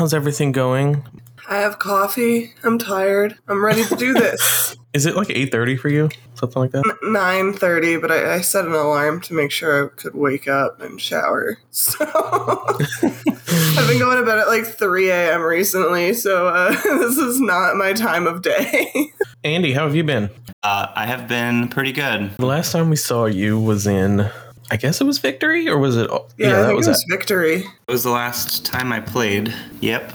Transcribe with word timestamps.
How's 0.00 0.14
everything 0.14 0.50
going? 0.52 1.04
I 1.46 1.56
have 1.56 1.78
coffee. 1.78 2.54
I'm 2.64 2.78
tired. 2.78 3.36
I'm 3.46 3.62
ready 3.62 3.84
to 3.84 3.96
do 3.96 4.14
this. 4.14 4.74
Is 4.94 5.04
it 5.04 5.14
like 5.14 5.28
8:30 5.28 5.78
for 5.78 5.90
you? 5.90 6.08
Something 6.36 6.62
like 6.62 6.70
that? 6.70 6.84
9.30, 7.04 8.00
but 8.00 8.10
I, 8.10 8.36
I 8.36 8.40
set 8.40 8.64
an 8.64 8.72
alarm 8.72 9.20
to 9.20 9.34
make 9.34 9.50
sure 9.50 9.84
I 9.84 9.88
could 10.00 10.14
wake 10.14 10.48
up 10.48 10.80
and 10.80 10.98
shower. 10.98 11.58
So 11.70 12.06
I've 13.76 13.88
been 13.88 13.98
going 13.98 14.16
to 14.16 14.24
bed 14.24 14.38
at 14.38 14.48
like 14.48 14.64
3 14.64 15.10
a.m. 15.10 15.42
recently, 15.42 16.14
so 16.14 16.48
uh, 16.48 16.70
this 16.82 17.18
is 17.18 17.38
not 17.38 17.76
my 17.76 17.92
time 17.92 18.26
of 18.26 18.40
day. 18.40 19.12
Andy, 19.44 19.74
how 19.74 19.84
have 19.84 19.94
you 19.94 20.02
been? 20.02 20.30
Uh, 20.62 20.86
I 20.94 21.04
have 21.04 21.28
been 21.28 21.68
pretty 21.68 21.92
good. 21.92 22.34
The 22.38 22.46
last 22.46 22.72
time 22.72 22.88
we 22.88 22.96
saw 22.96 23.26
you 23.26 23.60
was 23.60 23.86
in 23.86 24.30
I 24.70 24.76
guess 24.76 25.00
it 25.00 25.04
was 25.04 25.18
Victory 25.18 25.68
or 25.68 25.78
was 25.78 25.96
it 25.96 26.08
Yeah, 26.36 26.62
I 26.62 26.66
think 26.66 26.72
it 26.72 26.86
was 26.86 27.04
Victory. 27.08 27.56
It 27.56 27.92
was 27.92 28.04
the 28.04 28.10
last 28.10 28.64
time 28.64 28.92
I 28.92 29.00
played. 29.00 29.52
Yep. 29.80 30.12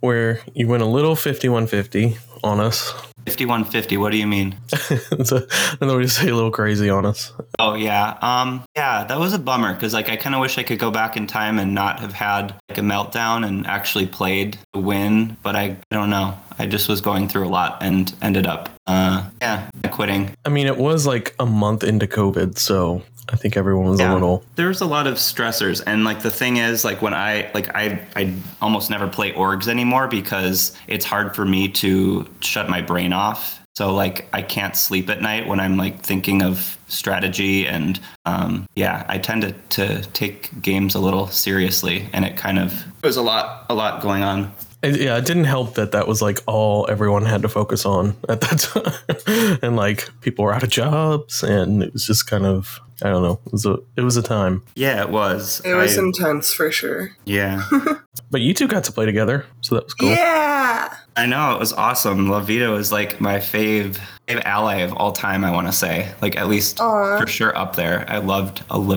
Where 0.00 0.40
you 0.54 0.66
went 0.66 0.82
a 0.82 0.86
little 0.86 1.14
5150 1.14 2.16
on 2.42 2.58
us. 2.58 2.92
5150 3.26 3.96
what 3.98 4.10
do 4.10 4.18
you 4.18 4.26
mean 4.26 4.56
so 5.24 5.46
another 5.80 5.96
way 5.96 6.02
to 6.02 6.08
say 6.08 6.28
a 6.28 6.34
little 6.34 6.50
crazy 6.50 6.90
on 6.90 7.06
us 7.06 7.32
oh 7.60 7.74
yeah 7.74 8.18
um 8.20 8.64
yeah 8.74 9.04
that 9.04 9.16
was 9.16 9.32
a 9.32 9.38
bummer 9.38 9.72
because 9.74 9.94
like 9.94 10.10
i 10.10 10.16
kind 10.16 10.34
of 10.34 10.40
wish 10.40 10.58
i 10.58 10.62
could 10.64 10.80
go 10.80 10.90
back 10.90 11.16
in 11.16 11.28
time 11.28 11.60
and 11.60 11.72
not 11.72 12.00
have 12.00 12.12
had 12.12 12.52
like 12.68 12.78
a 12.78 12.80
meltdown 12.80 13.46
and 13.46 13.64
actually 13.68 14.08
played 14.08 14.58
to 14.74 14.80
win 14.80 15.36
but 15.44 15.54
i, 15.54 15.62
I 15.62 15.76
don't 15.92 16.10
know 16.10 16.36
i 16.58 16.66
just 16.66 16.88
was 16.88 17.00
going 17.00 17.28
through 17.28 17.46
a 17.46 17.48
lot 17.48 17.78
and 17.80 18.12
ended 18.22 18.48
up 18.48 18.70
uh 18.88 19.30
yeah 19.40 19.70
quitting 19.92 20.34
i 20.44 20.48
mean 20.48 20.66
it 20.66 20.76
was 20.76 21.06
like 21.06 21.36
a 21.38 21.46
month 21.46 21.84
into 21.84 22.08
covid 22.08 22.58
so 22.58 23.02
I 23.28 23.36
think 23.36 23.56
everyone 23.56 23.86
was 23.86 24.00
yeah, 24.00 24.12
a 24.12 24.14
little. 24.14 24.44
There's 24.56 24.80
a 24.80 24.86
lot 24.86 25.06
of 25.06 25.14
stressors, 25.14 25.82
and 25.86 26.04
like 26.04 26.22
the 26.22 26.30
thing 26.30 26.56
is, 26.56 26.84
like 26.84 27.02
when 27.02 27.14
I 27.14 27.50
like 27.54 27.68
I 27.74 28.00
I 28.16 28.34
almost 28.60 28.90
never 28.90 29.06
play 29.06 29.32
orgs 29.32 29.68
anymore 29.68 30.08
because 30.08 30.76
it's 30.88 31.04
hard 31.04 31.34
for 31.34 31.44
me 31.44 31.68
to 31.68 32.28
shut 32.40 32.68
my 32.68 32.82
brain 32.82 33.12
off. 33.12 33.60
So 33.74 33.94
like 33.94 34.28
I 34.32 34.42
can't 34.42 34.76
sleep 34.76 35.08
at 35.08 35.22
night 35.22 35.46
when 35.46 35.60
I'm 35.60 35.76
like 35.76 36.02
thinking 36.02 36.42
of 36.42 36.78
strategy, 36.88 37.66
and 37.66 38.00
um, 38.26 38.66
yeah, 38.74 39.06
I 39.08 39.18
tend 39.18 39.42
to 39.42 39.52
to 39.52 40.02
take 40.12 40.60
games 40.60 40.94
a 40.94 41.00
little 41.00 41.28
seriously, 41.28 42.08
and 42.12 42.24
it 42.24 42.36
kind 42.36 42.58
of 42.58 42.84
there's 43.02 43.16
a 43.16 43.22
lot 43.22 43.66
a 43.70 43.74
lot 43.74 44.02
going 44.02 44.24
on. 44.24 44.52
It, 44.82 45.00
yeah, 45.00 45.16
it 45.16 45.26
didn't 45.26 45.44
help 45.44 45.74
that 45.74 45.92
that 45.92 46.08
was 46.08 46.20
like 46.20 46.40
all 46.46 46.86
everyone 46.90 47.24
had 47.24 47.42
to 47.42 47.48
focus 47.48 47.86
on 47.86 48.16
at 48.28 48.40
that 48.40 48.58
time, 49.26 49.58
and 49.62 49.76
like 49.76 50.08
people 50.20 50.44
were 50.44 50.52
out 50.52 50.62
of 50.62 50.70
jobs, 50.70 51.42
and 51.42 51.82
it 51.82 51.92
was 51.92 52.06
just 52.06 52.26
kind 52.26 52.44
of 52.44 52.80
I 53.02 53.10
don't 53.10 53.22
know. 53.22 53.40
It 53.46 53.52
was 53.52 53.66
a 53.66 53.78
it 53.96 54.02
was 54.02 54.16
a 54.16 54.22
time. 54.22 54.62
Yeah, 54.74 55.02
it 55.02 55.10
was. 55.10 55.60
It 55.64 55.74
was 55.74 55.98
I, 55.98 56.02
intense 56.02 56.52
for 56.52 56.70
sure. 56.70 57.10
Yeah. 57.24 57.68
but 58.30 58.40
you 58.40 58.54
two 58.54 58.68
got 58.68 58.84
to 58.84 58.92
play 58.92 59.06
together, 59.06 59.46
so 59.60 59.74
that 59.74 59.84
was 59.84 59.94
cool. 59.94 60.10
Yeah. 60.10 60.96
I 61.16 61.26
know 61.26 61.54
it 61.54 61.58
was 61.58 61.72
awesome. 61.72 62.28
La 62.28 62.40
Vida 62.40 62.70
was 62.70 62.90
like 62.90 63.20
my 63.20 63.36
fave, 63.36 63.98
fave 64.28 64.40
ally 64.46 64.76
of 64.76 64.94
all 64.94 65.12
time. 65.12 65.44
I 65.44 65.50
want 65.50 65.66
to 65.66 65.72
say, 65.72 66.12
like 66.22 66.36
at 66.36 66.48
least 66.48 66.78
Aww. 66.78 67.20
for 67.20 67.26
sure 67.26 67.56
up 67.56 67.76
there. 67.76 68.06
I 68.08 68.18
loved 68.18 68.62
a 68.70 68.78
La 68.78 68.96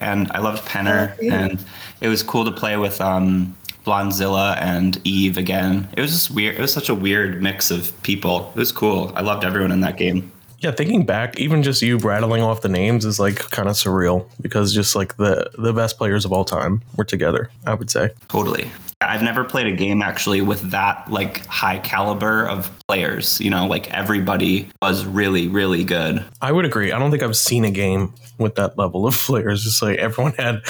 and 0.00 0.30
I 0.32 0.40
loved 0.40 0.66
Penner, 0.66 1.16
yeah. 1.20 1.34
and 1.34 1.64
it 2.00 2.08
was 2.08 2.22
cool 2.22 2.44
to 2.44 2.52
play 2.52 2.76
with 2.76 3.00
um, 3.00 3.56
Blondzilla 3.84 4.56
and 4.60 5.00
Eve 5.04 5.36
again. 5.36 5.88
It 5.96 6.00
was 6.00 6.10
just 6.12 6.30
weird. 6.30 6.56
It 6.56 6.60
was 6.60 6.72
such 6.72 6.88
a 6.88 6.94
weird 6.94 7.42
mix 7.42 7.70
of 7.70 8.00
people. 8.02 8.50
It 8.54 8.58
was 8.58 8.72
cool. 8.72 9.12
I 9.14 9.22
loved 9.22 9.44
everyone 9.44 9.72
in 9.72 9.80
that 9.80 9.96
game. 9.96 10.30
Yeah, 10.58 10.70
thinking 10.70 11.04
back, 11.04 11.38
even 11.40 11.64
just 11.64 11.82
you 11.82 11.98
rattling 11.98 12.40
off 12.40 12.60
the 12.60 12.68
names 12.68 13.04
is 13.04 13.18
like 13.18 13.36
kind 13.50 13.68
of 13.68 13.74
surreal 13.74 14.26
because 14.40 14.72
just 14.72 14.94
like 14.94 15.16
the 15.16 15.50
the 15.58 15.72
best 15.72 15.98
players 15.98 16.24
of 16.24 16.32
all 16.32 16.44
time 16.44 16.82
were 16.96 17.04
together. 17.04 17.50
I 17.66 17.74
would 17.74 17.90
say 17.90 18.10
totally. 18.28 18.70
I've 19.00 19.22
never 19.22 19.42
played 19.42 19.66
a 19.66 19.72
game 19.72 20.02
actually 20.02 20.40
with 20.40 20.70
that 20.70 21.10
like 21.10 21.44
high 21.46 21.78
caliber 21.78 22.46
of 22.46 22.70
players. 22.86 23.40
You 23.40 23.50
know, 23.50 23.66
like 23.66 23.92
everybody 23.92 24.68
was 24.80 25.04
really, 25.04 25.48
really 25.48 25.82
good. 25.82 26.24
I 26.40 26.52
would 26.52 26.64
agree. 26.64 26.92
I 26.92 26.98
don't 27.00 27.10
think 27.10 27.24
I've 27.24 27.36
seen 27.36 27.64
a 27.64 27.70
game 27.72 28.14
with 28.38 28.54
that 28.56 28.78
level 28.78 29.06
of 29.06 29.14
players. 29.14 29.64
Just 29.64 29.82
like 29.82 29.98
everyone 29.98 30.32
had 30.34 30.62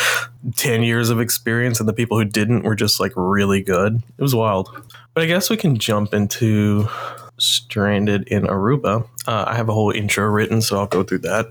10 0.56 0.82
years 0.82 1.10
of 1.10 1.20
experience 1.20 1.80
and 1.80 1.88
the 1.88 1.92
people 1.92 2.18
who 2.18 2.24
didn't 2.24 2.62
were 2.62 2.74
just 2.74 3.00
like 3.00 3.12
really 3.16 3.62
good. 3.62 4.02
It 4.18 4.22
was 4.22 4.34
wild. 4.34 4.70
But 5.14 5.24
I 5.24 5.26
guess 5.26 5.50
we 5.50 5.56
can 5.56 5.76
jump 5.76 6.14
into 6.14 6.88
stranded 7.38 8.28
in 8.28 8.44
Aruba. 8.44 9.06
Uh, 9.26 9.44
I 9.46 9.56
have 9.56 9.68
a 9.68 9.72
whole 9.72 9.90
intro 9.90 10.26
written, 10.26 10.62
so 10.62 10.78
I'll 10.78 10.86
go 10.86 11.02
through 11.02 11.20
that. 11.20 11.46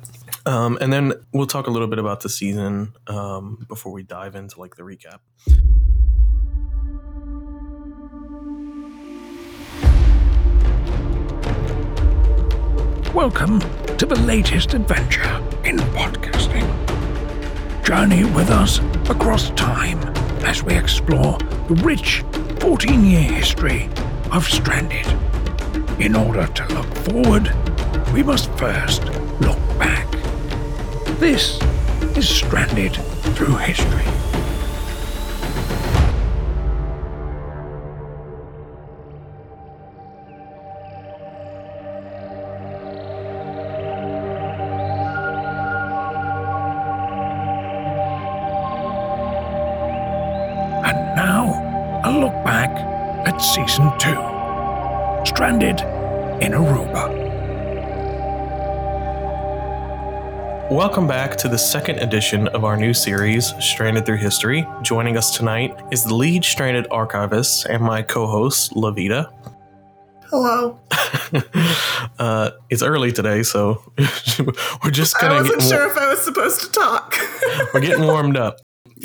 Um, 0.46 0.78
and 0.82 0.92
then 0.92 1.14
we'll 1.34 1.48
talk 1.48 1.68
a 1.68 1.72
little 1.72 1.88
bit 1.88 2.00
about 2.00 2.22
the 2.22 2.30
season 2.30 2.94
um, 3.08 3.66
before 3.68 3.92
we 3.92 4.04
dive 4.04 4.36
into 4.36 4.60
like 4.60 4.76
the 4.76 4.84
recap. 4.84 5.20
Welcome 13.14 13.60
to 13.98 14.06
the 14.06 14.18
latest 14.22 14.74
adventure 14.74 15.44
in 15.66 15.76
podcasting. 15.92 16.66
Journey 17.84 18.24
with 18.24 18.50
us 18.50 18.80
across 19.10 19.50
time 19.50 20.00
as 20.46 20.64
we 20.64 20.78
explore 20.78 21.38
the 21.68 21.82
rich 21.84 22.24
14 22.62 23.04
year 23.04 23.22
history 23.22 23.90
of 24.32 24.46
Stranded. 24.46 25.06
In 26.00 26.16
order 26.16 26.48
to 26.48 26.74
look 26.74 26.88
forward, 27.00 27.54
we 28.14 28.24
must 28.24 28.50
first 28.52 29.04
look 29.42 29.60
back. 29.78 30.10
This 31.20 31.60
is 32.16 32.30
Stranded 32.30 32.96
Through 33.36 33.58
History. 33.58 34.21
Stranded 55.42 55.82
in 56.44 56.52
Aruba. 56.52 57.10
Welcome 60.70 61.08
back 61.08 61.36
to 61.38 61.48
the 61.48 61.58
second 61.58 61.98
edition 61.98 62.48
of 62.50 62.64
our 62.64 62.78
new 62.78 62.94
series, 62.94 63.52
Stranded 63.60 64.06
Through 64.06 64.18
History. 64.18 64.68
Joining 64.84 65.18
us 65.18 65.36
tonight 65.36 65.76
is 65.92 66.04
the 66.04 66.14
lead 66.14 66.46
Stranded 66.46 66.86
archivist 66.92 67.66
and 67.66 67.82
my 67.82 68.04
co 68.04 68.28
host, 68.28 68.76
La 68.76 68.92
Vida. 68.92 69.34
Hello. 70.30 70.80
uh, 72.20 72.52
it's 72.70 72.84
early 72.84 73.12
today, 73.12 73.42
so 73.42 73.82
we're 74.84 74.92
just 74.92 75.20
gonna. 75.20 75.34
I 75.34 75.42
wasn't 75.42 75.64
sure 75.64 75.90
if 75.90 75.98
I 75.98 76.08
was 76.08 76.22
supposed 76.22 76.62
to 76.62 76.70
talk. 76.70 77.16
we're 77.74 77.82
getting 77.82 78.06
warmed 78.06 78.38
up. 78.38 78.58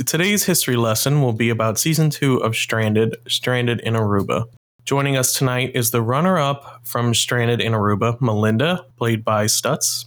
Today's 0.04 0.44
history 0.44 0.76
lesson 0.76 1.22
will 1.22 1.32
be 1.32 1.48
about 1.48 1.78
season 1.78 2.10
two 2.10 2.36
of 2.36 2.54
Stranded, 2.54 3.16
Stranded 3.26 3.80
in 3.80 3.94
Aruba. 3.94 4.44
Joining 4.86 5.16
us 5.16 5.34
tonight 5.34 5.72
is 5.74 5.90
the 5.90 6.00
runner 6.00 6.38
up 6.38 6.80
from 6.84 7.12
Stranded 7.12 7.60
in 7.60 7.72
Aruba, 7.72 8.20
Melinda, 8.20 8.86
played 8.96 9.24
by 9.24 9.46
Stutz. 9.46 10.04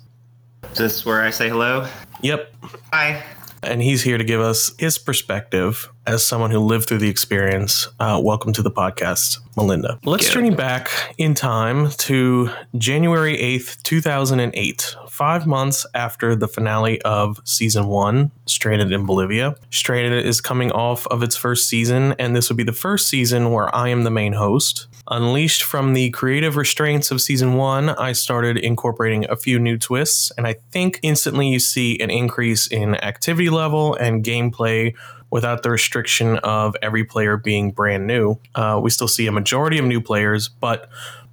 Is 0.72 0.78
this 0.78 1.06
where 1.06 1.22
I 1.22 1.32
say 1.32 1.50
hello? 1.50 1.86
Yep. 2.22 2.56
Hi. 2.94 3.22
And 3.62 3.82
he's 3.82 4.04
here 4.04 4.18
to 4.18 4.24
give 4.24 4.40
us 4.40 4.72
his 4.80 4.98
perspective 4.98 5.90
as 6.10 6.26
someone 6.26 6.50
who 6.50 6.58
lived 6.58 6.88
through 6.88 6.98
the 6.98 7.08
experience. 7.08 7.88
Uh, 8.00 8.20
welcome 8.22 8.52
to 8.52 8.64
the 8.64 8.72
podcast, 8.72 9.38
Melinda. 9.56 10.00
Let's 10.04 10.28
journey 10.28 10.50
back 10.50 10.90
in 11.20 11.36
time 11.36 11.92
to 11.92 12.50
January 12.76 13.38
8th, 13.38 13.84
2008, 13.84 14.96
five 15.08 15.46
months 15.46 15.86
after 15.94 16.36
the 16.36 16.48
finale 16.48 17.00
of 17.04 17.40
season 17.44 17.86
one, 17.86 18.32
Stranded 18.48 18.92
in 18.92 19.06
Bolivia. 19.06 19.56
Stranded 19.70 20.26
is 20.26 20.42
coming 20.42 20.72
off 20.72 21.06
of 21.08 21.22
its 21.22 21.36
first 21.36 21.70
season, 21.70 22.16
and 22.18 22.36
this 22.36 22.50
would 22.50 22.58
be 22.58 22.64
the 22.64 22.72
first 22.72 23.08
season 23.08 23.52
where 23.52 23.74
I 23.76 23.90
am 23.90 24.04
the 24.04 24.10
main 24.10 24.34
host. 24.34 24.88
Unleashed 25.12 25.62
from 25.62 25.94
the 25.94 26.10
creative 26.10 26.56
restraints 26.56 27.12
of 27.12 27.22
season 27.22 27.54
one, 27.54 27.90
I 27.90 28.14
started 28.14 28.58
incorporating 28.58 29.30
a 29.30 29.36
few 29.36 29.60
new 29.60 29.78
twists, 29.78 30.32
and 30.38 30.48
I 30.48 30.56
think 30.72 31.00
instantly 31.04 31.50
you 31.50 31.60
see 31.60 32.00
an 32.00 32.10
increase 32.10 32.66
in 32.66 32.96
activity 32.96 33.52
level 33.52 33.94
and 33.94 34.24
gameplay 34.24 34.96
without 35.32 35.64
the 35.64 35.70
restriction 35.70 36.38
of 36.40 36.76
every 36.82 37.04
player 37.04 37.38
being 37.38 37.72
brand 37.72 38.08
new. 38.08 38.38
Uh, 38.56 38.80
we 38.82 38.90
still 38.90 39.08
see 39.08 39.28
a 39.28 39.32
majority 39.32 39.78
of 39.78 39.86
new 39.86 40.02
players, 40.02 40.50
but 40.50 40.90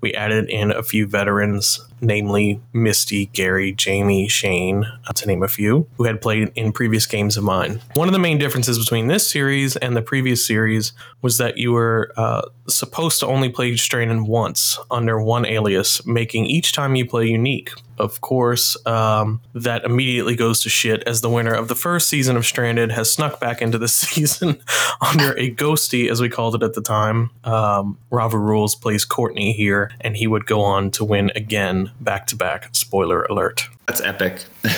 We 0.07 0.15
added 0.15 0.49
in 0.49 0.71
a 0.71 0.85
few 0.85 1.09
veterans, 1.09 1.81
namely 2.01 2.61
Misty, 2.73 3.27
Gary, 3.27 3.73
Jamie, 3.73 4.29
Shane, 4.29 4.85
uh, 4.85 5.13
to 5.15 5.27
name 5.27 5.43
a 5.43 5.49
few, 5.49 5.89
who 5.97 6.05
had 6.05 6.21
played 6.21 6.53
in 6.55 6.71
previous 6.71 7.07
games 7.07 7.37
of 7.37 7.43
mine. 7.43 7.81
One 7.95 8.07
of 8.07 8.13
the 8.13 8.21
main 8.21 8.39
differences 8.39 8.79
between 8.79 9.09
this 9.09 9.29
series 9.29 9.75
and 9.75 9.97
the 9.97 10.03
previous 10.03 10.47
series 10.47 10.93
was 11.23 11.39
that 11.39 11.59
you 11.59 11.73
were 11.73 12.13
uh, 12.17 12.43
supposed 12.69 13.19
to 13.19 13.27
only 13.27 13.49
play 13.49 13.75
Stranded 13.77 14.23
once 14.29 14.79
under 14.93 15.21
one 15.21 15.45
alias, 15.45 16.07
making 16.07 16.47
each 16.47 16.73
time 16.73 16.95
you 16.95 17.05
play 17.05 17.27
unique. 17.27 17.73
Of 17.99 18.21
course, 18.21 18.77
um, 18.87 19.41
that 19.55 19.85
immediately 19.85 20.37
goes 20.37 20.61
to 20.63 20.69
shit 20.69 21.03
as 21.07 21.23
the 21.23 21.31
winner 21.31 21.55
of 21.55 21.69
the 21.69 21.75
first 21.75 22.09
season 22.09 22.37
of 22.37 22.45
Stranded 22.45 22.93
has 22.93 23.11
snuck 23.11 23.41
back 23.41 23.63
into 23.63 23.79
the 23.79 23.89
season 24.03 24.61
under 25.01 25.33
a 25.33 25.51
ghosty, 25.51 26.11
as 26.11 26.21
we 26.21 26.29
called 26.29 26.55
it 26.55 26.63
at 26.63 26.75
the 26.75 26.83
time. 26.83 27.31
Um, 27.43 27.99
Rava 28.11 28.39
Rules 28.39 28.75
plays 28.75 29.05
Courtney 29.05 29.53
here, 29.53 29.91
and 30.01 30.17
he 30.17 30.27
would 30.27 30.47
go 30.47 30.61
on 30.61 30.91
to 30.93 31.05
win 31.05 31.31
again 31.35 31.91
back 32.01 32.27
to 32.29 32.37
back. 32.37 32.69
Spoiler 32.73 33.25
alert. 33.25 33.69
That's 33.87 34.01
epic. 34.01 34.45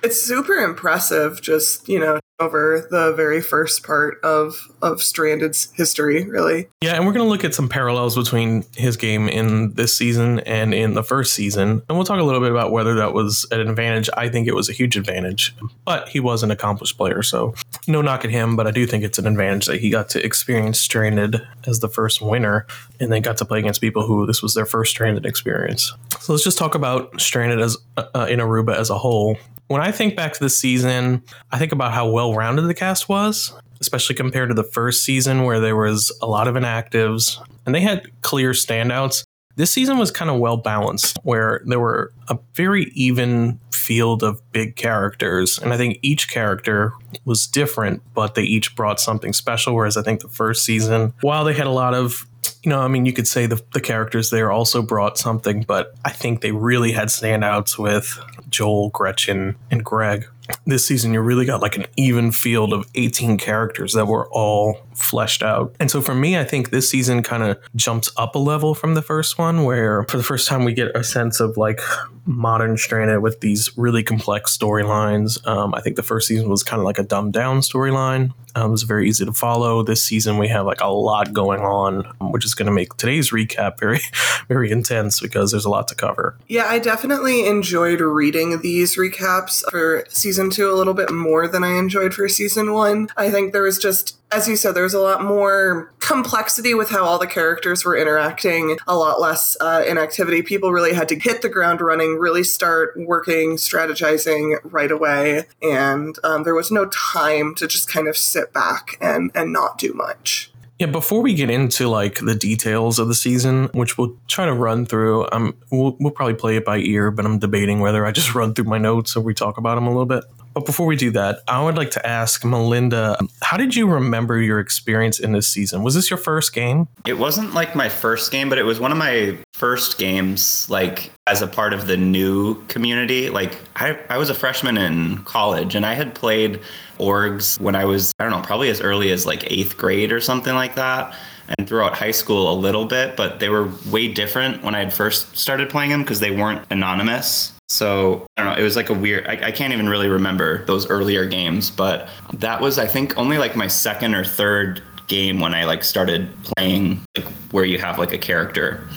It's 0.00 0.20
super 0.20 0.54
impressive, 0.54 1.42
just, 1.42 1.88
you 1.88 1.98
know, 1.98 2.20
over 2.40 2.86
the 2.90 3.12
very 3.14 3.40
first 3.40 3.82
part 3.82 4.18
of 4.22 4.68
of 4.82 4.98
Stranded's 4.98 5.72
history, 5.74 6.24
really. 6.24 6.68
Yeah, 6.80 6.94
and 6.94 7.06
we're 7.06 7.12
going 7.12 7.24
to 7.24 7.28
look 7.28 7.44
at 7.44 7.54
some 7.54 7.68
parallels 7.68 8.16
between 8.16 8.64
his 8.76 8.96
game 8.96 9.28
in 9.28 9.72
this 9.74 9.96
season 9.96 10.40
and 10.40 10.72
in 10.72 10.94
the 10.94 11.02
first 11.02 11.34
season. 11.34 11.82
And 11.88 11.98
we'll 11.98 12.04
talk 12.04 12.20
a 12.20 12.22
little 12.22 12.40
bit 12.40 12.50
about 12.50 12.70
whether 12.72 12.94
that 12.94 13.12
was 13.12 13.46
an 13.50 13.60
advantage. 13.60 14.08
I 14.16 14.28
think 14.28 14.46
it 14.46 14.54
was 14.54 14.68
a 14.68 14.72
huge 14.72 14.96
advantage, 14.96 15.54
but 15.84 16.08
he 16.08 16.20
was 16.20 16.42
an 16.42 16.50
accomplished 16.50 16.96
player, 16.96 17.22
so 17.22 17.54
no 17.86 18.02
knock 18.02 18.24
at 18.24 18.30
him, 18.30 18.56
but 18.56 18.66
I 18.66 18.70
do 18.70 18.86
think 18.86 19.04
it's 19.04 19.18
an 19.18 19.26
advantage 19.26 19.66
that 19.66 19.80
he 19.80 19.90
got 19.90 20.08
to 20.10 20.24
experience 20.24 20.80
Stranded 20.80 21.40
as 21.66 21.80
the 21.80 21.88
first 21.88 22.20
winner 22.20 22.66
and 23.00 23.12
then 23.12 23.22
got 23.22 23.36
to 23.38 23.44
play 23.44 23.58
against 23.58 23.80
people 23.80 24.06
who 24.06 24.26
this 24.26 24.42
was 24.42 24.54
their 24.54 24.66
first 24.66 24.90
Stranded 24.90 25.26
experience. 25.26 25.92
So 26.20 26.32
let's 26.32 26.44
just 26.44 26.58
talk 26.58 26.74
about 26.74 27.20
Stranded 27.20 27.60
as 27.60 27.76
uh, 27.96 28.26
in 28.28 28.38
Aruba 28.38 28.76
as 28.76 28.90
a 28.90 28.98
whole 28.98 29.36
when 29.68 29.80
I 29.80 29.92
think 29.92 30.16
back 30.16 30.32
to 30.32 30.40
the 30.40 30.50
season, 30.50 31.22
I 31.50 31.58
think 31.58 31.72
about 31.72 31.92
how 31.92 32.10
well 32.10 32.34
rounded 32.34 32.62
the 32.62 32.74
cast 32.74 33.08
was, 33.08 33.52
especially 33.80 34.16
compared 34.16 34.48
to 34.48 34.54
the 34.54 34.64
first 34.64 35.04
season 35.04 35.44
where 35.44 35.60
there 35.60 35.76
was 35.76 36.10
a 36.20 36.26
lot 36.26 36.48
of 36.48 36.54
inactives 36.54 37.38
and 37.64 37.74
they 37.74 37.80
had 37.80 38.10
clear 38.22 38.50
standouts. 38.50 39.24
This 39.56 39.70
season 39.70 39.98
was 39.98 40.10
kind 40.10 40.30
of 40.30 40.38
well 40.38 40.56
balanced, 40.56 41.18
where 41.22 41.62
there 41.66 41.80
were 41.80 42.12
a 42.28 42.38
very 42.54 42.84
even 42.94 43.58
field 43.72 44.22
of 44.22 44.40
big 44.52 44.76
characters. 44.76 45.58
And 45.58 45.72
I 45.72 45.76
think 45.76 45.98
each 46.00 46.28
character 46.28 46.92
was 47.24 47.46
different, 47.46 48.02
but 48.14 48.36
they 48.36 48.42
each 48.42 48.76
brought 48.76 49.00
something 49.00 49.32
special. 49.32 49.74
Whereas 49.74 49.96
I 49.96 50.02
think 50.02 50.20
the 50.20 50.28
first 50.28 50.64
season, 50.64 51.12
while 51.22 51.44
they 51.44 51.54
had 51.54 51.66
a 51.66 51.70
lot 51.70 51.94
of 51.94 52.26
you 52.62 52.70
know, 52.70 52.80
I 52.80 52.88
mean, 52.88 53.06
you 53.06 53.12
could 53.12 53.28
say 53.28 53.46
the, 53.46 53.62
the 53.72 53.80
characters 53.80 54.30
there 54.30 54.50
also 54.50 54.82
brought 54.82 55.16
something, 55.16 55.62
but 55.62 55.94
I 56.04 56.10
think 56.10 56.40
they 56.40 56.52
really 56.52 56.92
had 56.92 57.08
standouts 57.08 57.78
with 57.78 58.18
Joel, 58.48 58.90
Gretchen, 58.90 59.56
and 59.70 59.84
Greg. 59.84 60.26
This 60.66 60.84
season, 60.84 61.12
you 61.12 61.20
really 61.20 61.46
got 61.46 61.60
like 61.60 61.76
an 61.76 61.86
even 61.96 62.32
field 62.32 62.72
of 62.72 62.86
18 62.94 63.38
characters 63.38 63.92
that 63.94 64.06
were 64.06 64.28
all 64.30 64.80
fleshed 64.94 65.42
out. 65.42 65.74
And 65.80 65.90
so 65.90 66.00
for 66.00 66.14
me, 66.14 66.38
I 66.38 66.44
think 66.44 66.70
this 66.70 66.90
season 66.90 67.22
kind 67.22 67.42
of 67.42 67.58
jumps 67.76 68.10
up 68.16 68.34
a 68.34 68.38
level 68.38 68.74
from 68.74 68.94
the 68.94 69.02
first 69.02 69.38
one, 69.38 69.64
where 69.64 70.04
for 70.04 70.16
the 70.16 70.22
first 70.22 70.48
time 70.48 70.64
we 70.64 70.72
get 70.72 70.94
a 70.96 71.04
sense 71.04 71.40
of 71.40 71.56
like 71.56 71.80
modern 72.28 72.76
Stranded 72.76 73.20
with 73.20 73.40
these 73.40 73.76
really 73.76 74.02
complex 74.02 74.56
storylines. 74.56 75.44
Um, 75.46 75.74
I 75.74 75.80
think 75.80 75.96
the 75.96 76.02
first 76.02 76.28
season 76.28 76.48
was 76.48 76.62
kind 76.62 76.78
of 76.78 76.84
like 76.84 76.98
a 76.98 77.02
dumbed 77.02 77.32
down 77.32 77.60
storyline. 77.60 78.32
Um, 78.54 78.68
it 78.68 78.72
was 78.72 78.82
very 78.82 79.08
easy 79.08 79.24
to 79.24 79.32
follow. 79.32 79.82
This 79.82 80.02
season 80.02 80.38
we 80.38 80.48
have 80.48 80.66
like 80.66 80.80
a 80.80 80.88
lot 80.88 81.32
going 81.32 81.60
on, 81.60 82.04
which 82.30 82.44
is 82.44 82.54
going 82.54 82.66
to 82.66 82.72
make 82.72 82.94
today's 82.96 83.30
recap 83.30 83.78
very, 83.78 84.00
very 84.48 84.70
intense 84.70 85.20
because 85.20 85.50
there's 85.50 85.64
a 85.64 85.70
lot 85.70 85.88
to 85.88 85.94
cover. 85.94 86.36
Yeah, 86.48 86.66
I 86.66 86.78
definitely 86.78 87.46
enjoyed 87.46 88.00
reading 88.00 88.60
these 88.60 88.96
recaps 88.96 89.62
for 89.70 90.04
season 90.08 90.37
two 90.50 90.70
a 90.70 90.74
little 90.74 90.94
bit 90.94 91.10
more 91.10 91.48
than 91.48 91.64
I 91.64 91.78
enjoyed 91.78 92.14
for 92.14 92.28
season 92.28 92.72
one. 92.72 93.08
I 93.16 93.30
think 93.30 93.52
there 93.52 93.62
was 93.62 93.78
just 93.78 94.18
as 94.30 94.46
you 94.46 94.56
said, 94.56 94.72
there's 94.72 94.94
a 94.94 95.00
lot 95.00 95.24
more 95.24 95.90
complexity 96.00 96.74
with 96.74 96.90
how 96.90 97.04
all 97.04 97.18
the 97.18 97.26
characters 97.26 97.84
were 97.84 97.96
interacting, 97.96 98.76
a 98.86 98.94
lot 98.94 99.20
less 99.20 99.56
uh, 99.60 99.82
inactivity. 99.88 100.42
People 100.42 100.70
really 100.70 100.92
had 100.92 101.08
to 101.08 101.18
hit 101.18 101.40
the 101.40 101.48
ground 101.48 101.80
running, 101.80 102.18
really 102.18 102.44
start 102.44 102.92
working, 102.96 103.56
strategizing 103.56 104.58
right 104.64 104.90
away. 104.90 105.44
And 105.62 106.14
um, 106.24 106.42
there 106.42 106.54
was 106.54 106.70
no 106.70 106.86
time 106.86 107.54
to 107.54 107.66
just 107.66 107.90
kind 107.90 108.06
of 108.06 108.16
sit 108.16 108.52
back 108.52 108.98
and, 109.00 109.30
and 109.34 109.52
not 109.52 109.78
do 109.78 109.94
much. 109.94 110.52
Yeah, 110.78 110.86
before 110.86 111.22
we 111.22 111.34
get 111.34 111.50
into 111.50 111.88
like 111.88 112.20
the 112.20 112.36
details 112.36 113.00
of 113.00 113.08
the 113.08 113.14
season, 113.14 113.64
which 113.72 113.98
we'll 113.98 114.16
try 114.28 114.46
to 114.46 114.52
run 114.52 114.86
through, 114.86 115.26
um, 115.32 115.56
we'll, 115.72 115.96
we'll 115.98 116.12
probably 116.12 116.34
play 116.34 116.56
it 116.56 116.64
by 116.64 116.78
ear, 116.78 117.10
but 117.10 117.24
I'm 117.24 117.40
debating 117.40 117.80
whether 117.80 118.06
I 118.06 118.12
just 118.12 118.32
run 118.36 118.54
through 118.54 118.66
my 118.66 118.78
notes 118.78 119.16
or 119.16 119.20
we 119.20 119.34
talk 119.34 119.58
about 119.58 119.74
them 119.74 119.88
a 119.88 119.90
little 119.90 120.06
bit. 120.06 120.22
But 120.58 120.66
before 120.66 120.86
we 120.86 120.96
do 120.96 121.12
that, 121.12 121.38
I 121.46 121.62
would 121.62 121.76
like 121.76 121.92
to 121.92 122.04
ask 122.04 122.44
Melinda, 122.44 123.16
how 123.42 123.56
did 123.56 123.76
you 123.76 123.86
remember 123.86 124.40
your 124.40 124.58
experience 124.58 125.20
in 125.20 125.30
this 125.30 125.46
season? 125.46 125.84
Was 125.84 125.94
this 125.94 126.10
your 126.10 126.16
first 126.16 126.52
game? 126.52 126.88
It 127.06 127.16
wasn't 127.16 127.54
like 127.54 127.76
my 127.76 127.88
first 127.88 128.32
game, 128.32 128.48
but 128.48 128.58
it 128.58 128.64
was 128.64 128.80
one 128.80 128.90
of 128.90 128.98
my 128.98 129.38
first 129.52 129.98
games, 129.98 130.68
like 130.68 131.12
as 131.28 131.42
a 131.42 131.46
part 131.46 131.74
of 131.74 131.86
the 131.86 131.96
new 131.96 132.60
community. 132.64 133.30
Like 133.30 133.56
I, 133.76 134.00
I 134.10 134.18
was 134.18 134.30
a 134.30 134.34
freshman 134.34 134.76
in 134.76 135.18
college 135.18 135.76
and 135.76 135.86
I 135.86 135.94
had 135.94 136.12
played 136.16 136.60
orgs 136.98 137.60
when 137.60 137.76
I 137.76 137.84
was, 137.84 138.12
I 138.18 138.24
don't 138.24 138.32
know, 138.32 138.42
probably 138.42 138.68
as 138.68 138.80
early 138.80 139.12
as 139.12 139.24
like 139.24 139.48
eighth 139.52 139.76
grade 139.76 140.10
or 140.10 140.20
something 140.20 140.56
like 140.56 140.74
that 140.74 141.14
and 141.56 141.68
throughout 141.68 141.94
high 141.94 142.10
school 142.10 142.52
a 142.52 142.56
little 142.58 142.84
bit, 142.84 143.16
but 143.16 143.38
they 143.38 143.48
were 143.48 143.70
way 143.92 144.08
different 144.08 144.64
when 144.64 144.74
I 144.74 144.80
had 144.80 144.92
first 144.92 145.36
started 145.36 145.70
playing 145.70 145.90
them 145.90 146.02
because 146.02 146.18
they 146.18 146.32
weren't 146.32 146.66
anonymous. 146.68 147.52
So 147.68 148.26
I 148.36 148.44
don't 148.44 148.54
know. 148.54 148.60
It 148.60 148.64
was 148.64 148.76
like 148.76 148.88
a 148.88 148.94
weird. 148.94 149.26
I, 149.26 149.48
I, 149.48 149.52
can't 149.52 149.74
even 149.74 149.88
really 149.88 150.08
remember 150.08 150.64
those 150.64 150.88
earlier 150.88 151.26
games, 151.26 151.70
but 151.70 152.08
that 152.32 152.62
was 152.62 152.78
I 152.78 152.86
think 152.86 153.16
only 153.18 153.36
like 153.36 153.56
my 153.56 153.66
second 153.66 154.14
or 154.14 154.24
third 154.24 154.82
game 155.06 155.40
when 155.40 155.54
I 155.54 155.64
like 155.64 155.84
started 155.84 156.30
playing 156.44 157.00
like 157.16 157.26
where 157.50 157.64
you 157.64 157.78
have 157.78 157.98
like 157.98 158.12
a 158.12 158.18
character. 158.18 158.88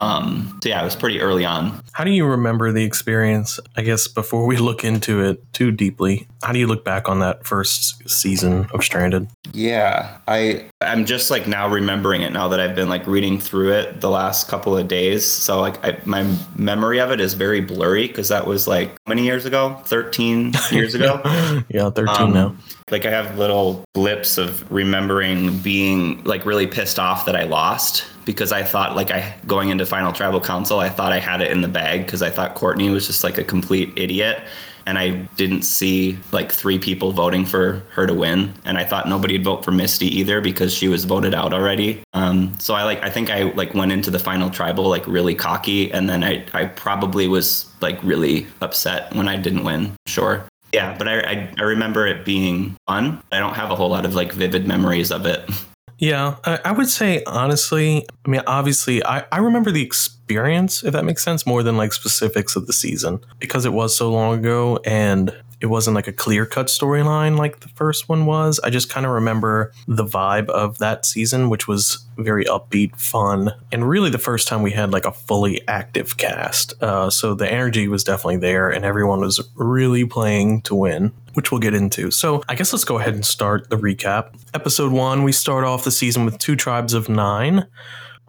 Um, 0.00 0.58
so 0.62 0.68
yeah, 0.68 0.80
it 0.80 0.84
was 0.84 0.96
pretty 0.96 1.20
early 1.20 1.44
on. 1.44 1.82
How 1.92 2.04
do 2.04 2.10
you 2.10 2.26
remember 2.26 2.72
the 2.72 2.84
experience? 2.84 3.60
I 3.76 3.82
guess 3.82 4.08
before 4.08 4.46
we 4.46 4.56
look 4.56 4.84
into 4.84 5.22
it 5.22 5.52
too 5.52 5.70
deeply, 5.70 6.28
how 6.42 6.52
do 6.52 6.58
you 6.58 6.66
look 6.66 6.84
back 6.84 7.08
on 7.08 7.20
that 7.20 7.46
first 7.46 8.08
season 8.08 8.66
of 8.72 8.82
Stranded? 8.82 9.28
Yeah, 9.52 10.18
I 10.26 10.64
I'm 10.80 11.04
just 11.04 11.30
like 11.30 11.46
now 11.46 11.68
remembering 11.68 12.22
it 12.22 12.32
now 12.32 12.48
that 12.48 12.60
I've 12.60 12.74
been 12.74 12.88
like 12.88 13.06
reading 13.06 13.38
through 13.38 13.72
it 13.72 14.00
the 14.00 14.10
last 14.10 14.48
couple 14.48 14.76
of 14.76 14.88
days. 14.88 15.26
So 15.26 15.60
like 15.60 15.84
I, 15.84 15.98
my 16.06 16.26
memory 16.56 16.98
of 16.98 17.10
it 17.10 17.20
is 17.20 17.34
very 17.34 17.60
blurry 17.60 18.06
because 18.08 18.28
that 18.28 18.46
was 18.46 18.66
like 18.66 18.96
many 19.06 19.24
years 19.24 19.44
ago, 19.44 19.80
13 19.84 20.52
years 20.70 20.94
ago. 20.94 21.20
yeah, 21.68 21.90
13 21.90 22.16
um, 22.16 22.32
now. 22.32 22.56
Like 22.90 23.04
I 23.04 23.10
have 23.10 23.38
little 23.38 23.84
blips 23.92 24.38
of 24.38 24.70
remembering 24.72 25.58
being 25.58 26.24
like 26.24 26.46
really 26.46 26.66
pissed 26.66 26.98
off 26.98 27.26
that 27.26 27.36
I 27.36 27.44
lost 27.44 28.06
because 28.24 28.50
I 28.50 28.62
thought 28.62 28.96
like 28.96 29.10
I 29.10 29.34
going 29.46 29.68
into 29.68 29.84
Final 29.84 30.12
Tribal 30.12 30.40
Council, 30.40 30.80
I 30.80 30.88
thought 30.88 31.12
I 31.12 31.18
had 31.18 31.42
it 31.42 31.50
in 31.50 31.60
the 31.60 31.68
bag 31.68 32.06
because 32.06 32.22
I 32.22 32.30
thought 32.30 32.54
Courtney 32.54 32.88
was 32.88 33.06
just 33.06 33.22
like 33.22 33.36
a 33.36 33.44
complete 33.44 33.92
idiot 33.96 34.42
and 34.90 34.98
I 34.98 35.10
didn't 35.36 35.62
see 35.62 36.18
like 36.32 36.50
three 36.50 36.76
people 36.76 37.12
voting 37.12 37.46
for 37.46 37.84
her 37.92 38.08
to 38.08 38.12
win. 38.12 38.52
And 38.64 38.76
I 38.76 38.84
thought 38.84 39.08
nobody'd 39.08 39.44
vote 39.44 39.64
for 39.64 39.70
Misty 39.70 40.06
either 40.18 40.40
because 40.40 40.74
she 40.74 40.88
was 40.88 41.04
voted 41.04 41.32
out 41.32 41.54
already. 41.54 42.02
Um, 42.12 42.58
so 42.58 42.74
I 42.74 42.82
like 42.82 43.00
I 43.00 43.08
think 43.08 43.30
I 43.30 43.44
like 43.52 43.72
went 43.72 43.92
into 43.92 44.10
the 44.10 44.18
final 44.18 44.50
tribal 44.50 44.88
like 44.88 45.06
really 45.06 45.36
cocky, 45.36 45.92
and 45.92 46.10
then 46.10 46.24
I 46.24 46.44
I 46.52 46.64
probably 46.66 47.28
was 47.28 47.70
like 47.80 48.02
really 48.02 48.48
upset 48.62 49.14
when 49.14 49.28
I 49.28 49.36
didn't 49.36 49.62
win. 49.62 49.92
Sure. 50.06 50.44
Yeah, 50.72 50.96
but 50.98 51.06
I, 51.06 51.20
I, 51.20 51.54
I 51.58 51.62
remember 51.62 52.06
it 52.08 52.24
being 52.24 52.76
fun. 52.88 53.22
I 53.30 53.38
don't 53.38 53.54
have 53.54 53.70
a 53.70 53.76
whole 53.76 53.90
lot 53.90 54.04
of 54.04 54.16
like 54.16 54.32
vivid 54.32 54.66
memories 54.66 55.12
of 55.12 55.24
it. 55.24 55.48
Yeah, 56.00 56.36
I, 56.44 56.58
I, 56.64 56.72
would 56.72 56.88
say 56.88 57.22
honestly, 57.26 58.06
I 58.24 58.30
mean, 58.30 58.40
obviously, 58.46 59.04
I, 59.04 59.26
I 59.30 59.38
remember 59.38 59.70
the 59.70 59.82
experience, 59.82 60.82
if 60.82 60.94
that 60.94 61.04
makes 61.04 61.22
sense, 61.22 61.44
more 61.44 61.62
than 61.62 61.76
like 61.76 61.92
specifics 61.92 62.56
of 62.56 62.66
the 62.66 62.72
season 62.72 63.20
because 63.38 63.66
it 63.66 63.74
was 63.74 63.94
so 63.94 64.10
long 64.10 64.38
ago 64.38 64.80
and 64.86 65.30
it 65.60 65.66
wasn't 65.66 65.94
like 65.94 66.08
a 66.08 66.12
clear 66.12 66.46
cut 66.46 66.66
storyline 66.66 67.36
like 67.36 67.60
the 67.60 67.68
first 67.70 68.08
one 68.08 68.26
was. 68.26 68.58
I 68.60 68.70
just 68.70 68.88
kind 68.88 69.04
of 69.04 69.12
remember 69.12 69.72
the 69.86 70.04
vibe 70.04 70.48
of 70.48 70.78
that 70.78 71.04
season, 71.04 71.50
which 71.50 71.68
was 71.68 72.06
very 72.16 72.44
upbeat, 72.46 72.96
fun, 72.96 73.52
and 73.70 73.88
really 73.88 74.10
the 74.10 74.18
first 74.18 74.48
time 74.48 74.62
we 74.62 74.70
had 74.72 74.90
like 74.90 75.04
a 75.04 75.12
fully 75.12 75.66
active 75.68 76.16
cast. 76.16 76.80
Uh, 76.82 77.10
so 77.10 77.34
the 77.34 77.50
energy 77.50 77.88
was 77.88 78.04
definitely 78.04 78.38
there, 78.38 78.70
and 78.70 78.84
everyone 78.84 79.20
was 79.20 79.46
really 79.54 80.04
playing 80.04 80.62
to 80.62 80.74
win, 80.74 81.12
which 81.34 81.52
we'll 81.52 81.60
get 81.60 81.74
into. 81.74 82.10
So 82.10 82.42
I 82.48 82.54
guess 82.54 82.72
let's 82.72 82.84
go 82.84 82.98
ahead 82.98 83.14
and 83.14 83.24
start 83.24 83.68
the 83.68 83.76
recap. 83.76 84.34
Episode 84.54 84.92
one, 84.92 85.24
we 85.24 85.32
start 85.32 85.64
off 85.64 85.84
the 85.84 85.90
season 85.90 86.24
with 86.24 86.38
two 86.38 86.56
tribes 86.56 86.94
of 86.94 87.08
nine. 87.08 87.66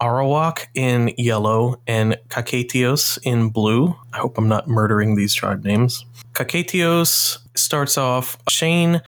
Arawak 0.00 0.66
in 0.74 1.14
yellow 1.16 1.80
and 1.86 2.18
Kaketios 2.28 3.20
in 3.22 3.50
blue. 3.50 3.94
I 4.12 4.18
hope 4.18 4.36
I'm 4.36 4.48
not 4.48 4.66
murdering 4.66 5.14
these 5.14 5.32
tribe 5.32 5.64
names. 5.64 6.04
Kaketios 6.32 7.38
starts 7.56 7.98
off. 7.98 8.36
Shane 8.48 9.02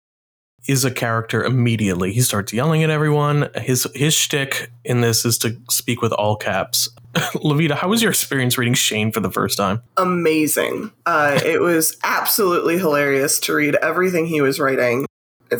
is 0.68 0.84
a 0.84 0.90
character 0.90 1.44
immediately. 1.44 2.12
He 2.12 2.22
starts 2.22 2.52
yelling 2.52 2.82
at 2.82 2.90
everyone. 2.90 3.50
His 3.56 3.86
his 3.94 4.14
shtick 4.14 4.70
in 4.84 5.00
this 5.00 5.24
is 5.24 5.38
to 5.38 5.56
speak 5.70 6.00
with 6.00 6.12
all 6.12 6.36
caps. 6.36 6.88
La 7.42 7.54
Vida, 7.54 7.74
how 7.74 7.88
was 7.88 8.02
your 8.02 8.10
experience 8.10 8.58
reading 8.58 8.74
Shane 8.74 9.12
for 9.12 9.20
the 9.20 9.30
first 9.30 9.56
time? 9.56 9.82
Amazing. 9.96 10.90
Uh, 11.06 11.38
it 11.44 11.60
was 11.60 11.96
absolutely 12.02 12.78
hilarious 12.78 13.38
to 13.40 13.54
read 13.54 13.76
everything 13.76 14.26
he 14.26 14.40
was 14.40 14.58
writing. 14.58 15.06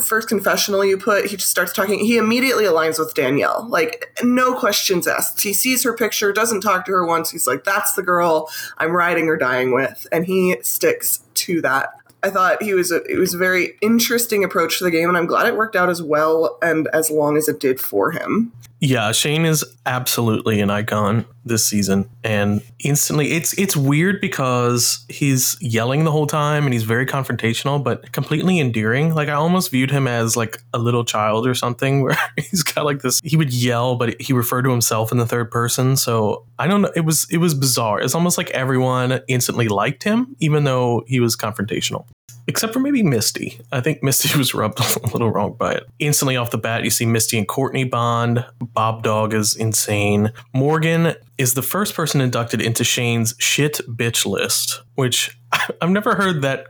First 0.01 0.27
confessional 0.27 0.83
you 0.83 0.97
put, 0.97 1.27
he 1.27 1.37
just 1.37 1.51
starts 1.51 1.71
talking. 1.71 1.99
He 1.99 2.17
immediately 2.17 2.65
aligns 2.65 2.99
with 2.99 3.13
Danielle. 3.13 3.65
Like, 3.69 4.17
no 4.23 4.53
questions 4.53 5.07
asked. 5.07 5.43
He 5.43 5.53
sees 5.53 5.83
her 5.83 5.93
picture, 5.93 6.33
doesn't 6.33 6.61
talk 6.61 6.85
to 6.85 6.91
her 6.91 7.05
once. 7.05 7.31
He's 7.31 7.47
like, 7.47 7.63
that's 7.63 7.93
the 7.93 8.03
girl 8.03 8.49
I'm 8.77 8.91
riding 8.91 9.29
or 9.29 9.37
dying 9.37 9.73
with. 9.73 10.07
And 10.11 10.25
he 10.25 10.57
sticks 10.63 11.23
to 11.35 11.61
that. 11.61 11.93
I 12.23 12.31
thought 12.31 12.63
he 12.63 12.73
was 12.73 12.91
a, 12.91 13.03
it 13.03 13.19
was 13.19 13.35
a 13.35 13.37
very 13.37 13.77
interesting 13.81 14.43
approach 14.43 14.79
to 14.79 14.83
the 14.83 14.91
game, 14.91 15.07
and 15.07 15.17
I'm 15.17 15.27
glad 15.27 15.45
it 15.45 15.55
worked 15.55 15.75
out 15.75 15.89
as 15.89 16.01
well 16.01 16.57
and 16.61 16.87
as 16.87 17.11
long 17.11 17.37
as 17.37 17.47
it 17.47 17.59
did 17.59 17.79
for 17.79 18.11
him. 18.11 18.51
Yeah, 18.85 19.13
Shane 19.13 19.45
is 19.45 19.65
absolutely 19.87 20.61
an 20.61 20.69
icon 20.69 21.25
this 21.43 21.67
season 21.67 22.07
and 22.23 22.61
instantly 22.79 23.31
it's 23.31 23.53
it's 23.53 23.75
weird 23.75 24.21
because 24.21 25.05
he's 25.09 25.57
yelling 25.59 26.03
the 26.03 26.11
whole 26.11 26.27
time 26.27 26.65
and 26.65 26.73
he's 26.73 26.83
very 26.83 27.05
confrontational 27.05 27.83
but 27.83 28.11
completely 28.11 28.59
endearing. 28.59 29.15
Like 29.15 29.27
I 29.27 29.33
almost 29.33 29.71
viewed 29.71 29.89
him 29.89 30.07
as 30.07 30.37
like 30.37 30.61
a 30.71 30.77
little 30.77 31.03
child 31.03 31.47
or 31.47 31.55
something 31.55 32.01
where 32.03 32.15
he's 32.37 32.61
got 32.61 32.85
like 32.85 33.01
this 33.01 33.21
he 33.23 33.35
would 33.35 33.51
yell 33.51 33.95
but 33.95 34.21
he 34.21 34.33
referred 34.33 34.63
to 34.63 34.71
himself 34.71 35.11
in 35.11 35.17
the 35.17 35.25
third 35.25 35.49
person. 35.49 35.97
So 35.97 36.45
I 36.59 36.67
don't 36.67 36.83
know 36.83 36.91
it 36.95 37.05
was 37.05 37.25
it 37.31 37.37
was 37.37 37.55
bizarre. 37.55 38.01
It's 38.01 38.13
almost 38.13 38.37
like 38.37 38.51
everyone 38.51 39.19
instantly 39.27 39.67
liked 39.67 40.03
him 40.03 40.35
even 40.39 40.63
though 40.63 41.03
he 41.07 41.19
was 41.19 41.35
confrontational 41.35 42.05
except 42.47 42.73
for 42.73 42.79
maybe 42.79 43.03
Misty. 43.03 43.59
I 43.71 43.81
think 43.81 44.03
Misty 44.03 44.37
was 44.37 44.53
rubbed 44.53 44.79
a 45.03 45.07
little 45.07 45.31
wrong 45.31 45.55
by 45.57 45.73
it. 45.73 45.83
Instantly 45.99 46.37
off 46.37 46.51
the 46.51 46.57
bat, 46.57 46.83
you 46.83 46.89
see 46.89 47.05
Misty 47.05 47.37
and 47.37 47.47
Courtney 47.47 47.83
Bond. 47.83 48.45
Bob 48.59 49.03
Dog 49.03 49.33
is 49.33 49.55
insane. 49.55 50.31
Morgan 50.53 51.15
is 51.37 51.53
the 51.53 51.61
first 51.61 51.95
person 51.95 52.21
inducted 52.21 52.61
into 52.61 52.83
Shane's 52.83 53.35
shit 53.39 53.79
bitch 53.87 54.25
list, 54.25 54.81
which 54.95 55.37
I've 55.81 55.89
never 55.89 56.15
heard 56.15 56.41
that 56.43 56.67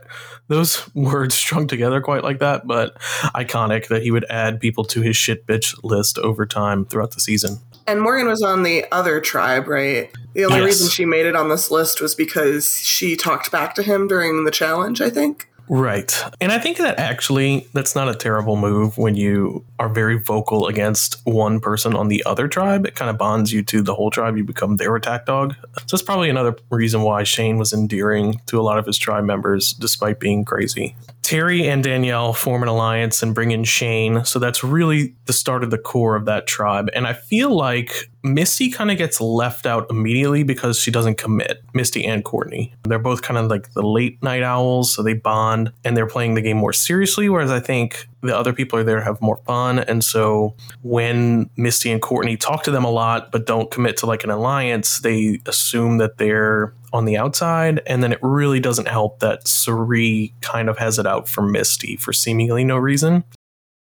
those 0.48 0.88
words 0.94 1.34
strung 1.34 1.66
together 1.66 2.00
quite 2.00 2.22
like 2.22 2.38
that, 2.38 2.66
but 2.66 3.00
iconic 3.34 3.88
that 3.88 4.02
he 4.02 4.12
would 4.12 4.24
add 4.30 4.60
people 4.60 4.84
to 4.84 5.02
his 5.02 5.16
shit 5.16 5.46
bitch 5.46 5.74
list 5.82 6.18
over 6.18 6.46
time 6.46 6.84
throughout 6.84 7.12
the 7.12 7.20
season. 7.20 7.58
And 7.86 8.00
Morgan 8.00 8.26
was 8.26 8.42
on 8.42 8.62
the 8.62 8.84
other 8.90 9.20
tribe, 9.20 9.68
right? 9.68 10.10
The 10.34 10.44
only 10.44 10.58
yes. 10.58 10.66
reason 10.66 10.88
she 10.88 11.04
made 11.04 11.26
it 11.26 11.36
on 11.36 11.48
this 11.48 11.70
list 11.70 12.00
was 12.00 12.14
because 12.14 12.78
she 12.78 13.16
talked 13.16 13.52
back 13.52 13.74
to 13.76 13.82
him 13.82 14.08
during 14.08 14.44
the 14.44 14.50
challenge, 14.50 15.00
I 15.00 15.08
think. 15.08 15.48
Right. 15.68 16.22
And 16.40 16.52
I 16.52 16.58
think 16.58 16.78
that 16.78 16.98
actually 16.98 17.66
that's 17.72 17.94
not 17.94 18.08
a 18.08 18.14
terrible 18.14 18.56
move 18.56 18.98
when 18.98 19.16
you 19.16 19.64
are 19.78 19.88
very 19.88 20.18
vocal 20.18 20.68
against 20.68 21.20
one 21.24 21.60
person 21.60 21.94
on 21.94 22.08
the 22.08 22.22
other 22.24 22.46
tribe. 22.48 22.86
It 22.86 22.94
kind 22.94 23.10
of 23.10 23.18
bonds 23.18 23.52
you 23.52 23.62
to 23.64 23.82
the 23.82 23.94
whole 23.94 24.10
tribe. 24.10 24.36
You 24.36 24.44
become 24.44 24.76
their 24.76 24.94
attack 24.94 25.26
dog. 25.26 25.54
So 25.78 25.96
that's 25.96 26.02
probably 26.02 26.30
another 26.30 26.56
reason 26.70 27.02
why 27.02 27.24
Shane 27.24 27.58
was 27.58 27.72
endearing 27.72 28.40
to 28.46 28.60
a 28.60 28.62
lot 28.62 28.78
of 28.78 28.86
his 28.86 28.98
tribe 28.98 29.24
members 29.24 29.72
despite 29.72 30.20
being 30.20 30.44
crazy. 30.44 30.94
Terry 31.22 31.68
and 31.68 31.82
Danielle 31.82 32.32
form 32.32 32.62
an 32.62 32.68
alliance 32.68 33.20
and 33.20 33.34
bring 33.34 33.50
in 33.50 33.64
Shane. 33.64 34.24
So 34.24 34.38
that's 34.38 34.62
really 34.62 35.14
the 35.24 35.32
start 35.32 35.64
of 35.64 35.72
the 35.72 35.78
core 35.78 36.14
of 36.14 36.24
that 36.26 36.46
tribe. 36.46 36.88
And 36.94 37.04
I 37.04 37.14
feel 37.14 37.50
like 37.50 38.08
Misty 38.26 38.70
kind 38.70 38.90
of 38.90 38.98
gets 38.98 39.20
left 39.20 39.66
out 39.66 39.86
immediately 39.88 40.42
because 40.42 40.78
she 40.78 40.90
doesn't 40.90 41.16
commit. 41.16 41.62
Misty 41.74 42.04
and 42.04 42.24
Courtney. 42.24 42.74
They're 42.84 42.98
both 42.98 43.22
kind 43.22 43.38
of 43.38 43.48
like 43.48 43.72
the 43.72 43.82
late 43.82 44.22
night 44.22 44.42
owls, 44.42 44.92
so 44.92 45.02
they 45.02 45.14
bond 45.14 45.72
and 45.84 45.96
they're 45.96 46.06
playing 46.06 46.34
the 46.34 46.42
game 46.42 46.56
more 46.56 46.72
seriously. 46.72 47.28
Whereas 47.28 47.50
I 47.50 47.60
think 47.60 48.08
the 48.22 48.36
other 48.36 48.52
people 48.52 48.78
are 48.78 48.84
there 48.84 49.00
have 49.00 49.22
more 49.22 49.38
fun. 49.46 49.78
And 49.78 50.02
so 50.02 50.54
when 50.82 51.48
Misty 51.56 51.92
and 51.92 52.02
Courtney 52.02 52.36
talk 52.36 52.64
to 52.64 52.70
them 52.70 52.84
a 52.84 52.90
lot 52.90 53.30
but 53.30 53.46
don't 53.46 53.70
commit 53.70 53.96
to 53.98 54.06
like 54.06 54.24
an 54.24 54.30
alliance, 54.30 54.98
they 55.00 55.40
assume 55.46 55.98
that 55.98 56.18
they're 56.18 56.74
on 56.92 57.04
the 57.04 57.16
outside. 57.16 57.80
And 57.86 58.02
then 58.02 58.12
it 58.12 58.18
really 58.22 58.58
doesn't 58.58 58.88
help 58.88 59.20
that 59.20 59.46
Cirie 59.46 60.34
kind 60.40 60.68
of 60.68 60.78
has 60.78 60.98
it 60.98 61.06
out 61.06 61.28
for 61.28 61.42
Misty 61.42 61.96
for 61.96 62.12
seemingly 62.12 62.64
no 62.64 62.76
reason. 62.76 63.24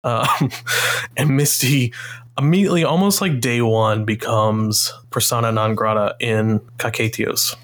Um, 0.03 0.51
and 1.17 1.36
Misty 1.36 1.94
immediately, 2.38 2.84
almost 2.84 3.22
like 3.22 3.39
day 3.39 3.62
one, 3.62 4.06
becomes 4.06 4.94
persona 5.10 5.51
non 5.51 5.75
grata 5.75 6.15
in 6.20 6.60
Kaketios. 6.77 7.56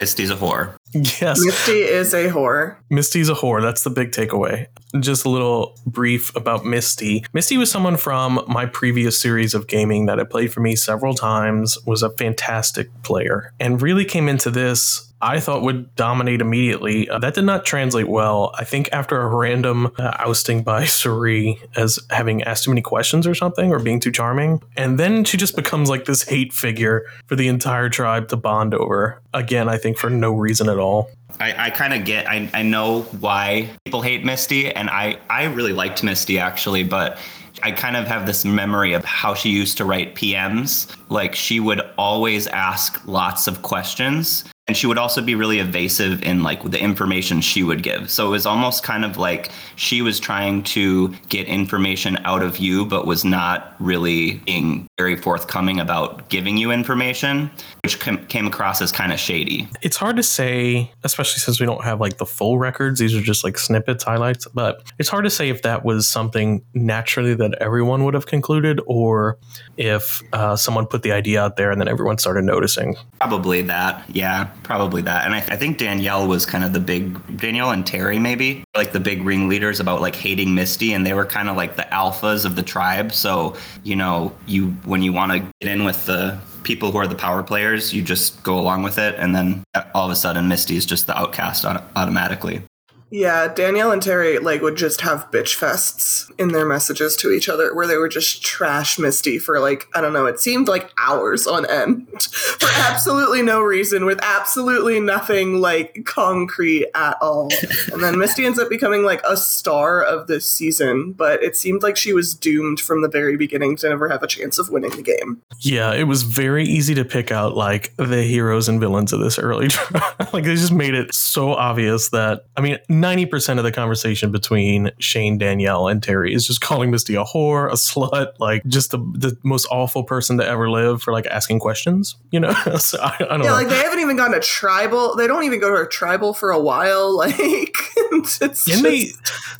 Misty's 0.00 0.30
a 0.30 0.36
whore. 0.36 0.76
Yes. 0.92 1.44
Misty 1.44 1.80
is 1.82 2.14
a 2.14 2.28
whore. 2.30 2.76
Misty's 2.90 3.28
a 3.28 3.34
whore. 3.34 3.60
That's 3.60 3.84
the 3.84 3.90
big 3.90 4.12
takeaway. 4.12 4.66
Just 5.00 5.24
a 5.24 5.28
little 5.28 5.78
brief 5.86 6.34
about 6.34 6.64
Misty. 6.64 7.24
Misty 7.32 7.56
was 7.56 7.70
someone 7.70 7.96
from 7.96 8.42
my 8.48 8.66
previous 8.66 9.20
series 9.20 9.54
of 9.54 9.66
gaming 9.66 10.06
that 10.06 10.18
had 10.18 10.30
played 10.30 10.52
for 10.52 10.60
me 10.60 10.76
several 10.76 11.14
times, 11.14 11.76
was 11.86 12.02
a 12.02 12.10
fantastic 12.10 12.88
player, 13.02 13.52
and 13.60 13.82
really 13.82 14.04
came 14.04 14.28
into 14.28 14.50
this 14.50 15.08
I 15.20 15.40
thought 15.40 15.62
would 15.62 15.94
dominate 15.96 16.40
immediately. 16.40 17.08
Uh, 17.08 17.18
that 17.18 17.34
did 17.34 17.44
not 17.44 17.64
translate 17.64 18.08
well. 18.08 18.52
I 18.56 18.64
think 18.64 18.88
after 18.92 19.20
a 19.20 19.26
random 19.26 19.90
uh, 19.98 20.12
ousting 20.18 20.62
by 20.62 20.84
Cirie 20.86 21.60
as 21.76 21.98
having 22.10 22.42
asked 22.44 22.64
too 22.64 22.70
many 22.70 22.82
questions 22.82 23.26
or 23.26 23.34
something 23.34 23.72
or 23.72 23.78
being 23.78 24.00
too 24.00 24.12
charming. 24.12 24.62
And 24.76 24.98
then 24.98 25.24
she 25.24 25.36
just 25.36 25.56
becomes 25.56 25.88
like 25.88 26.04
this 26.04 26.22
hate 26.22 26.52
figure 26.52 27.04
for 27.26 27.36
the 27.36 27.48
entire 27.48 27.88
tribe 27.88 28.28
to 28.28 28.36
bond 28.36 28.74
over. 28.74 29.20
Again, 29.34 29.68
I 29.68 29.76
think 29.76 29.98
for 29.98 30.10
no 30.10 30.32
reason 30.32 30.68
at 30.68 30.78
all. 30.78 31.10
I, 31.40 31.66
I 31.66 31.70
kind 31.70 31.94
of 31.94 32.04
get, 32.04 32.28
I, 32.28 32.50
I 32.54 32.62
know 32.62 33.02
why 33.20 33.70
people 33.84 34.02
hate 34.02 34.24
Misty, 34.24 34.72
and 34.72 34.88
I, 34.90 35.18
I 35.28 35.44
really 35.44 35.72
liked 35.72 36.02
Misty 36.02 36.38
actually, 36.38 36.84
but 36.84 37.18
I 37.62 37.72
kind 37.72 37.96
of 37.96 38.06
have 38.06 38.26
this 38.26 38.44
memory 38.44 38.92
of 38.92 39.04
how 39.04 39.34
she 39.34 39.50
used 39.50 39.76
to 39.78 39.84
write 39.84 40.14
PMs. 40.14 40.94
Like 41.08 41.34
she 41.34 41.60
would 41.60 41.82
always 41.98 42.46
ask 42.46 43.00
lots 43.06 43.46
of 43.46 43.62
questions 43.62 44.44
and 44.68 44.76
she 44.76 44.86
would 44.86 44.98
also 44.98 45.22
be 45.22 45.34
really 45.34 45.58
evasive 45.58 46.22
in 46.22 46.42
like 46.42 46.62
the 46.62 46.78
information 46.78 47.40
she 47.40 47.62
would 47.62 47.82
give. 47.82 48.10
So 48.10 48.26
it 48.26 48.30
was 48.30 48.44
almost 48.44 48.82
kind 48.82 49.04
of 49.04 49.16
like 49.16 49.50
she 49.76 50.02
was 50.02 50.20
trying 50.20 50.62
to 50.64 51.08
get 51.30 51.46
information 51.46 52.18
out 52.24 52.42
of 52.42 52.58
you 52.58 52.84
but 52.84 53.06
was 53.06 53.24
not 53.24 53.74
really 53.80 54.34
being 54.44 54.86
very 54.98 55.16
forthcoming 55.16 55.80
about 55.80 56.28
giving 56.28 56.58
you 56.58 56.70
information 56.70 57.50
which 57.82 57.98
came 58.28 58.46
across 58.46 58.82
as 58.82 58.92
kind 58.92 59.12
of 59.12 59.18
shady. 59.18 59.66
It's 59.80 59.96
hard 59.96 60.16
to 60.16 60.22
say 60.22 60.92
especially 61.02 61.38
since 61.38 61.58
we 61.58 61.64
don't 61.64 61.82
have 61.82 61.98
like 61.98 62.18
the 62.18 62.26
full 62.26 62.58
records 62.58 63.00
these 63.00 63.14
are 63.14 63.22
just 63.22 63.44
like 63.44 63.56
snippets 63.56 64.04
highlights 64.04 64.46
but 64.48 64.82
it's 64.98 65.08
hard 65.08 65.24
to 65.24 65.30
say 65.30 65.48
if 65.48 65.62
that 65.62 65.84
was 65.84 66.06
something 66.06 66.62
naturally 66.74 67.34
that 67.34 67.54
everyone 67.54 68.04
would 68.04 68.12
have 68.12 68.26
concluded 68.26 68.80
or 68.86 69.38
if 69.78 70.22
uh, 70.34 70.56
someone 70.56 70.86
put 70.86 71.02
the 71.02 71.12
idea 71.12 71.42
out 71.42 71.56
there 71.56 71.70
and 71.70 71.80
then 71.80 71.88
everyone 71.88 72.18
started 72.18 72.44
noticing. 72.44 72.96
Probably 73.18 73.62
that 73.62 74.04
yeah 74.14 74.50
probably 74.62 75.02
that. 75.02 75.24
And 75.24 75.34
I, 75.34 75.38
I, 75.38 75.56
think 75.56 75.78
Danielle 75.78 76.26
was 76.26 76.44
kind 76.46 76.64
of 76.64 76.72
the 76.72 76.80
big 76.80 77.36
Danielle 77.36 77.70
and 77.70 77.86
Terry 77.86 78.18
maybe 78.18 78.64
like 78.76 78.92
the 78.92 79.00
big 79.00 79.22
ringleaders 79.22 79.80
about 79.80 80.00
like 80.00 80.14
hating 80.14 80.54
Misty, 80.54 80.92
and 80.92 81.06
they 81.06 81.14
were 81.14 81.26
kind 81.26 81.48
of 81.48 81.56
like 81.56 81.76
the 81.76 81.86
alphas 81.90 82.44
of 82.44 82.56
the 82.56 82.62
tribe. 82.62 83.12
So 83.12 83.56
you 83.84 83.96
know, 83.96 84.32
you 84.46 84.68
when 84.84 85.02
you 85.02 85.12
want 85.12 85.32
to 85.32 85.38
get 85.60 85.70
in 85.70 85.84
with 85.84 86.06
the 86.06 86.38
people 86.62 86.92
who 86.92 86.98
are 86.98 87.06
the 87.06 87.14
power 87.14 87.42
players, 87.42 87.94
you 87.94 88.02
just 88.02 88.42
go 88.42 88.58
along 88.58 88.82
with 88.82 88.98
it, 88.98 89.14
and 89.16 89.34
then 89.34 89.64
all 89.94 90.04
of 90.04 90.10
a 90.10 90.16
sudden 90.16 90.48
Misty 90.48 90.76
is 90.76 90.84
just 90.86 91.06
the 91.06 91.16
outcast 91.16 91.64
automatically. 91.64 92.62
Yeah, 93.10 93.48
Danielle 93.48 93.92
and 93.92 94.02
Terry 94.02 94.38
like 94.38 94.60
would 94.60 94.76
just 94.76 95.00
have 95.00 95.30
bitch 95.30 95.58
fests 95.58 96.30
in 96.38 96.48
their 96.48 96.66
messages 96.66 97.16
to 97.16 97.30
each 97.30 97.48
other 97.48 97.74
where 97.74 97.86
they 97.86 97.96
were 97.96 98.08
just 98.08 98.42
trash 98.44 98.98
Misty 98.98 99.38
for 99.38 99.60
like, 99.60 99.86
I 99.94 100.00
don't 100.00 100.12
know, 100.12 100.26
it 100.26 100.40
seemed 100.40 100.68
like 100.68 100.92
hours 100.98 101.46
on 101.46 101.64
end 101.66 102.08
for 102.22 102.68
absolutely 102.74 103.42
no 103.42 103.60
reason 103.60 104.04
with 104.04 104.18
absolutely 104.22 105.00
nothing 105.00 105.60
like 105.60 106.04
concrete 106.04 106.86
at 106.94 107.16
all. 107.20 107.50
And 107.92 108.02
then 108.02 108.18
Misty 108.18 108.44
ends 108.44 108.58
up 108.58 108.68
becoming 108.68 109.02
like 109.02 109.22
a 109.24 109.36
star 109.36 110.02
of 110.02 110.26
this 110.26 110.46
season, 110.46 111.12
but 111.12 111.42
it 111.42 111.56
seemed 111.56 111.82
like 111.82 111.96
she 111.96 112.12
was 112.12 112.34
doomed 112.34 112.80
from 112.80 113.02
the 113.02 113.08
very 113.08 113.36
beginning 113.36 113.76
to 113.76 113.88
never 113.88 114.08
have 114.08 114.22
a 114.22 114.26
chance 114.26 114.58
of 114.58 114.68
winning 114.70 114.90
the 114.90 115.02
game. 115.02 115.40
Yeah, 115.60 115.94
it 115.94 116.04
was 116.04 116.22
very 116.22 116.64
easy 116.64 116.94
to 116.94 117.04
pick 117.04 117.32
out 117.32 117.56
like 117.56 117.94
the 117.96 118.22
heroes 118.22 118.68
and 118.68 118.78
villains 118.78 119.12
of 119.12 119.20
this 119.20 119.38
early 119.38 119.68
trial. 119.68 120.28
like 120.32 120.44
they 120.44 120.54
just 120.54 120.72
made 120.72 120.94
it 120.94 121.14
so 121.14 121.54
obvious 121.54 122.10
that 122.10 122.44
I 122.56 122.60
mean 122.60 122.78
90% 123.02 123.58
of 123.58 123.64
the 123.64 123.72
conversation 123.72 124.30
between 124.32 124.90
Shane, 124.98 125.38
Danielle, 125.38 125.88
and 125.88 126.02
Terry 126.02 126.34
is 126.34 126.46
just 126.46 126.60
calling 126.60 126.90
Misty 126.90 127.14
a 127.14 127.24
whore, 127.24 127.68
a 127.68 127.74
slut, 127.74 128.32
like 128.38 128.64
just 128.66 128.90
the, 128.90 128.98
the 128.98 129.36
most 129.42 129.66
awful 129.70 130.04
person 130.04 130.38
to 130.38 130.46
ever 130.46 130.70
live 130.70 131.02
for 131.02 131.12
like 131.12 131.26
asking 131.26 131.60
questions, 131.60 132.16
you 132.30 132.40
know? 132.40 132.52
so 132.78 132.98
I, 133.00 133.14
I 133.14 133.18
don't 133.18 133.42
yeah, 133.42 133.48
know. 133.48 133.52
like 133.52 133.68
they 133.68 133.78
haven't 133.78 134.00
even 134.00 134.16
gone 134.16 134.32
to 134.32 134.40
tribal. 134.40 135.16
They 135.16 135.26
don't 135.26 135.44
even 135.44 135.60
go 135.60 135.74
to 135.74 135.82
a 135.82 135.88
tribal 135.88 136.34
for 136.34 136.50
a 136.50 136.60
while. 136.60 137.16
Like, 137.28 137.74
it's 138.12 138.40
and 138.40 138.54
just... 138.54 138.82
they, 138.82 139.06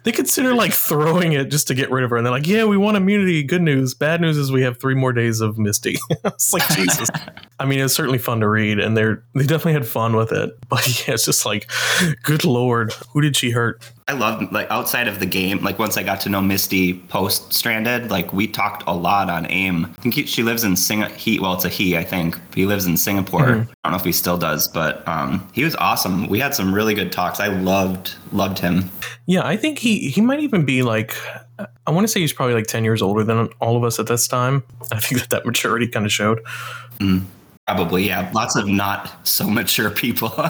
they 0.04 0.12
consider 0.12 0.54
like 0.54 0.72
throwing 0.72 1.32
it 1.32 1.50
just 1.50 1.66
to 1.68 1.74
get 1.74 1.90
rid 1.90 2.04
of 2.04 2.10
her. 2.10 2.16
And 2.16 2.24
they're 2.24 2.32
like, 2.32 2.46
yeah, 2.46 2.64
we 2.64 2.76
want 2.76 2.96
immunity. 2.96 3.42
Good 3.42 3.62
news. 3.62 3.94
Bad 3.94 4.20
news 4.20 4.36
is 4.36 4.52
we 4.52 4.62
have 4.62 4.78
three 4.78 4.94
more 4.94 5.12
days 5.12 5.40
of 5.40 5.58
Misty. 5.58 5.96
it's 6.24 6.52
like, 6.52 6.66
Jesus. 6.68 7.08
I 7.58 7.66
mean, 7.66 7.80
it's 7.80 7.94
certainly 7.94 8.18
fun 8.18 8.40
to 8.40 8.48
read 8.48 8.78
and 8.78 8.96
they're, 8.96 9.24
they 9.34 9.42
definitely 9.42 9.72
had 9.72 9.86
fun 9.86 10.14
with 10.14 10.32
it. 10.32 10.56
But 10.68 10.86
yeah, 10.86 11.14
it's 11.14 11.24
just 11.24 11.44
like, 11.44 11.70
good 12.22 12.44
Lord, 12.44 12.92
who 13.12 13.20
did 13.20 13.27
did 13.28 13.36
she 13.36 13.50
hurt? 13.50 13.92
I 14.08 14.14
love 14.14 14.50
like 14.52 14.70
outside 14.70 15.06
of 15.06 15.20
the 15.20 15.26
game. 15.26 15.62
Like 15.62 15.78
once 15.78 15.98
I 15.98 16.02
got 16.02 16.18
to 16.22 16.30
know 16.30 16.40
Misty 16.40 16.94
post 16.94 17.52
Stranded, 17.52 18.10
like 18.10 18.32
we 18.32 18.46
talked 18.46 18.82
a 18.86 18.94
lot 18.94 19.28
on 19.28 19.50
AIM. 19.50 19.84
I 19.84 20.00
think 20.00 20.14
he, 20.14 20.24
she 20.24 20.42
lives 20.42 20.64
in 20.64 20.76
Singapore. 20.76 21.14
He 21.14 21.38
well, 21.38 21.52
it's 21.52 21.66
a 21.66 21.68
he. 21.68 21.94
I 21.96 22.04
think 22.04 22.38
he 22.54 22.64
lives 22.64 22.86
in 22.86 22.96
Singapore. 22.96 23.42
Mm-hmm. 23.42 23.70
I 23.70 23.88
don't 23.88 23.92
know 23.92 23.98
if 23.98 24.04
he 24.04 24.12
still 24.12 24.38
does, 24.38 24.66
but 24.66 25.06
um, 25.06 25.46
he 25.52 25.62
was 25.62 25.76
awesome. 25.76 26.26
We 26.28 26.38
had 26.38 26.54
some 26.54 26.74
really 26.74 26.94
good 26.94 27.12
talks. 27.12 27.38
I 27.38 27.48
loved 27.48 28.14
loved 28.32 28.58
him. 28.58 28.88
Yeah, 29.26 29.46
I 29.46 29.58
think 29.58 29.78
he 29.78 30.08
he 30.08 30.22
might 30.22 30.40
even 30.40 30.64
be 30.64 30.82
like 30.82 31.14
I 31.86 31.90
want 31.90 32.04
to 32.04 32.08
say 32.08 32.20
he's 32.20 32.32
probably 32.32 32.54
like 32.54 32.66
10 32.66 32.84
years 32.84 33.02
older 33.02 33.24
than 33.24 33.48
all 33.60 33.76
of 33.76 33.84
us 33.84 33.98
at 33.98 34.06
this 34.06 34.26
time. 34.26 34.62
I 34.90 35.00
think 35.00 35.20
that 35.20 35.30
that 35.30 35.44
maturity 35.44 35.88
kind 35.88 36.06
of 36.06 36.12
showed. 36.12 36.40
Probably, 37.68 38.06
yeah. 38.06 38.30
Lots 38.34 38.56
of 38.56 38.66
not 38.66 39.28
so 39.28 39.46
mature 39.46 39.90
people. 39.90 40.32
yeah, 40.38 40.48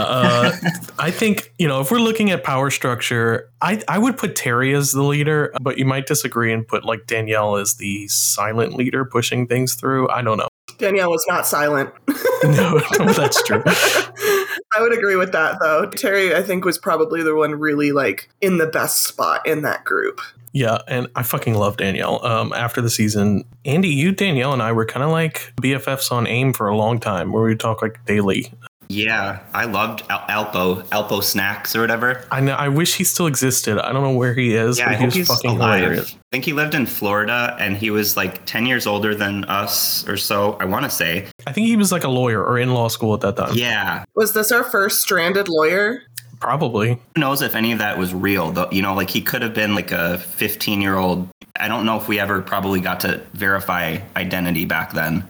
uh, 0.00 0.50
I 0.98 1.12
think 1.12 1.52
you 1.56 1.68
know 1.68 1.80
if 1.80 1.92
we're 1.92 2.00
looking 2.00 2.32
at 2.32 2.42
power 2.42 2.68
structure, 2.68 3.48
I 3.62 3.80
I 3.86 3.98
would 3.98 4.18
put 4.18 4.34
Terry 4.34 4.74
as 4.74 4.90
the 4.90 5.04
leader, 5.04 5.54
but 5.62 5.78
you 5.78 5.84
might 5.84 6.06
disagree 6.06 6.52
and 6.52 6.66
put 6.66 6.84
like 6.84 7.06
Danielle 7.06 7.54
as 7.54 7.74
the 7.74 8.08
silent 8.08 8.74
leader 8.74 9.04
pushing 9.04 9.46
things 9.46 9.76
through. 9.76 10.08
I 10.10 10.20
don't 10.20 10.36
know. 10.36 10.48
Danielle 10.78 11.10
was 11.10 11.24
not 11.28 11.46
silent. 11.46 11.90
No, 12.44 12.78
no 12.98 13.10
that's 13.14 13.42
true. 13.44 13.62
I 13.64 14.80
would 14.80 14.92
agree 14.92 15.16
with 15.16 15.32
that 15.32 15.56
though. 15.62 15.86
Terry, 15.86 16.34
I 16.34 16.42
think, 16.42 16.66
was 16.66 16.76
probably 16.76 17.22
the 17.22 17.34
one 17.34 17.52
really 17.52 17.90
like 17.90 18.28
in 18.42 18.58
the 18.58 18.66
best 18.66 19.04
spot 19.04 19.46
in 19.46 19.62
that 19.62 19.84
group. 19.84 20.20
Yeah, 20.54 20.78
and 20.88 21.08
I 21.16 21.22
fucking 21.24 21.54
love 21.54 21.76
Danielle. 21.76 22.24
Um, 22.24 22.52
after 22.54 22.80
the 22.80 22.88
season, 22.88 23.44
Andy, 23.64 23.88
you, 23.88 24.12
Danielle, 24.12 24.52
and 24.52 24.62
I 24.62 24.72
were 24.72 24.86
kind 24.86 25.02
of 25.02 25.10
like 25.10 25.52
BFFs 25.60 26.10
on 26.12 26.26
AIM 26.26 26.52
for 26.54 26.68
a 26.68 26.76
long 26.76 26.98
time, 27.00 27.32
where 27.32 27.42
we 27.42 27.56
talk 27.56 27.82
like 27.82 28.02
daily. 28.06 28.52
yeah, 28.88 29.40
I 29.52 29.64
loved 29.64 30.02
Al- 30.10 30.44
Alpo 30.44 30.82
Alpo 30.88 31.22
snacks 31.24 31.74
or 31.74 31.80
whatever. 31.80 32.24
I 32.30 32.40
know. 32.40 32.52
I 32.52 32.68
wish 32.68 32.94
he 32.94 33.02
still 33.04 33.26
existed. 33.26 33.78
I 33.78 33.92
don't 33.92 34.02
know 34.04 34.12
where 34.14 34.34
he 34.34 34.54
is, 34.54 34.78
Yeah, 34.78 34.84
I 34.84 34.88
but 34.90 34.94
he 34.96 34.98
hope 34.98 35.06
was 35.06 35.14
he's 35.16 35.26
fucking 35.28 35.50
alive. 35.50 35.80
hilarious. 35.80 36.14
I 36.14 36.18
think 36.30 36.44
he 36.44 36.52
lived 36.52 36.74
in 36.74 36.86
Florida, 36.86 37.56
and 37.58 37.76
he 37.76 37.90
was 37.90 38.16
like 38.16 38.44
ten 38.46 38.64
years 38.66 38.86
older 38.86 39.14
than 39.14 39.44
us 39.46 40.06
or 40.06 40.16
so. 40.16 40.52
I 40.60 40.66
want 40.66 40.84
to 40.84 40.90
say. 40.90 41.26
I 41.48 41.52
think 41.52 41.66
he 41.66 41.76
was 41.76 41.90
like 41.90 42.04
a 42.04 42.08
lawyer 42.08 42.44
or 42.44 42.58
in 42.58 42.74
law 42.74 42.88
school 42.88 43.12
at 43.14 43.22
that 43.22 43.36
time. 43.36 43.54
Yeah, 43.56 44.04
Was 44.14 44.34
this 44.34 44.52
our 44.52 44.62
first 44.64 45.00
stranded 45.00 45.48
lawyer? 45.48 46.02
Probably. 46.44 47.00
Who 47.14 47.20
knows 47.20 47.40
if 47.40 47.54
any 47.54 47.72
of 47.72 47.78
that 47.78 47.96
was 47.98 48.12
real? 48.12 48.52
Though 48.52 48.68
you 48.70 48.82
know, 48.82 48.94
like 48.94 49.08
he 49.10 49.22
could 49.22 49.40
have 49.42 49.54
been 49.54 49.74
like 49.74 49.90
a 49.92 50.18
15 50.18 50.80
year 50.82 50.96
old. 50.96 51.28
I 51.58 51.68
don't 51.68 51.86
know 51.86 51.96
if 51.98 52.06
we 52.08 52.18
ever 52.20 52.42
probably 52.42 52.80
got 52.80 53.00
to 53.00 53.22
verify 53.32 53.98
identity 54.16 54.64
back 54.64 54.92
then. 54.92 55.26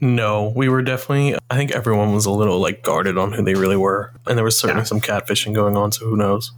No, 0.00 0.52
we 0.54 0.68
were 0.68 0.82
definitely. 0.82 1.36
I 1.50 1.56
think 1.56 1.72
everyone 1.72 2.12
was 2.14 2.26
a 2.26 2.30
little 2.30 2.58
like 2.60 2.82
guarded 2.82 3.16
on 3.18 3.32
who 3.32 3.42
they 3.42 3.54
really 3.54 3.76
were, 3.76 4.12
and 4.26 4.36
there 4.36 4.44
was 4.44 4.58
certainly 4.58 4.82
Yeah. 4.82 4.84
some 4.84 5.00
catfishing 5.00 5.54
going 5.54 5.76
on. 5.76 5.90
So 5.92 6.06
who 6.06 6.16
knows? 6.16 6.52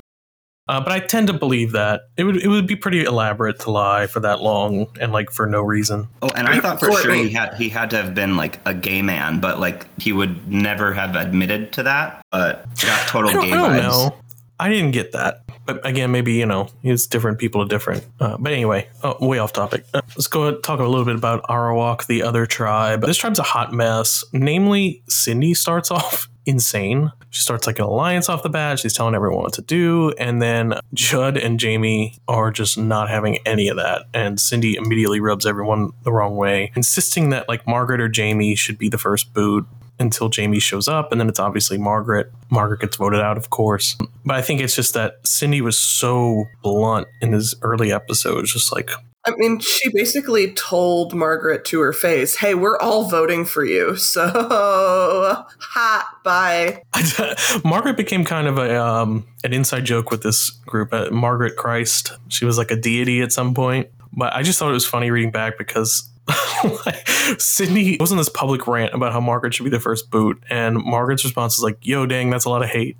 Uh, 0.68 0.80
but 0.80 0.92
I 0.92 0.98
tend 0.98 1.28
to 1.28 1.32
believe 1.32 1.72
that 1.72 2.08
it 2.16 2.24
would 2.24 2.36
it 2.36 2.48
would 2.48 2.66
be 2.66 2.74
pretty 2.74 3.04
elaborate 3.04 3.60
to 3.60 3.70
lie 3.70 4.06
for 4.08 4.20
that 4.20 4.40
long 4.42 4.88
and 5.00 5.12
like 5.12 5.30
for 5.30 5.46
no 5.46 5.62
reason. 5.62 6.08
Oh, 6.22 6.30
and 6.34 6.48
I 6.48 6.58
thought 6.60 6.80
for 6.80 6.92
sure 7.00 7.14
he 7.14 7.30
had 7.30 7.54
he 7.54 7.68
had 7.68 7.90
to 7.90 7.96
have 7.96 8.14
been 8.14 8.36
like 8.36 8.58
a 8.66 8.74
gay 8.74 9.00
man, 9.02 9.38
but 9.40 9.60
like 9.60 9.86
he 10.00 10.12
would 10.12 10.48
never 10.50 10.92
have 10.92 11.14
admitted 11.14 11.72
to 11.74 11.84
that. 11.84 12.24
But 12.32 12.66
got 12.82 13.08
total 13.08 13.30
I 13.30 13.32
don't, 13.34 13.44
gay 13.44 13.52
I 13.52 13.56
don't 13.56 13.70
vibes. 13.70 13.82
know. 13.82 14.16
I 14.58 14.68
didn't 14.70 14.92
get 14.92 15.12
that. 15.12 15.42
But 15.66 15.84
again, 15.86 16.12
maybe 16.12 16.32
you 16.32 16.46
know, 16.46 16.68
it's 16.82 17.06
different 17.06 17.38
people 17.38 17.62
are 17.62 17.68
different. 17.68 18.04
Uh, 18.20 18.36
but 18.38 18.52
anyway, 18.52 18.88
oh, 19.02 19.24
way 19.24 19.38
off 19.38 19.52
topic. 19.52 19.84
Uh, 19.92 20.00
let's 20.10 20.28
go 20.28 20.48
and 20.48 20.62
talk 20.62 20.80
a 20.80 20.84
little 20.84 21.04
bit 21.04 21.16
about 21.16 21.42
Arawak, 21.44 22.06
the 22.06 22.22
other 22.22 22.46
tribe. 22.46 23.02
This 23.02 23.18
tribe's 23.18 23.38
a 23.38 23.44
hot 23.44 23.72
mess. 23.72 24.24
Namely, 24.32 25.02
Cindy 25.08 25.54
starts 25.54 25.90
off 25.92 26.28
insane. 26.46 27.12
She 27.30 27.42
starts 27.42 27.66
like 27.66 27.78
an 27.78 27.84
alliance 27.84 28.28
off 28.28 28.42
the 28.42 28.48
bat. 28.48 28.78
She's 28.78 28.94
telling 28.94 29.14
everyone 29.14 29.42
what 29.42 29.52
to 29.54 29.62
do, 29.62 30.12
and 30.18 30.40
then 30.40 30.74
Judd 30.94 31.36
and 31.36 31.60
Jamie 31.60 32.16
are 32.28 32.50
just 32.50 32.78
not 32.78 33.10
having 33.10 33.38
any 33.44 33.68
of 33.68 33.76
that. 33.76 34.06
And 34.14 34.40
Cindy 34.40 34.76
immediately 34.76 35.20
rubs 35.20 35.44
everyone 35.44 35.90
the 36.04 36.12
wrong 36.12 36.36
way, 36.36 36.72
insisting 36.74 37.30
that 37.30 37.48
like 37.48 37.66
Margaret 37.66 38.00
or 38.00 38.08
Jamie 38.08 38.54
should 38.54 38.78
be 38.78 38.88
the 38.88 38.98
first 38.98 39.34
boot 39.34 39.66
until 39.98 40.28
Jamie 40.28 40.60
shows 40.60 40.88
up, 40.88 41.10
and 41.10 41.20
then 41.20 41.28
it's 41.28 41.40
obviously 41.40 41.78
Margaret. 41.78 42.30
Margaret 42.50 42.80
gets 42.80 42.96
voted 42.96 43.20
out, 43.20 43.36
of 43.36 43.50
course. 43.50 43.96
But 44.24 44.36
I 44.36 44.42
think 44.42 44.60
it's 44.60 44.76
just 44.76 44.94
that 44.94 45.26
Cindy 45.26 45.60
was 45.60 45.78
so 45.78 46.44
blunt 46.62 47.08
in 47.20 47.32
his 47.32 47.54
early 47.62 47.92
episodes, 47.92 48.52
just 48.52 48.72
like, 48.72 48.90
I 49.26 49.32
mean, 49.36 49.58
she 49.58 49.90
basically 49.92 50.52
told 50.52 51.12
Margaret 51.12 51.64
to 51.66 51.80
her 51.80 51.92
face, 51.92 52.36
"Hey, 52.36 52.54
we're 52.54 52.78
all 52.78 53.08
voting 53.08 53.44
for 53.44 53.64
you." 53.64 53.96
So, 53.96 54.28
hot 55.58 56.06
bye. 56.22 56.82
Margaret 57.64 57.96
became 57.96 58.24
kind 58.24 58.46
of 58.46 58.58
a 58.58 58.80
um, 58.80 59.26
an 59.42 59.52
inside 59.52 59.84
joke 59.84 60.10
with 60.10 60.22
this 60.22 60.50
group. 60.50 60.92
Uh, 60.92 61.10
Margaret 61.10 61.56
Christ, 61.56 62.12
she 62.28 62.44
was 62.44 62.56
like 62.56 62.70
a 62.70 62.76
deity 62.76 63.20
at 63.20 63.32
some 63.32 63.52
point. 63.52 63.88
But 64.12 64.32
I 64.32 64.42
just 64.42 64.58
thought 64.58 64.70
it 64.70 64.74
was 64.74 64.86
funny 64.86 65.10
reading 65.10 65.30
back 65.30 65.58
because 65.58 66.08
Cindy 67.38 67.96
wasn't 68.00 68.18
this 68.18 68.28
public 68.28 68.66
rant 68.66 68.94
about 68.94 69.12
how 69.12 69.20
Margaret 69.20 69.54
should 69.54 69.64
be 69.64 69.70
the 69.70 69.80
first 69.80 70.10
boot, 70.10 70.42
and 70.48 70.78
Margaret's 70.78 71.24
response 71.24 71.56
was 71.56 71.64
like, 71.64 71.78
"Yo, 71.82 72.06
dang, 72.06 72.30
that's 72.30 72.44
a 72.44 72.50
lot 72.50 72.62
of 72.62 72.68
hate." 72.68 72.96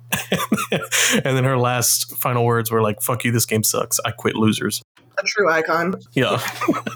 and 0.71 1.37
then 1.37 1.43
her 1.43 1.57
last 1.57 2.15
final 2.17 2.45
words 2.45 2.69
were 2.69 2.81
like, 2.81 3.01
"Fuck 3.01 3.23
you, 3.23 3.31
this 3.31 3.45
game 3.45 3.63
sucks. 3.63 3.99
I 4.05 4.11
quit, 4.11 4.35
losers." 4.35 4.81
A 5.19 5.23
true 5.25 5.49
icon. 5.49 5.95
Yeah, 6.13 6.37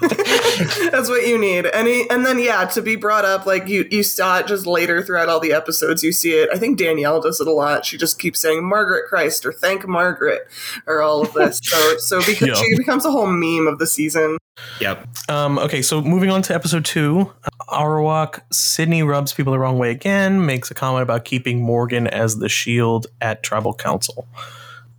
That's 0.90 1.08
what 1.08 1.26
you 1.26 1.38
need. 1.38 1.66
And 1.66 1.88
he, 1.88 2.08
and 2.08 2.24
then 2.24 2.38
yeah, 2.38 2.64
to 2.66 2.82
be 2.82 2.96
brought 2.96 3.24
up 3.24 3.46
like 3.46 3.68
you 3.68 3.86
you 3.90 4.02
saw 4.02 4.38
it 4.38 4.46
just 4.46 4.66
later 4.66 5.02
throughout 5.02 5.28
all 5.28 5.40
the 5.40 5.52
episodes. 5.52 6.02
You 6.02 6.12
see 6.12 6.32
it. 6.32 6.48
I 6.52 6.58
think 6.58 6.78
Danielle 6.78 7.20
does 7.20 7.40
it 7.40 7.46
a 7.48 7.52
lot. 7.52 7.84
She 7.84 7.96
just 7.98 8.18
keeps 8.18 8.40
saying 8.40 8.64
Margaret 8.68 9.08
Christ 9.08 9.44
or 9.44 9.52
thank 9.52 9.86
Margaret 9.88 10.42
or 10.86 11.02
all 11.02 11.22
of 11.22 11.32
this. 11.32 11.58
So 11.62 11.96
so 11.98 12.18
because 12.20 12.42
Yeah. 12.48 12.54
she 12.54 12.76
becomes 12.76 13.04
a 13.04 13.10
whole 13.10 13.26
meme 13.26 13.66
of 13.66 13.78
the 13.78 13.86
season. 13.86 14.38
Yep. 14.80 15.08
Um, 15.28 15.58
okay, 15.58 15.82
so 15.82 16.02
moving 16.02 16.30
on 16.30 16.42
to 16.42 16.54
episode 16.54 16.84
two, 16.84 17.32
Arawak, 17.70 18.40
Cindy 18.52 19.02
rubs 19.02 19.32
people 19.32 19.52
the 19.52 19.58
wrong 19.58 19.78
way 19.78 19.90
again, 19.90 20.44
makes 20.44 20.70
a 20.70 20.74
comment 20.74 21.02
about 21.02 21.24
keeping 21.24 21.60
Morgan 21.62 22.06
as 22.06 22.36
the 22.36 22.48
shield 22.48 23.06
at 23.20 23.42
tribal 23.42 23.72
council. 23.74 24.28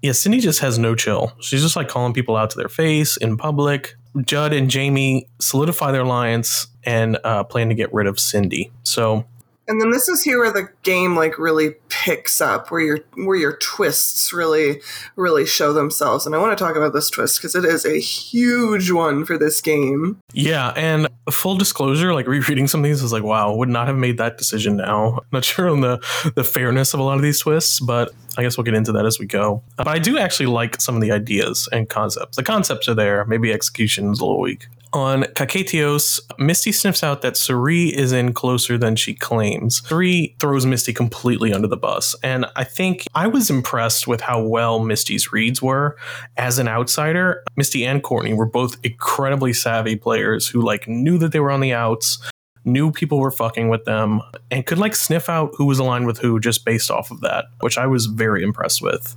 Yeah, 0.04 0.12
Cindy 0.12 0.42
just 0.42 0.60
has 0.60 0.78
no 0.78 0.96
chill. 0.96 1.32
She's 1.40 1.62
just 1.62 1.78
like 1.78 1.88
calling 1.88 2.14
people 2.14 2.36
out 2.36 2.50
to 2.52 2.58
their 2.58 2.68
face 2.68 3.16
in 3.16 3.38
public. 3.38 3.96
Judd 4.22 4.52
and 4.52 4.70
Jamie 4.70 5.30
solidify 5.40 5.94
their 5.94 6.02
alliance 6.02 6.68
and 6.84 7.18
uh, 7.24 7.46
plan 7.46 7.70
to 7.70 7.76
get 7.76 7.92
rid 7.94 8.06
of 8.06 8.20
Cindy. 8.20 8.70
So 8.84 9.26
And 9.68 9.80
then 9.80 9.92
this 9.92 10.10
is 10.10 10.24
here 10.24 10.40
where 10.40 10.52
the 10.52 10.70
game 10.84 11.16
like 11.16 11.38
really 11.38 11.76
picks 11.90 12.42
up, 12.42 12.70
where 12.70 12.82
your 12.82 13.00
where 13.16 13.38
your 13.38 13.58
twists 13.58 14.34
really 14.34 14.82
really 15.16 15.46
show 15.46 15.72
themselves. 15.72 16.26
And 16.26 16.36
I 16.36 16.38
want 16.38 16.58
to 16.58 16.62
talk 16.62 16.76
about 16.76 16.94
this 16.94 17.10
twist 17.10 17.40
because 17.40 17.56
it 17.56 17.64
is 17.64 17.86
a 17.86 18.00
huge 18.00 18.92
one 18.92 19.26
for 19.26 19.38
this 19.38 19.62
game. 19.62 20.20
Yeah, 20.34 20.74
and 20.76 21.08
full 21.32 21.56
disclosure, 21.56 22.14
like 22.14 22.28
rereading 22.28 22.68
some 22.68 22.82
of 22.82 22.84
these, 22.84 23.02
I 23.02 23.06
was 23.06 23.14
like, 23.14 23.24
wow, 23.24 23.56
would 23.56 23.70
not 23.70 23.88
have 23.88 23.98
made 23.98 24.18
that 24.18 24.38
decision 24.38 24.76
now. 24.76 25.20
Not 25.32 25.46
sure 25.54 25.70
on 25.70 25.82
the 25.82 25.98
the 26.36 26.44
fairness 26.44 26.94
of 26.94 27.00
a 27.00 27.04
lot 27.04 27.16
of 27.16 27.22
these 27.22 27.40
twists, 27.40 27.80
but 27.80 28.12
I 28.38 28.44
guess 28.44 28.58
we'll 28.58 28.66
get 28.66 28.74
into 28.74 28.92
that 28.94 29.06
as 29.06 29.20
we 29.20 29.26
go. 29.26 29.64
But 29.78 29.88
I 29.88 30.00
do 30.00 30.18
actually 30.18 30.48
like 30.48 30.82
some 30.82 30.96
of 30.96 31.02
the 31.02 31.12
ideas 31.12 31.70
and 31.72 31.88
concepts. 31.88 32.36
The 32.36 32.44
concepts 32.44 32.88
are 32.90 32.96
there, 32.96 33.24
maybe 33.26 33.54
execution 33.54 34.12
is 34.12 34.20
a 34.20 34.26
little 34.26 34.42
weak. 34.42 34.68
On 34.94 35.24
Kaketios, 35.24 36.20
Misty 36.38 36.72
sniffs 36.72 37.04
out 37.04 37.24
that 37.24 37.36
Cirie 37.36 37.88
is 37.88 38.12
in 38.12 38.32
closer 38.32 38.78
than 38.78 38.96
she 38.96 39.16
claims. 39.16 39.82
Cirie 39.88 40.36
throws 40.40 40.68
Misty 40.68 40.94
completely 40.94 41.52
under 41.52 41.68
the 41.68 41.76
bus, 41.76 42.16
and 42.22 42.46
I 42.56 42.64
think 42.64 43.08
I 43.16 43.26
was 43.26 43.50
impressed 43.50 44.08
with 44.08 44.22
how 44.22 44.44
well 44.44 44.78
Misty's 44.78 45.34
reads 45.34 45.64
were. 45.64 45.98
As 46.38 46.60
an 46.60 46.68
outsider, 46.68 47.44
Misty 47.58 47.84
and 47.84 48.04
Courtney 48.04 48.36
were 48.36 48.46
both 48.46 48.78
incredibly 48.84 49.52
savvy 49.52 49.96
players 49.96 50.48
who 50.48 50.62
like 50.62 50.88
knew 50.88 51.18
that 51.18 51.32
they 51.32 51.40
were 51.40 51.52
on 51.52 51.62
the 51.62 51.74
outs, 51.74 52.20
knew 52.66 52.92
people 52.92 53.20
were 53.20 53.32
fucking 53.32 53.70
with 53.70 53.86
them, 53.86 54.22
and 54.52 54.66
could 54.66 54.78
like 54.78 54.96
sniff 54.96 55.30
out 55.30 55.52
who 55.58 55.66
was 55.66 55.80
aligned 55.80 56.06
with 56.06 56.20
who 56.20 56.40
just 56.40 56.66
based 56.66 56.90
off 56.90 57.12
of 57.12 57.22
that, 57.22 57.46
which 57.60 57.78
I 57.78 57.88
was 57.88 58.06
very 58.06 58.44
impressed 58.44 58.82
with. 58.82 59.16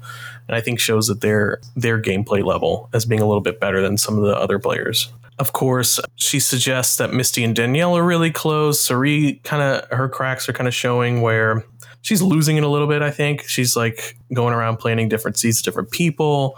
And 0.48 0.56
I 0.56 0.60
think 0.60 0.78
shows 0.78 1.08
that 1.08 1.20
their 1.20 1.60
their 1.74 2.00
gameplay 2.00 2.44
level 2.44 2.88
as 2.92 3.04
being 3.04 3.20
a 3.20 3.26
little 3.26 3.40
bit 3.40 3.60
better 3.60 3.80
than 3.80 3.98
some 3.98 4.16
of 4.16 4.24
the 4.24 4.36
other 4.36 4.58
players. 4.58 5.12
Of 5.38 5.52
course, 5.52 6.00
she 6.16 6.40
suggests 6.40 6.96
that 6.96 7.12
Misty 7.12 7.44
and 7.44 7.54
Danielle 7.54 7.96
are 7.96 8.04
really 8.04 8.30
close. 8.30 8.80
Cirie 8.80 9.40
kind 9.44 9.62
of 9.62 9.88
her 9.96 10.08
cracks 10.08 10.48
are 10.48 10.52
kind 10.52 10.68
of 10.68 10.74
showing 10.74 11.20
where 11.20 11.64
she's 12.00 12.22
losing 12.22 12.56
it 12.56 12.64
a 12.64 12.68
little 12.68 12.86
bit. 12.86 13.02
I 13.02 13.10
think 13.10 13.42
she's 13.42 13.76
like 13.76 14.16
going 14.32 14.54
around 14.54 14.78
planting 14.78 15.08
different 15.08 15.36
seeds, 15.36 15.58
to 15.58 15.64
different 15.64 15.90
people. 15.90 16.56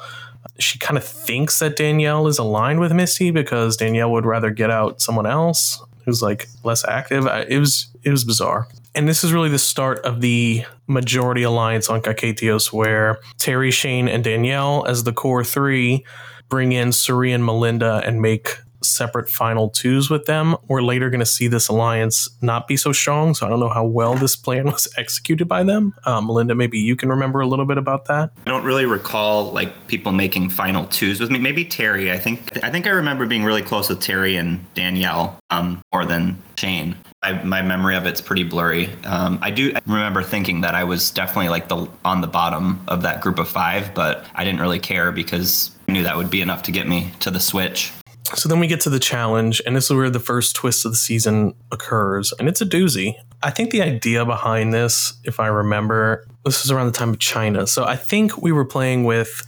She 0.61 0.79
kind 0.79 0.97
of 0.97 1.05
thinks 1.05 1.59
that 1.59 1.77
Danielle 1.77 2.29
is 2.29 2.39
aligned 2.39 2.81
with 2.81 2.93
Misty 2.93 3.31
because 3.31 3.77
Danielle 3.77 4.13
would 4.13 4.27
rather 4.27 4.51
get 4.51 4.71
out 4.71 5.01
someone 5.01 5.27
else 5.27 5.83
who's 6.09 6.23
like 6.23 6.49
less 6.65 6.85
active. 6.89 7.27
I- 7.27 7.43
It 7.49 7.59
was 7.59 7.89
it 8.03 8.11
was 8.11 8.25
bizarre. 8.25 8.67
And 8.95 9.07
this 9.09 9.23
is 9.23 9.33
really 9.33 9.51
the 9.51 9.59
start 9.59 10.01
of 10.05 10.21
the 10.23 10.65
majority 10.89 11.43
alliance 11.43 11.89
on 11.91 12.01
Kaketios, 12.01 12.73
where 12.73 13.19
Terry, 13.39 13.71
Shane, 13.71 14.09
and 14.09 14.25
Danielle, 14.25 14.85
as 14.89 15.05
the 15.05 15.13
core 15.13 15.45
three, 15.45 16.05
bring 16.49 16.73
in 16.73 16.93
Cirie 16.93 17.33
and 17.33 17.45
Melinda 17.45 18.03
and 18.07 18.21
make 18.23 18.57
separate 18.83 19.29
final 19.29 19.69
twos 19.69 20.11
with 20.11 20.27
them, 20.27 20.57
we're 20.69 20.83
later 20.83 21.11
going 21.11 21.21
to 21.21 21.27
see 21.27 21.49
this 21.49 21.69
alliance 21.69 22.29
not 22.43 22.69
be 22.69 22.77
so 22.77 22.93
strong. 22.93 23.35
So 23.35 23.47
I 23.47 23.51
don't 23.51 23.61
know 23.61 23.69
how 23.69 23.85
well 23.85 24.15
this 24.15 24.37
plan 24.37 24.65
was 24.73 24.89
executed 24.97 25.47
by 25.47 25.63
them. 25.63 25.95
Um, 26.05 26.27
Melinda, 26.27 26.55
maybe 26.55 26.79
you 26.79 26.97
can 26.97 27.09
remember 27.09 27.41
a 27.41 27.47
little 27.47 27.67
bit 27.67 27.79
about 27.79 28.07
that. 28.07 28.31
I 28.47 28.51
don't 28.51 28.65
really 28.65 28.87
recall 28.87 29.53
like 29.53 29.87
people 29.89 30.13
making 30.13 30.51
final 30.51 30.87
twos 30.87 31.21
with 31.21 31.31
me. 31.31 31.39
Maybe 31.39 31.65
Terry. 31.65 32.13
I 32.13 32.19
think 32.19 32.65
I 32.65 32.71
think 32.71 32.87
I 32.87 32.91
remember 32.91 33.27
being 33.27 33.45
really 33.45 33.63
close 33.63 33.89
with 33.89 34.01
Terry 34.01 34.37
and 34.37 34.65
Danielle 34.75 35.39
um, 35.51 35.83
more 35.93 36.05
than 36.05 36.41
Shane. 36.59 36.97
I, 37.23 37.33
my 37.43 37.63
memory 37.63 37.97
of 37.97 38.07
it's 38.07 38.21
pretty 38.21 38.45
blurry. 38.45 38.91
Um, 39.05 39.41
I 39.43 39.51
do 39.51 39.73
remember 39.87 40.23
thinking 40.23 40.61
that 40.61 40.75
I 40.77 40.85
was 40.85 41.11
definitely 41.11 41.49
like 41.49 41.69
the 41.69 41.89
on 42.05 42.21
the 42.21 42.29
bottom 42.29 42.81
of 42.87 43.03
that 43.03 43.21
group 43.21 43.39
of 43.39 43.49
five, 43.49 43.93
but 43.93 44.25
I 44.35 44.45
didn't 44.45 44.61
really 44.61 44.79
care 44.79 45.11
because 45.11 45.73
I 45.89 45.93
knew 45.93 46.05
that 46.05 46.17
would 46.17 46.31
be 46.31 46.41
enough 46.41 46.63
to 46.65 46.73
get 46.73 46.87
me 46.87 47.11
to 47.21 47.31
the 47.31 47.41
switch. 47.41 47.93
So 48.35 48.49
then 48.49 48.61
we 48.61 48.67
get 48.67 48.81
to 48.83 48.91
the 48.91 48.99
challenge, 48.99 49.63
and 49.65 49.75
this 49.75 49.87
is 49.87 49.97
where 49.97 50.11
the 50.11 50.21
first 50.21 50.55
twist 50.55 50.85
of 50.85 50.93
the 50.93 50.99
season 50.99 51.55
occurs, 51.73 52.33
and 52.39 52.49
it's 52.49 52.61
a 52.61 52.67
doozy. 52.67 53.15
I 53.43 53.51
think 53.51 53.71
the 53.71 53.83
idea 53.83 54.25
behind 54.25 54.73
this, 54.73 55.15
if 55.25 55.41
I 55.41 55.47
remember, 55.47 56.27
this 56.45 56.63
was 56.63 56.71
around 56.71 56.87
the 56.87 56.93
time 56.93 57.11
of 57.11 57.19
China. 57.19 57.67
So 57.67 57.85
I 57.85 57.97
think 57.97 58.37
we 58.37 58.53
were 58.53 58.65
playing 58.65 59.05
with 59.05 59.45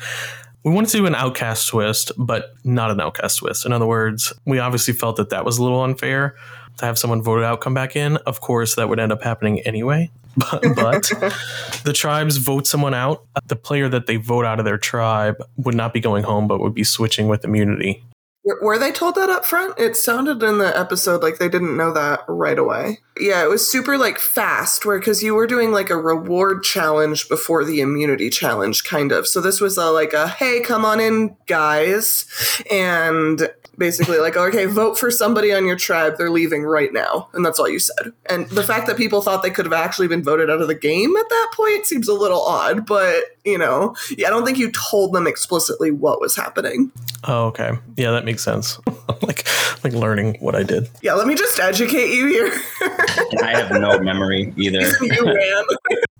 we 0.62 0.72
wanted 0.72 0.90
to 0.90 0.98
do 0.98 1.06
an 1.06 1.14
outcast 1.14 1.68
twist, 1.68 2.12
but 2.18 2.52
not 2.64 2.90
an 2.90 3.00
outcast 3.00 3.38
twist. 3.38 3.64
In 3.64 3.72
other 3.72 3.86
words, 3.86 4.32
we 4.44 4.58
obviously 4.58 4.92
felt 4.92 5.16
that 5.16 5.30
that 5.30 5.44
was 5.44 5.58
a 5.58 5.62
little 5.62 5.82
unfair 5.82 6.36
to 6.78 6.84
have 6.84 6.98
someone 6.98 7.22
voted 7.22 7.44
out 7.44 7.60
come 7.60 7.72
back 7.72 7.96
in. 7.96 8.16
Of 8.18 8.40
course, 8.40 8.74
that 8.74 8.88
would 8.88 9.00
end 9.00 9.12
up 9.12 9.22
happening 9.22 9.60
anyway. 9.60 10.10
But, 10.36 10.62
but 10.76 11.02
the 11.84 11.92
tribes 11.92 12.36
vote 12.36 12.64
someone 12.64 12.94
out. 12.94 13.26
The 13.46 13.56
player 13.56 13.88
that 13.88 14.06
they 14.06 14.14
vote 14.14 14.44
out 14.44 14.60
of 14.60 14.64
their 14.64 14.78
tribe 14.78 15.34
would 15.56 15.74
not 15.74 15.92
be 15.92 15.98
going 15.98 16.22
home, 16.22 16.46
but 16.46 16.60
would 16.60 16.72
be 16.72 16.84
switching 16.84 17.26
with 17.26 17.44
immunity. 17.44 18.04
Were 18.42 18.78
they 18.78 18.90
told 18.90 19.16
that 19.16 19.28
up 19.28 19.44
front? 19.44 19.78
It 19.78 19.96
sounded 19.96 20.42
in 20.42 20.58
the 20.58 20.78
episode 20.78 21.22
like 21.22 21.38
they 21.38 21.48
didn't 21.48 21.76
know 21.76 21.92
that 21.92 22.20
right 22.26 22.58
away. 22.58 23.00
Yeah, 23.18 23.44
it 23.44 23.50
was 23.50 23.70
super 23.70 23.98
like 23.98 24.18
fast, 24.18 24.86
where 24.86 24.98
because 24.98 25.22
you 25.22 25.34
were 25.34 25.46
doing 25.46 25.72
like 25.72 25.90
a 25.90 25.96
reward 25.96 26.62
challenge 26.62 27.28
before 27.28 27.64
the 27.64 27.82
immunity 27.82 28.30
challenge, 28.30 28.84
kind 28.84 29.12
of. 29.12 29.26
So 29.26 29.42
this 29.42 29.60
was 29.60 29.76
a, 29.76 29.90
like 29.90 30.14
a 30.14 30.26
hey, 30.26 30.60
come 30.60 30.86
on 30.86 31.00
in, 31.00 31.36
guys, 31.46 32.24
and 32.70 33.52
basically 33.80 34.18
like 34.18 34.36
okay 34.36 34.66
vote 34.66 34.96
for 34.96 35.10
somebody 35.10 35.52
on 35.52 35.64
your 35.64 35.74
tribe. 35.74 36.18
They're 36.18 36.30
leaving 36.30 36.62
right 36.62 36.92
now. 36.92 37.28
And 37.32 37.44
that's 37.44 37.58
all 37.58 37.68
you 37.68 37.80
said. 37.80 38.12
And 38.28 38.48
the 38.50 38.62
fact 38.62 38.86
that 38.86 38.96
people 38.96 39.22
thought 39.22 39.42
they 39.42 39.50
could 39.50 39.64
have 39.64 39.72
actually 39.72 40.06
been 40.06 40.22
voted 40.22 40.50
out 40.50 40.60
of 40.60 40.68
the 40.68 40.74
game 40.74 41.16
at 41.16 41.28
that 41.28 41.50
point 41.56 41.86
seems 41.86 42.06
a 42.06 42.14
little 42.14 42.42
odd 42.42 42.86
but 42.86 43.24
you 43.44 43.56
know 43.56 43.96
yeah 44.16 44.26
i 44.26 44.30
don't 44.30 44.44
think 44.44 44.58
you 44.58 44.70
told 44.70 45.14
them 45.14 45.26
explicitly 45.26 45.90
what 45.90 46.20
was 46.20 46.36
happening. 46.36 46.92
Oh 47.24 47.46
okay. 47.46 47.72
Yeah 47.96 48.12
that 48.12 48.24
makes 48.24 48.44
sense. 48.44 48.78
Like 49.22 49.46
like 49.82 49.92
learning 49.92 50.36
what 50.40 50.54
i 50.54 50.62
did. 50.62 50.88
Yeah 51.02 51.14
let 51.14 51.26
me 51.26 51.34
just 51.34 51.58
educate 51.58 52.14
you 52.14 52.26
here. 52.26 52.52
I 53.42 53.56
have 53.56 53.72
no 53.72 53.98
memory 53.98 54.54
either. 54.56 54.92
You 55.00 55.24
ran 55.24 55.64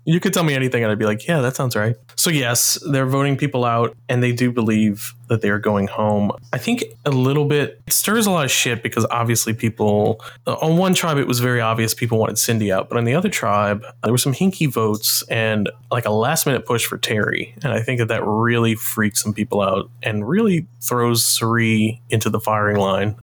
you 0.05 0.19
could 0.19 0.33
tell 0.33 0.43
me 0.43 0.53
anything 0.53 0.83
and 0.83 0.91
I'd 0.91 0.99
be 0.99 1.05
like, 1.05 1.27
yeah, 1.27 1.41
that 1.41 1.55
sounds 1.55 1.75
right. 1.75 1.95
So, 2.15 2.29
yes, 2.29 2.79
they're 2.89 3.05
voting 3.05 3.37
people 3.37 3.65
out 3.65 3.95
and 4.09 4.21
they 4.23 4.31
do 4.31 4.51
believe 4.51 5.13
that 5.29 5.41
they 5.41 5.49
are 5.49 5.59
going 5.59 5.87
home. 5.87 6.31
I 6.51 6.57
think 6.57 6.83
a 7.05 7.11
little 7.11 7.45
bit 7.45 7.81
it 7.87 7.93
stirs 7.93 8.25
a 8.25 8.31
lot 8.31 8.43
of 8.43 8.51
shit 8.51 8.83
because 8.83 9.05
obviously 9.11 9.53
people, 9.53 10.21
on 10.45 10.77
one 10.77 10.93
tribe, 10.93 11.17
it 11.17 11.27
was 11.27 11.39
very 11.39 11.61
obvious 11.61 11.93
people 11.93 12.17
wanted 12.17 12.37
Cindy 12.37 12.71
out, 12.71 12.89
but 12.89 12.97
on 12.97 13.05
the 13.05 13.13
other 13.13 13.29
tribe, 13.29 13.83
there 14.03 14.11
were 14.11 14.17
some 14.17 14.33
hinky 14.33 14.71
votes 14.71 15.23
and 15.29 15.69
like 15.89 16.05
a 16.05 16.11
last 16.11 16.45
minute 16.45 16.65
push 16.65 16.85
for 16.85 16.97
Terry. 16.97 17.55
And 17.63 17.71
I 17.71 17.81
think 17.81 17.99
that 17.99 18.07
that 18.07 18.25
really 18.25 18.75
freaks 18.75 19.21
some 19.21 19.33
people 19.33 19.61
out 19.61 19.89
and 20.03 20.27
really 20.27 20.67
throws 20.81 21.25
Cirie 21.25 22.01
into 22.09 22.29
the 22.29 22.39
firing 22.39 22.77
line. 22.77 23.17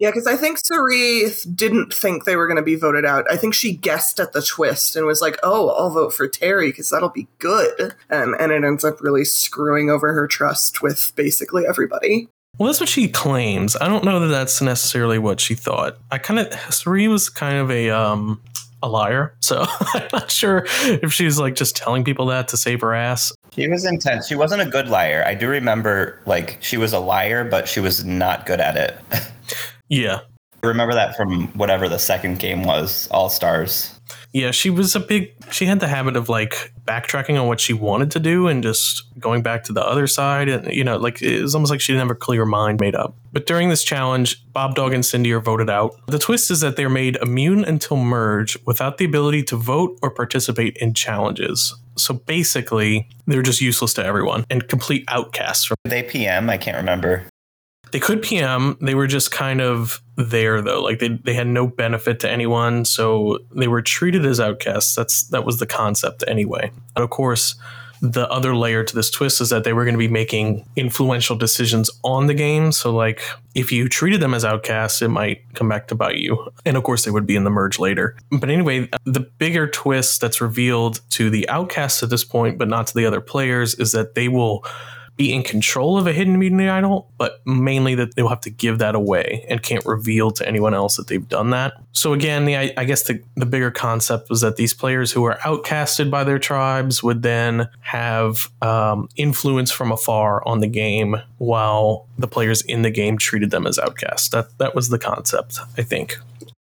Yeah, 0.00 0.08
because 0.08 0.26
I 0.26 0.34
think 0.34 0.58
Cirie 0.58 1.26
didn't 1.54 1.92
think 1.92 2.24
they 2.24 2.34
were 2.34 2.46
going 2.46 2.56
to 2.56 2.62
be 2.62 2.74
voted 2.74 3.04
out. 3.04 3.26
I 3.30 3.36
think 3.36 3.52
she 3.52 3.76
guessed 3.76 4.18
at 4.18 4.32
the 4.32 4.40
twist 4.40 4.96
and 4.96 5.04
was 5.04 5.20
like, 5.20 5.38
"Oh, 5.42 5.68
I'll 5.68 5.90
vote 5.90 6.14
for 6.14 6.26
Terry 6.26 6.70
because 6.70 6.88
that'll 6.88 7.10
be 7.10 7.28
good," 7.38 7.94
and 8.08 8.34
and 8.40 8.50
it 8.50 8.64
ends 8.64 8.82
up 8.82 9.02
really 9.02 9.26
screwing 9.26 9.90
over 9.90 10.14
her 10.14 10.26
trust 10.26 10.80
with 10.80 11.12
basically 11.16 11.66
everybody. 11.66 12.28
Well, 12.58 12.66
that's 12.66 12.80
what 12.80 12.88
she 12.88 13.08
claims. 13.08 13.76
I 13.78 13.88
don't 13.88 14.02
know 14.02 14.20
that 14.20 14.28
that's 14.28 14.62
necessarily 14.62 15.18
what 15.18 15.38
she 15.38 15.54
thought. 15.54 15.98
I 16.10 16.16
kind 16.16 16.40
of 16.40 16.74
Cirie 16.74 17.08
was 17.08 17.28
kind 17.28 17.58
of 17.58 17.70
a 17.70 17.90
um 17.90 18.40
a 18.82 18.88
liar, 18.88 19.34
so 19.40 19.66
I'm 19.94 20.08
not 20.14 20.30
sure 20.30 20.64
if 20.84 21.12
she's 21.12 21.38
like 21.38 21.56
just 21.56 21.76
telling 21.76 22.04
people 22.04 22.24
that 22.26 22.48
to 22.48 22.56
save 22.56 22.80
her 22.80 22.94
ass. 22.94 23.32
She 23.54 23.68
was 23.68 23.84
intense. 23.84 24.28
She 24.28 24.34
wasn't 24.34 24.62
a 24.62 24.66
good 24.66 24.88
liar. 24.88 25.22
I 25.26 25.34
do 25.34 25.46
remember 25.46 26.20
like 26.24 26.56
she 26.62 26.78
was 26.78 26.94
a 26.94 27.00
liar, 27.00 27.44
but 27.44 27.68
she 27.68 27.80
was 27.80 28.02
not 28.02 28.46
good 28.46 28.60
at 28.60 28.78
it. 28.78 28.98
Yeah. 29.90 30.20
I 30.62 30.66
remember 30.66 30.94
that 30.94 31.16
from 31.16 31.48
whatever 31.48 31.88
the 31.88 31.98
second 31.98 32.38
game 32.38 32.64
was, 32.64 33.08
All 33.10 33.30
Stars. 33.30 33.98
Yeah, 34.32 34.50
she 34.50 34.70
was 34.70 34.94
a 34.94 35.00
big. 35.00 35.32
She 35.50 35.66
had 35.66 35.80
the 35.80 35.88
habit 35.88 36.16
of 36.16 36.28
like 36.28 36.72
backtracking 36.84 37.40
on 37.40 37.48
what 37.48 37.60
she 37.60 37.72
wanted 37.72 38.10
to 38.12 38.20
do 38.20 38.46
and 38.46 38.62
just 38.62 39.04
going 39.18 39.42
back 39.42 39.64
to 39.64 39.72
the 39.72 39.82
other 39.82 40.06
side. 40.06 40.48
And, 40.48 40.72
you 40.72 40.84
know, 40.84 40.98
like 40.98 41.22
it 41.22 41.42
was 41.42 41.54
almost 41.54 41.70
like 41.70 41.80
she 41.80 41.92
didn't 41.92 42.08
have 42.08 42.16
a 42.16 42.18
clear 42.18 42.44
mind 42.44 42.80
made 42.80 42.94
up. 42.94 43.16
But 43.32 43.46
during 43.46 43.68
this 43.68 43.82
challenge, 43.82 44.44
Bob 44.52 44.74
Dog 44.74 44.92
and 44.92 45.04
Cindy 45.04 45.32
are 45.32 45.40
voted 45.40 45.70
out. 45.70 45.94
The 46.08 46.18
twist 46.18 46.50
is 46.50 46.60
that 46.60 46.76
they're 46.76 46.90
made 46.90 47.16
immune 47.16 47.64
until 47.64 47.96
merge 47.96 48.58
without 48.66 48.98
the 48.98 49.04
ability 49.04 49.42
to 49.44 49.56
vote 49.56 49.98
or 50.02 50.10
participate 50.10 50.76
in 50.76 50.94
challenges. 50.94 51.74
So 51.96 52.14
basically, 52.14 53.08
they're 53.26 53.42
just 53.42 53.60
useless 53.60 53.94
to 53.94 54.04
everyone 54.04 54.44
and 54.50 54.68
complete 54.68 55.04
outcasts. 55.08 55.64
From- 55.64 55.76
they 55.84 56.02
PM? 56.02 56.50
I 56.50 56.58
can't 56.58 56.76
remember. 56.76 57.24
They 57.92 58.00
could 58.00 58.22
PM. 58.22 58.76
They 58.80 58.94
were 58.94 59.06
just 59.06 59.30
kind 59.30 59.60
of 59.60 60.02
there 60.16 60.60
though. 60.62 60.82
Like 60.82 60.98
they 60.98 61.08
they 61.08 61.34
had 61.34 61.46
no 61.46 61.66
benefit 61.66 62.20
to 62.20 62.30
anyone, 62.30 62.84
so 62.84 63.38
they 63.54 63.68
were 63.68 63.82
treated 63.82 64.24
as 64.26 64.40
outcasts. 64.40 64.94
That's 64.94 65.24
that 65.28 65.44
was 65.44 65.58
the 65.58 65.66
concept 65.66 66.24
anyway. 66.26 66.70
And 66.94 67.02
of 67.02 67.10
course, 67.10 67.54
the 68.02 68.30
other 68.30 68.56
layer 68.56 68.82
to 68.82 68.94
this 68.94 69.10
twist 69.10 69.40
is 69.40 69.50
that 69.50 69.64
they 69.64 69.72
were 69.72 69.84
going 69.84 69.94
to 69.94 69.98
be 69.98 70.08
making 70.08 70.66
influential 70.74 71.36
decisions 71.36 71.90
on 72.02 72.26
the 72.26 72.34
game. 72.34 72.72
So, 72.72 72.94
like, 72.94 73.20
if 73.54 73.70
you 73.72 73.88
treated 73.88 74.20
them 74.20 74.32
as 74.32 74.44
outcasts, 74.44 75.02
it 75.02 75.08
might 75.08 75.42
come 75.54 75.68
back 75.68 75.88
to 75.88 75.94
bite 75.94 76.16
you. 76.16 76.50
And 76.64 76.76
of 76.76 76.82
course, 76.82 77.04
they 77.04 77.10
would 77.10 77.26
be 77.26 77.36
in 77.36 77.44
the 77.44 77.50
merge 77.50 77.78
later. 77.78 78.16
But 78.30 78.48
anyway, 78.48 78.88
the 79.04 79.20
bigger 79.20 79.66
twist 79.66 80.20
that's 80.20 80.40
revealed 80.40 81.00
to 81.10 81.28
the 81.28 81.48
outcasts 81.48 82.02
at 82.02 82.10
this 82.10 82.24
point, 82.24 82.58
but 82.58 82.68
not 82.68 82.86
to 82.88 82.94
the 82.94 83.04
other 83.04 83.20
players, 83.20 83.74
is 83.74 83.92
that 83.92 84.14
they 84.14 84.28
will 84.28 84.64
be 85.20 85.34
in 85.34 85.42
control 85.42 85.98
of 85.98 86.06
a 86.06 86.14
hidden 86.14 86.34
immunity 86.34 86.70
idol, 86.70 87.12
but 87.18 87.46
mainly 87.46 87.94
that 87.94 88.14
they'll 88.14 88.28
have 88.28 88.40
to 88.40 88.48
give 88.48 88.78
that 88.78 88.94
away 88.94 89.44
and 89.50 89.62
can't 89.62 89.84
reveal 89.84 90.30
to 90.30 90.48
anyone 90.48 90.72
else 90.72 90.96
that 90.96 91.08
they've 91.08 91.28
done 91.28 91.50
that. 91.50 91.74
So 91.92 92.14
again, 92.14 92.46
the 92.46 92.56
I, 92.56 92.72
I 92.78 92.84
guess 92.86 93.02
the, 93.02 93.22
the 93.36 93.44
bigger 93.44 93.70
concept 93.70 94.30
was 94.30 94.40
that 94.40 94.56
these 94.56 94.72
players 94.72 95.12
who 95.12 95.24
are 95.24 95.36
outcasted 95.44 96.10
by 96.10 96.24
their 96.24 96.38
tribes 96.38 97.02
would 97.02 97.20
then 97.22 97.68
have 97.80 98.48
um, 98.62 99.10
influence 99.14 99.70
from 99.70 99.92
afar 99.92 100.42
on 100.48 100.60
the 100.60 100.66
game, 100.66 101.16
while 101.36 102.06
the 102.18 102.26
players 102.26 102.62
in 102.62 102.80
the 102.80 102.90
game 102.90 103.18
treated 103.18 103.50
them 103.50 103.66
as 103.66 103.78
outcasts. 103.78 104.30
That 104.30 104.56
that 104.56 104.74
was 104.74 104.88
the 104.88 104.98
concept, 104.98 105.58
I 105.76 105.82
think. 105.82 106.16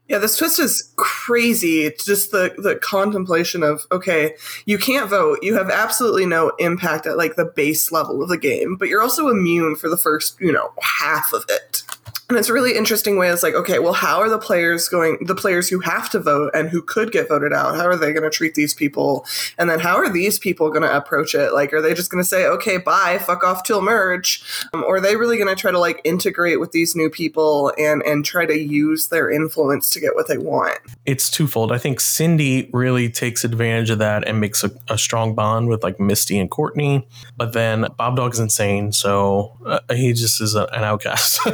Yeah, 0.10 0.17
this 0.17 0.38
twist 0.38 0.58
is 0.60 0.91
crazy. 0.95 1.84
It's 1.84 2.04
just 2.04 2.32
the 2.32 2.52
the 2.58 2.76
contemplation 2.76 3.62
of 3.62 3.86
okay, 3.91 4.36
you 4.65 4.80
can't 4.80 5.08
vote. 5.08 5.38
You 5.43 5.54
have 5.54 5.69
absolutely 5.69 6.26
no 6.26 6.52
impact 6.58 7.06
at 7.06 7.15
like 7.15 7.36
the 7.36 7.45
base 7.45 7.91
level 7.91 8.24
of 8.24 8.30
the 8.30 8.38
game, 8.38 8.76
but 8.76 8.89
you're 8.89 9.04
also 9.04 9.28
immune 9.28 9.76
for 9.76 9.88
the 9.88 9.98
first, 9.98 10.41
you 10.41 10.52
know, 10.52 10.74
half 10.82 11.32
of 11.32 11.45
it. 11.48 11.84
And 12.29 12.37
it's 12.37 12.47
a 12.47 12.53
really 12.53 12.77
interesting 12.77 13.17
way. 13.17 13.29
It's 13.29 13.41
like, 13.41 13.55
okay, 13.55 13.79
well, 13.79 13.93
how 13.93 14.19
are 14.19 14.29
the 14.29 14.37
players 14.37 14.87
going, 14.87 15.17
the 15.25 15.33
players 15.33 15.67
who 15.67 15.79
have 15.79 16.11
to 16.11 16.19
vote 16.19 16.51
and 16.53 16.69
who 16.69 16.83
could 16.83 17.11
get 17.11 17.27
voted 17.27 17.51
out, 17.51 17.75
how 17.75 17.85
are 17.87 17.95
they 17.95 18.13
going 18.13 18.23
to 18.23 18.29
treat 18.29 18.53
these 18.53 18.75
people? 18.75 19.25
And 19.57 19.67
then 19.67 19.79
how 19.79 19.95
are 19.95 20.13
these 20.13 20.37
people 20.37 20.69
going 20.69 20.83
to 20.83 20.95
approach 20.95 21.33
it? 21.33 21.53
Like, 21.53 21.73
are 21.73 21.81
they 21.81 21.95
just 21.95 22.11
going 22.11 22.23
to 22.23 22.27
say, 22.27 22.45
okay, 22.45 22.77
bye, 22.77 23.17
fuck 23.17 23.43
off 23.43 23.63
till 23.63 23.81
merge? 23.81 24.43
Um, 24.73 24.83
or 24.83 24.97
are 24.97 25.01
they 25.01 25.15
really 25.15 25.37
going 25.37 25.49
to 25.53 25.59
try 25.59 25.71
to 25.71 25.79
like 25.79 26.01
integrate 26.03 26.59
with 26.59 26.71
these 26.71 26.95
new 26.95 27.09
people 27.09 27.73
and, 27.79 28.03
and 28.03 28.23
try 28.23 28.45
to 28.45 28.55
use 28.55 29.07
their 29.07 29.31
influence 29.31 29.89
to 29.89 29.99
get 29.99 30.13
what 30.13 30.27
they 30.27 30.37
want? 30.37 30.77
It's 31.07 31.31
twofold. 31.31 31.71
I 31.71 31.79
think 31.79 31.99
Cindy 31.99 32.69
really 32.71 33.09
takes 33.09 33.43
advantage 33.43 33.89
of 33.89 33.97
that 33.97 34.27
and 34.27 34.39
makes 34.39 34.63
a, 34.63 34.69
a 34.87 34.99
strong 34.99 35.33
bond 35.33 35.67
with 35.67 35.81
like 35.81 35.99
Misty 35.99 36.37
and 36.37 36.51
Courtney. 36.51 37.07
But 37.35 37.53
then 37.53 37.87
Bob 37.97 38.17
dog 38.17 38.33
is 38.33 38.39
insane. 38.39 38.91
So 38.91 39.57
uh, 39.65 39.79
he 39.95 40.13
just 40.13 40.39
is 40.41 40.53
a, 40.53 40.65
an 40.73 40.83
outcast. 40.83 41.39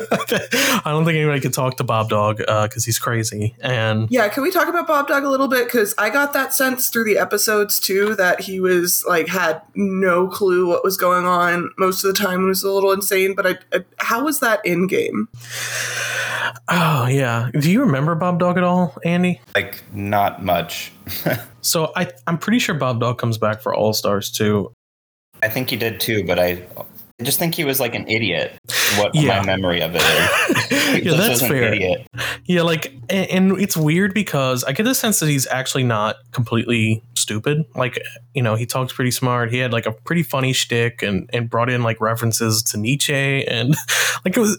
I 0.85 0.91
don't 0.91 1.05
think 1.05 1.15
anybody 1.15 1.39
could 1.39 1.53
talk 1.53 1.77
to 1.77 1.83
Bob 1.83 2.09
Dog 2.09 2.37
because 2.37 2.83
uh, 2.83 2.85
he's 2.85 2.99
crazy. 2.99 3.55
And 3.61 4.09
yeah, 4.09 4.27
can 4.29 4.43
we 4.43 4.51
talk 4.51 4.67
about 4.67 4.87
Bob 4.87 5.07
Dog 5.07 5.23
a 5.23 5.29
little 5.29 5.47
bit? 5.47 5.65
Because 5.65 5.93
I 5.97 6.09
got 6.09 6.33
that 6.33 6.53
sense 6.53 6.89
through 6.89 7.05
the 7.05 7.17
episodes 7.17 7.79
too 7.79 8.15
that 8.15 8.41
he 8.41 8.59
was 8.59 9.03
like 9.07 9.27
had 9.27 9.61
no 9.75 10.27
clue 10.27 10.67
what 10.67 10.83
was 10.83 10.97
going 10.97 11.25
on 11.25 11.71
most 11.77 12.03
of 12.03 12.13
the 12.13 12.19
time. 12.19 12.43
It 12.43 12.47
was 12.47 12.63
a 12.63 12.71
little 12.71 12.91
insane. 12.91 13.35
But 13.35 13.47
I, 13.47 13.57
I, 13.73 13.85
how 13.97 14.23
was 14.23 14.39
that 14.39 14.65
in 14.65 14.87
game? 14.87 15.29
Oh 16.67 17.07
yeah. 17.07 17.49
Do 17.59 17.71
you 17.71 17.81
remember 17.81 18.15
Bob 18.15 18.39
Dog 18.39 18.57
at 18.57 18.63
all, 18.63 18.97
Andy? 19.03 19.41
Like 19.55 19.83
not 19.93 20.43
much. 20.43 20.91
so 21.61 21.91
I 21.95 22.11
I'm 22.27 22.37
pretty 22.37 22.59
sure 22.59 22.75
Bob 22.75 22.99
Dog 22.99 23.17
comes 23.17 23.37
back 23.37 23.61
for 23.61 23.73
All 23.73 23.93
Stars 23.93 24.31
too. 24.31 24.71
I 25.43 25.49
think 25.49 25.69
he 25.69 25.75
did 25.75 25.99
too, 25.99 26.25
but 26.25 26.39
I 26.39 26.63
I 27.19 27.23
just 27.23 27.39
think 27.39 27.55
he 27.55 27.63
was 27.63 27.79
like 27.79 27.95
an 27.95 28.07
idiot. 28.09 28.59
What 28.97 29.15
yeah. 29.15 29.39
my 29.39 29.45
memory 29.45 29.81
of 29.81 29.93
it 29.95 30.01
is. 30.01 30.67
yeah, 31.03 31.15
that's 31.15 31.41
fair. 31.41 31.97
Yeah, 32.45 32.61
like, 32.61 32.93
and, 33.09 33.51
and, 33.51 33.59
it's 33.59 33.75
weird 33.75 34.13
because 34.13 34.63
I 34.63 34.71
get 34.71 34.83
the 34.83 34.93
sense 34.93 35.19
that 35.19 35.27
he's 35.27 35.47
actually 35.47 35.83
not 35.83 36.17
completely 36.31 37.01
stupid. 37.15 37.65
Like, 37.75 38.03
you 38.33 38.41
know, 38.41 38.55
he 38.55 38.65
talks 38.65 38.93
pretty 38.93 39.11
smart. 39.11 39.51
He 39.51 39.57
had 39.57 39.73
like 39.73 39.85
a 39.85 39.91
pretty 39.91 40.23
funny 40.23 40.53
shtick 40.53 41.01
and 41.01 41.29
and 41.33 41.49
brought 41.49 41.69
in 41.69 41.83
like 41.83 41.99
references 42.01 42.61
to 42.63 42.77
Nietzsche 42.77 43.45
and 43.47 43.75
like 44.25 44.37
it 44.37 44.39
was. 44.39 44.57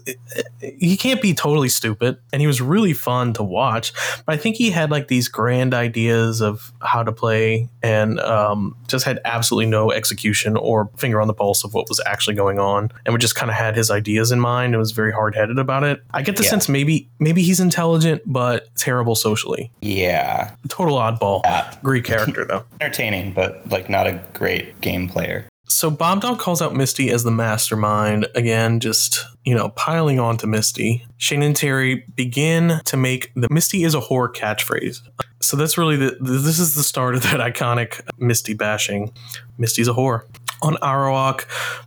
He 0.61 0.97
can't 0.97 1.23
be 1.23 1.35
totally 1.35 1.69
stupid, 1.69 2.19
and 2.33 2.41
he 2.41 2.47
was 2.47 2.61
really 2.61 2.93
fun 2.93 3.33
to 3.35 3.43
watch. 3.43 3.93
But 4.25 4.35
I 4.35 4.37
think 4.37 4.57
he 4.57 4.71
had 4.71 4.91
like 4.91 5.09
these 5.09 5.29
grand 5.29 5.75
ideas 5.75 6.41
of 6.41 6.73
how 6.81 7.03
to 7.03 7.13
play, 7.13 7.69
and 7.83 8.19
um, 8.21 8.77
just 8.89 9.05
had 9.05 9.21
absolutely 9.25 9.71
no 9.71 9.93
execution 9.93 10.57
or 10.57 10.91
finger 10.97 11.21
on 11.21 11.29
the 11.29 11.35
pulse 11.35 11.65
of 11.65 11.75
what 11.75 11.89
was 11.89 12.01
actually 12.07 12.35
going 12.35 12.59
on, 12.59 12.91
and 13.05 13.15
we 13.15 13.19
just 13.19 13.35
kind 13.35 13.51
of 13.51 13.57
had 13.57 13.77
his 13.77 13.91
ideas 13.91 14.33
in 14.33 14.41
mind. 14.41 14.75
It 14.75 14.79
was 14.79 14.93
very 14.93 15.13
hard 15.13 15.35
headed 15.35 15.59
about 15.59 15.85
it. 15.85 16.03
I 16.13 16.23
get 16.27 16.37
the 16.37 16.43
yeah. 16.43 16.51
sense 16.51 16.69
maybe 16.69 17.09
maybe 17.19 17.43
he's 17.43 17.61
intelligent 17.61 18.23
but 18.27 18.75
terrible 18.77 19.15
socially. 19.15 19.71
Yeah, 19.81 20.55
total 20.69 20.97
oddball. 20.97 21.41
Yeah. 21.45 21.75
Greek 21.83 22.05
character 22.05 22.45
though. 22.45 22.65
Entertaining, 22.81 23.33
but 23.33 23.69
like 23.71 23.89
not 23.89 24.07
a 24.07 24.21
great 24.35 24.81
game 24.81 25.09
player. 25.09 25.49
So 25.69 25.91
Bob 25.91 26.21
Dog 26.21 26.39
calls 26.39 26.63
out 26.63 26.75
Misty 26.75 27.11
as 27.11 27.25
the 27.25 27.31
mastermind 27.31 28.29
again, 28.35 28.79
just 28.79 29.25
you 29.45 29.55
know 29.55 29.71
piling 29.71 30.21
on 30.21 30.37
to 30.39 30.47
Misty. 30.47 31.05
Shane 31.17 31.43
and 31.43 31.57
Terry 31.57 32.05
begin 32.15 32.81
to 32.85 32.97
make 32.97 33.33
the 33.35 33.49
Misty 33.51 33.83
is 33.85 33.95
a 33.95 34.01
whore 34.01 34.33
catchphrase. 34.33 35.01
So 35.43 35.57
that's 35.57 35.77
really 35.77 35.97
the 35.97 36.17
this 36.21 36.59
is 36.59 36.75
the 36.75 36.83
start 36.83 37.15
of 37.15 37.23
that 37.25 37.41
iconic 37.41 38.01
Misty 38.19 38.55
bashing. 38.55 39.13
Misty's 39.59 39.89
a 39.89 39.93
whore. 39.93 40.23
On 40.67 40.75
Arawak, 40.83 41.45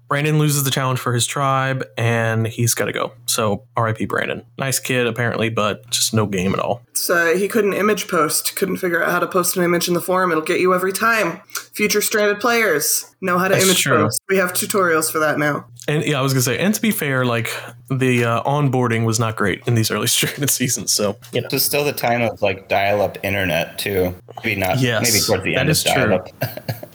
Brandon 0.08 0.40
loses 0.40 0.64
the 0.64 0.72
challenge 0.72 1.00
for 1.00 1.14
his 1.14 1.28
tribe 1.28 1.86
and 1.98 2.48
he's 2.48 2.74
got 2.74 2.86
to 2.86 2.94
go. 2.94 3.12
So 3.26 3.66
RIP 3.78 4.08
Brandon. 4.08 4.46
Nice 4.58 4.80
kid, 4.80 5.06
apparently, 5.06 5.50
but 5.50 5.90
just 5.90 6.14
no 6.14 6.26
game 6.26 6.54
at 6.54 6.60
all. 6.60 6.82
So 6.94 7.36
he 7.36 7.50
couldn't 7.50 7.74
image 7.74 8.08
post, 8.08 8.56
couldn't 8.56 8.78
figure 8.78 9.04
out 9.04 9.12
how 9.12 9.20
to 9.20 9.28
post 9.28 9.58
an 9.58 9.64
image 9.66 9.90
in 9.90 9.96
the 9.96 10.02
forum. 10.02 10.32
It'll 10.32 10.42
get 10.42 10.62
you 10.62 10.74
every 10.74 10.94
time. 10.94 11.42
Future 11.74 12.00
stranded 12.00 12.40
players 12.40 13.14
know 13.20 13.38
how 13.38 13.50
to 13.50 13.56
That's 13.56 13.66
image 13.66 13.82
true. 13.82 14.06
post. 14.06 14.22
We 14.30 14.38
have 14.38 14.54
tutorials 14.54 15.12
for 15.12 15.20
that 15.20 15.38
now. 15.38 15.68
And 15.90 16.06
yeah, 16.06 16.18
I 16.18 16.22
was 16.22 16.32
gonna 16.32 16.44
say, 16.44 16.58
and 16.58 16.74
to 16.74 16.82
be 16.82 16.92
fair, 16.92 17.26
like 17.26 17.54
the 17.90 18.24
uh, 18.24 18.44
onboarding 18.44 19.06
was 19.06 19.20
not 19.20 19.36
great 19.36 19.68
in 19.68 19.76
these 19.76 19.92
early 19.92 20.08
stranded 20.08 20.50
seasons. 20.52 20.94
So 20.94 21.18
you 21.34 21.42
know, 21.42 21.50
it's 21.52 21.66
still 21.66 21.84
the 21.84 21.92
time 21.92 22.22
of 22.22 22.42
like 22.42 22.70
dial-up 22.70 23.18
internet 23.26 23.78
too. 23.78 24.16
Maybe 24.42 24.58
not. 24.58 24.80
Yes, 24.80 25.04
maybe 25.04 25.20
towards 25.20 25.44
the 25.44 25.58
end 25.58 25.70
of 25.70 25.84
dial-up. 25.84 26.30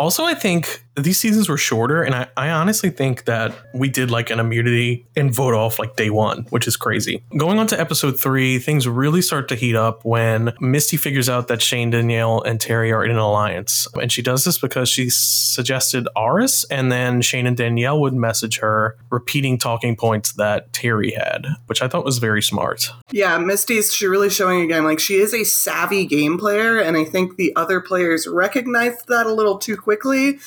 Also, 0.00 0.24
I 0.24 0.32
think 0.32 0.82
these 1.02 1.18
seasons 1.18 1.48
were 1.48 1.56
shorter, 1.56 2.02
and 2.02 2.14
I, 2.14 2.28
I 2.36 2.50
honestly 2.50 2.90
think 2.90 3.24
that 3.26 3.54
we 3.74 3.88
did 3.88 4.10
like 4.10 4.30
an 4.30 4.40
immunity 4.40 5.06
and 5.16 5.32
vote 5.32 5.54
off 5.54 5.78
like 5.78 5.96
day 5.96 6.10
one, 6.10 6.46
which 6.50 6.66
is 6.66 6.76
crazy. 6.76 7.22
Going 7.36 7.58
on 7.58 7.66
to 7.68 7.80
episode 7.80 8.18
three, 8.18 8.58
things 8.58 8.88
really 8.88 9.22
start 9.22 9.48
to 9.48 9.54
heat 9.54 9.76
up 9.76 10.04
when 10.04 10.52
Misty 10.60 10.96
figures 10.96 11.28
out 11.28 11.48
that 11.48 11.62
Shane, 11.62 11.90
Danielle, 11.90 12.42
and 12.42 12.60
Terry 12.60 12.92
are 12.92 13.04
in 13.04 13.10
an 13.10 13.18
alliance. 13.18 13.86
And 14.00 14.10
she 14.10 14.22
does 14.22 14.44
this 14.44 14.58
because 14.58 14.88
she 14.88 15.10
suggested 15.10 16.08
Aras, 16.16 16.64
and 16.70 16.90
then 16.90 17.22
Shane 17.22 17.46
and 17.46 17.56
Danielle 17.56 18.00
would 18.00 18.14
message 18.14 18.58
her, 18.58 18.96
repeating 19.10 19.58
talking 19.58 19.96
points 19.96 20.32
that 20.32 20.72
Terry 20.72 21.12
had, 21.12 21.46
which 21.66 21.82
I 21.82 21.88
thought 21.88 22.04
was 22.04 22.18
very 22.18 22.42
smart. 22.42 22.90
Yeah, 23.10 23.38
Misty's 23.38 23.92
she 23.92 24.06
really 24.06 24.30
showing 24.30 24.62
again 24.62 24.84
like 24.84 24.98
she 24.98 25.16
is 25.16 25.34
a 25.34 25.44
savvy 25.44 26.06
game 26.06 26.38
player, 26.38 26.78
and 26.78 26.96
I 26.96 27.04
think 27.04 27.36
the 27.36 27.54
other 27.54 27.80
players 27.80 28.26
recognized 28.26 29.08
that 29.08 29.26
a 29.26 29.32
little 29.32 29.58
too 29.58 29.76
quickly 29.76 30.00
quickly 30.00 30.38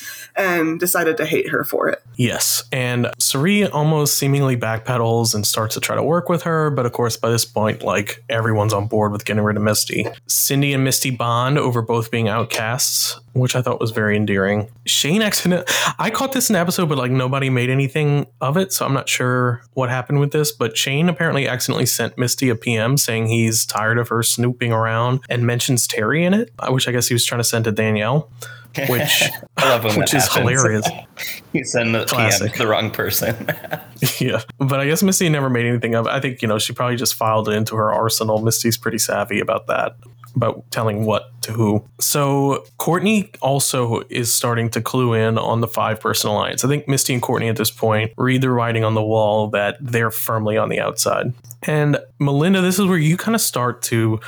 and 0.44 0.80
decided 0.80 1.18
to 1.18 1.26
hate 1.26 1.50
her 1.50 1.64
for 1.64 1.88
it. 1.88 2.02
Yes. 2.16 2.64
And 2.72 3.10
Cirie 3.20 3.66
almost 3.66 4.18
seemingly 4.18 4.58
backpedals 4.58 5.34
and 5.34 5.46
starts 5.48 5.74
to 5.76 5.82
try 5.82 5.96
to 5.96 6.04
work 6.04 6.30
with 6.30 6.44
her. 6.44 6.70
But 6.70 6.86
of 6.86 6.92
course, 6.92 7.18
by 7.18 7.30
this 7.30 7.46
point, 7.46 7.84
like 7.84 8.24
everyone's 8.30 8.74
on 8.74 8.88
board 8.88 9.12
with 9.12 9.26
getting 9.26 9.44
rid 9.44 9.58
of 9.58 9.64
Misty. 9.64 10.06
Cindy 10.28 10.74
and 10.74 10.84
Misty 10.84 11.10
bond 11.10 11.58
over 11.58 11.82
both 11.82 12.12
being 12.12 12.28
outcasts, 12.28 13.20
which 13.34 13.56
I 13.56 13.62
thought 13.62 13.80
was 13.80 13.92
very 13.92 14.16
endearing. 14.16 14.70
Shane 14.86 15.22
accident 15.22 15.70
I 15.98 16.10
caught 16.10 16.34
this 16.34 16.50
in 16.50 16.54
the 16.54 16.60
episode, 16.60 16.90
but 16.90 16.98
like 16.98 17.12
nobody 17.12 17.50
made 17.50 17.70
anything 17.70 18.28
of 18.42 18.58
it. 18.58 18.74
So 18.74 18.86
I'm 18.86 18.94
not 18.94 19.10
sure 19.10 19.64
what 19.74 19.90
happened 19.90 20.20
with 20.20 20.32
this. 20.32 20.52
But 20.52 20.78
Shane 20.78 21.10
apparently 21.10 21.48
accidentally 21.48 21.86
sent 21.86 22.18
Misty 22.18 22.50
a 22.50 22.56
PM 22.56 22.98
saying 22.98 23.28
he's 23.28 23.66
tired 23.66 23.98
of 23.98 24.10
her 24.10 24.24
snooping 24.24 24.72
around 24.72 25.22
and 25.30 25.46
mentions 25.46 25.88
Terry 25.88 26.26
in 26.26 26.34
it, 26.34 26.52
uh, 26.60 26.72
which 26.72 26.88
I 26.88 26.92
guess 26.92 27.08
he 27.08 27.14
was 27.14 27.26
trying 27.26 27.40
to 27.40 27.46
send 27.46 27.66
to 27.66 27.72
Danielle 27.72 28.30
which 28.90 29.24
I 29.58 29.70
love 29.70 29.84
when 29.84 30.00
which 30.00 30.14
is 30.14 30.28
happens. 30.28 30.50
hilarious. 30.50 30.88
you 31.54 31.64
send 31.64 31.94
the 31.94 32.06
Classic. 32.06 32.48
PM 32.48 32.52
to 32.54 32.58
the 32.58 32.68
wrong 32.68 32.92
person. 32.92 33.48
yeah, 34.20 34.42
but 34.58 34.80
I 34.80 34.86
guess 34.86 35.04
Misty 35.04 35.30
never 35.30 35.50
made 35.50 35.66
anything 35.66 35.96
of 35.96 36.08
it. 36.08 36.10
I 36.10 36.20
think 36.20 36.42
you 36.42 36.48
know 36.48 36.60
she 36.60 36.74
probably 36.74 36.96
just 36.96 37.14
filed 37.14 37.50
it 37.50 37.54
into 37.54 37.76
her 37.76 37.92
arsenal. 37.92 38.42
Misty's 38.42 38.78
pretty 38.78 38.98
savvy 38.98 39.40
about 39.40 39.68
that 39.68 39.96
about 40.36 40.70
telling 40.72 41.06
what 41.06 41.30
to 41.44 41.52
who. 41.52 41.84
So 42.00 42.64
Courtney 42.78 43.30
also 43.42 44.04
is 44.10 44.34
starting 44.34 44.70
to 44.72 44.82
clue 44.82 45.14
in 45.14 45.38
on 45.38 45.62
the 45.62 45.68
five 45.68 46.00
person 46.00 46.30
alliance. 46.30 46.64
I 46.64 46.68
think 46.68 46.88
Misty 46.88 47.14
and 47.14 47.22
Courtney 47.22 47.50
at 47.50 47.58
this 47.58 47.72
point 47.72 48.12
read 48.18 48.42
the 48.42 48.50
writing 48.50 48.84
on 48.84 48.94
the 48.94 49.04
wall 49.04 49.48
that 49.50 49.78
they're 49.80 50.12
firmly 50.12 50.58
on 50.58 50.70
the 50.70 50.80
outside. 50.80 51.34
And 51.64 51.98
Melinda, 52.20 52.62
this 52.62 52.80
is 52.80 52.86
where 52.86 52.98
you 52.98 53.18
kind 53.18 53.36
of 53.36 53.42
start 53.42 53.82
to 53.84 54.20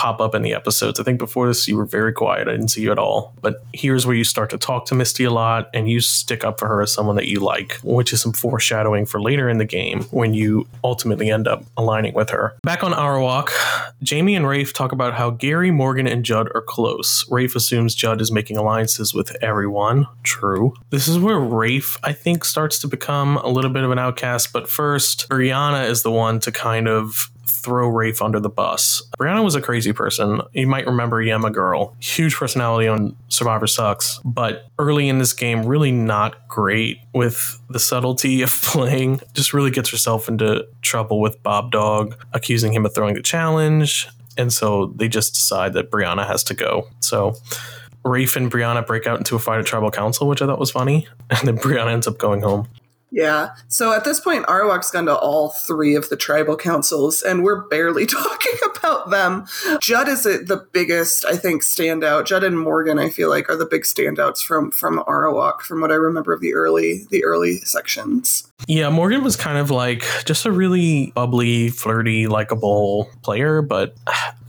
pop 0.00 0.18
up 0.18 0.34
in 0.34 0.40
the 0.40 0.54
episodes. 0.54 0.98
I 0.98 1.02
think 1.02 1.18
before 1.18 1.46
this, 1.46 1.68
you 1.68 1.76
were 1.76 1.84
very 1.84 2.14
quiet. 2.14 2.48
I 2.48 2.52
didn't 2.52 2.68
see 2.68 2.80
you 2.80 2.90
at 2.90 2.98
all. 2.98 3.34
But 3.42 3.62
here's 3.74 4.06
where 4.06 4.16
you 4.16 4.24
start 4.24 4.48
to 4.48 4.56
talk 4.56 4.86
to 4.86 4.94
Misty 4.94 5.24
a 5.24 5.30
lot 5.30 5.68
and 5.74 5.90
you 5.90 6.00
stick 6.00 6.42
up 6.42 6.58
for 6.58 6.66
her 6.68 6.80
as 6.80 6.90
someone 6.90 7.16
that 7.16 7.28
you 7.28 7.40
like, 7.40 7.74
which 7.82 8.14
is 8.14 8.22
some 8.22 8.32
foreshadowing 8.32 9.04
for 9.04 9.20
later 9.20 9.46
in 9.50 9.58
the 9.58 9.66
game 9.66 10.04
when 10.04 10.32
you 10.32 10.66
ultimately 10.82 11.30
end 11.30 11.46
up 11.46 11.64
aligning 11.76 12.14
with 12.14 12.30
her. 12.30 12.54
Back 12.62 12.82
on 12.82 12.92
Arawak, 12.92 13.50
Jamie 14.02 14.36
and 14.36 14.48
Rafe 14.48 14.72
talk 14.72 14.92
about 14.92 15.12
how 15.12 15.32
Gary, 15.50 15.72
Morgan, 15.72 16.06
and 16.06 16.24
Judd 16.24 16.48
are 16.54 16.62
close. 16.62 17.28
Rafe 17.28 17.56
assumes 17.56 17.96
Judd 17.96 18.20
is 18.20 18.30
making 18.30 18.56
alliances 18.56 19.12
with 19.12 19.36
everyone. 19.42 20.06
True. 20.22 20.74
This 20.90 21.08
is 21.08 21.18
where 21.18 21.40
Rafe, 21.40 21.98
I 22.04 22.12
think, 22.12 22.44
starts 22.44 22.78
to 22.82 22.86
become 22.86 23.36
a 23.38 23.48
little 23.48 23.72
bit 23.72 23.82
of 23.82 23.90
an 23.90 23.98
outcast. 23.98 24.52
But 24.52 24.70
first, 24.70 25.28
Brianna 25.28 25.88
is 25.88 26.04
the 26.04 26.10
one 26.12 26.38
to 26.38 26.52
kind 26.52 26.86
of 26.86 27.32
throw 27.48 27.88
Rafe 27.88 28.22
under 28.22 28.38
the 28.38 28.48
bus. 28.48 29.02
Brianna 29.18 29.42
was 29.42 29.56
a 29.56 29.60
crazy 29.60 29.92
person. 29.92 30.40
You 30.52 30.68
might 30.68 30.86
remember 30.86 31.20
Yema 31.20 31.52
Girl, 31.52 31.96
huge 31.98 32.36
personality 32.36 32.86
on 32.86 33.16
Survivor 33.26 33.66
Sucks, 33.66 34.20
but 34.24 34.66
early 34.78 35.08
in 35.08 35.18
this 35.18 35.32
game, 35.32 35.66
really 35.66 35.90
not 35.90 36.46
great 36.46 36.98
with 37.12 37.60
the 37.68 37.80
subtlety 37.80 38.42
of 38.42 38.50
playing. 38.62 39.20
Just 39.34 39.52
really 39.52 39.72
gets 39.72 39.90
herself 39.90 40.28
into 40.28 40.64
trouble 40.80 41.20
with 41.20 41.42
Bob 41.42 41.72
Dog, 41.72 42.14
accusing 42.32 42.72
him 42.72 42.86
of 42.86 42.94
throwing 42.94 43.14
the 43.14 43.22
challenge. 43.22 44.06
And 44.40 44.52
so 44.52 44.86
they 44.96 45.08
just 45.08 45.34
decide 45.34 45.74
that 45.74 45.90
Brianna 45.90 46.26
has 46.26 46.42
to 46.44 46.54
go. 46.54 46.88
So 47.00 47.34
Rafe 48.04 48.36
and 48.36 48.50
Brianna 48.50 48.86
break 48.86 49.06
out 49.06 49.18
into 49.18 49.36
a 49.36 49.38
fight 49.38 49.60
at 49.60 49.66
Tribal 49.66 49.90
Council, 49.90 50.26
which 50.26 50.40
I 50.40 50.46
thought 50.46 50.58
was 50.58 50.70
funny. 50.70 51.06
And 51.30 51.46
then 51.46 51.58
Brianna 51.58 51.92
ends 51.92 52.08
up 52.08 52.18
going 52.18 52.42
home. 52.42 52.66
Yeah. 53.10 53.50
So 53.68 53.92
at 53.92 54.04
this 54.04 54.20
point, 54.20 54.46
Arawak's 54.46 54.90
gone 54.90 55.06
to 55.06 55.16
all 55.16 55.50
three 55.50 55.94
of 55.94 56.08
the 56.08 56.16
tribal 56.16 56.56
councils, 56.56 57.22
and 57.22 57.42
we're 57.42 57.62
barely 57.68 58.06
talking 58.06 58.58
about 58.76 59.10
them. 59.10 59.46
Judd 59.80 60.08
is 60.08 60.22
the 60.22 60.66
biggest, 60.72 61.24
I 61.24 61.36
think, 61.36 61.62
standout. 61.62 62.26
Judd 62.26 62.44
and 62.44 62.58
Morgan, 62.58 62.98
I 62.98 63.10
feel 63.10 63.28
like, 63.28 63.48
are 63.48 63.56
the 63.56 63.66
big 63.66 63.82
standouts 63.82 64.42
from 64.42 64.70
from 64.70 64.98
Arawak, 65.00 65.60
from 65.60 65.80
what 65.80 65.90
I 65.90 65.96
remember 65.96 66.32
of 66.32 66.40
the 66.40 66.54
early 66.54 67.06
the 67.10 67.24
early 67.24 67.58
sections. 67.58 68.50
Yeah, 68.68 68.90
Morgan 68.90 69.24
was 69.24 69.36
kind 69.36 69.58
of 69.58 69.70
like 69.70 70.04
just 70.24 70.46
a 70.46 70.52
really 70.52 71.12
bubbly, 71.14 71.70
flirty, 71.70 72.26
likable 72.26 73.08
player, 73.22 73.62
but 73.62 73.96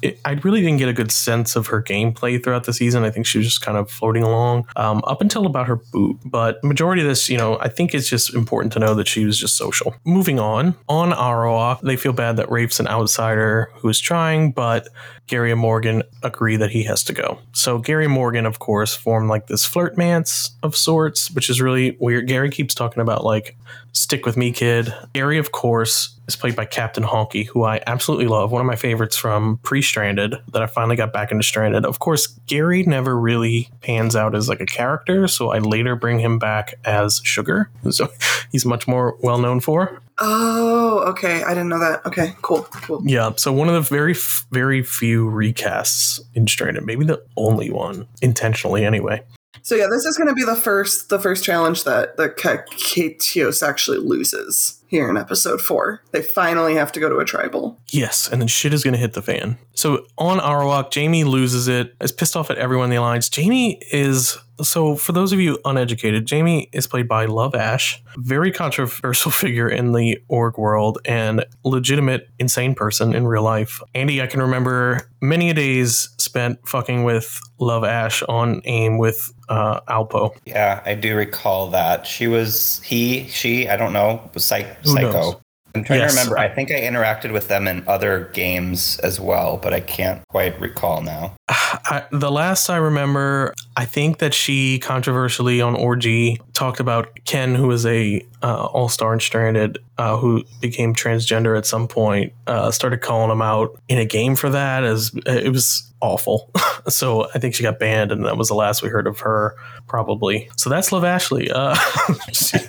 it, 0.02 0.20
I 0.26 0.32
really 0.32 0.62
didn't 0.62 0.78
get 0.78 0.90
a 0.90 0.94
good 0.94 1.12
sense 1.12 1.56
of 1.56 1.68
her 1.68 1.82
gameplay 1.82 2.44
throughout 2.44 2.66
the 2.66 2.74
season. 2.74 3.04
I 3.04 3.10
think 3.10 3.26
she 3.26 3.38
was 3.38 3.48
just 3.48 3.62
kind 3.62 3.78
of 3.78 3.90
floating 3.90 4.24
along 4.24 4.68
um, 4.76 5.02
up 5.06 5.22
until 5.22 5.46
about 5.46 5.68
her 5.68 5.76
boot. 5.76 6.18
But 6.26 6.64
majority 6.64 7.02
of 7.02 7.08
this, 7.08 7.30
you 7.30 7.38
know, 7.38 7.58
I 7.60 7.68
think 7.68 7.94
it's 7.94 8.10
just 8.10 8.34
important 8.34 8.74
to 8.74 8.80
know 8.80 8.96
that 8.96 9.08
she 9.08 9.26
was 9.26 9.40
just 9.40 9.58
social. 9.58 9.96
Moving 10.06 10.40
on, 10.40 10.76
on 10.90 11.12
Arawak, 11.12 11.82
they 11.82 11.96
feel 11.96 12.14
bad 12.14 12.38
that 12.38 12.50
Rafe's 12.50 12.80
an 12.80 12.88
outsider 12.88 13.72
who 13.76 13.90
is 13.90 14.00
trying, 14.00 14.52
but 14.52 14.88
Gary 15.28 15.52
and 15.52 15.62
Morgan 15.62 16.04
agree 16.24 16.58
that 16.58 16.72
he 16.72 16.84
has 16.84 17.04
to 17.06 17.14
go. 17.14 17.40
So 17.54 17.78
Gary 17.78 18.06
and 18.06 18.14
Morgan, 18.14 18.46
of 18.46 18.60
course, 18.60 18.96
form 18.96 19.30
like 19.30 19.48
this 19.48 19.66
flirt 19.66 19.98
mance 19.98 20.52
of 20.62 20.76
sorts, 20.76 21.32
which 21.32 21.50
is 21.50 21.62
really 21.62 21.96
weird. 22.00 22.28
Gary 22.28 22.50
keeps 22.50 22.76
talking 22.76 23.02
about 23.02 23.24
like 23.24 23.56
stick 23.94 24.26
with 24.26 24.38
me, 24.38 24.52
kid. 24.52 24.94
Gary, 25.14 25.38
of 25.38 25.52
course, 25.52 26.20
is 26.28 26.36
played 26.36 26.56
by 26.56 26.66
Captain 26.66 27.04
Honky, 27.04 27.48
who 27.48 27.64
I 27.64 27.82
absolutely 27.88 28.28
love. 28.28 28.52
One 28.52 28.62
of 28.62 28.68
my 28.68 28.76
favorites 28.76 29.18
from 29.18 29.58
pre 29.64 29.82
Stranded 29.82 30.36
that 30.52 30.62
I 30.62 30.66
finally 30.66 30.96
got 30.96 31.14
back 31.14 31.32
into 31.32 31.44
Stranded. 31.44 31.86
Of 31.86 32.00
course, 32.00 32.28
Gary 32.48 32.84
never 32.84 33.18
really 33.18 33.70
pans 33.82 34.16
out 34.16 34.36
as 34.36 34.50
like 34.50 34.62
a 34.62 34.66
character, 34.66 35.28
so 35.28 35.52
I 35.52 35.60
later 35.60 35.96
bring 35.96 36.20
him 36.20 36.40
back 36.40 36.74
as 36.86 37.22
Sugar. 37.24 37.70
So 37.92 38.10
he's 38.52 38.66
much 38.66 38.88
more 38.88 39.18
well 39.22 39.38
known 39.38 39.60
for. 39.60 40.02
Oh, 40.24 41.00
okay. 41.08 41.44
I 41.44 41.50
didn't 41.50 41.70
know 41.70 41.80
that. 41.80 42.06
Okay, 42.06 42.36
cool, 42.44 42.62
cool. 42.64 43.02
Yeah. 43.04 43.32
So 43.38 43.52
one 43.52 43.68
of 43.68 43.74
the 43.74 43.82
very, 43.82 44.16
very 44.52 44.84
few 44.84 45.26
recasts 45.26 46.22
in 46.36 46.48
Stranded, 46.48 46.86
maybe 46.86 47.06
the 47.06 47.24
only 47.38 47.72
one 47.72 48.08
intentionally, 48.22 48.86
anyway. 48.86 49.24
So 49.64 49.76
yeah, 49.76 49.88
this 49.90 50.06
is 50.06 50.18
going 50.18 50.30
to 50.30 50.36
be 50.36 50.44
the 50.44 50.56
first 50.56 51.10
the 51.10 51.20
first 51.20 51.44
challenge 51.44 51.84
that 51.84 52.18
the 52.18 52.30
Kaketios 52.30 53.68
actually 53.68 53.98
loses. 53.98 54.81
Here 54.92 55.10
in 55.10 55.16
episode 55.16 55.62
four. 55.62 56.04
They 56.12 56.22
finally 56.22 56.76
have 56.76 56.92
to 56.92 57.00
go 57.00 57.08
to 57.08 57.18
a 57.18 57.26
tribal. 57.26 57.80
Yes, 57.88 58.30
and 58.30 58.42
then 58.42 58.50
shit 58.50 58.74
is 58.74 58.84
going 58.84 58.94
to 58.94 59.00
hit 59.00 59.14
the 59.14 59.22
fan. 59.22 59.58
So 59.74 60.06
on 60.18 60.38
Arawak, 60.40 60.92
Jamie 60.92 61.24
loses 61.24 61.70
it, 61.70 61.96
is 62.02 62.12
pissed 62.12 62.36
off 62.36 62.52
at 62.52 62.58
everyone 62.58 62.86
in 62.86 62.90
the 62.92 62.98
alliance. 62.98 63.30
Jamie 63.30 63.82
is 63.92 64.38
so, 64.64 64.96
for 64.96 65.12
those 65.12 65.32
of 65.32 65.40
you 65.40 65.60
uneducated, 65.66 66.26
Jamie 66.26 66.70
is 66.72 66.88
played 66.88 67.08
by 67.08 67.26
Love 67.26 67.56
Ash, 67.56 68.02
very 68.18 68.52
controversial 68.52 69.32
figure 69.32 69.70
in 69.70 69.94
the 69.94 70.20
org 70.28 70.58
world 70.58 71.00
and 71.06 71.46
legitimate 71.64 72.30
insane 72.40 72.76
person 72.76 73.14
in 73.14 73.28
real 73.28 73.44
life. 73.44 73.82
Andy, 73.96 74.22
I 74.22 74.28
can 74.28 74.42
remember 74.42 75.10
many 75.22 75.50
a 75.50 75.54
days 75.54 76.10
spent 76.18 76.68
fucking 76.68 77.04
with 77.04 77.40
Love 77.60 77.84
Ash 77.84 78.24
on 78.24 78.62
AIM 78.66 78.98
with 78.98 79.32
uh, 79.50 79.82
Alpo. 79.82 80.36
Yeah, 80.46 80.82
I 80.86 80.96
do 80.96 81.16
recall 81.16 81.70
that. 81.72 82.08
She 82.08 82.28
was, 82.28 82.82
he, 82.84 83.28
she, 83.28 83.68
I 83.68 83.78
don't 83.78 83.94
know, 83.94 84.30
was 84.34 84.46
psych- 84.46 84.81
psycho. 84.84 85.42
I'm 85.74 85.84
trying 85.84 86.00
yes. 86.00 86.14
to 86.14 86.20
remember. 86.20 86.38
I 86.38 86.54
think 86.54 86.70
I 86.72 86.82
interacted 86.82 87.32
with 87.32 87.48
them 87.48 87.68
in 87.68 87.88
other 87.88 88.30
games 88.34 89.00
as 89.00 89.20
well, 89.20 89.58
but 89.58 89.74
I 89.74 89.80
can't 89.80 90.22
quite 90.30 90.60
recall 90.60 91.02
now. 91.02 91.36
I, 91.54 92.06
the 92.12 92.32
last 92.32 92.70
I 92.70 92.78
remember, 92.78 93.54
I 93.76 93.86
think 93.86 94.20
that 94.20 94.34
she 94.34 94.80
controversially 94.80 95.60
on 95.60 95.76
Orgy 95.76 96.40
talked 96.54 96.80
about 96.80 97.20
Ken, 97.26 97.56
who 97.56 97.68
was 97.68 97.86
a 97.86 98.26
uh, 98.42 98.66
All 98.66 98.88
Star 98.88 99.12
and 99.12 99.22
Stranded, 99.22 99.78
uh, 99.98 100.18
who 100.18 100.44
became 100.62 100.96
transgender 100.96 101.58
at 101.58 101.66
some 101.66 101.88
point. 101.88 102.32
Uh, 102.48 102.72
started 102.72 103.02
calling 103.02 103.32
him 103.32 103.42
out 103.42 103.78
in 103.90 103.98
a 103.98 104.06
game 104.06 104.36
for 104.36 104.50
that, 104.50 104.86
as 104.86 105.12
it 105.26 105.52
was 105.52 105.92
awful. 106.02 106.50
so 106.88 107.30
I 107.36 107.40
think 107.40 107.56
she 107.56 107.64
got 107.64 107.80
banned, 107.80 108.12
and 108.12 108.26
that 108.26 108.38
was 108.38 108.48
the 108.48 108.56
last 108.56 108.82
we 108.82 108.90
heard 108.90 109.08
of 109.08 109.20
her, 109.20 109.56
probably. 109.88 110.50
So 110.56 110.70
that's 110.70 110.92
Love 110.92 111.04
Ashley. 111.04 111.52
Uh, 111.52 111.76
she, 112.32 112.60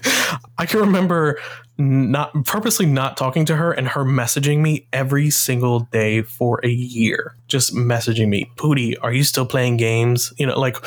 I 0.58 0.66
can 0.66 0.80
remember 0.80 1.38
not 1.78 2.44
purposely 2.44 2.86
not 2.86 3.16
talking 3.16 3.44
to 3.46 3.56
her 3.56 3.72
and 3.72 3.88
her 3.88 4.04
messaging 4.04 4.60
me 4.60 4.86
every 4.92 5.30
single 5.30 5.80
day 5.80 6.22
for 6.22 6.60
a 6.64 6.68
year. 6.68 7.36
Just 7.52 7.74
messaging 7.74 8.28
me, 8.28 8.50
Pooty, 8.56 8.96
are 9.02 9.12
you 9.12 9.24
still 9.24 9.44
playing 9.44 9.76
games? 9.76 10.32
You 10.38 10.46
know, 10.46 10.58
like 10.58 10.78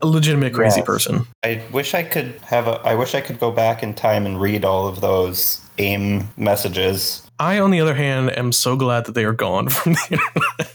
a 0.00 0.06
legitimate 0.06 0.54
crazy 0.54 0.78
yes. 0.78 0.86
person. 0.86 1.26
I 1.42 1.60
wish 1.72 1.92
I 1.92 2.04
could 2.04 2.38
have 2.44 2.68
a 2.68 2.80
I 2.84 2.94
wish 2.94 3.16
I 3.16 3.20
could 3.20 3.40
go 3.40 3.50
back 3.50 3.82
in 3.82 3.94
time 3.94 4.24
and 4.24 4.40
read 4.40 4.64
all 4.64 4.86
of 4.86 5.00
those 5.00 5.60
AIM 5.78 6.28
messages. 6.36 7.28
I, 7.40 7.58
on 7.58 7.72
the 7.72 7.80
other 7.80 7.96
hand, 7.96 8.30
am 8.38 8.52
so 8.52 8.76
glad 8.76 9.06
that 9.06 9.16
they 9.16 9.24
are 9.24 9.32
gone 9.32 9.68
from 9.70 9.94
the 9.94 10.20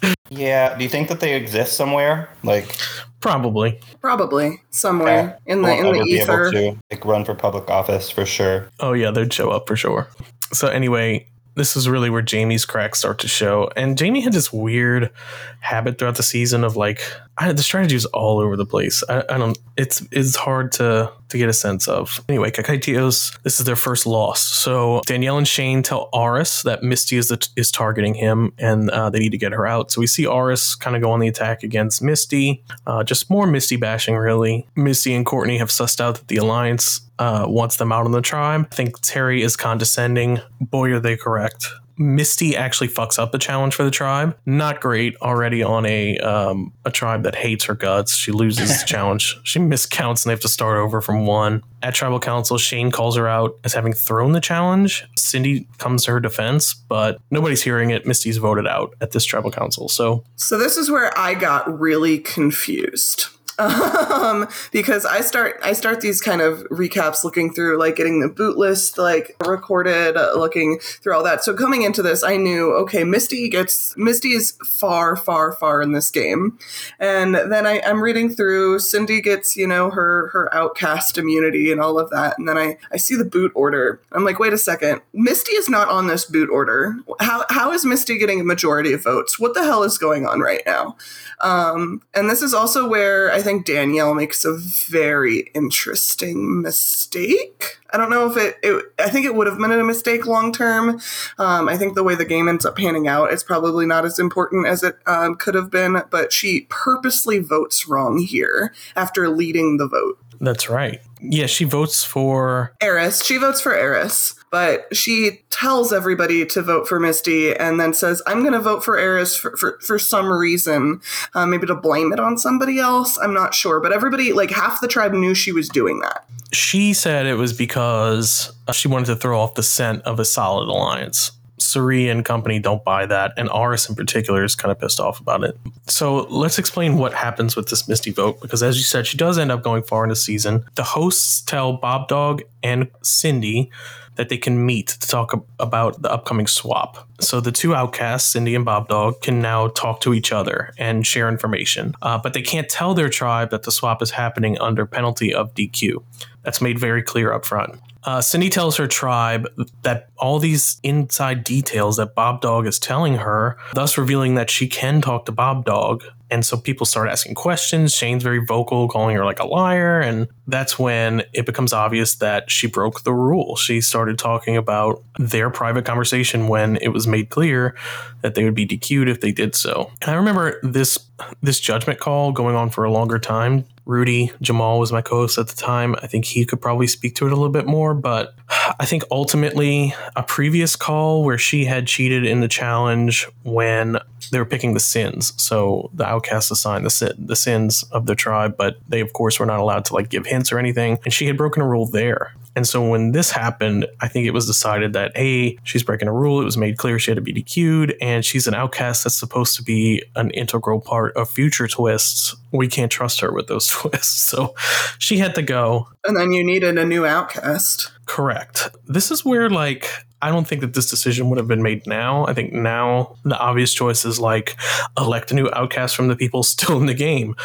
internet. 0.01 0.17
Yeah. 0.29 0.77
Do 0.77 0.83
you 0.83 0.89
think 0.89 1.07
that 1.07 1.21
they 1.21 1.35
exist 1.35 1.77
somewhere? 1.77 2.29
Like 2.43 2.75
Probably. 3.23 3.79
Probably 4.01 4.61
somewhere 4.71 5.39
yeah, 5.47 5.53
in 5.53 5.61
the 5.61 5.73
in 5.73 5.93
the 5.93 6.03
ether. 6.03 6.51
To, 6.51 6.77
like 6.91 7.05
run 7.05 7.23
for 7.23 7.33
public 7.33 7.69
office 7.69 8.09
for 8.09 8.25
sure. 8.25 8.67
Oh 8.81 8.91
yeah, 8.91 9.11
they'd 9.11 9.31
show 9.31 9.49
up 9.51 9.69
for 9.69 9.77
sure. 9.77 10.09
So 10.51 10.67
anyway, 10.67 11.25
this 11.55 11.75
is 11.75 11.87
really 11.87 12.09
where 12.09 12.21
Jamie's 12.21 12.65
cracks 12.65 12.99
start 12.99 13.19
to 13.19 13.27
show. 13.27 13.69
And 13.75 13.97
Jamie 13.97 14.21
had 14.21 14.33
this 14.33 14.51
weird 14.51 15.11
habit 15.59 15.97
throughout 15.97 16.15
the 16.15 16.23
season 16.23 16.63
of 16.63 16.75
like 16.75 17.03
I, 17.37 17.51
the 17.51 17.63
strategy 17.63 17.95
is 17.95 18.05
all 18.07 18.39
over 18.39 18.55
the 18.55 18.65
place. 18.65 19.03
I, 19.09 19.23
I, 19.29 19.37
don't. 19.37 19.57
It's 19.77 20.05
it's 20.11 20.35
hard 20.35 20.71
to 20.73 21.11
to 21.33 21.37
get 21.37 21.49
a 21.49 21.53
sense 21.53 21.87
of. 21.87 22.23
Anyway, 22.29 22.49
Kaketios, 22.51 23.37
this 23.43 23.59
is 23.59 23.65
their 23.65 23.75
first 23.75 24.05
loss. 24.05 24.41
So 24.41 25.01
Danielle 25.05 25.37
and 25.37 25.47
Shane 25.47 25.83
tell 25.83 26.09
Aras 26.13 26.63
that 26.63 26.81
Misty 26.81 27.17
is 27.17 27.27
the, 27.27 27.47
is 27.55 27.71
targeting 27.71 28.13
him, 28.13 28.53
and 28.57 28.89
uh, 28.89 29.09
they 29.09 29.19
need 29.19 29.31
to 29.31 29.37
get 29.37 29.51
her 29.51 29.67
out. 29.67 29.91
So 29.91 29.99
we 29.99 30.07
see 30.07 30.25
Aras 30.25 30.75
kind 30.75 30.95
of 30.95 31.01
go 31.01 31.11
on 31.11 31.19
the 31.19 31.27
attack 31.27 31.63
against 31.63 32.01
Misty. 32.01 32.63
Uh, 32.87 33.03
just 33.03 33.29
more 33.29 33.45
Misty 33.45 33.75
bashing, 33.75 34.15
really. 34.15 34.67
Misty 34.75 35.13
and 35.13 35.25
Courtney 35.25 35.57
have 35.57 35.69
sussed 35.69 35.99
out 35.99 36.15
that 36.15 36.27
the 36.29 36.37
Alliance 36.37 37.01
uh, 37.19 37.45
wants 37.47 37.77
them 37.77 37.91
out 37.91 38.05
on 38.05 38.11
the 38.11 38.21
tribe. 38.21 38.67
I 38.71 38.75
think 38.75 38.99
Terry 39.01 39.41
is 39.43 39.55
condescending. 39.55 40.39
Boy, 40.61 40.93
are 40.93 40.99
they 40.99 41.17
correct. 41.17 41.67
Misty 41.97 42.55
actually 42.55 42.87
fucks 42.87 43.19
up 43.19 43.31
the 43.31 43.37
challenge 43.37 43.75
for 43.75 43.83
the 43.83 43.91
tribe. 43.91 44.37
Not 44.45 44.81
great 44.81 45.15
already 45.21 45.63
on 45.63 45.85
a 45.85 46.17
um, 46.19 46.73
a 46.85 46.91
tribe 46.91 47.23
that 47.23 47.35
hates 47.35 47.65
her 47.65 47.75
guts. 47.75 48.15
She 48.15 48.31
loses 48.31 48.81
the 48.81 48.85
challenge. 48.87 49.37
She 49.43 49.59
miscounts 49.59 50.23
and 50.23 50.29
they 50.29 50.33
have 50.33 50.39
to 50.41 50.47
start 50.47 50.77
over 50.77 51.01
from 51.01 51.25
one. 51.25 51.63
At 51.81 51.93
tribal 51.93 52.19
council, 52.19 52.57
Shane 52.57 52.91
calls 52.91 53.17
her 53.17 53.27
out 53.27 53.57
as 53.65 53.73
having 53.73 53.91
thrown 53.91 54.31
the 54.31 54.39
challenge. 54.39 55.05
Cindy 55.17 55.67
comes 55.79 56.05
to 56.05 56.11
her 56.11 56.19
defense, 56.21 56.73
but 56.73 57.19
nobody's 57.29 57.61
hearing 57.61 57.89
it. 57.89 58.05
Misty's 58.05 58.37
voted 58.37 58.65
out 58.65 58.95
at 59.01 59.11
this 59.11 59.25
tribal 59.25 59.51
council. 59.51 59.89
So, 59.89 60.23
so 60.35 60.57
this 60.57 60.77
is 60.77 60.89
where 60.89 61.17
I 61.17 61.33
got 61.33 61.79
really 61.79 62.19
confused 62.19 63.27
um, 63.59 64.47
because 64.71 65.05
I 65.05 65.21
start 65.21 65.59
I 65.63 65.73
start 65.73 66.01
these 66.01 66.21
kind 66.21 66.41
of 66.41 66.59
recaps 66.69 67.23
looking 67.23 67.53
through 67.53 67.77
like 67.77 67.95
getting 67.95 68.19
the 68.19 68.29
boot 68.29 68.57
list 68.57 68.97
like 68.97 69.35
recorded, 69.45 70.17
uh, 70.17 70.33
looking 70.35 70.79
through 70.79 71.15
all 71.15 71.23
that. 71.23 71.43
So 71.43 71.53
coming 71.53 71.83
into 71.83 72.01
this, 72.01 72.23
I 72.23 72.37
knew 72.37 72.73
okay, 72.73 73.03
Misty 73.03 73.49
gets 73.49 73.95
Misty 73.97 74.29
is 74.29 74.57
far 74.65 75.15
far 75.15 75.51
far 75.51 75.81
in 75.81 75.91
this 75.91 76.09
game, 76.09 76.57
and 76.99 77.35
then 77.35 77.67
I, 77.67 77.81
I'm 77.81 78.01
reading 78.01 78.29
through. 78.29 78.79
Cindy 78.79 79.21
gets 79.21 79.55
you 79.55 79.67
know 79.67 79.89
her 79.89 80.29
her 80.29 80.53
outcast 80.53 81.17
immunity 81.17 81.71
and 81.71 81.79
all 81.79 81.99
of 81.99 82.09
that, 82.09 82.37
and 82.39 82.47
then 82.47 82.57
I 82.57 82.77
I 82.91 82.97
see 82.97 83.15
the 83.15 83.25
boot 83.25 83.51
order. 83.55 84.01
I'm 84.11 84.25
like, 84.25 84.39
wait 84.39 84.53
a 84.53 84.57
second, 84.57 85.01
Misty 85.13 85.53
is 85.53 85.69
not 85.69 85.89
on 85.89 86.07
this 86.07 86.25
boot 86.25 86.49
order. 86.49 86.95
How 87.19 87.45
how 87.49 87.71
is 87.71 87.85
Misty 87.85 88.17
getting 88.17 88.39
a 88.39 88.43
majority 88.43 88.93
of 88.93 89.03
votes? 89.03 89.39
What 89.39 89.53
the 89.53 89.63
hell 89.63 89.83
is 89.83 89.97
going 89.97 90.25
on 90.25 90.39
right 90.39 90.61
now? 90.65 90.97
Um, 91.41 92.01
and 92.13 92.29
this 92.29 92.41
is 92.41 92.53
also 92.53 92.87
where 92.87 93.31
I 93.31 93.41
think 93.43 93.65
Danielle 93.65 94.15
makes 94.15 94.43
a 94.43 94.57
very 94.57 95.51
interesting 95.53 96.61
mistake. 96.61 97.77
I 97.91 97.97
don't 97.97 98.09
know 98.09 98.29
if 98.31 98.37
it, 98.37 98.57
it 98.63 98.85
I 98.97 99.09
think 99.09 99.27
it 99.27 99.35
would 99.35 99.45
have 99.45 99.59
been 99.59 99.71
a 99.71 99.83
mistake 99.83 100.25
long 100.25 100.51
term. 100.51 100.99
Um, 101.37 101.69
I 101.69 101.77
think 101.77 101.93
the 101.93 102.03
way 102.03 102.15
the 102.15 102.25
game 102.25 102.47
ends 102.47 102.65
up 102.65 102.75
panning 102.75 103.07
out, 103.07 103.31
it's 103.31 103.43
probably 103.43 103.85
not 103.85 104.05
as 104.05 104.17
important 104.17 104.65
as 104.65 104.81
it 104.81 104.97
um, 105.05 105.35
could 105.35 105.53
have 105.53 105.69
been, 105.69 106.01
but 106.09 106.33
she 106.33 106.67
purposely 106.69 107.37
votes 107.37 107.87
wrong 107.87 108.17
here 108.17 108.73
after 108.95 109.29
leading 109.29 109.77
the 109.77 109.87
vote. 109.87 110.17
That's 110.41 110.69
right. 110.69 111.01
Yeah, 111.23 111.45
she 111.45 111.63
votes 111.63 112.03
for 112.03 112.75
Aras. 112.81 113.23
She 113.23 113.37
votes 113.37 113.61
for 113.61 113.73
Aras, 113.73 114.35
but 114.51 114.95
she 114.95 115.43
tells 115.49 115.93
everybody 115.93 116.45
to 116.47 116.61
vote 116.61 116.87
for 116.87 116.99
Misty 116.99 117.55
and 117.55 117.79
then 117.79 117.93
says, 117.93 118.21
I'm 118.27 118.41
going 118.41 118.53
to 118.53 118.59
vote 118.59 118.83
for 118.83 118.97
Aras 118.97 119.35
for, 119.35 119.55
for, 119.55 119.79
for 119.79 119.97
some 119.97 120.31
reason. 120.31 121.01
Uh, 121.33 121.45
maybe 121.45 121.65
to 121.67 121.75
blame 121.75 122.11
it 122.11 122.19
on 122.19 122.37
somebody 122.37 122.79
else. 122.79 123.17
I'm 123.17 123.33
not 123.33 123.53
sure. 123.53 123.79
But 123.79 123.93
everybody, 123.93 124.33
like 124.33 124.51
half 124.51 124.81
the 124.81 124.87
tribe 124.87 125.13
knew 125.13 125.33
she 125.33 125.53
was 125.53 125.69
doing 125.69 126.01
that. 126.01 126.25
She 126.51 126.93
said 126.93 127.25
it 127.25 127.35
was 127.35 127.53
because 127.53 128.51
she 128.73 128.87
wanted 128.87 129.07
to 129.07 129.15
throw 129.15 129.39
off 129.39 129.55
the 129.55 129.63
scent 129.63 130.03
of 130.03 130.19
a 130.19 130.25
solid 130.25 130.67
alliance. 130.67 131.31
Cirie 131.63 132.09
and 132.09 132.23
company 132.25 132.59
don't 132.59 132.83
buy 132.83 133.05
that, 133.05 133.33
and 133.37 133.49
Aras 133.49 133.89
in 133.89 133.95
particular 133.95 134.43
is 134.43 134.55
kind 134.55 134.71
of 134.71 134.79
pissed 134.79 134.99
off 134.99 135.19
about 135.19 135.43
it. 135.43 135.57
So 135.87 136.27
let's 136.29 136.59
explain 136.59 136.97
what 136.97 137.13
happens 137.13 137.55
with 137.55 137.69
this 137.69 137.87
Misty 137.87 138.11
vote, 138.11 138.41
because 138.41 138.61
as 138.61 138.77
you 138.77 138.83
said, 138.83 139.07
she 139.07 139.17
does 139.17 139.37
end 139.37 139.51
up 139.51 139.63
going 139.63 139.83
far 139.83 140.03
in 140.03 140.09
the 140.09 140.15
season. 140.15 140.65
The 140.75 140.83
hosts 140.83 141.41
tell 141.41 141.73
Bob 141.73 142.07
Dog 142.07 142.41
and 142.61 142.89
Cindy 143.01 143.71
that 144.15 144.29
they 144.29 144.37
can 144.37 144.65
meet 144.65 144.87
to 144.87 145.07
talk 145.07 145.33
about 145.59 146.01
the 146.01 146.11
upcoming 146.11 146.47
swap. 146.47 147.07
So 147.19 147.39
the 147.39 147.51
two 147.51 147.73
outcasts, 147.73 148.31
Cindy 148.31 148.53
and 148.55 148.65
Bob 148.65 148.87
Dog, 148.87 149.21
can 149.21 149.41
now 149.41 149.69
talk 149.69 150.01
to 150.01 150.13
each 150.13 150.31
other 150.31 150.71
and 150.77 151.05
share 151.05 151.29
information, 151.29 151.95
uh, 152.01 152.17
but 152.17 152.33
they 152.33 152.41
can't 152.41 152.69
tell 152.69 152.93
their 152.93 153.09
tribe 153.09 153.49
that 153.49 153.63
the 153.63 153.71
swap 153.71 154.01
is 154.01 154.11
happening 154.11 154.59
under 154.59 154.85
penalty 154.85 155.33
of 155.33 155.53
DQ. 155.55 156.03
That's 156.43 156.61
made 156.61 156.77
very 156.77 157.01
clear 157.01 157.33
up 157.33 157.45
front. 157.45 157.79
Uh, 158.05 158.21
Cindy 158.21 158.49
tells 158.49 158.77
her 158.77 158.87
tribe 158.87 159.47
that 159.83 160.09
all 160.17 160.39
these 160.39 160.79
inside 160.83 161.43
details 161.43 161.97
that 161.97 162.15
Bob 162.15 162.41
Dog 162.41 162.67
is 162.67 162.79
telling 162.79 163.15
her, 163.15 163.57
thus 163.73 163.97
revealing 163.97 164.35
that 164.35 164.49
she 164.49 164.67
can 164.67 165.01
talk 165.01 165.25
to 165.25 165.31
Bob 165.31 165.65
Dog. 165.65 166.03
And 166.29 166.43
so 166.43 166.57
people 166.57 166.87
start 166.87 167.09
asking 167.09 167.35
questions. 167.35 167.93
Shane's 167.93 168.23
very 168.23 168.43
vocal, 168.43 168.87
calling 168.87 169.15
her 169.15 169.23
like 169.23 169.39
a 169.39 169.45
liar. 169.45 169.99
And 169.99 170.27
that's 170.47 170.79
when 170.79 171.23
it 171.31 171.45
becomes 171.45 171.73
obvious 171.73 172.15
that 172.15 172.49
she 172.49 172.65
broke 172.65 173.03
the 173.03 173.13
rule. 173.13 173.55
She 173.55 173.81
started 173.81 174.17
talking 174.17 174.57
about 174.57 175.03
their 175.19 175.51
private 175.51 175.85
conversation 175.85 176.47
when 176.47 176.77
it 176.77 176.87
was 176.87 177.05
made 177.05 177.29
clear 177.29 177.75
that 178.21 178.33
they 178.33 178.45
would 178.45 178.55
be 178.55 178.65
DQ'd 178.65 179.09
if 179.09 179.21
they 179.21 179.31
did 179.31 179.53
so. 179.53 179.91
And 180.01 180.09
I 180.09 180.15
remember 180.15 180.59
this 180.63 180.97
this 181.43 181.59
judgment 181.59 181.99
call 181.99 182.31
going 182.31 182.55
on 182.55 182.71
for 182.71 182.83
a 182.83 182.91
longer 182.91 183.19
time 183.19 183.65
Rudy 183.85 184.31
Jamal 184.41 184.79
was 184.79 184.91
my 184.91 185.01
co 185.01 185.17
host 185.17 185.37
at 185.37 185.47
the 185.47 185.55
time. 185.55 185.95
I 186.01 186.07
think 186.07 186.25
he 186.25 186.45
could 186.45 186.61
probably 186.61 186.87
speak 186.87 187.15
to 187.15 187.25
it 187.25 187.31
a 187.31 187.35
little 187.35 187.51
bit 187.51 187.65
more, 187.65 187.93
but 187.93 188.35
I 188.79 188.85
think 188.85 189.03
ultimately 189.11 189.93
a 190.15 190.23
previous 190.23 190.75
call 190.75 191.23
where 191.23 191.37
she 191.37 191.65
had 191.65 191.87
cheated 191.87 192.25
in 192.25 192.39
the 192.39 192.47
challenge 192.47 193.27
when 193.43 193.97
they 194.31 194.39
were 194.39 194.45
picking 194.45 194.73
the 194.73 194.79
sins. 194.79 195.33
So 195.37 195.89
the 195.93 196.05
outcasts 196.05 196.51
assigned 196.51 196.85
the 196.85 196.89
sin, 196.89 197.13
the 197.17 197.35
sins 197.35 197.83
of 197.91 198.05
the 198.05 198.15
tribe, 198.15 198.55
but 198.57 198.77
they 198.87 199.01
of 199.01 199.13
course 199.13 199.39
were 199.39 199.45
not 199.45 199.59
allowed 199.59 199.85
to 199.85 199.93
like 199.93 200.09
give 200.09 200.25
hints 200.25 200.51
or 200.51 200.59
anything. 200.59 200.99
And 201.03 201.13
she 201.13 201.27
had 201.27 201.37
broken 201.37 201.61
a 201.61 201.67
rule 201.67 201.85
there. 201.85 202.33
And 202.55 202.67
so 202.67 202.87
when 202.87 203.13
this 203.13 203.31
happened, 203.31 203.87
I 203.99 204.07
think 204.07 204.27
it 204.27 204.31
was 204.31 204.45
decided 204.45 204.93
that 204.93 205.15
hey, 205.17 205.57
she's 205.63 205.83
breaking 205.83 206.07
a 206.07 206.13
rule. 206.13 206.39
It 206.39 206.45
was 206.45 206.57
made 206.57 206.77
clear 206.77 206.99
she 206.99 207.11
had 207.11 207.15
to 207.15 207.21
be 207.21 207.33
DQ'd, 207.33 207.95
and 207.99 208.23
she's 208.23 208.47
an 208.47 208.53
outcast 208.53 209.03
that's 209.03 209.17
supposed 209.17 209.55
to 209.57 209.63
be 209.63 210.03
an 210.15 210.29
integral 210.31 210.79
part 210.79 211.15
of 211.15 211.29
future 211.29 211.67
twists. 211.67 212.35
We 212.51 212.67
can't 212.67 212.91
trust 212.91 213.21
her 213.21 213.33
with 213.33 213.47
those 213.47 213.69
twists, 213.81 214.23
so 214.23 214.55
she 214.99 215.17
had 215.17 215.35
to 215.35 215.41
go. 215.41 215.87
And 216.05 216.15
then 216.17 216.31
you 216.31 216.43
needed 216.43 216.77
a 216.77 216.85
new 216.85 217.05
outcast. 217.05 217.91
Correct. 218.05 218.69
This 218.85 219.11
is 219.11 219.23
where 219.25 219.49
like 219.49 219.89
I 220.23 220.29
don't 220.29 220.47
think 220.47 220.61
that 220.61 220.73
this 220.73 220.89
decision 220.89 221.29
would 221.29 221.37
have 221.37 221.49
been 221.49 221.61
made 221.61 221.85
now. 221.85 222.25
I 222.25 222.33
think 222.33 222.53
now 222.53 223.17
the 223.25 223.37
obvious 223.37 223.73
choice 223.73 224.05
is 224.05 224.21
like 224.21 224.55
elect 224.97 225.31
a 225.31 225.35
new 225.35 225.49
outcast 225.51 225.97
from 225.97 226.07
the 226.07 226.15
people 226.15 226.43
still 226.43 226.79
in 226.79 226.85
the 226.85 226.93
game. 226.93 227.35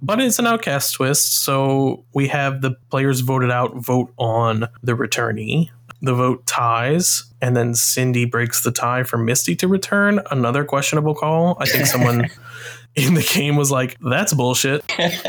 But 0.00 0.18
it's 0.20 0.40
an 0.40 0.46
outcast 0.48 0.94
twist, 0.94 1.44
so 1.44 2.04
we 2.12 2.26
have 2.28 2.60
the 2.60 2.72
players 2.90 3.20
voted 3.20 3.52
out 3.52 3.76
vote 3.76 4.12
on 4.18 4.68
the 4.82 4.94
returnee. 4.94 5.68
The 6.00 6.14
vote 6.14 6.44
ties, 6.46 7.24
and 7.40 7.56
then 7.56 7.74
Cindy 7.74 8.24
breaks 8.24 8.64
the 8.64 8.72
tie 8.72 9.04
for 9.04 9.16
Misty 9.16 9.54
to 9.56 9.68
return. 9.68 10.20
Another 10.32 10.64
questionable 10.64 11.14
call. 11.14 11.56
I 11.60 11.66
think 11.66 11.86
someone 11.86 12.28
in 12.96 13.14
the 13.14 13.22
game 13.22 13.56
was 13.56 13.70
like, 13.70 13.96
"That's 14.00 14.34
bullshit." 14.34 14.84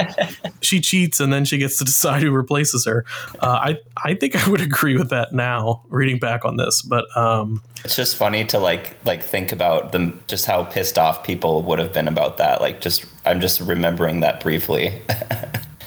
she 0.62 0.82
cheats, 0.82 1.20
and 1.20 1.32
then 1.32 1.46
she 1.46 1.58
gets 1.58 1.78
to 1.78 1.86
decide 1.86 2.22
who 2.22 2.32
replaces 2.32 2.86
her. 2.86 3.06
Uh, 3.40 3.48
I 3.48 3.78
I 4.04 4.16
think 4.16 4.36
I 4.36 4.50
would 4.50 4.62
agree 4.70 4.98
with 4.98 5.10
that 5.12 5.34
now, 5.34 5.84
reading 5.88 6.20
back 6.20 6.44
on 6.44 6.58
this. 6.58 6.82
But 6.82 7.06
um, 7.16 7.64
it's 7.86 7.96
just 7.96 8.18
funny 8.18 8.44
to 8.46 8.60
like 8.60 8.98
like 9.06 9.24
think 9.24 9.54
about 9.54 9.94
them, 9.94 10.22
just 10.28 10.46
how 10.46 10.66
pissed 10.66 10.98
off 10.98 11.24
people 11.24 11.62
would 11.64 11.80
have 11.80 11.94
been 11.94 12.08
about 12.08 12.38
that. 12.38 12.60
Like, 12.60 12.82
just 12.82 13.06
I'm 13.26 13.40
just 13.40 13.62
remembering 13.62 14.20
that 14.20 14.42
briefly. 14.42 15.02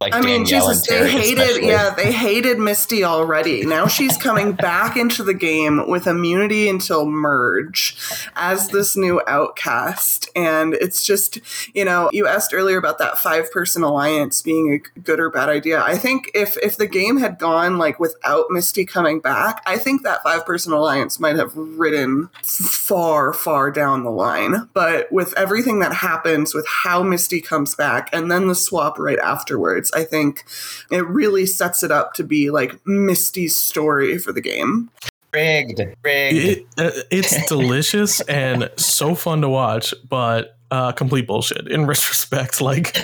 Like 0.00 0.14
I 0.14 0.20
mean, 0.20 0.44
Danielle 0.44 0.68
Jesus, 0.68 0.86
they 0.86 1.10
hated, 1.10 1.38
especially. 1.38 1.68
yeah, 1.68 1.90
they 1.90 2.12
hated 2.12 2.58
Misty 2.58 3.04
already. 3.04 3.64
Now 3.64 3.86
she's 3.86 4.16
coming 4.16 4.52
back 4.52 4.96
into 4.96 5.22
the 5.22 5.34
game 5.34 5.88
with 5.88 6.06
immunity 6.06 6.68
until 6.68 7.06
merge 7.06 7.96
as 8.34 8.68
this 8.68 8.96
new 8.96 9.22
outcast. 9.26 10.28
And 10.36 10.74
it's 10.74 11.04
just, 11.04 11.40
you 11.74 11.84
know, 11.84 12.10
you 12.12 12.26
asked 12.26 12.52
earlier 12.52 12.78
about 12.78 12.98
that 12.98 13.18
five 13.18 13.50
person 13.50 13.82
alliance 13.82 14.42
being 14.42 14.72
a 14.72 15.00
good 15.00 15.20
or 15.20 15.30
bad 15.30 15.48
idea. 15.48 15.82
I 15.82 15.96
think 15.96 16.30
if 16.34 16.56
if 16.58 16.76
the 16.76 16.86
game 16.86 17.16
had 17.18 17.38
gone 17.38 17.78
like 17.78 17.98
without 17.98 18.46
Misty 18.50 18.84
coming 18.84 19.20
back, 19.20 19.62
I 19.66 19.78
think 19.78 20.02
that 20.02 20.22
five 20.22 20.44
person 20.44 20.72
alliance 20.72 21.18
might 21.18 21.36
have 21.36 21.56
ridden 21.56 22.28
far, 22.42 23.32
far 23.32 23.70
down 23.70 24.04
the 24.04 24.10
line. 24.10 24.68
But 24.72 25.10
with 25.10 25.32
everything 25.36 25.80
that 25.80 25.94
happens 25.94 26.54
with 26.54 26.66
how 26.66 27.02
Misty 27.02 27.40
comes 27.40 27.74
back 27.74 28.10
and 28.12 28.30
then 28.30 28.48
the 28.48 28.54
swap 28.54 28.98
right 28.98 29.18
afterwards 29.18 29.85
I 29.94 30.04
think 30.04 30.44
it 30.90 31.06
really 31.06 31.46
sets 31.46 31.82
it 31.82 31.90
up 31.90 32.14
to 32.14 32.24
be 32.24 32.50
like 32.50 32.84
Misty's 32.86 33.56
story 33.56 34.18
for 34.18 34.32
the 34.32 34.40
game. 34.40 34.90
Rigged, 35.32 35.80
rigged. 36.02 36.36
It, 36.36 36.66
uh, 36.78 36.90
it's 37.10 37.46
delicious 37.48 38.20
and 38.22 38.70
so 38.76 39.14
fun 39.14 39.42
to 39.42 39.48
watch, 39.48 39.92
but 40.08 40.56
uh, 40.70 40.92
complete 40.92 41.26
bullshit 41.26 41.68
in 41.68 41.86
retrospect. 41.86 42.60
Like 42.60 42.96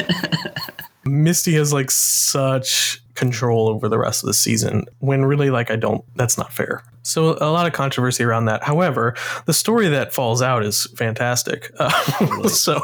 Misty 1.05 1.55
has 1.55 1.73
like 1.73 1.91
such 1.91 3.03
control 3.15 3.69
over 3.69 3.89
the 3.89 3.99
rest 3.99 4.23
of 4.23 4.27
the 4.27 4.35
season 4.35 4.87
when 5.01 5.25
really 5.25 5.51
like 5.51 5.71
I 5.71 5.77
don't 5.77 6.05
that's 6.17 6.39
not 6.39 6.53
fair. 6.53 6.83
So 7.03 7.37
a 7.41 7.51
lot 7.51 7.67
of 7.67 7.73
controversy 7.73 8.25
around 8.25 8.47
that. 8.47 8.63
However, 8.63 9.15
the 9.47 9.53
story 9.53 9.89
that 9.89 10.15
falls 10.15 10.41
out 10.41 10.65
is 10.65 10.87
fantastic. 10.97 11.71
Uh, 11.83 12.49
so, 12.49 12.81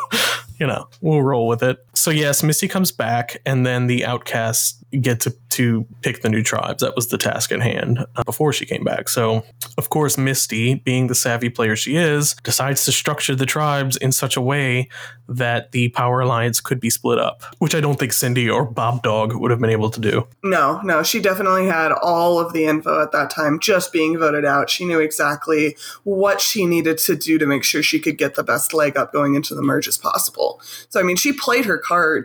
you 0.58 0.66
know, 0.66 0.88
we'll 1.00 1.22
roll 1.22 1.46
with 1.46 1.62
it. 1.62 1.84
So 1.98 2.12
yes, 2.12 2.44
Misty 2.44 2.68
comes 2.68 2.92
back 2.92 3.42
and 3.44 3.66
then 3.66 3.88
the 3.88 4.06
outcasts 4.06 4.78
get 5.00 5.20
to, 5.20 5.34
to 5.50 5.84
pick 6.00 6.22
the 6.22 6.28
new 6.28 6.42
tribes. 6.42 6.80
That 6.80 6.94
was 6.94 7.08
the 7.08 7.18
task 7.18 7.50
at 7.50 7.60
hand 7.60 8.06
uh, 8.14 8.22
before 8.24 8.52
she 8.52 8.64
came 8.64 8.84
back. 8.84 9.08
So, 9.08 9.44
of 9.76 9.90
course, 9.90 10.16
Misty, 10.16 10.76
being 10.76 11.08
the 11.08 11.14
savvy 11.14 11.50
player 11.50 11.74
she 11.74 11.96
is, 11.96 12.34
decides 12.44 12.84
to 12.84 12.92
structure 12.92 13.34
the 13.34 13.46
tribes 13.46 13.96
in 13.96 14.12
such 14.12 14.36
a 14.36 14.40
way 14.40 14.88
that 15.28 15.72
the 15.72 15.90
Power 15.90 16.20
Alliance 16.20 16.60
could 16.60 16.80
be 16.80 16.88
split 16.88 17.18
up, 17.18 17.42
which 17.58 17.74
I 17.74 17.80
don't 17.80 17.98
think 17.98 18.14
Cindy 18.14 18.48
or 18.48 18.64
Bob 18.64 19.02
Dog 19.02 19.34
would 19.34 19.50
have 19.50 19.60
been 19.60 19.68
able 19.68 19.90
to 19.90 20.00
do. 20.00 20.26
No, 20.42 20.80
no, 20.82 21.02
she 21.02 21.20
definitely 21.20 21.66
had 21.66 21.92
all 21.92 22.38
of 22.38 22.54
the 22.54 22.64
info 22.64 23.02
at 23.02 23.12
that 23.12 23.28
time, 23.28 23.58
just 23.58 23.92
being 23.92 24.16
voted 24.16 24.46
out. 24.46 24.70
She 24.70 24.86
knew 24.86 25.00
exactly 25.00 25.76
what 26.04 26.40
she 26.40 26.64
needed 26.64 26.96
to 26.98 27.14
do 27.14 27.36
to 27.36 27.46
make 27.46 27.62
sure 27.62 27.82
she 27.82 27.98
could 27.98 28.16
get 28.16 28.36
the 28.36 28.44
best 28.44 28.72
leg 28.72 28.96
up 28.96 29.12
going 29.12 29.34
into 29.34 29.54
the 29.54 29.62
merge 29.62 29.86
as 29.86 29.98
possible. 29.98 30.62
So, 30.88 30.98
I 30.98 31.02
mean, 31.02 31.16
she 31.16 31.32
played 31.32 31.66
her 31.66 31.76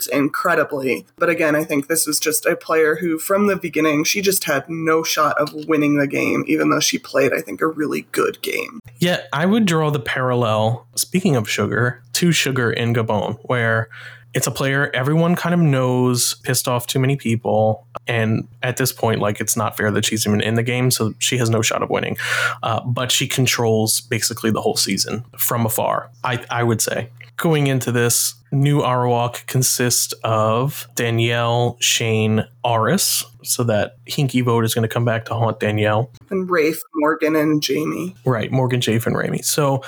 incredibly. 0.07 1.05
But 1.17 1.29
again, 1.29 1.55
I 1.55 1.63
think 1.63 1.87
this 1.87 2.05
was 2.05 2.19
just 2.19 2.45
a 2.45 2.55
player 2.55 2.95
who, 2.95 3.19
from 3.19 3.47
the 3.47 3.55
beginning, 3.55 4.03
she 4.03 4.21
just 4.21 4.43
had 4.45 4.69
no 4.69 5.03
shot 5.03 5.37
of 5.39 5.53
winning 5.67 5.97
the 5.97 6.07
game, 6.07 6.43
even 6.47 6.69
though 6.69 6.79
she 6.79 6.97
played, 6.97 7.33
I 7.33 7.41
think, 7.41 7.61
a 7.61 7.67
really 7.67 8.01
good 8.11 8.41
game. 8.41 8.79
Yeah, 8.97 9.21
I 9.31 9.45
would 9.45 9.65
draw 9.65 9.89
the 9.89 9.99
parallel, 9.99 10.87
speaking 10.95 11.35
of 11.35 11.49
sugar, 11.49 12.01
to 12.13 12.31
sugar 12.31 12.71
in 12.71 12.93
Gabon, 12.93 13.37
where 13.43 13.89
it's 14.33 14.47
a 14.47 14.51
player 14.51 14.89
everyone 14.93 15.35
kind 15.35 15.53
of 15.53 15.61
knows 15.61 16.35
pissed 16.43 16.67
off 16.67 16.87
too 16.87 16.99
many 16.99 17.15
people 17.15 17.85
and 18.07 18.47
at 18.63 18.77
this 18.77 18.91
point 18.91 19.19
like 19.19 19.39
it's 19.39 19.55
not 19.55 19.77
fair 19.77 19.91
that 19.91 20.05
she's 20.05 20.25
even 20.25 20.41
in 20.41 20.55
the 20.55 20.63
game 20.63 20.89
so 20.89 21.13
she 21.19 21.37
has 21.37 21.49
no 21.49 21.61
shot 21.61 21.83
of 21.83 21.89
winning 21.89 22.17
uh, 22.63 22.81
but 22.81 23.11
she 23.11 23.27
controls 23.27 24.01
basically 24.01 24.51
the 24.51 24.61
whole 24.61 24.75
season 24.75 25.23
from 25.37 25.65
afar 25.65 26.09
i, 26.23 26.43
I 26.49 26.63
would 26.63 26.81
say 26.81 27.09
going 27.37 27.67
into 27.67 27.91
this 27.91 28.35
new 28.51 28.81
Arawak 28.81 29.45
consists 29.47 30.13
of 30.23 30.87
Danielle, 30.95 31.77
Shane, 31.79 32.45
Aras. 32.63 33.25
So 33.43 33.63
that 33.63 33.97
Hinky 34.05 34.43
vote 34.43 34.63
is 34.63 34.73
going 34.73 34.83
to 34.87 34.93
come 34.93 35.03
back 35.03 35.25
to 35.25 35.33
haunt 35.33 35.59
Danielle. 35.59 36.09
And 36.29 36.49
Rafe, 36.49 36.79
Morgan, 36.95 37.35
and 37.35 37.61
Jamie. 37.61 38.15
Right, 38.25 38.51
Morgan, 38.51 38.79
Jafe, 38.79 39.05
and 39.05 39.17
Rami. 39.17 39.41
So 39.41 39.83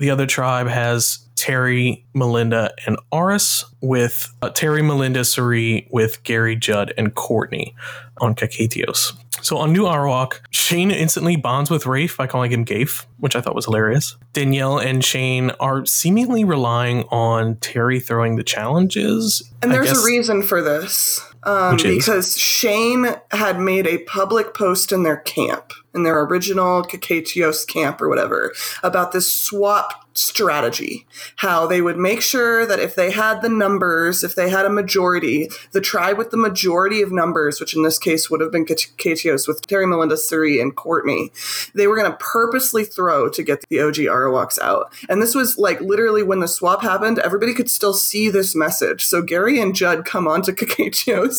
the 0.00 0.10
other 0.10 0.26
tribe 0.26 0.66
has 0.66 1.28
Terry, 1.36 2.04
Melinda, 2.14 2.72
and 2.86 2.98
Aras, 3.12 3.64
with 3.80 4.32
uh, 4.42 4.50
Terry, 4.50 4.82
Melinda, 4.82 5.24
Cirie, 5.24 5.88
with 5.90 6.22
Gary, 6.22 6.56
Judd, 6.56 6.92
and 6.98 7.14
Courtney 7.14 7.74
on 8.18 8.34
Kaketios. 8.34 9.12
So 9.42 9.56
on 9.56 9.72
New 9.72 9.84
Arawak, 9.84 10.40
Shane 10.50 10.90
instantly 10.90 11.36
bonds 11.36 11.70
with 11.70 11.86
Rafe 11.86 12.16
by 12.16 12.26
calling 12.26 12.52
him 12.52 12.64
Gafe, 12.64 13.06
which 13.18 13.34
I 13.34 13.40
thought 13.40 13.54
was 13.54 13.64
hilarious. 13.64 14.16
Danielle 14.32 14.78
and 14.78 15.04
Shane 15.04 15.50
are 15.60 15.86
seemingly 15.86 16.44
relying 16.44 17.04
on 17.04 17.56
Terry 17.56 18.00
throwing 18.00 18.36
the 18.36 18.44
challenges. 18.44 19.50
And 19.62 19.72
there's 19.72 19.90
a 19.90 20.04
reason 20.04 20.42
for 20.42 20.62
this. 20.62 21.20
Um, 21.42 21.78
because 21.78 22.36
Shane 22.36 23.16
had 23.30 23.58
made 23.58 23.86
a 23.86 23.98
public 24.04 24.52
post 24.52 24.92
in 24.92 25.04
their 25.04 25.16
camp, 25.16 25.72
in 25.94 26.02
their 26.02 26.20
original 26.22 26.82
Kaketios 26.82 27.66
camp 27.66 28.00
or 28.00 28.08
whatever, 28.08 28.52
about 28.82 29.12
this 29.12 29.30
swap 29.30 30.09
strategy. 30.12 31.06
How 31.36 31.66
they 31.66 31.80
would 31.80 31.96
make 31.96 32.20
sure 32.20 32.66
that 32.66 32.78
if 32.78 32.94
they 32.94 33.10
had 33.10 33.42
the 33.42 33.48
numbers, 33.48 34.24
if 34.24 34.34
they 34.34 34.50
had 34.50 34.66
a 34.66 34.70
majority, 34.70 35.48
the 35.72 35.80
tribe 35.80 36.18
with 36.18 36.30
the 36.30 36.36
majority 36.36 37.02
of 37.02 37.12
numbers, 37.12 37.60
which 37.60 37.74
in 37.74 37.82
this 37.82 37.98
case 37.98 38.30
would 38.30 38.40
have 38.40 38.52
been 38.52 38.64
Kaketios 38.64 39.46
with 39.46 39.66
Terry, 39.66 39.86
Melinda, 39.86 40.16
Cirie, 40.16 40.60
and 40.60 40.74
Courtney, 40.74 41.32
they 41.74 41.86
were 41.86 41.96
going 41.96 42.10
to 42.10 42.16
purposely 42.18 42.84
throw 42.84 43.28
to 43.28 43.42
get 43.42 43.64
the 43.68 43.80
OG 43.80 43.96
Arawaks 43.96 44.58
out. 44.58 44.92
And 45.08 45.22
this 45.22 45.34
was 45.34 45.58
like 45.58 45.80
literally 45.80 46.22
when 46.22 46.40
the 46.40 46.48
swap 46.48 46.82
happened, 46.82 47.18
everybody 47.18 47.54
could 47.54 47.70
still 47.70 47.94
see 47.94 48.28
this 48.28 48.54
message. 48.54 49.04
So 49.04 49.22
Gary 49.22 49.60
and 49.60 49.74
Judd 49.74 50.04
come 50.04 50.26
on 50.26 50.42
to 50.42 50.52
Kaketios 50.60 51.38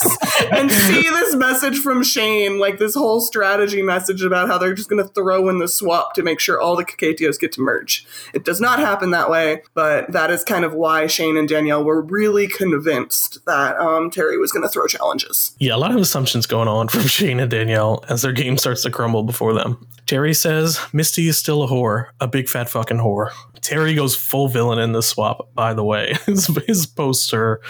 and 0.51 0.71
see 0.71 1.01
this 1.01 1.35
message 1.35 1.79
from 1.79 2.03
Shane, 2.03 2.59
like 2.59 2.79
this 2.79 2.95
whole 2.95 3.21
strategy 3.21 3.81
message 3.81 4.23
about 4.23 4.47
how 4.47 4.57
they're 4.57 4.73
just 4.73 4.89
going 4.89 5.03
to 5.03 5.09
throw 5.09 5.49
in 5.49 5.59
the 5.59 5.67
swap 5.67 6.13
to 6.15 6.23
make 6.23 6.39
sure 6.39 6.59
all 6.59 6.75
the 6.75 6.85
Kaketios 6.85 7.39
get 7.39 7.51
to 7.53 7.61
merge. 7.61 8.05
It 8.33 8.45
not 8.61 8.79
happen 8.79 9.11
that 9.11 9.29
way, 9.29 9.63
but 9.73 10.11
that 10.11 10.31
is 10.31 10.43
kind 10.43 10.63
of 10.63 10.73
why 10.73 11.07
Shane 11.07 11.37
and 11.37 11.49
Danielle 11.49 11.83
were 11.83 12.01
really 12.01 12.47
convinced 12.47 13.43
that 13.45 13.77
um, 13.77 14.09
Terry 14.09 14.37
was 14.37 14.51
going 14.51 14.63
to 14.63 14.69
throw 14.69 14.87
challenges. 14.87 15.55
Yeah, 15.59 15.75
a 15.75 15.77
lot 15.77 15.91
of 15.91 15.97
assumptions 15.97 16.45
going 16.45 16.67
on 16.67 16.87
from 16.87 17.01
Shane 17.07 17.39
and 17.39 17.51
Danielle 17.51 18.05
as 18.07 18.21
their 18.21 18.31
game 18.31 18.57
starts 18.57 18.83
to 18.83 18.91
crumble 18.91 19.23
before 19.23 19.53
them. 19.53 19.85
Terry 20.05 20.33
says 20.33 20.79
Misty 20.93 21.27
is 21.27 21.37
still 21.37 21.63
a 21.63 21.67
whore, 21.67 22.07
a 22.19 22.27
big 22.27 22.47
fat 22.47 22.69
fucking 22.69 22.97
whore. 22.97 23.31
Terry 23.61 23.93
goes 23.93 24.15
full 24.15 24.47
villain 24.47 24.79
in 24.79 24.91
the 24.91 25.03
swap, 25.03 25.53
by 25.53 25.73
the 25.73 25.83
way. 25.83 26.15
his, 26.25 26.47
his 26.67 26.85
poster 26.85 27.61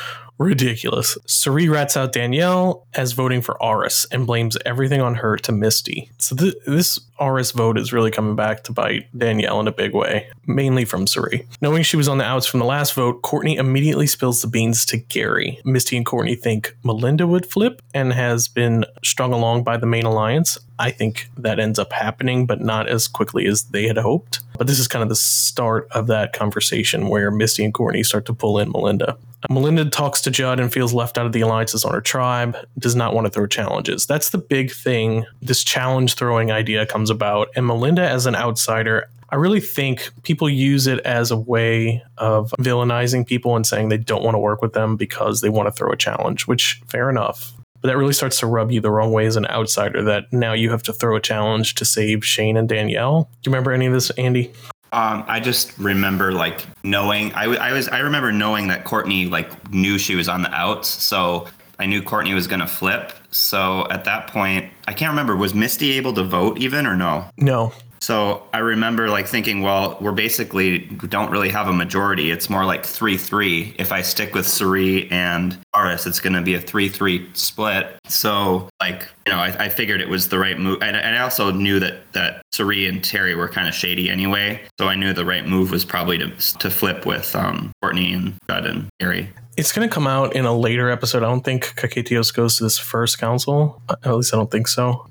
ridiculous. 0.42 1.18
Cirie 1.26 1.70
rats 1.70 1.96
out 1.96 2.12
Danielle 2.12 2.88
as 2.94 3.12
voting 3.12 3.42
for 3.42 3.62
Aras 3.64 4.08
and 4.12 4.26
blames 4.26 4.58
everything 4.66 5.00
on 5.02 5.16
her 5.16 5.38
to 5.38 5.52
Misty. 5.52 6.12
So 6.18 6.36
th- 6.36 6.56
this 6.66 7.00
Aras 7.20 7.52
vote 7.52 7.78
is 7.78 7.94
really 7.94 8.10
coming 8.10 8.36
back 8.36 8.64
to 8.64 8.72
bite 8.72 9.08
Danielle 9.16 9.60
in 9.60 9.68
a 9.68 9.72
big 9.72 9.94
way, 9.94 10.28
mainly 10.48 10.86
from 10.86 11.06
Cirie. 11.06 11.48
Knowing 11.62 11.84
she 11.84 11.98
was 11.98 12.08
on 12.08 12.18
the 12.18 12.24
outs 12.24 12.48
from 12.48 12.60
the 12.60 12.66
last 12.66 12.96
vote, 12.96 13.22
Courtney 13.22 13.58
immediately 13.58 14.08
spills 14.08 14.42
the 14.42 14.48
beans 14.48 14.86
to 14.88 14.98
Gary. 14.98 15.60
Misty 15.64 15.96
and 15.96 16.06
Courtney 16.06 16.36
think 16.36 16.76
Melinda 16.84 17.28
would 17.28 17.46
flip 17.46 17.82
and 17.94 18.12
has 18.14 18.48
been 18.48 18.86
strung 19.04 19.34
along 19.34 19.64
by 19.64 19.78
the 19.78 19.86
main 19.86 20.06
alliance. 20.06 20.58
I 20.80 20.90
think 20.90 21.30
that 21.38 21.60
ends 21.60 21.78
up 21.78 21.94
happening, 21.94 22.48
but 22.48 22.60
not 22.60 22.90
as 22.90 23.08
quickly 23.08 23.46
as 23.46 23.66
they 23.66 23.86
had 23.86 23.98
hoped. 23.98 24.40
But 24.58 24.66
this 24.66 24.80
is 24.80 24.88
kind 24.88 25.04
of 25.04 25.10
the 25.10 25.16
start 25.16 25.88
of 25.92 26.08
that 26.08 26.34
conversation 26.34 27.08
where 27.08 27.30
Misty 27.30 27.64
and 27.64 27.74
Courtney 27.74 28.02
start 28.02 28.26
to 28.26 28.34
pull 28.34 28.58
in 28.58 28.72
Melinda. 28.72 29.18
Melinda 29.50 29.86
talks 29.86 30.22
to 30.22 30.32
Judd 30.32 30.60
and 30.60 30.72
feels 30.72 30.94
left 30.94 31.18
out 31.18 31.26
of 31.26 31.32
the 31.32 31.42
alliances 31.42 31.84
on 31.84 31.94
her 31.94 32.02
tribe, 32.02 32.56
does 32.78 32.96
not 32.96 33.14
want 33.14 33.26
to 33.26 33.32
throw 33.32 33.48
challenges. 33.48 34.06
That's 34.06 34.30
the 34.30 34.38
big 34.38 34.72
thing. 34.72 35.26
This 35.42 35.64
challenge 35.64 36.16
throwing 36.16 36.52
idea 36.52 36.86
comes 36.86 37.10
about. 37.10 37.50
And 37.56 37.66
Melinda, 37.66 38.08
as 38.08 38.26
an 38.26 38.36
outsider, 38.36 39.10
I 39.30 39.36
really 39.38 39.62
think 39.62 40.12
people 40.24 40.50
use 40.50 40.88
it 40.88 41.00
as 41.00 41.32
a 41.32 41.38
way 41.38 42.04
of 42.18 42.54
villainizing 42.60 43.26
people 43.26 43.56
and 43.56 43.66
saying 43.66 43.90
they 43.90 43.98
don't 43.98 44.24
want 44.24 44.36
to 44.36 44.40
work 44.40 44.62
with 44.62 44.74
them 44.74 44.98
because 44.98 45.42
they 45.42 45.50
want 45.50 45.68
to 45.68 45.72
throw 45.72 45.92
a 45.92 45.98
challenge, 45.98 46.48
which 46.48 46.82
fair 46.88 47.10
enough. 47.10 47.54
But 47.82 47.88
that 47.88 47.98
really 47.98 48.14
starts 48.14 48.40
to 48.42 48.48
rub 48.48 48.72
you 48.72 48.82
the 48.82 48.92
wrong 48.92 49.12
way 49.12 49.26
as 49.26 49.38
an 49.38 49.48
outsider 49.48 50.04
that 50.04 50.32
now 50.32 50.54
you 50.54 50.70
have 50.70 50.84
to 50.84 50.94
throw 50.94 51.16
a 51.16 51.22
challenge 51.22 51.76
to 51.76 51.86
save 51.86 52.24
Shane 52.24 52.58
and 52.58 52.70
Danielle. 52.70 53.30
Do 53.42 53.50
you 53.50 53.54
remember 53.54 53.72
any 53.72 53.88
of 53.88 53.94
this, 53.94 54.12
Andy? 54.12 54.52
Um, 54.94 55.24
I 55.28 55.40
just 55.40 55.78
remember 55.78 56.34
like 56.34 56.66
knowing 56.84 57.34
I, 57.34 57.46
I 57.46 57.72
was 57.74 57.88
I 57.88 58.00
remember 58.00 58.32
knowing 58.32 58.68
that 58.68 58.84
Courtney 58.84 59.26
like 59.28 59.72
knew 59.72 59.98
she 59.98 60.16
was 60.16 60.28
on 60.28 60.42
the 60.42 60.54
outs, 60.54 60.90
so 60.90 61.48
I 61.80 61.86
knew 61.86 62.02
Courtney 62.02 62.34
was 62.34 62.46
gonna 62.48 62.68
flip. 62.68 63.14
So 63.32 63.88
at 63.90 64.04
that 64.04 64.28
point, 64.28 64.70
I 64.88 64.94
can't 64.94 65.10
remember 65.12 65.36
was 65.38 65.54
Misty 65.54 65.92
able 65.94 66.14
to 66.16 66.24
vote 66.24 66.58
even 66.58 66.86
or 66.86 66.98
no? 66.98 67.26
No, 67.38 67.72
So 68.02 68.44
I 68.52 68.58
remember 68.58 69.10
like 69.10 69.28
thinking, 69.28 69.62
well, 69.62 69.98
we're 70.02 70.12
basically 70.12 70.80
don't 70.80 71.30
really 71.32 71.50
have 71.50 71.68
a 71.68 71.74
majority. 71.74 72.32
It's 72.32 72.50
more 72.50 72.66
like 72.66 72.84
three 72.86 73.16
three. 73.18 73.74
If 73.78 73.92
I 73.92 74.02
stick 74.02 74.34
with 74.34 74.48
Cirie 74.48 75.10
and 75.12 75.58
Aras, 75.74 76.06
it's 76.08 76.20
going 76.20 76.34
to 76.34 76.42
be 76.42 76.56
a 76.56 76.60
three 76.60 76.90
three 76.90 77.30
split. 77.34 77.98
So 78.08 78.68
like 78.82 79.08
you 79.26 79.34
know, 79.34 79.40
I, 79.40 79.66
I 79.66 79.70
figured 79.70 80.02
it 80.02 80.10
was 80.10 80.30
the 80.30 80.40
right 80.40 80.58
move, 80.58 80.82
and, 80.82 80.96
and 80.96 81.16
I 81.16 81.22
also 81.22 81.52
knew 81.52 81.80
that 81.80 82.12
that 82.14 82.42
Cirie 82.52 82.88
and 82.88 83.04
Terry 83.04 83.36
were 83.36 83.48
kind 83.48 83.68
of 83.68 83.74
shady 83.74 84.10
anyway. 84.10 84.62
So 84.80 84.88
I 84.88 84.96
knew 84.96 85.14
the 85.14 85.26
right 85.26 85.46
move 85.46 85.72
was 85.72 85.86
probably 85.86 86.18
to 86.18 86.30
to 86.60 86.70
flip 86.70 87.06
with 87.06 87.36
um, 87.36 87.72
Courtney 87.82 88.14
and 88.14 88.34
Judd 88.50 88.66
and 88.66 88.88
Gary. 89.00 89.30
It's 89.58 89.74
going 89.74 89.88
to 89.88 89.94
come 89.94 90.08
out 90.08 90.36
in 90.36 90.46
a 90.46 90.56
later 90.56 90.90
episode. 90.90 91.24
I 91.24 91.28
don't 91.28 91.44
think 91.44 91.76
Kaketios 91.76 92.34
goes 92.34 92.58
to 92.58 92.64
this 92.64 92.78
first 92.78 93.20
council. 93.20 93.82
At 93.90 94.16
least 94.16 94.34
I 94.34 94.38
don't 94.38 94.50
think 94.50 94.68
so. 94.68 95.06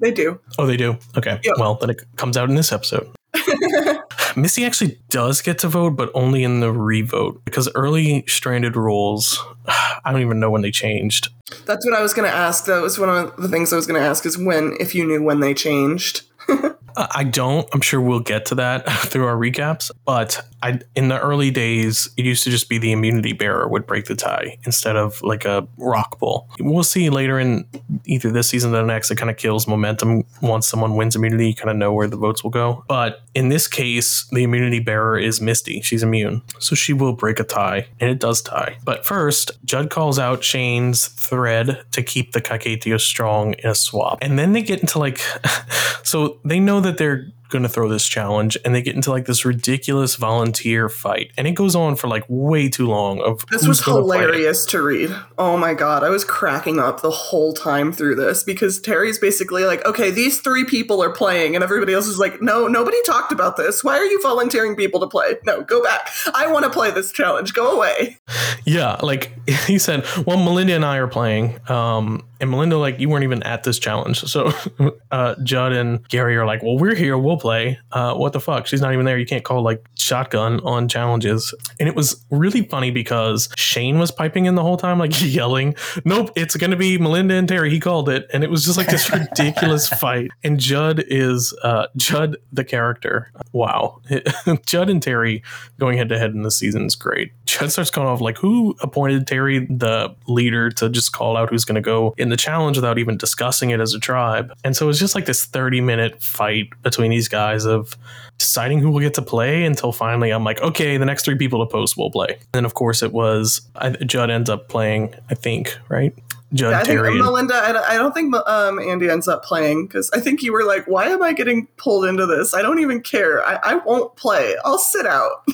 They 0.00 0.10
do. 0.10 0.40
Oh, 0.58 0.66
they 0.66 0.76
do? 0.76 0.98
Okay. 1.16 1.38
Yep. 1.42 1.54
Well, 1.58 1.76
then 1.76 1.90
it 1.90 2.02
comes 2.16 2.36
out 2.36 2.50
in 2.50 2.56
this 2.56 2.72
episode. 2.72 3.08
Missy 4.36 4.64
actually 4.64 4.98
does 5.08 5.40
get 5.42 5.58
to 5.60 5.68
vote, 5.68 5.90
but 5.90 6.10
only 6.14 6.42
in 6.42 6.60
the 6.60 6.72
revote 6.72 7.44
because 7.44 7.68
early 7.74 8.24
stranded 8.26 8.76
rules, 8.76 9.42
I 9.66 10.12
don't 10.12 10.20
even 10.20 10.40
know 10.40 10.50
when 10.50 10.62
they 10.62 10.70
changed. 10.70 11.28
That's 11.66 11.84
what 11.86 11.94
I 11.94 12.02
was 12.02 12.14
going 12.14 12.28
to 12.28 12.34
ask. 12.34 12.66
That 12.66 12.82
was 12.82 12.98
one 12.98 13.08
of 13.08 13.36
the 13.36 13.48
things 13.48 13.72
I 13.72 13.76
was 13.76 13.86
going 13.86 14.00
to 14.00 14.06
ask 14.06 14.26
is 14.26 14.36
when, 14.36 14.76
if 14.80 14.94
you 14.94 15.06
knew 15.06 15.22
when 15.22 15.40
they 15.40 15.54
changed. 15.54 16.22
Uh, 16.96 17.06
I 17.10 17.24
don't. 17.24 17.68
I'm 17.72 17.80
sure 17.80 18.00
we'll 18.00 18.20
get 18.20 18.46
to 18.46 18.54
that 18.56 18.88
through 18.90 19.26
our 19.26 19.36
recaps. 19.36 19.90
But 20.04 20.44
I, 20.62 20.80
in 20.94 21.08
the 21.08 21.20
early 21.20 21.50
days, 21.50 22.08
it 22.16 22.24
used 22.24 22.44
to 22.44 22.50
just 22.50 22.68
be 22.68 22.78
the 22.78 22.92
immunity 22.92 23.32
bearer 23.32 23.68
would 23.68 23.86
break 23.86 24.06
the 24.06 24.14
tie 24.14 24.58
instead 24.64 24.96
of 24.96 25.22
like 25.22 25.44
a 25.44 25.66
rock 25.76 26.18
bull. 26.18 26.48
We'll 26.58 26.84
see 26.84 27.10
later 27.10 27.38
in 27.38 27.66
either 28.06 28.30
this 28.30 28.48
season 28.48 28.74
or 28.74 28.78
the 28.78 28.82
next. 28.82 29.10
It 29.10 29.16
kind 29.16 29.30
of 29.30 29.36
kills 29.36 29.66
momentum 29.66 30.24
once 30.40 30.66
someone 30.66 30.96
wins 30.96 31.16
immunity. 31.16 31.48
You 31.48 31.54
kind 31.54 31.70
of 31.70 31.76
know 31.76 31.92
where 31.92 32.06
the 32.06 32.16
votes 32.16 32.42
will 32.42 32.50
go. 32.50 32.84
But 32.88 33.20
in 33.34 33.48
this 33.48 33.66
case, 33.66 34.26
the 34.30 34.44
immunity 34.44 34.78
bearer 34.78 35.18
is 35.18 35.40
Misty. 35.40 35.80
She's 35.80 36.02
immune, 36.02 36.42
so 36.60 36.74
she 36.74 36.92
will 36.92 37.12
break 37.12 37.40
a 37.40 37.44
tie, 37.44 37.88
and 38.00 38.08
it 38.08 38.20
does 38.20 38.40
tie. 38.40 38.78
But 38.84 39.04
first, 39.04 39.50
Judd 39.64 39.90
calls 39.90 40.18
out 40.18 40.44
Shane's 40.44 41.08
thread 41.08 41.84
to 41.90 42.02
keep 42.02 42.32
the 42.32 42.40
Kaketio 42.40 43.00
strong 43.00 43.54
in 43.54 43.70
a 43.70 43.74
swap, 43.74 44.18
and 44.22 44.38
then 44.38 44.52
they 44.52 44.62
get 44.62 44.80
into 44.80 44.98
like, 44.98 45.18
so 46.04 46.38
they 46.44 46.60
know 46.60 46.80
that 46.84 46.98
they're 46.98 47.26
going 47.50 47.62
to 47.62 47.68
throw 47.68 47.88
this 47.88 48.06
challenge 48.06 48.56
and 48.64 48.74
they 48.74 48.82
get 48.82 48.94
into 48.94 49.10
like 49.10 49.26
this 49.26 49.44
ridiculous 49.44 50.16
volunteer 50.16 50.88
fight 50.88 51.30
and 51.36 51.46
it 51.46 51.52
goes 51.52 51.74
on 51.74 51.96
for 51.96 52.08
like 52.08 52.24
way 52.28 52.68
too 52.68 52.86
long 52.86 53.20
of 53.20 53.44
This 53.50 53.66
was 53.66 53.82
hilarious 53.84 54.64
to 54.66 54.82
read. 54.82 55.14
Oh 55.38 55.56
my 55.56 55.74
god, 55.74 56.02
I 56.02 56.08
was 56.10 56.24
cracking 56.24 56.78
up 56.78 57.02
the 57.02 57.10
whole 57.10 57.52
time 57.52 57.92
through 57.92 58.16
this 58.16 58.42
because 58.42 58.80
Terry's 58.80 59.18
basically 59.18 59.64
like, 59.64 59.84
okay, 59.84 60.10
these 60.10 60.40
three 60.40 60.64
people 60.64 61.02
are 61.02 61.10
playing, 61.12 61.54
and 61.54 61.62
everybody 61.62 61.92
else 61.94 62.06
is 62.06 62.18
like, 62.18 62.40
no, 62.40 62.66
nobody 62.66 62.96
talked 63.02 63.32
about 63.32 63.56
this. 63.56 63.84
Why 63.84 63.96
are 63.98 64.04
you 64.04 64.20
volunteering 64.22 64.76
people 64.76 65.00
to 65.00 65.06
play? 65.06 65.36
No, 65.44 65.62
go 65.62 65.82
back. 65.82 66.08
I 66.34 66.46
want 66.50 66.64
to 66.64 66.70
play 66.70 66.90
this 66.90 67.12
challenge. 67.12 67.52
Go 67.54 67.76
away. 67.76 68.18
yeah 68.64 68.96
like 69.02 69.30
he 69.66 69.78
said 69.78 70.04
well 70.26 70.36
melinda 70.42 70.72
and 70.72 70.84
i 70.84 70.96
are 70.96 71.06
playing 71.06 71.58
um 71.70 72.24
and 72.40 72.50
melinda 72.50 72.76
like 72.78 72.98
you 72.98 73.08
weren't 73.08 73.24
even 73.24 73.42
at 73.42 73.62
this 73.64 73.78
challenge 73.78 74.20
so 74.20 74.52
uh 75.10 75.34
judd 75.42 75.72
and 75.72 76.06
gary 76.08 76.36
are 76.36 76.46
like 76.46 76.62
well 76.62 76.78
we're 76.78 76.94
here 76.94 77.18
we'll 77.18 77.33
play 77.38 77.78
uh 77.92 78.14
what 78.14 78.32
the 78.32 78.40
fuck? 78.40 78.66
She's 78.66 78.80
not 78.80 78.92
even 78.92 79.04
there. 79.04 79.18
You 79.18 79.26
can't 79.26 79.44
call 79.44 79.62
like 79.62 79.84
shotgun 79.98 80.60
on 80.60 80.88
challenges. 80.88 81.54
And 81.80 81.88
it 81.88 81.94
was 81.94 82.24
really 82.30 82.62
funny 82.62 82.90
because 82.90 83.48
shane 83.56 83.98
was 83.98 84.10
piping 84.10 84.46
in 84.46 84.54
the 84.54 84.62
whole 84.62 84.76
time 84.76 84.98
like 84.98 85.12
yelling 85.22 85.74
nope 86.04 86.30
it's 86.36 86.56
gonna 86.56 86.76
be 86.76 86.98
melinda 86.98 87.34
and 87.34 87.48
terry. 87.48 87.70
He 87.70 87.80
called 87.80 88.08
it. 88.08 88.28
And 88.32 88.44
it 88.44 88.50
was 88.50 88.64
just 88.64 88.76
like 88.76 88.88
this 88.88 89.10
ridiculous 89.12 89.88
fight. 90.00 90.30
And 90.42 90.58
judd 90.58 91.04
is 91.06 91.56
uh 91.62 91.86
judd 91.96 92.36
the 92.52 92.64
character. 92.64 93.30
Wow. 93.52 94.00
Judd 94.66 94.90
and 94.90 95.02
terry 95.02 95.42
going 95.78 95.98
head 95.98 96.08
to 96.08 96.18
head 96.18 96.32
in 96.32 96.42
this 96.42 96.56
season 96.56 96.86
is 96.86 96.94
great. 96.94 97.32
Judd 97.44 97.70
starts 97.70 97.90
calling 97.90 98.10
off 98.10 98.20
like 98.20 98.38
who 98.38 98.74
appointed 98.80 99.26
terry 99.26 99.66
the 99.66 100.14
leader 100.26 100.70
to 100.70 100.88
just 100.88 101.12
call 101.12 101.36
out 101.36 101.50
who's 101.50 101.64
going 101.64 101.76
to 101.76 101.80
go 101.80 102.14
in 102.16 102.28
the 102.28 102.36
challenge 102.36 102.76
without 102.76 102.98
even 102.98 103.16
discussing 103.16 103.70
it 103.70 103.80
as 103.80 103.94
a 103.94 104.00
tribe? 104.00 104.52
And 104.64 104.76
so 104.76 104.88
it's 104.88 104.98
just 104.98 105.14
like 105.14 105.26
this 105.26 105.44
30 105.44 105.80
minute 105.80 106.22
fight 106.22 106.68
between 106.82 107.10
these 107.10 107.23
guys 107.28 107.64
of 107.64 107.96
deciding 108.38 108.80
who 108.80 108.90
will 108.90 109.00
get 109.00 109.14
to 109.14 109.22
play 109.22 109.64
until 109.64 109.92
finally 109.92 110.30
i'm 110.30 110.44
like 110.44 110.60
okay 110.60 110.96
the 110.96 111.04
next 111.04 111.24
three 111.24 111.36
people 111.36 111.64
to 111.64 111.70
post 111.70 111.96
will 111.96 112.10
play. 112.10 112.38
And 112.52 112.66
of 112.66 112.74
course 112.74 113.02
it 113.02 113.12
was 113.12 113.60
I, 113.76 113.90
judd 113.90 114.30
ends 114.30 114.50
up 114.50 114.68
playing 114.68 115.14
i 115.30 115.34
think 115.34 115.76
right 115.88 116.14
judd 116.54 116.72
I 116.72 116.76
think 116.84 116.98
terry 116.98 117.08
and- 117.08 117.18
Melinda. 117.18 117.54
I 117.54 117.72
don't, 117.72 117.84
I 117.90 117.94
don't 117.96 118.12
think 118.12 118.34
um, 118.46 118.78
Andy 118.78 119.10
ends 119.10 119.28
up 119.28 119.44
playing 119.44 119.86
because 119.86 120.10
I 120.12 120.20
think 120.20 120.42
you 120.42 120.52
were 120.52 120.64
like, 120.64 120.86
"Why 120.86 121.06
am 121.08 121.22
I 121.22 121.32
getting 121.32 121.66
pulled 121.76 122.04
into 122.06 122.24
this? 122.26 122.54
I 122.54 122.62
don't 122.62 122.78
even 122.78 123.02
care. 123.02 123.44
I, 123.44 123.58
I 123.62 123.74
won't 123.76 124.14
play. 124.16 124.56
I'll 124.64 124.78
sit 124.78 125.06
out." 125.06 125.30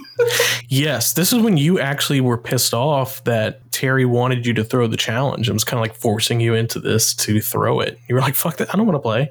Yes, 0.69 1.15
this 1.15 1.33
is 1.33 1.43
when 1.43 1.57
you 1.57 1.81
actually 1.81 2.21
were 2.21 2.39
pissed 2.39 2.75
off 2.75 3.25
that 3.25 3.69
Terry 3.73 4.05
wanted 4.05 4.47
you 4.47 4.53
to 4.55 4.63
throw 4.63 4.87
the 4.87 4.97
challenge 4.97 5.49
and 5.49 5.55
was 5.55 5.65
kind 5.65 5.79
of 5.79 5.83
like 5.83 5.97
forcing 5.97 6.41
you 6.41 6.55
into 6.55 6.79
this 6.79 7.13
to 7.17 7.41
throw 7.41 7.81
it. 7.81 7.99
You 8.09 8.15
were 8.15 8.21
like, 8.21 8.35
fuck 8.37 8.59
that, 8.59 8.73
I 8.73 8.77
don't 8.77 8.87
want 8.87 8.95
to 8.97 9.01
play. 9.01 9.31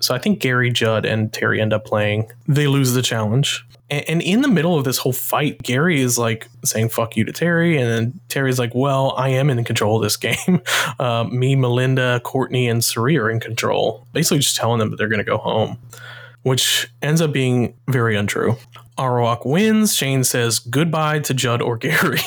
So 0.00 0.14
I 0.14 0.18
think 0.18 0.38
Gary, 0.40 0.70
Judd, 0.70 1.04
and 1.04 1.32
Terry 1.32 1.60
end 1.60 1.72
up 1.72 1.84
playing. 1.86 2.30
They 2.46 2.66
lose 2.68 2.92
the 2.92 3.02
challenge. 3.02 3.66
And, 3.88 4.20
in 4.20 4.40
the 4.40 4.48
middle 4.48 4.76
of 4.76 4.84
this 4.84 4.98
whole 4.98 5.12
fight, 5.12 5.62
Gary 5.62 6.00
is 6.00 6.18
like 6.18 6.48
saying 6.64 6.88
fuck 6.88 7.16
you 7.16 7.24
to 7.24 7.32
Terry. 7.32 7.76
And 7.76 7.88
then 7.88 8.20
Terry's 8.28 8.58
like, 8.58 8.74
well, 8.74 9.14
I 9.16 9.28
am 9.28 9.48
in 9.48 9.62
control 9.62 9.96
of 9.96 10.02
this 10.02 10.16
game. 10.16 10.60
Uh, 10.98 11.24
me, 11.24 11.54
Melinda, 11.54 12.20
Courtney, 12.24 12.68
and 12.68 12.84
Cirie 12.84 13.16
are 13.16 13.30
in 13.30 13.38
control. 13.38 14.06
Basically, 14.12 14.38
just 14.38 14.56
telling 14.56 14.80
them 14.80 14.90
that 14.90 14.96
they're 14.96 15.08
going 15.08 15.18
to 15.18 15.24
go 15.24 15.38
home 15.38 15.78
which 16.46 16.88
ends 17.02 17.20
up 17.20 17.32
being 17.32 17.74
very 17.88 18.14
untrue. 18.14 18.56
Arawak 18.98 19.44
wins. 19.44 19.96
Shane 19.96 20.22
says 20.22 20.60
goodbye 20.60 21.18
to 21.18 21.34
Judd 21.34 21.60
or 21.60 21.76
Gary, 21.76 22.20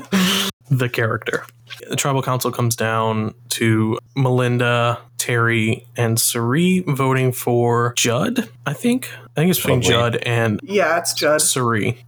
the 0.70 0.88
character. 0.90 1.44
The 1.90 1.94
tribal 1.94 2.22
council 2.22 2.50
comes 2.52 2.74
down 2.74 3.34
to 3.50 3.98
Melinda, 4.16 4.98
Terry, 5.20 5.86
and 5.98 6.18
Cirie 6.18 6.82
voting 6.86 7.30
for 7.30 7.92
Judd, 7.94 8.48
I 8.64 8.72
think. 8.72 9.10
I 9.36 9.42
think 9.42 9.50
it's 9.50 9.58
between 9.58 9.82
Probably. 9.82 10.18
Judd 10.18 10.22
and 10.24 10.60
yeah, 10.62 10.98
it's 10.98 11.12
Judd. 11.12 11.42
Cirie. 11.42 12.02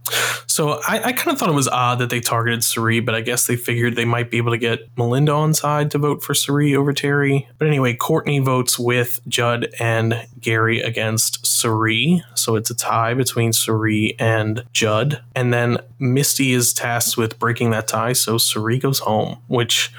So 0.47 0.81
I, 0.87 0.99
I 1.05 1.11
kind 1.13 1.33
of 1.33 1.39
thought 1.39 1.49
it 1.49 1.53
was 1.53 1.67
odd 1.67 1.99
that 1.99 2.09
they 2.09 2.19
targeted 2.19 2.63
Cirie, 2.63 3.01
but 3.01 3.13
I 3.13 3.21
guess 3.21 3.45
they 3.45 3.55
figured 3.55 3.95
they 3.95 4.03
might 4.03 4.31
be 4.31 4.37
able 4.37 4.51
to 4.51 4.57
get 4.57 4.89
Melinda 4.97 5.31
on 5.31 5.53
side 5.53 5.91
to 5.91 5.99
vote 5.99 6.23
for 6.23 6.33
Cirie 6.33 6.75
over 6.75 6.91
Terry. 6.91 7.47
But 7.59 7.67
anyway, 7.67 7.93
Courtney 7.93 8.39
votes 8.39 8.79
with 8.79 9.19
Judd 9.27 9.69
and 9.79 10.27
Gary 10.39 10.81
against 10.81 11.45
Cirie. 11.45 12.23
So 12.33 12.55
it's 12.55 12.71
a 12.71 12.75
tie 12.75 13.13
between 13.13 13.53
Cirie 13.53 14.15
and 14.19 14.63
Judd. 14.73 15.21
And 15.35 15.53
then 15.53 15.77
Misty 15.99 16.51
is 16.53 16.73
tasked 16.73 17.15
with 17.15 17.37
breaking 17.37 17.69
that 17.71 17.87
tie, 17.87 18.13
so 18.13 18.39
Cirie 18.39 18.79
goes 18.79 18.99
home, 18.99 19.37
which 19.47 19.91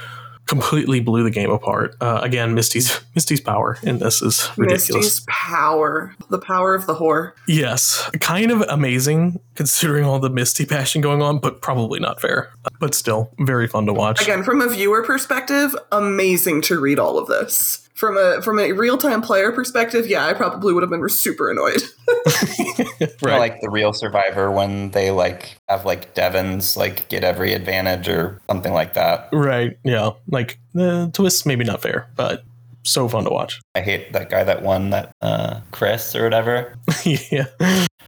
completely 0.46 1.00
blew 1.00 1.22
the 1.22 1.30
game 1.30 1.50
apart. 1.50 1.96
Uh, 2.00 2.20
again, 2.22 2.54
Misty's 2.54 3.00
Misty's 3.14 3.40
power 3.40 3.78
in 3.82 3.98
this 3.98 4.22
is 4.22 4.50
ridiculous. 4.56 5.04
Misty's 5.04 5.26
power, 5.28 6.14
the 6.30 6.38
power 6.38 6.74
of 6.74 6.86
the 6.86 6.94
whore. 6.94 7.32
Yes, 7.46 8.10
kind 8.20 8.50
of 8.50 8.62
amazing 8.62 9.40
considering 9.54 10.04
all 10.04 10.18
the 10.18 10.30
Misty 10.30 10.66
passion 10.66 11.00
going 11.00 11.22
on, 11.22 11.38
but 11.38 11.60
probably 11.62 12.00
not 12.00 12.20
fair. 12.20 12.52
But 12.80 12.94
still, 12.94 13.30
very 13.38 13.68
fun 13.68 13.86
to 13.86 13.92
watch. 13.92 14.22
Again, 14.22 14.42
from 14.42 14.60
a 14.60 14.68
viewer 14.68 15.02
perspective, 15.02 15.74
amazing 15.92 16.62
to 16.62 16.80
read 16.80 16.98
all 16.98 17.18
of 17.18 17.28
this. 17.28 17.83
From 17.94 18.16
a 18.16 18.42
from 18.42 18.58
a 18.58 18.72
real 18.72 18.98
time 18.98 19.22
player 19.22 19.52
perspective, 19.52 20.08
yeah, 20.08 20.26
I 20.26 20.34
probably 20.34 20.72
would 20.72 20.82
have 20.82 20.90
been 20.90 21.08
super 21.08 21.50
annoyed. 21.50 21.82
right. 23.22 23.22
Or 23.22 23.38
like 23.38 23.60
the 23.60 23.70
real 23.70 23.92
survivor 23.92 24.50
when 24.50 24.90
they 24.90 25.10
like 25.12 25.56
have 25.68 25.84
like 25.84 26.14
Devons 26.14 26.76
like 26.76 27.08
get 27.08 27.22
every 27.22 27.52
advantage 27.52 28.08
or 28.08 28.40
something 28.50 28.72
like 28.72 28.94
that. 28.94 29.28
Right. 29.32 29.78
Yeah. 29.84 30.10
Like 30.28 30.58
the 30.72 31.10
twist 31.12 31.46
maybe 31.46 31.64
not 31.64 31.82
fair, 31.82 32.08
but 32.16 32.44
so 32.82 33.08
fun 33.08 33.24
to 33.24 33.30
watch. 33.30 33.60
I 33.74 33.80
hate 33.80 34.12
that 34.12 34.28
guy 34.28 34.44
that 34.44 34.62
won 34.62 34.90
that 34.90 35.12
uh 35.22 35.60
Chris 35.70 36.16
or 36.16 36.24
whatever. 36.24 36.76
yeah. 37.04 37.46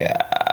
Yeah. 0.01 0.45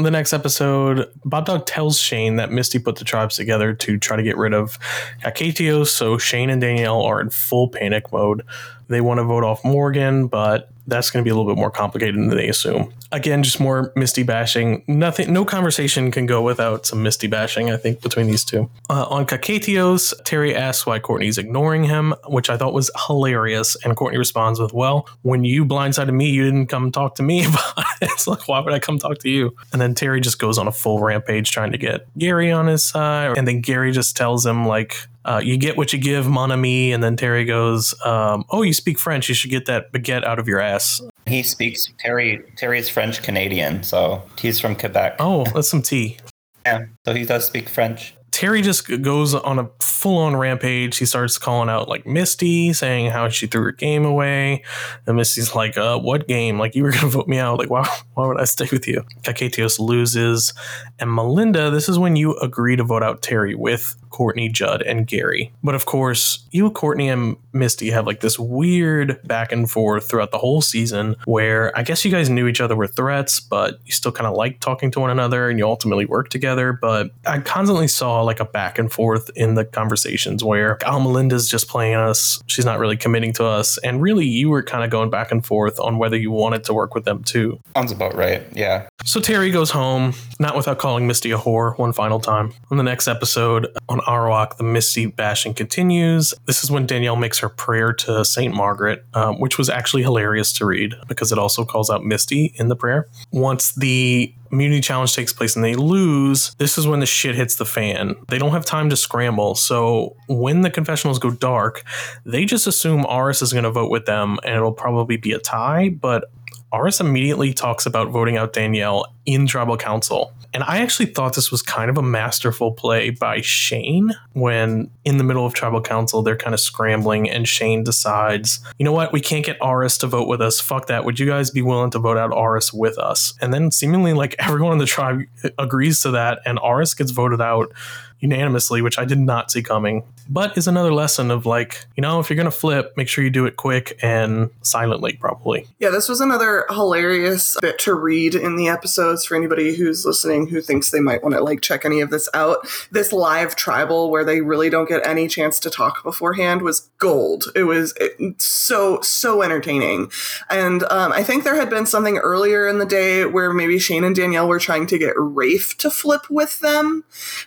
The 0.00 0.10
next 0.10 0.32
episode, 0.32 1.12
Bob 1.26 1.44
Dog 1.44 1.66
tells 1.66 1.98
Shane 1.98 2.36
that 2.36 2.50
Misty 2.50 2.78
put 2.78 2.96
the 2.96 3.04
tribes 3.04 3.36
together 3.36 3.74
to 3.74 3.98
try 3.98 4.16
to 4.16 4.22
get 4.22 4.38
rid 4.38 4.54
of 4.54 4.78
Kaketios, 5.22 5.88
so 5.88 6.16
Shane 6.16 6.48
and 6.48 6.58
Danielle 6.58 7.02
are 7.02 7.20
in 7.20 7.28
full 7.28 7.68
panic 7.68 8.10
mode. 8.10 8.42
They 8.88 9.02
want 9.02 9.18
to 9.18 9.24
vote 9.24 9.44
off 9.44 9.62
Morgan, 9.62 10.26
but 10.26 10.70
that's 10.90 11.10
going 11.10 11.22
to 11.22 11.28
be 11.28 11.30
a 11.30 11.34
little 11.34 11.50
bit 11.50 11.58
more 11.58 11.70
complicated 11.70 12.16
than 12.16 12.28
they 12.28 12.48
assume. 12.48 12.92
Again, 13.12 13.42
just 13.42 13.60
more 13.60 13.92
Misty 13.96 14.22
bashing. 14.22 14.84
Nothing, 14.86 15.32
no 15.32 15.44
conversation 15.44 16.10
can 16.10 16.26
go 16.26 16.42
without 16.42 16.86
some 16.86 17.02
Misty 17.02 17.26
bashing. 17.26 17.70
I 17.70 17.76
think 17.76 18.02
between 18.02 18.26
these 18.26 18.44
two. 18.44 18.70
Uh, 18.88 19.06
on 19.08 19.26
Kaketios, 19.26 20.12
Terry 20.24 20.54
asks 20.54 20.86
why 20.86 20.98
Courtney's 20.98 21.38
ignoring 21.38 21.84
him, 21.84 22.14
which 22.28 22.50
I 22.50 22.56
thought 22.56 22.72
was 22.72 22.90
hilarious. 23.06 23.76
And 23.84 23.96
Courtney 23.96 24.18
responds 24.18 24.60
with, 24.60 24.72
"Well, 24.72 25.08
when 25.22 25.44
you 25.44 25.64
blindsided 25.64 26.14
me, 26.14 26.30
you 26.30 26.44
didn't 26.44 26.66
come 26.66 26.92
talk 26.92 27.16
to 27.16 27.22
me 27.22 27.44
about 27.46 27.84
it. 28.00 28.10
It's 28.12 28.26
like, 28.26 28.46
why 28.48 28.60
would 28.60 28.72
I 28.72 28.78
come 28.78 28.98
talk 28.98 29.18
to 29.18 29.28
you?" 29.28 29.54
And 29.72 29.80
then 29.80 29.94
Terry 29.94 30.20
just 30.20 30.38
goes 30.38 30.58
on 30.58 30.68
a 30.68 30.72
full 30.72 31.00
rampage 31.00 31.50
trying 31.50 31.72
to 31.72 31.78
get 31.78 32.06
Gary 32.18 32.50
on 32.50 32.66
his 32.66 32.84
side, 32.84 33.36
and 33.36 33.46
then 33.46 33.60
Gary 33.60 33.92
just 33.92 34.16
tells 34.16 34.44
him 34.44 34.66
like, 34.66 34.94
uh, 35.30 35.38
you 35.38 35.56
get 35.56 35.76
what 35.76 35.92
you 35.92 35.98
give, 35.98 36.26
mon 36.28 36.50
ami. 36.50 36.92
And 36.92 37.04
then 37.04 37.16
Terry 37.16 37.44
goes, 37.44 37.94
um, 38.04 38.44
"Oh, 38.50 38.62
you 38.62 38.72
speak 38.72 38.98
French. 38.98 39.28
You 39.28 39.34
should 39.34 39.50
get 39.50 39.66
that 39.66 39.92
baguette 39.92 40.24
out 40.24 40.38
of 40.38 40.48
your 40.48 40.58
ass." 40.58 41.00
He 41.26 41.42
speaks 41.42 41.92
Terry. 41.98 42.42
Terry's 42.56 42.88
French 42.88 43.22
Canadian, 43.22 43.84
so 43.84 44.22
he's 44.38 44.58
from 44.58 44.74
Quebec. 44.74 45.16
Oh, 45.20 45.44
that's 45.54 45.68
some 45.68 45.82
tea. 45.82 46.18
yeah, 46.66 46.86
so 47.04 47.14
he 47.14 47.24
does 47.24 47.44
speak 47.44 47.68
French. 47.68 48.14
Terry 48.32 48.62
just 48.62 49.02
goes 49.02 49.34
on 49.34 49.58
a 49.58 49.68
full 49.80 50.18
on 50.18 50.36
rampage. 50.36 50.96
He 50.96 51.04
starts 51.04 51.36
calling 51.36 51.68
out 51.68 51.88
like 51.88 52.06
Misty, 52.06 52.72
saying 52.72 53.10
how 53.10 53.28
she 53.28 53.46
threw 53.46 53.64
her 53.64 53.72
game 53.72 54.04
away. 54.04 54.64
And 55.06 55.16
Misty's 55.16 55.54
like, 55.54 55.76
uh, 55.76 55.98
what 55.98 56.28
game? 56.28 56.58
Like, 56.58 56.74
you 56.74 56.84
were 56.84 56.90
going 56.92 57.02
to 57.02 57.08
vote 57.08 57.28
me 57.28 57.38
out. 57.38 57.58
Like, 57.58 57.70
why, 57.70 57.88
why 58.14 58.26
would 58.28 58.40
I 58.40 58.44
stay 58.44 58.68
with 58.70 58.86
you? 58.86 59.02
Kaketios 59.22 59.78
loses. 59.80 60.54
And 61.00 61.12
Melinda, 61.12 61.70
this 61.70 61.88
is 61.88 61.98
when 61.98 62.14
you 62.14 62.36
agree 62.38 62.76
to 62.76 62.84
vote 62.84 63.02
out 63.02 63.20
Terry 63.20 63.54
with 63.54 63.96
Courtney, 64.10 64.48
Judd, 64.48 64.82
and 64.82 65.06
Gary. 65.06 65.52
But 65.62 65.74
of 65.74 65.86
course, 65.86 66.44
you, 66.50 66.70
Courtney, 66.70 67.08
and 67.08 67.36
Misty 67.52 67.90
have 67.90 68.06
like 68.06 68.20
this 68.20 68.38
weird 68.38 69.20
back 69.26 69.52
and 69.52 69.70
forth 69.70 70.08
throughout 70.08 70.30
the 70.30 70.38
whole 70.38 70.60
season 70.60 71.16
where 71.24 71.76
I 71.76 71.82
guess 71.82 72.04
you 72.04 72.10
guys 72.10 72.28
knew 72.28 72.46
each 72.46 72.60
other 72.60 72.76
were 72.76 72.86
threats, 72.86 73.40
but 73.40 73.80
you 73.84 73.92
still 73.92 74.12
kind 74.12 74.26
of 74.26 74.36
like 74.36 74.60
talking 74.60 74.90
to 74.92 75.00
one 75.00 75.10
another 75.10 75.48
and 75.48 75.58
you 75.58 75.66
ultimately 75.66 76.04
work 76.04 76.28
together. 76.28 76.72
But 76.72 77.10
I 77.26 77.38
constantly 77.38 77.88
saw 77.88 78.22
like 78.22 78.40
a 78.40 78.44
back 78.44 78.78
and 78.78 78.92
forth 78.92 79.30
in 79.36 79.54
the 79.54 79.64
conversations 79.64 80.44
where 80.44 80.78
oh, 80.86 81.00
Melinda's 81.00 81.48
just 81.48 81.68
playing 81.68 81.96
us. 81.96 82.42
She's 82.46 82.64
not 82.64 82.78
really 82.78 82.96
committing 82.96 83.32
to 83.34 83.44
us. 83.44 83.78
And 83.78 84.02
really, 84.02 84.26
you 84.26 84.50
were 84.50 84.62
kind 84.62 84.84
of 84.84 84.90
going 84.90 85.10
back 85.10 85.32
and 85.32 85.44
forth 85.44 85.78
on 85.80 85.98
whether 85.98 86.16
you 86.16 86.30
wanted 86.30 86.64
to 86.64 86.74
work 86.74 86.94
with 86.94 87.04
them 87.04 87.24
too. 87.24 87.60
Sounds 87.76 87.92
about 87.92 88.14
right. 88.14 88.46
Yeah. 88.52 88.88
So 89.04 89.20
Terry 89.20 89.50
goes 89.50 89.70
home, 89.70 90.14
not 90.38 90.56
without 90.56 90.78
calling 90.78 91.06
Misty 91.06 91.30
a 91.30 91.38
whore 91.38 91.78
one 91.78 91.92
final 91.92 92.20
time. 92.20 92.52
On 92.70 92.76
the 92.76 92.82
next 92.82 93.08
episode 93.08 93.66
on 93.88 93.99
Arawak, 94.02 94.56
the 94.56 94.64
Misty 94.64 95.06
bashing 95.06 95.54
continues. 95.54 96.34
This 96.46 96.64
is 96.64 96.70
when 96.70 96.86
Danielle 96.86 97.16
makes 97.16 97.38
her 97.40 97.48
prayer 97.48 97.92
to 97.92 98.24
Saint 98.24 98.54
Margaret, 98.54 99.04
um, 99.14 99.40
which 99.40 99.58
was 99.58 99.68
actually 99.68 100.02
hilarious 100.02 100.52
to 100.54 100.66
read 100.66 100.94
because 101.08 101.32
it 101.32 101.38
also 101.38 101.64
calls 101.64 101.90
out 101.90 102.04
Misty 102.04 102.52
in 102.56 102.68
the 102.68 102.76
prayer. 102.76 103.06
Once 103.32 103.72
the 103.74 104.34
immunity 104.52 104.80
challenge 104.80 105.14
takes 105.14 105.32
place 105.32 105.54
and 105.54 105.64
they 105.64 105.74
lose, 105.74 106.54
this 106.58 106.76
is 106.76 106.86
when 106.86 107.00
the 107.00 107.06
shit 107.06 107.34
hits 107.34 107.56
the 107.56 107.64
fan. 107.64 108.16
They 108.28 108.38
don't 108.38 108.50
have 108.50 108.64
time 108.64 108.90
to 108.90 108.96
scramble. 108.96 109.54
So 109.54 110.16
when 110.28 110.62
the 110.62 110.70
confessionals 110.70 111.18
go 111.18 111.30
dark, 111.30 111.84
they 112.24 112.44
just 112.44 112.66
assume 112.66 113.06
Aras 113.08 113.42
is 113.42 113.52
going 113.52 113.64
to 113.64 113.70
vote 113.70 113.90
with 113.90 114.06
them 114.06 114.38
and 114.44 114.54
it'll 114.54 114.72
probably 114.72 115.16
be 115.16 115.32
a 115.32 115.38
tie. 115.38 115.88
But 115.88 116.30
Aras 116.72 117.00
immediately 117.00 117.52
talks 117.52 117.86
about 117.86 118.10
voting 118.10 118.36
out 118.36 118.52
Danielle 118.52 119.12
in 119.26 119.46
tribal 119.46 119.76
council. 119.76 120.32
And 120.52 120.64
I 120.64 120.78
actually 120.78 121.06
thought 121.06 121.34
this 121.34 121.50
was 121.50 121.62
kind 121.62 121.90
of 121.90 121.98
a 121.98 122.02
masterful 122.02 122.72
play 122.72 123.10
by 123.10 123.40
Shane 123.40 124.12
when 124.32 124.90
in 125.04 125.16
the 125.16 125.24
middle 125.24 125.46
of 125.46 125.54
tribal 125.54 125.80
council 125.80 126.22
they're 126.22 126.36
kind 126.36 126.54
of 126.54 126.60
scrambling 126.60 127.30
and 127.30 127.46
Shane 127.46 127.84
decides, 127.84 128.58
you 128.78 128.84
know 128.84 128.92
what, 128.92 129.12
we 129.12 129.20
can't 129.20 129.44
get 129.44 129.56
Aras 129.60 129.98
to 129.98 130.08
vote 130.08 130.26
with 130.26 130.40
us. 130.40 130.60
Fuck 130.60 130.86
that. 130.88 131.04
Would 131.04 131.20
you 131.20 131.26
guys 131.26 131.50
be 131.50 131.62
willing 131.62 131.90
to 131.92 132.00
vote 132.00 132.16
out 132.16 132.32
Aras 132.32 132.72
with 132.72 132.98
us? 132.98 133.34
And 133.40 133.54
then 133.54 133.70
seemingly 133.70 134.12
like 134.12 134.34
everyone 134.38 134.72
in 134.72 134.78
the 134.78 134.86
tribe 134.86 135.20
agrees 135.58 136.00
to 136.00 136.10
that 136.12 136.40
and 136.44 136.58
Aras 136.58 136.94
gets 136.94 137.12
voted 137.12 137.40
out 137.40 137.72
unanimously, 138.20 138.82
which 138.82 138.98
I 138.98 139.04
did 139.04 139.18
not 139.18 139.50
see 139.50 139.62
coming. 139.62 140.02
But 140.32 140.56
is 140.56 140.68
another 140.68 140.94
lesson 140.94 141.32
of 141.32 141.44
like, 141.44 141.84
you 141.96 142.02
know, 142.02 142.20
if 142.20 142.30
you're 142.30 142.36
gonna 142.36 142.52
flip, 142.52 142.92
make 142.96 143.08
sure 143.08 143.24
you 143.24 143.30
do 143.30 143.46
it 143.46 143.56
quick 143.56 143.98
and 144.00 144.50
silently, 144.62 145.14
probably. 145.14 145.66
Yeah, 145.80 145.90
this 145.90 146.08
was 146.08 146.20
another 146.20 146.66
hilarious 146.70 147.56
bit 147.60 147.80
to 147.80 147.94
read 147.94 148.36
in 148.36 148.54
the 148.54 148.68
episodes 148.68 149.24
for 149.24 149.36
anybody 149.36 149.74
who's 149.74 150.06
listening 150.06 150.46
who 150.46 150.60
thinks 150.60 150.90
they 150.90 151.00
might 151.00 151.24
want 151.24 151.34
to 151.34 151.42
like 151.42 151.62
check 151.62 151.84
any 151.84 152.00
of 152.00 152.10
this 152.10 152.28
out. 152.32 152.64
This 152.92 153.12
live 153.12 153.56
tribal 153.56 154.08
where 154.08 154.24
they 154.24 154.40
really 154.40 154.70
don't 154.70 154.88
get 154.88 155.04
any 155.04 155.26
chance 155.26 155.58
to 155.60 155.68
talk 155.68 156.04
beforehand 156.04 156.62
was 156.62 156.88
gold. 156.98 157.46
It 157.56 157.64
was 157.64 157.92
it, 158.00 158.40
so 158.40 159.00
so 159.00 159.42
entertaining, 159.42 160.12
and 160.48 160.84
um, 160.84 161.12
I 161.12 161.24
think 161.24 161.42
there 161.42 161.56
had 161.56 161.70
been 161.70 161.86
something 161.86 162.18
earlier 162.18 162.68
in 162.68 162.78
the 162.78 162.86
day 162.86 163.24
where 163.24 163.52
maybe 163.52 163.80
Shane 163.80 164.04
and 164.04 164.14
Danielle 164.14 164.46
were 164.46 164.60
trying 164.60 164.86
to 164.86 164.98
get 164.98 165.14
Rafe 165.16 165.76
to 165.78 165.90
flip 165.90 166.30
with 166.30 166.60
them 166.60 167.02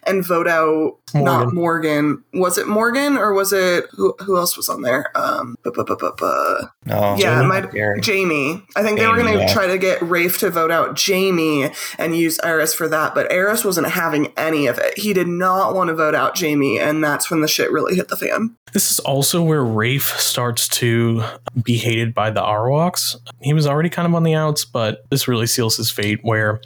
and 0.05 0.25
vote 0.25 0.49
out 0.49 0.97
Morgan. 1.13 1.23
not 1.23 1.53
Morgan. 1.53 2.23
Was 2.33 2.57
it 2.57 2.67
Morgan 2.73 3.17
or 3.17 3.33
was 3.33 3.53
it 3.53 3.85
who, 3.91 4.13
who 4.19 4.37
else 4.37 4.57
was 4.57 4.69
on 4.69 4.81
there? 4.81 5.15
Um, 5.15 5.55
bu- 5.63 5.71
bu- 5.71 5.85
bu- 5.85 5.97
bu- 5.97 6.15
bu- 6.17 6.67
No. 6.85 7.15
yeah, 7.17 7.41
Jamie? 7.41 7.47
my, 7.47 7.99
Jamie. 8.01 8.63
I 8.75 8.83
think 8.83 8.99
they 8.99 9.07
were 9.07 9.15
going 9.15 9.33
to 9.33 9.39
yeah. 9.39 9.53
try 9.53 9.67
to 9.67 9.77
get 9.77 10.01
Rafe 10.01 10.39
to 10.39 10.49
vote 10.49 10.71
out 10.71 10.95
Jamie 10.95 11.71
and 11.97 12.15
use 12.15 12.39
Aras 12.39 12.73
for 12.73 12.87
that, 12.89 13.15
but 13.15 13.31
Aras 13.31 13.63
wasn't 13.63 13.87
having 13.87 14.33
any 14.37 14.67
of 14.67 14.77
it. 14.77 14.97
He 14.97 15.13
did 15.13 15.27
not 15.27 15.73
want 15.75 15.89
to 15.89 15.95
vote 15.95 16.15
out 16.15 16.35
Jamie, 16.35 16.79
and 16.79 17.03
that's 17.03 17.29
when 17.29 17.41
the 17.41 17.47
shit 17.47 17.71
really 17.71 17.95
hit 17.95 18.07
the 18.09 18.17
fan. 18.17 18.55
This 18.73 18.89
is 18.91 18.99
also 18.99 19.43
where 19.43 19.63
Rafe 19.63 20.19
starts 20.19 20.67
to 20.69 21.23
be 21.63 21.77
hated 21.77 22.15
by 22.15 22.31
the 22.31 22.41
Arawaks. 22.41 23.15
He 23.41 23.53
was 23.53 23.67
already 23.67 23.89
kind 23.89 24.07
of 24.07 24.15
on 24.15 24.23
the 24.23 24.33
outs, 24.33 24.65
but 24.65 25.05
this 25.11 25.27
really 25.27 25.45
seals 25.45 25.77
his 25.77 25.91
fate 25.91 26.19
where 26.23 26.59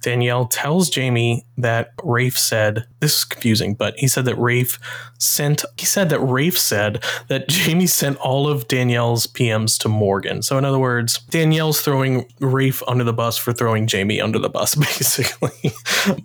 Danielle 0.00 0.46
tells 0.46 0.88
Jamie 0.88 1.44
that 1.56 1.90
Rafe 2.04 2.38
said, 2.38 2.86
this 3.00 3.18
is 3.18 3.24
confusing, 3.24 3.74
but 3.74 3.94
he 3.96 4.06
said 4.06 4.24
that 4.26 4.36
Rafe 4.36 4.78
sent, 5.18 5.47
he 5.76 5.86
said 5.86 6.10
that 6.10 6.20
Rafe 6.20 6.58
said 6.58 7.02
that 7.28 7.48
Jamie 7.48 7.86
sent 7.86 8.16
all 8.18 8.48
of 8.48 8.68
Danielle's 8.68 9.26
PMs 9.26 9.78
to 9.80 9.88
Morgan. 9.88 10.42
So 10.42 10.58
in 10.58 10.64
other 10.64 10.78
words, 10.78 11.20
Danielle's 11.30 11.80
throwing 11.80 12.26
Rafe 12.40 12.82
under 12.88 13.04
the 13.04 13.12
bus 13.12 13.38
for 13.38 13.52
throwing 13.52 13.86
Jamie 13.86 14.20
under 14.20 14.38
the 14.38 14.48
bus, 14.48 14.74
basically. 14.74 15.72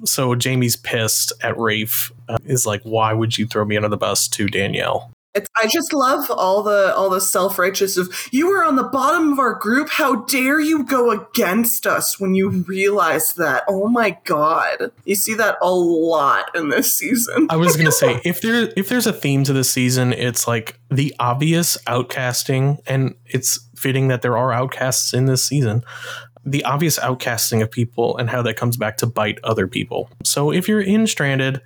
so 0.04 0.36
Jamie's 0.36 0.76
pissed 0.76 1.34
at 1.42 1.58
Rafe, 1.58 2.12
uh, 2.28 2.38
is 2.46 2.66
like, 2.66 2.82
why 2.84 3.14
would 3.14 3.38
you 3.38 3.46
throw 3.46 3.66
me 3.66 3.78
under 3.78 3.90
the 3.90 3.98
bus 3.98 4.28
to 4.30 4.48
Danielle? 4.48 5.13
It's, 5.36 5.50
I 5.58 5.68
just 5.68 5.94
love 5.94 6.30
all 6.30 6.62
the 6.62 6.94
all 6.96 7.10
the 7.10 7.20
self 7.20 7.58
righteous 7.58 7.98
of 7.98 8.30
you 8.32 8.48
were 8.48 8.64
on 8.64 8.76
the 8.76 8.84
bottom 8.84 9.34
of 9.34 9.40
our 9.40 9.56
group. 9.56 9.90
How 9.90 10.18
dare 10.26 10.60
you 10.60 10.84
go 10.84 11.10
against 11.10 11.88
us 11.88 12.20
when 12.20 12.36
you 12.36 12.50
realize 12.50 13.34
that? 13.34 13.64
Oh 13.68 13.88
my 13.88 14.18
god, 14.26 14.92
you 15.06 15.16
see 15.16 15.34
that 15.34 15.58
a 15.60 15.72
lot 15.72 16.56
in 16.56 16.70
this 16.70 16.94
season. 16.94 17.48
I 17.50 17.56
was 17.56 17.76
gonna 17.76 17.92
say 17.92 18.22
if 18.26 18.42
there 18.42 18.72
if 18.78 18.90
there's 18.90 19.08
a 19.08 19.14
theme 19.14 19.44
to 19.46 19.54
this 19.54 19.72
season, 19.72 20.14
it's 20.14 20.48
like 20.48 20.80
the 20.92 21.16
obvious 21.20 21.78
outcasting, 21.88 22.78
and 22.86 23.16
it's 23.26 23.60
fitting 23.76 24.10
that 24.10 24.22
there 24.22 24.38
are 24.38 24.54
outcasts 24.54 25.14
in 25.16 25.26
this 25.26 25.44
season. 25.44 25.84
The 26.46 26.64
obvious 26.64 27.00
outcasting 27.00 27.64
of 27.64 27.72
people 27.72 28.18
and 28.18 28.30
how 28.30 28.42
that 28.44 28.56
comes 28.56 28.78
back 28.78 28.98
to 28.98 29.08
bite 29.08 29.40
other 29.44 29.68
people. 29.68 30.10
So 30.26 30.52
if 30.52 30.68
you're 30.68 30.82
in 30.82 31.08
stranded, 31.08 31.62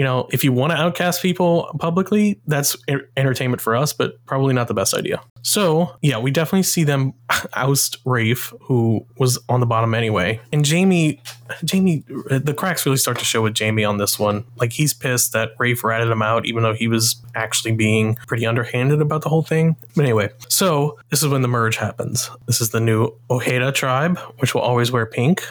you 0.00 0.04
know, 0.04 0.26
if 0.32 0.42
you 0.42 0.50
want 0.50 0.72
to 0.72 0.78
outcast 0.78 1.20
people 1.20 1.76
publicly, 1.78 2.40
that's 2.46 2.74
er- 2.88 3.10
entertainment 3.18 3.60
for 3.60 3.76
us, 3.76 3.92
but 3.92 4.14
probably 4.24 4.54
not 4.54 4.66
the 4.66 4.72
best 4.72 4.94
idea. 4.94 5.20
So, 5.42 5.94
yeah, 6.00 6.16
we 6.16 6.30
definitely 6.30 6.62
see 6.62 6.84
them 6.84 7.12
oust 7.54 7.98
Rafe, 8.06 8.50
who 8.62 9.06
was 9.18 9.38
on 9.50 9.60
the 9.60 9.66
bottom 9.66 9.92
anyway. 9.94 10.40
And 10.54 10.64
Jamie, 10.64 11.20
Jamie, 11.66 12.02
the 12.08 12.54
cracks 12.56 12.86
really 12.86 12.96
start 12.96 13.18
to 13.18 13.26
show 13.26 13.42
with 13.42 13.52
Jamie 13.52 13.84
on 13.84 13.98
this 13.98 14.18
one. 14.18 14.46
Like, 14.56 14.72
he's 14.72 14.94
pissed 14.94 15.34
that 15.34 15.50
Rafe 15.58 15.84
ratted 15.84 16.08
him 16.08 16.22
out, 16.22 16.46
even 16.46 16.62
though 16.62 16.72
he 16.72 16.88
was 16.88 17.22
actually 17.34 17.72
being 17.72 18.14
pretty 18.26 18.46
underhanded 18.46 19.02
about 19.02 19.20
the 19.20 19.28
whole 19.28 19.42
thing. 19.42 19.76
But 19.94 20.06
anyway, 20.06 20.30
so 20.48 20.98
this 21.10 21.22
is 21.22 21.28
when 21.28 21.42
the 21.42 21.48
merge 21.48 21.76
happens. 21.76 22.30
This 22.46 22.62
is 22.62 22.70
the 22.70 22.80
new 22.80 23.14
Ojeda 23.28 23.70
tribe, 23.70 24.16
which 24.38 24.54
will 24.54 24.62
always 24.62 24.90
wear 24.90 25.04
pink. 25.04 25.46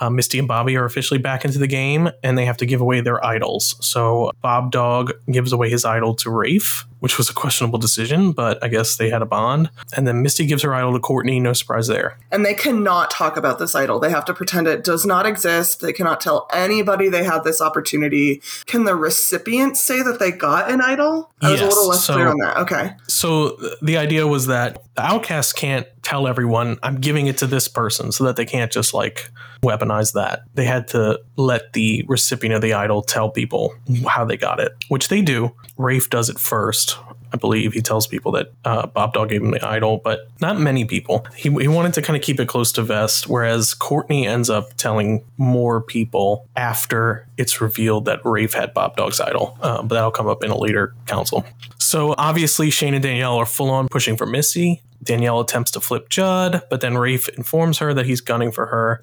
Uh, 0.00 0.10
Misty 0.10 0.38
and 0.38 0.48
Bobby 0.48 0.76
are 0.76 0.84
officially 0.84 1.18
back 1.18 1.44
into 1.44 1.58
the 1.58 1.66
game, 1.66 2.10
and 2.22 2.36
they 2.36 2.46
have 2.46 2.56
to 2.56 2.66
give 2.66 2.80
away 2.80 3.00
their 3.02 3.24
idols. 3.24 3.76
So 3.80 4.32
Bob 4.40 4.72
Dog 4.72 5.12
gives 5.30 5.52
away 5.52 5.68
his 5.68 5.84
idol 5.84 6.14
to 6.16 6.30
Rafe, 6.30 6.86
which 7.00 7.18
was 7.18 7.28
a 7.28 7.34
questionable 7.34 7.78
decision, 7.78 8.32
but 8.32 8.62
I 8.62 8.68
guess 8.68 8.96
they 8.96 9.10
had 9.10 9.22
a 9.22 9.26
bond. 9.26 9.70
And 9.96 10.06
then 10.06 10.22
Misty 10.22 10.46
gives 10.46 10.62
her 10.62 10.72
idol 10.74 10.92
to 10.92 11.00
Courtney. 11.00 11.40
No 11.40 11.52
surprise 11.52 11.86
there. 11.88 12.18
And 12.30 12.44
they 12.44 12.54
cannot 12.54 13.10
talk 13.10 13.36
about 13.36 13.58
this 13.58 13.74
idol. 13.74 13.98
They 13.98 14.10
have 14.10 14.24
to 14.26 14.34
pretend 14.34 14.66
it 14.66 14.84
does 14.84 15.04
not 15.04 15.26
exist. 15.26 15.80
They 15.80 15.92
cannot 15.92 16.20
tell 16.20 16.48
anybody 16.52 17.08
they 17.08 17.24
had 17.24 17.44
this 17.44 17.60
opportunity. 17.60 18.42
Can 18.66 18.84
the 18.84 18.94
recipient 18.94 19.76
say 19.76 20.02
that 20.02 20.18
they 20.18 20.30
got 20.30 20.70
an 20.70 20.80
idol? 20.80 21.30
I 21.42 21.50
was 21.50 21.60
a 21.60 21.66
little 21.66 21.88
less 21.88 22.04
so- 22.04 22.14
clear 22.14 22.28
on 22.28 22.36
that. 22.38 22.56
Okay. 22.58 22.92
So 23.08 23.56
the 23.82 23.96
idea 23.96 24.26
was 24.26 24.46
that 24.46 24.82
the 24.94 25.02
outcasts 25.02 25.52
can't 25.52 25.86
tell 26.02 26.26
everyone 26.26 26.78
I'm 26.82 26.96
giving 26.96 27.26
it 27.26 27.38
to 27.38 27.46
this 27.46 27.68
person, 27.68 28.12
so 28.12 28.24
that 28.24 28.36
they 28.36 28.44
can't 28.44 28.72
just 28.72 28.94
like 28.94 29.30
weaponize 29.62 30.14
that. 30.14 30.42
They 30.54 30.64
had 30.64 30.88
to 30.88 31.20
let 31.36 31.74
the 31.74 32.04
recipient 32.08 32.54
of 32.54 32.62
the 32.62 32.72
idol 32.72 33.02
tell 33.02 33.30
people 33.30 33.74
how 34.06 34.24
they 34.24 34.36
got 34.36 34.60
it, 34.60 34.72
which 34.88 35.08
they 35.08 35.22
do. 35.22 35.54
Rafe 35.76 36.08
does 36.10 36.28
it 36.28 36.38
first. 36.38 36.89
I 37.32 37.36
believe 37.36 37.72
he 37.72 37.80
tells 37.80 38.06
people 38.06 38.32
that 38.32 38.52
uh, 38.64 38.86
Bob 38.86 39.14
Dog 39.14 39.28
gave 39.28 39.42
him 39.42 39.50
the 39.50 39.66
idol, 39.66 40.00
but 40.02 40.28
not 40.40 40.58
many 40.58 40.84
people. 40.84 41.26
He, 41.36 41.50
he 41.50 41.68
wanted 41.68 41.94
to 41.94 42.02
kind 42.02 42.16
of 42.16 42.22
keep 42.22 42.40
it 42.40 42.48
close 42.48 42.72
to 42.72 42.82
Vest, 42.82 43.28
whereas 43.28 43.74
Courtney 43.74 44.26
ends 44.26 44.50
up 44.50 44.74
telling 44.74 45.24
more 45.36 45.80
people 45.80 46.46
after 46.56 47.26
it's 47.36 47.60
revealed 47.60 48.04
that 48.06 48.20
Rafe 48.24 48.54
had 48.54 48.74
Bob 48.74 48.96
Dog's 48.96 49.20
idol. 49.20 49.56
Uh, 49.60 49.82
but 49.82 49.94
that'll 49.94 50.10
come 50.10 50.26
up 50.28 50.42
in 50.42 50.50
a 50.50 50.58
later 50.58 50.94
council. 51.06 51.44
So 51.78 52.14
obviously, 52.18 52.70
Shane 52.70 52.94
and 52.94 53.02
Danielle 53.02 53.36
are 53.36 53.46
full 53.46 53.70
on 53.70 53.88
pushing 53.88 54.16
for 54.16 54.26
Missy. 54.26 54.82
Danielle 55.02 55.40
attempts 55.40 55.70
to 55.72 55.80
flip 55.80 56.08
Judd, 56.10 56.62
but 56.68 56.80
then 56.80 56.98
Rafe 56.98 57.28
informs 57.30 57.78
her 57.78 57.94
that 57.94 58.06
he's 58.06 58.20
gunning 58.20 58.52
for 58.52 58.66
her. 58.66 59.00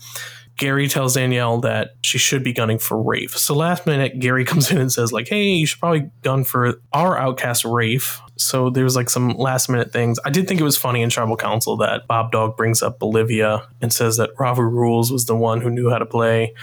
Gary 0.57 0.87
tells 0.87 1.13
Danielle 1.13 1.59
that 1.61 1.95
she 2.01 2.17
should 2.17 2.43
be 2.43 2.51
gunning 2.51 2.79
for 2.79 3.01
Rafe. 3.01 3.37
So 3.37 3.55
last 3.55 3.85
minute, 3.85 4.19
Gary 4.19 4.43
comes 4.45 4.71
in 4.71 4.77
and 4.77 4.91
says, 4.91 5.11
like, 5.11 5.27
hey, 5.27 5.45
you 5.45 5.65
should 5.65 5.79
probably 5.79 6.09
gun 6.23 6.43
for 6.43 6.81
our 6.93 7.17
outcast 7.17 7.63
Rafe. 7.63 8.21
So 8.37 8.69
there 8.69 8.83
was 8.83 8.95
like 8.95 9.09
some 9.09 9.29
last 9.29 9.69
minute 9.69 9.91
things. 9.91 10.19
I 10.25 10.29
did 10.29 10.47
think 10.47 10.59
it 10.59 10.63
was 10.63 10.77
funny 10.77 11.01
in 11.01 11.09
Tribal 11.09 11.37
Council 11.37 11.77
that 11.77 12.07
Bob 12.07 12.31
Dog 12.31 12.57
brings 12.57 12.81
up 12.81 12.99
Bolivia 12.99 13.67
and 13.81 13.91
says 13.91 14.17
that 14.17 14.31
Ravu 14.37 14.61
Rules 14.61 15.11
was 15.11 15.25
the 15.25 15.35
one 15.35 15.61
who 15.61 15.69
knew 15.69 15.89
how 15.89 15.97
to 15.97 16.05
play, 16.05 16.53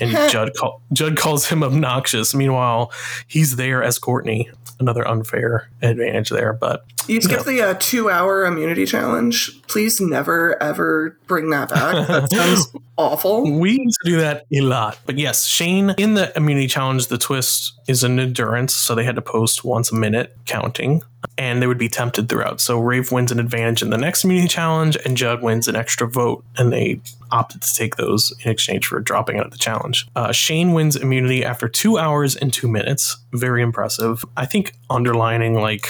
and 0.00 0.10
Judd 0.30 0.54
call, 0.54 0.82
Judd 0.92 1.16
calls 1.16 1.46
him 1.46 1.62
obnoxious. 1.62 2.34
Meanwhile, 2.34 2.92
he's 3.26 3.56
there 3.56 3.82
as 3.82 3.98
Courtney. 3.98 4.50
Another 4.80 5.06
unfair 5.06 5.70
advantage 5.82 6.30
there, 6.30 6.52
but 6.52 6.84
You 7.06 7.20
skipped 7.20 7.44
the 7.46 7.62
uh, 7.62 7.74
two 7.78 8.10
hour 8.10 8.44
immunity 8.44 8.86
challenge. 8.86 9.62
Please 9.68 10.00
never, 10.00 10.60
ever 10.60 11.16
bring 11.28 11.50
that 11.50 11.68
back. 11.68 12.08
That 12.08 12.28
sounds 12.32 12.74
awful. 12.96 13.58
We 13.60 13.78
used 13.80 13.98
to 14.04 14.10
do 14.10 14.16
that 14.18 14.46
a 14.52 14.62
lot. 14.62 14.98
But 15.06 15.16
yes, 15.16 15.46
Shane 15.46 15.90
in 15.96 16.14
the 16.14 16.36
immunity 16.36 16.66
challenge, 16.66 17.06
the 17.06 17.18
twist 17.18 17.72
is 17.86 18.02
an 18.02 18.18
endurance. 18.18 18.74
So 18.74 18.96
they 18.96 19.04
had 19.04 19.14
to 19.14 19.22
post 19.22 19.64
once 19.64 19.92
a 19.92 19.94
minute 19.94 20.36
counting 20.44 21.02
and 21.38 21.60
they 21.60 21.66
would 21.66 21.78
be 21.78 21.88
tempted 21.88 22.28
throughout. 22.28 22.60
So 22.60 22.80
Rafe 22.80 23.10
wins 23.12 23.32
an 23.32 23.40
advantage 23.40 23.82
in 23.82 23.90
the 23.90 23.98
next 23.98 24.24
immunity 24.24 24.48
challenge 24.48 24.96
and 25.04 25.16
Judd 25.16 25.42
wins 25.42 25.68
an 25.68 25.76
extra 25.76 26.08
vote. 26.08 26.44
And 26.56 26.72
they 26.72 27.00
opted 27.30 27.62
to 27.62 27.74
take 27.74 27.96
those 27.96 28.32
in 28.44 28.50
exchange 28.50 28.86
for 28.86 29.00
dropping 29.00 29.38
out 29.38 29.46
of 29.46 29.52
the 29.52 29.58
challenge. 29.58 30.06
Uh, 30.14 30.32
Shane 30.32 30.72
wins 30.72 30.96
immunity 30.96 31.44
after 31.44 31.68
two 31.68 31.98
hours 31.98 32.36
and 32.36 32.52
two 32.52 32.68
minutes. 32.68 33.16
Very 33.32 33.62
impressive. 33.62 34.24
I 34.36 34.46
think 34.46 34.72
underlining 34.90 35.54
like 35.54 35.88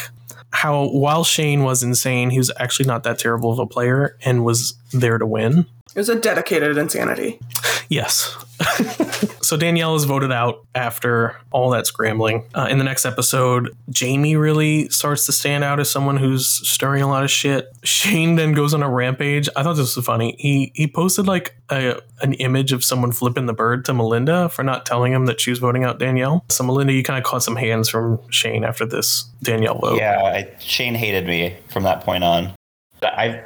how 0.53 0.87
while 0.87 1.25
Shane 1.25 1.65
was 1.65 1.83
insane, 1.83 2.31
he 2.31 2.39
was 2.39 2.51
actually 2.59 2.87
not 2.87 3.03
that 3.03 3.19
terrible 3.19 3.53
of 3.53 3.59
a 3.59 3.67
player 3.67 4.17
and 4.25 4.45
was 4.45 4.75
there 4.93 5.19
to 5.19 5.27
win. 5.27 5.67
It 5.95 5.99
was 5.99 6.09
a 6.09 6.19
dedicated 6.19 6.77
insanity. 6.79 7.39
Yes. 7.91 8.35
so 9.43 9.57
Danielle 9.57 9.95
is 9.97 10.05
voted 10.05 10.33
out 10.33 10.65
after 10.75 11.37
all 11.51 11.71
that 11.71 11.87
scrambling. 11.87 12.45
Uh, 12.55 12.69
in 12.71 12.79
the 12.79 12.85
next 12.85 13.05
episode, 13.05 13.77
Jamie 13.91 14.37
really 14.37 14.89
starts 14.89 15.27
to 15.27 15.33
stand 15.33 15.65
out 15.65 15.81
as 15.81 15.91
someone 15.91 16.17
who's 16.17 16.47
stirring 16.47 17.03
a 17.03 17.09
lot 17.09 17.25
of 17.25 17.31
shit. 17.31 17.69
Shane 17.83 18.37
then 18.37 18.53
goes 18.53 18.75
on 18.75 18.83
a 18.83 18.89
rampage. 18.89 19.49
I 19.57 19.63
thought 19.63 19.77
this 19.77 19.97
was 19.97 20.05
funny. 20.05 20.37
He 20.39 20.73
he 20.75 20.87
posted 20.87 21.27
like 21.27 21.57
a, 21.71 22.01
an 22.23 22.35
image 22.35 22.73
of 22.73 22.85
someone 22.85 23.13
flipping 23.13 23.47
the 23.47 23.53
bird 23.53 23.85
to 23.87 23.95
Melinda 23.95 24.49
for 24.49 24.63
not 24.63 24.87
telling 24.87 25.13
him 25.13 25.27
that 25.27 25.41
she 25.41 25.51
was 25.51 25.59
voting 25.59 25.85
out 25.85 25.99
Danielle. 25.99 26.45
So 26.49 26.65
Melinda, 26.65 26.93
you 26.93 27.03
kind 27.03 27.19
of 27.19 27.25
caught 27.25 27.43
some 27.43 27.57
hands 27.57 27.89
from 27.89 28.21
Shane 28.31 28.65
after 28.65 28.87
this 28.87 29.25
Danielle 29.43 29.79
vote. 29.79 29.99
Yeah, 29.99 30.23
I, 30.23 30.51
Shane 30.59 30.95
hated 30.95 31.27
me 31.27 31.57
from 31.69 31.83
that 31.85 32.03
point 32.03 32.25
on. 32.25 32.55
I, 33.03 33.43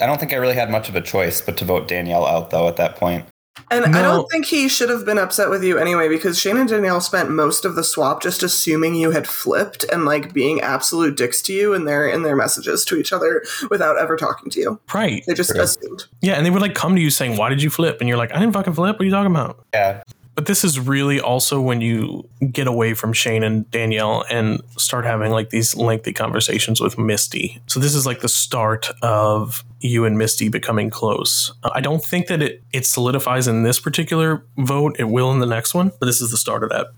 I 0.00 0.06
don't 0.06 0.18
think 0.18 0.32
I 0.32 0.36
really 0.36 0.54
had 0.54 0.70
much 0.70 0.88
of 0.88 0.96
a 0.96 1.00
choice 1.00 1.40
but 1.40 1.56
to 1.58 1.64
vote 1.64 1.88
Danielle 1.88 2.26
out 2.26 2.50
though 2.50 2.68
at 2.68 2.76
that 2.76 2.96
point. 2.96 3.26
And 3.70 3.94
I 3.94 4.02
don't 4.02 4.30
think 4.30 4.46
he 4.46 4.68
should 4.68 4.88
have 4.88 5.04
been 5.04 5.18
upset 5.18 5.50
with 5.50 5.62
you 5.62 5.78
anyway, 5.78 6.08
because 6.08 6.38
Shane 6.38 6.56
and 6.56 6.68
Danielle 6.68 7.00
spent 7.00 7.30
most 7.30 7.64
of 7.64 7.74
the 7.74 7.84
swap 7.84 8.22
just 8.22 8.42
assuming 8.42 8.94
you 8.94 9.10
had 9.10 9.26
flipped 9.26 9.84
and 9.92 10.04
like 10.04 10.32
being 10.32 10.60
absolute 10.60 11.16
dicks 11.16 11.42
to 11.42 11.52
you 11.52 11.74
in 11.74 11.84
their 11.84 12.06
in 12.08 12.22
their 12.22 12.36
messages 12.36 12.84
to 12.86 12.96
each 12.96 13.12
other 13.12 13.44
without 13.70 13.98
ever 13.98 14.16
talking 14.16 14.50
to 14.52 14.60
you. 14.60 14.80
Right. 14.94 15.22
They 15.26 15.34
just 15.34 15.50
True. 15.50 15.60
assumed. 15.60 16.06
Yeah, 16.22 16.34
and 16.34 16.46
they 16.46 16.50
would 16.50 16.62
like 16.62 16.74
come 16.74 16.94
to 16.96 17.00
you 17.02 17.10
saying, 17.10 17.36
"Why 17.36 17.48
did 17.50 17.62
you 17.62 17.70
flip?" 17.70 17.98
And 18.00 18.08
you're 18.08 18.18
like, 18.18 18.32
"I 18.34 18.38
didn't 18.38 18.54
fucking 18.54 18.72
flip. 18.72 18.96
What 18.96 19.02
are 19.02 19.04
you 19.04 19.10
talking 19.10 19.32
about?" 19.32 19.64
Yeah, 19.74 20.02
But 20.38 20.46
this 20.46 20.62
is 20.62 20.78
really 20.78 21.20
also 21.20 21.60
when 21.60 21.80
you 21.80 22.28
get 22.52 22.68
away 22.68 22.94
from 22.94 23.12
Shane 23.12 23.42
and 23.42 23.68
Danielle 23.72 24.24
and 24.30 24.62
start 24.76 25.04
having 25.04 25.32
like 25.32 25.50
these 25.50 25.74
lengthy 25.74 26.12
conversations 26.12 26.80
with 26.80 26.96
Misty. 26.96 27.60
So 27.66 27.80
this 27.80 27.92
is 27.92 28.06
like 28.06 28.20
the 28.20 28.28
start 28.28 28.88
of 29.02 29.64
you 29.80 30.04
and 30.04 30.18
Misty 30.18 30.48
becoming 30.48 30.90
close. 30.90 31.52
Uh, 31.62 31.70
I 31.74 31.80
don't 31.80 32.04
think 32.04 32.26
that 32.28 32.42
it 32.42 32.62
it 32.72 32.86
solidifies 32.86 33.48
in 33.48 33.62
this 33.62 33.78
particular 33.78 34.44
vote. 34.56 34.96
It 34.98 35.04
will 35.04 35.32
in 35.32 35.40
the 35.40 35.46
next 35.46 35.74
one, 35.74 35.92
but 36.00 36.06
this 36.06 36.20
is 36.20 36.30
the 36.30 36.36
start 36.36 36.62
of 36.62 36.70
that. 36.70 36.88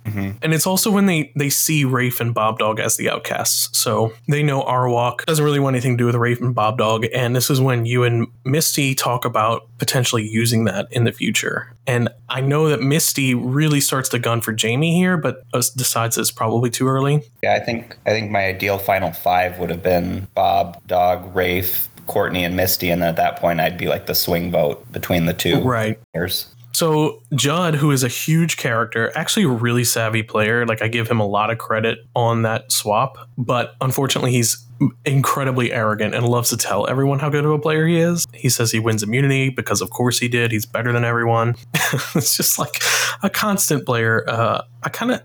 And 0.42 0.52
it's 0.54 0.66
also 0.66 0.90
when 0.90 1.06
they 1.06 1.32
they 1.36 1.50
see 1.50 1.84
Rafe 1.84 2.20
and 2.20 2.34
Bob 2.34 2.58
Dog 2.58 2.80
as 2.80 2.96
the 2.96 3.10
outcasts. 3.10 3.76
So 3.78 4.12
they 4.28 4.42
know 4.42 4.62
Arawak 4.62 5.24
doesn't 5.26 5.44
really 5.44 5.60
want 5.60 5.74
anything 5.74 5.96
to 5.96 6.02
do 6.02 6.06
with 6.06 6.14
Rafe 6.14 6.40
and 6.40 6.54
Bob 6.54 6.78
Dog. 6.78 7.06
And 7.14 7.34
this 7.36 7.50
is 7.50 7.60
when 7.60 7.86
you 7.86 8.04
and 8.04 8.26
Misty 8.44 8.94
talk 8.94 9.24
about 9.24 9.68
potentially 9.78 10.26
using 10.26 10.64
that 10.64 10.88
in 10.90 11.04
the 11.04 11.12
future. 11.12 11.72
And 11.86 12.08
I 12.28 12.40
know 12.40 12.68
that 12.68 12.80
Misty 12.80 13.34
really 13.34 13.80
starts 13.80 14.08
to 14.10 14.18
gun 14.18 14.40
for 14.40 14.52
Jamie 14.52 14.94
here, 14.96 15.16
but 15.16 15.42
uh, 15.52 15.62
decides 15.76 16.18
it's 16.18 16.30
probably 16.30 16.70
too 16.70 16.86
early. 16.88 17.22
yeah. 17.42 17.54
I 17.54 17.60
think 17.60 17.96
I 18.06 18.10
think 18.10 18.30
my 18.30 18.46
ideal 18.46 18.78
final 18.78 19.12
five 19.12 19.58
would 19.58 19.70
have 19.70 19.82
been 19.82 20.28
Bob, 20.34 20.80
Dog, 20.86 21.34
Rafe, 21.34 21.88
Courtney, 22.10 22.44
and 22.44 22.56
Misty, 22.56 22.90
and 22.90 23.00
then 23.00 23.08
at 23.08 23.16
that 23.16 23.36
point 23.36 23.60
I'd 23.60 23.78
be 23.78 23.86
like 23.86 24.06
the 24.06 24.14
swing 24.14 24.50
vote 24.50 24.90
between 24.90 25.26
the 25.26 25.32
two. 25.32 25.60
Right. 25.62 25.96
players. 26.12 26.52
So 26.72 27.22
Judd, 27.34 27.76
who 27.76 27.90
is 27.90 28.02
a 28.02 28.08
huge 28.08 28.56
character, 28.56 29.12
actually 29.14 29.44
a 29.44 29.48
really 29.48 29.84
savvy 29.84 30.22
player. 30.22 30.66
Like 30.66 30.82
I 30.82 30.88
give 30.88 31.08
him 31.08 31.20
a 31.20 31.26
lot 31.26 31.50
of 31.50 31.58
credit 31.58 31.98
on 32.16 32.42
that 32.42 32.72
swap, 32.72 33.16
but 33.38 33.74
unfortunately 33.80 34.32
he's 34.32 34.64
incredibly 35.04 35.72
arrogant 35.72 36.14
and 36.14 36.26
loves 36.26 36.50
to 36.50 36.56
tell 36.56 36.88
everyone 36.88 37.18
how 37.18 37.28
good 37.28 37.44
of 37.44 37.50
a 37.50 37.58
player 37.58 37.86
he 37.86 37.98
is. 37.98 38.26
He 38.32 38.48
says 38.48 38.72
he 38.72 38.78
wins 38.78 39.02
immunity 39.02 39.50
because 39.50 39.80
of 39.80 39.90
course 39.90 40.18
he 40.18 40.28
did. 40.28 40.52
He's 40.52 40.64
better 40.64 40.92
than 40.92 41.04
everyone. 41.04 41.54
it's 42.14 42.36
just 42.36 42.58
like 42.58 42.82
a 43.22 43.28
constant 43.28 43.84
player. 43.84 44.24
Uh, 44.28 44.62
I 44.82 44.88
kind 44.88 45.12
of, 45.12 45.22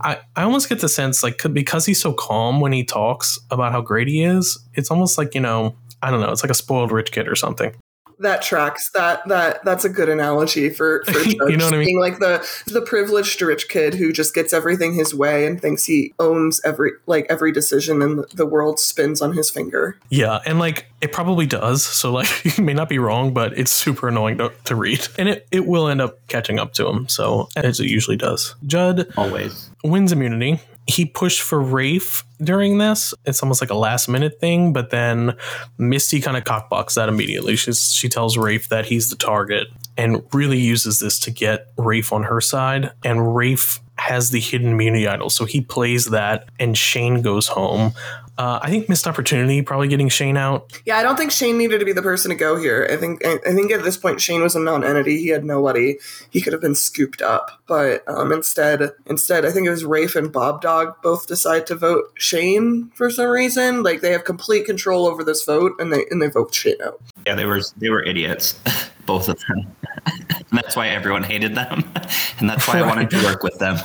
I, 0.00 0.18
I 0.36 0.42
almost 0.42 0.68
get 0.68 0.80
the 0.80 0.88
sense 0.88 1.22
like 1.22 1.40
because 1.52 1.86
he's 1.86 2.00
so 2.00 2.12
calm 2.12 2.60
when 2.60 2.72
he 2.72 2.84
talks 2.84 3.38
about 3.50 3.72
how 3.72 3.80
great 3.80 4.08
he 4.08 4.22
is, 4.22 4.58
it's 4.74 4.90
almost 4.90 5.16
like, 5.16 5.34
you 5.34 5.40
know, 5.40 5.74
I 6.04 6.10
don't 6.10 6.20
know, 6.20 6.30
it's 6.30 6.42
like 6.44 6.50
a 6.50 6.54
spoiled 6.54 6.92
rich 6.92 7.12
kid 7.12 7.26
or 7.28 7.34
something. 7.34 7.74
That 8.20 8.42
tracks. 8.42 8.90
That 8.94 9.26
that 9.26 9.64
that's 9.64 9.84
a 9.84 9.88
good 9.88 10.08
analogy 10.08 10.70
for 10.70 11.02
for 11.08 11.18
You 11.50 11.56
know 11.56 11.64
what 11.64 11.74
I 11.74 11.78
mean? 11.78 11.86
being 11.86 12.00
like 12.00 12.20
the 12.20 12.46
the 12.66 12.80
privileged 12.80 13.42
rich 13.42 13.68
kid 13.68 13.92
who 13.94 14.12
just 14.12 14.34
gets 14.36 14.52
everything 14.52 14.94
his 14.94 15.12
way 15.12 15.46
and 15.48 15.60
thinks 15.60 15.84
he 15.86 16.14
owns 16.20 16.60
every 16.64 16.92
like 17.06 17.26
every 17.28 17.50
decision 17.50 18.02
and 18.02 18.24
the 18.32 18.46
world 18.46 18.78
spins 18.78 19.20
on 19.20 19.32
his 19.32 19.50
finger. 19.50 19.98
Yeah, 20.10 20.38
and 20.46 20.60
like 20.60 20.86
it 21.00 21.10
probably 21.10 21.46
does. 21.46 21.82
So 21.82 22.12
like 22.12 22.28
you 22.56 22.62
may 22.62 22.72
not 22.72 22.88
be 22.88 23.00
wrong, 23.00 23.34
but 23.34 23.58
it's 23.58 23.72
super 23.72 24.06
annoying 24.06 24.38
to, 24.38 24.52
to 24.66 24.76
read. 24.76 25.08
And 25.18 25.28
it, 25.28 25.48
it 25.50 25.66
will 25.66 25.88
end 25.88 26.00
up 26.00 26.24
catching 26.28 26.60
up 26.60 26.72
to 26.74 26.88
him. 26.88 27.08
So 27.08 27.48
as 27.56 27.80
it 27.80 27.86
usually 27.90 28.16
does. 28.16 28.54
Judd 28.64 29.08
Always. 29.16 29.70
wins 29.82 30.12
immunity. 30.12 30.60
He 30.86 31.06
pushed 31.06 31.40
for 31.40 31.60
Rafe 31.60 32.24
during 32.42 32.78
this. 32.78 33.14
It's 33.24 33.42
almost 33.42 33.60
like 33.60 33.70
a 33.70 33.74
last 33.76 34.08
minute 34.08 34.38
thing, 34.38 34.72
but 34.72 34.90
then 34.90 35.36
Misty 35.78 36.20
kind 36.20 36.36
of 36.36 36.44
cockblocks 36.44 36.94
that 36.94 37.08
immediately. 37.08 37.56
She's, 37.56 37.92
she 37.92 38.08
tells 38.08 38.36
Rafe 38.36 38.68
that 38.68 38.86
he's 38.86 39.08
the 39.08 39.16
target 39.16 39.68
and 39.96 40.22
really 40.32 40.58
uses 40.58 40.98
this 40.98 41.18
to 41.20 41.30
get 41.30 41.72
Rafe 41.78 42.12
on 42.12 42.24
her 42.24 42.40
side. 42.40 42.92
And 43.02 43.34
Rafe 43.34 43.80
has 43.96 44.30
the 44.30 44.40
hidden 44.40 44.72
immunity 44.72 45.06
idol. 45.06 45.30
So 45.30 45.44
he 45.44 45.60
plays 45.60 46.06
that, 46.06 46.48
and 46.58 46.76
Shane 46.76 47.22
goes 47.22 47.48
home. 47.48 47.92
Uh, 48.36 48.58
I 48.62 48.68
think 48.68 48.88
missed 48.88 49.06
opportunity, 49.06 49.62
probably 49.62 49.86
getting 49.86 50.08
Shane 50.08 50.36
out. 50.36 50.80
Yeah, 50.84 50.96
I 50.96 51.04
don't 51.04 51.16
think 51.16 51.30
Shane 51.30 51.56
needed 51.56 51.78
to 51.78 51.84
be 51.84 51.92
the 51.92 52.02
person 52.02 52.30
to 52.30 52.34
go 52.34 52.56
here. 52.56 52.88
I 52.90 52.96
think 52.96 53.24
I, 53.24 53.38
I 53.46 53.52
think 53.52 53.70
at 53.70 53.84
this 53.84 53.96
point 53.96 54.20
Shane 54.20 54.42
was 54.42 54.56
a 54.56 54.60
non-entity. 54.60 55.18
He 55.18 55.28
had 55.28 55.44
nobody. 55.44 55.98
He 56.30 56.40
could 56.40 56.52
have 56.52 56.62
been 56.62 56.74
scooped 56.74 57.22
up, 57.22 57.62
but 57.68 58.02
um, 58.08 58.32
instead, 58.32 58.90
instead, 59.06 59.44
I 59.44 59.52
think 59.52 59.68
it 59.68 59.70
was 59.70 59.84
Rafe 59.84 60.16
and 60.16 60.32
Bob 60.32 60.60
Dog 60.60 61.00
both 61.00 61.28
decide 61.28 61.66
to 61.68 61.76
vote 61.76 62.12
Shane 62.18 62.90
for 62.94 63.08
some 63.08 63.28
reason. 63.28 63.84
Like 63.84 64.00
they 64.00 64.10
have 64.10 64.24
complete 64.24 64.66
control 64.66 65.06
over 65.06 65.22
this 65.22 65.44
vote, 65.44 65.72
and 65.78 65.92
they 65.92 66.04
and 66.10 66.20
they 66.20 66.28
vote 66.28 66.52
Shane 66.52 66.82
out. 66.84 67.00
Yeah, 67.26 67.36
they 67.36 67.46
were 67.46 67.60
they 67.76 67.90
were 67.90 68.02
idiots, 68.02 68.58
both 69.06 69.28
of 69.28 69.38
them. 69.46 69.76
and 70.06 70.46
that's 70.50 70.74
why 70.74 70.88
everyone 70.88 71.22
hated 71.22 71.54
them, 71.54 71.84
and 72.38 72.50
that's 72.50 72.66
why 72.66 72.80
I 72.80 72.82
wanted 72.82 73.10
to 73.10 73.22
work 73.22 73.44
with 73.44 73.58
them. 73.58 73.76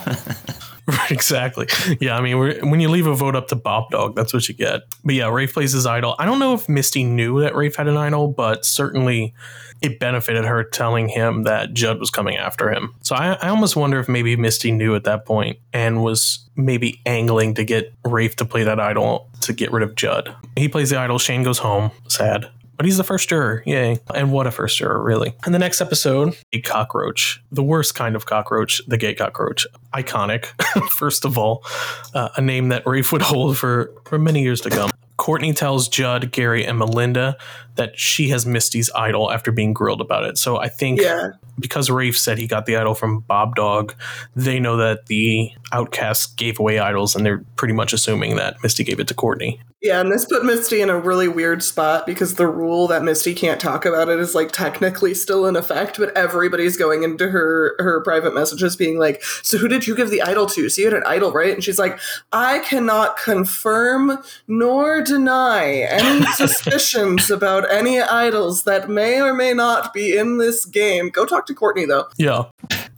Exactly. 1.10 1.68
Yeah, 2.00 2.18
I 2.18 2.22
mean, 2.22 2.70
when 2.70 2.80
you 2.80 2.90
leave 2.90 3.08
a 3.08 3.16
vote 3.16 3.36
up 3.36 3.48
to 3.50 3.56
Bob 3.56 3.90
Dog, 3.92 4.16
that's 4.16 4.34
what 4.34 4.48
you 4.48 4.56
get. 4.56 4.82
But 5.04 5.16
yeah, 5.16 5.30
Rafe 5.30 5.54
plays 5.54 5.72
his 5.74 5.86
idol. 5.86 6.16
I 6.20 6.26
don't 6.26 6.40
know 6.40 6.54
if 6.54 6.70
Misty 6.70 7.04
knew 7.04 7.42
that 7.42 7.56
Rafe 7.56 7.76
had 7.76 7.88
an 7.88 7.98
idol, 7.98 8.28
but 8.28 8.66
certainly 8.66 9.34
it 9.82 10.00
benefited 10.00 10.46
her 10.46 10.64
telling 10.64 11.08
him 11.08 11.44
that 11.44 11.74
Judd 11.74 12.00
was 12.00 12.10
coming 12.10 12.38
after 12.38 12.72
him. 12.72 12.94
So 13.02 13.16
I, 13.16 13.34
I 13.34 13.50
almost 13.50 13.76
wonder 13.76 14.00
if 14.00 14.10
maybe 14.10 14.36
Misty 14.36 14.72
knew 14.72 14.96
at 14.96 15.06
that 15.06 15.26
point 15.26 15.58
and 15.74 16.04
was 16.04 16.40
maybe 16.56 17.02
angling 17.06 17.56
to 17.56 17.64
get 17.64 17.94
Rafe 18.04 18.36
to 18.38 18.46
play 18.46 18.64
that 18.64 18.80
idol 18.80 19.30
to 19.42 19.54
get 19.54 19.72
rid 19.72 19.84
of 19.84 19.96
Judd. 19.96 20.36
He 20.56 20.68
plays 20.68 20.90
the 20.90 20.98
idol. 20.98 21.18
Shane 21.18 21.44
goes 21.44 21.60
home, 21.60 21.92
sad. 22.08 22.50
But 22.80 22.86
he's 22.86 22.96
the 22.96 23.04
first 23.04 23.28
juror, 23.28 23.62
yay. 23.66 24.00
And 24.16 24.32
what 24.32 24.48
a 24.48 24.52
first 24.52 24.78
juror, 24.78 25.04
really. 25.04 25.36
In 25.46 25.52
the 25.52 25.60
next 25.60 25.82
episode, 25.82 26.38
a 26.54 26.62
cockroach. 26.62 27.44
The 27.52 27.62
worst 27.62 27.94
kind 27.94 28.16
of 28.16 28.26
cockroach, 28.26 28.82
the 28.88 28.96
gay 28.96 29.14
cockroach. 29.14 29.68
Iconic, 29.94 30.46
first 30.90 31.26
of 31.26 31.38
all. 31.38 31.66
Uh, 32.14 32.30
a 32.38 32.42
name 32.42 32.70
that 32.70 32.88
Rafe 32.88 33.12
would 33.12 33.22
hold 33.22 33.58
for, 33.58 33.94
for 34.06 34.18
many 34.18 34.42
years 34.44 34.62
to 34.62 34.70
come. 34.70 34.92
Courtney 35.18 35.52
tells 35.52 35.90
Judd, 35.90 36.32
Gary, 36.32 36.66
and 36.66 36.80
Melinda 36.80 37.38
that 37.80 37.98
she 37.98 38.28
has 38.28 38.46
Misty's 38.46 38.92
idol 38.94 39.32
after 39.32 39.54
being 39.54 39.72
grilled 39.72 40.02
about 40.02 40.26
it. 40.26 40.38
So 40.38 40.58
I 40.58 40.68
think 40.68 41.00
Yeah, 41.00 41.32
because 41.58 41.90
Rafe 41.90 42.18
said 42.18 42.38
he 42.38 42.46
got 42.46 42.66
the 42.66 42.76
idol 42.76 42.94
from 42.94 43.22
Bob 43.22 43.56
Dog, 43.56 43.96
they 44.36 44.60
know 44.60 44.78
that 44.78 45.06
the 45.06 45.52
outcasts 45.72 46.28
gave 46.28 46.60
away 46.60 46.80
idols, 46.80 47.16
and 47.16 47.26
they're 47.26 47.44
pretty 47.56 47.74
much 47.74 47.94
assuming 47.94 48.36
that 48.36 48.58
Misty 48.64 48.84
gave 48.84 49.00
it 49.00 49.08
to 49.08 49.14
Courtney. 49.14 49.62
yeah, 49.82 50.02
and 50.02 50.12
this 50.12 50.26
put 50.26 50.44
Misty 50.44 50.82
in 50.82 50.90
a 50.90 51.00
really 51.00 51.28
weird 51.28 51.64
spot 51.64 52.06
because 52.06 52.36
the 52.36 52.48
rule 52.48 52.88
that 52.88 53.04
Misty 53.04 53.34
can't 53.34 53.62
talk 53.62 53.86
about 53.86 54.10
it 54.10 54.20
is 54.20 54.36
like 54.36 54.52
technically 54.52 55.14
still 55.14 55.46
in 55.46 55.56
effect, 55.56 55.98
but 55.98 56.16
everybody's 56.18 56.76
going 56.76 57.04
into 57.04 57.30
her 57.30 57.76
her 57.80 58.02
private 58.02 58.34
messages 58.34 58.76
being 58.76 58.98
like, 58.98 59.24
"So 59.44 59.58
who 59.58 59.68
did 59.68 59.88
you 59.88 59.96
give 59.96 60.10
the 60.10 60.22
idol 60.22 60.48
to? 60.48 60.70
So 60.70 60.82
you 60.82 60.88
had 60.88 60.98
an 60.98 61.04
idol, 61.06 61.32
right?" 61.32 61.54
And 61.54 61.64
she's 61.64 61.80
like, 61.80 62.00
"I 62.32 62.60
cannot 62.60 63.18
confirm 63.18 64.20
nor 64.48 65.02
deny 65.02 65.88
any 65.90 66.26
suspicions 66.34 67.30
about 67.30 67.69
any 67.70 68.02
idols 68.02 68.64
that 68.64 68.90
may 68.90 69.22
or 69.22 69.34
may 69.34 69.54
not 69.54 69.94
be 69.94 70.18
in 70.18 70.38
this 70.38 70.66
game." 70.66 71.10
Go 71.10 71.26
talk 71.26 71.46
to 71.48 71.54
Courtney 71.54 71.86
though. 71.86 72.08
Yeah. 72.18 72.46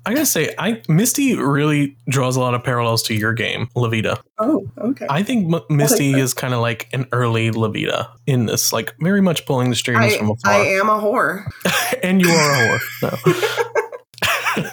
I 0.05 0.13
gotta 0.13 0.25
say, 0.25 0.53
I 0.57 0.81
Misty 0.87 1.35
really 1.35 1.95
draws 2.09 2.35
a 2.35 2.39
lot 2.39 2.55
of 2.55 2.63
parallels 2.63 3.03
to 3.03 3.13
your 3.13 3.33
game, 3.33 3.69
La 3.75 3.87
Vida. 3.87 4.19
Oh, 4.39 4.67
okay. 4.79 5.05
I 5.09 5.21
think 5.21 5.53
M- 5.53 5.61
Misty 5.69 6.13
is 6.13 6.33
kind 6.33 6.55
of 6.55 6.59
like 6.59 6.89
an 6.91 7.07
early 7.11 7.51
La 7.51 7.67
Vida 7.67 8.11
in 8.25 8.47
this, 8.47 8.73
like 8.73 8.95
very 8.99 9.21
much 9.21 9.45
pulling 9.45 9.69
the 9.69 9.75
strings 9.75 10.13
I, 10.13 10.17
from 10.17 10.31
afar. 10.31 10.51
I 10.53 10.57
am 10.65 10.89
a 10.89 10.99
whore. 10.99 11.45
and 12.03 12.19
you 12.19 12.29
are 12.29 12.51
a 12.51 12.79
whore. 12.79 13.01
No. 13.03 13.09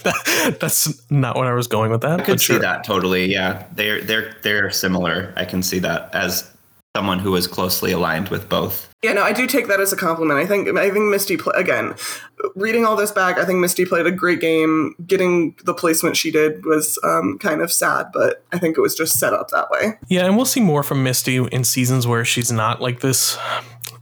That- 0.03 0.29
that's 0.61 1.11
not 1.11 1.37
what 1.37 1.47
I 1.47 1.53
was 1.53 1.67
going 1.67 1.91
with 1.91 2.01
that. 2.03 2.21
I 2.21 2.25
could 2.25 2.33
but 2.35 2.41
see 2.41 2.47
sure. 2.47 2.59
that 2.61 2.85
totally. 2.85 3.27
Yeah, 3.27 3.67
they're 3.73 4.01
they're 4.03 4.35
they're 4.43 4.71
similar. 4.71 5.33
I 5.37 5.45
can 5.45 5.63
see 5.63 5.79
that 5.81 6.15
as 6.15 6.51
someone 6.97 7.19
who 7.19 7.37
is 7.37 7.47
closely 7.47 7.93
aligned 7.93 8.29
with 8.29 8.49
both. 8.49 8.93
Yeah, 9.03 9.13
no, 9.13 9.23
I 9.23 9.33
do 9.33 9.47
take 9.47 9.69
that 9.69 9.79
as 9.79 9.93
a 9.93 9.97
compliment. 9.97 10.41
I 10.41 10.47
think 10.47 10.69
I 10.77 10.91
think 10.91 11.05
Misty 11.05 11.37
pla 11.37 11.53
again, 11.53 11.95
reading 12.57 12.85
all 12.85 12.97
this 12.97 13.13
back, 13.13 13.39
I 13.39 13.45
think 13.45 13.61
Misty 13.61 13.85
played 13.85 14.07
a 14.07 14.11
great 14.11 14.41
game. 14.41 14.95
Getting 15.07 15.55
the 15.65 15.75
placement 15.75 16.17
she 16.17 16.33
did 16.33 16.65
was 16.67 16.99
um, 17.05 17.39
kind 17.39 17.63
of 17.63 17.71
sad, 17.71 18.09
but 18.13 18.43
I 18.53 18.59
think 18.59 18.77
it 18.77 18.81
was 18.81 18.97
just 18.97 19.19
set 19.19 19.33
up 19.33 19.51
that 19.51 19.71
way. 19.71 19.93
Yeah, 20.09 20.27
and 20.27 20.37
we'll 20.37 20.47
see 20.47 20.61
more 20.61 20.83
from 20.83 21.05
Misty 21.05 21.37
in 21.37 21.63
seasons 21.63 22.07
where 22.07 22.25
she's 22.25 22.51
not 22.51 22.81
like 22.81 23.01
this. 23.01 23.39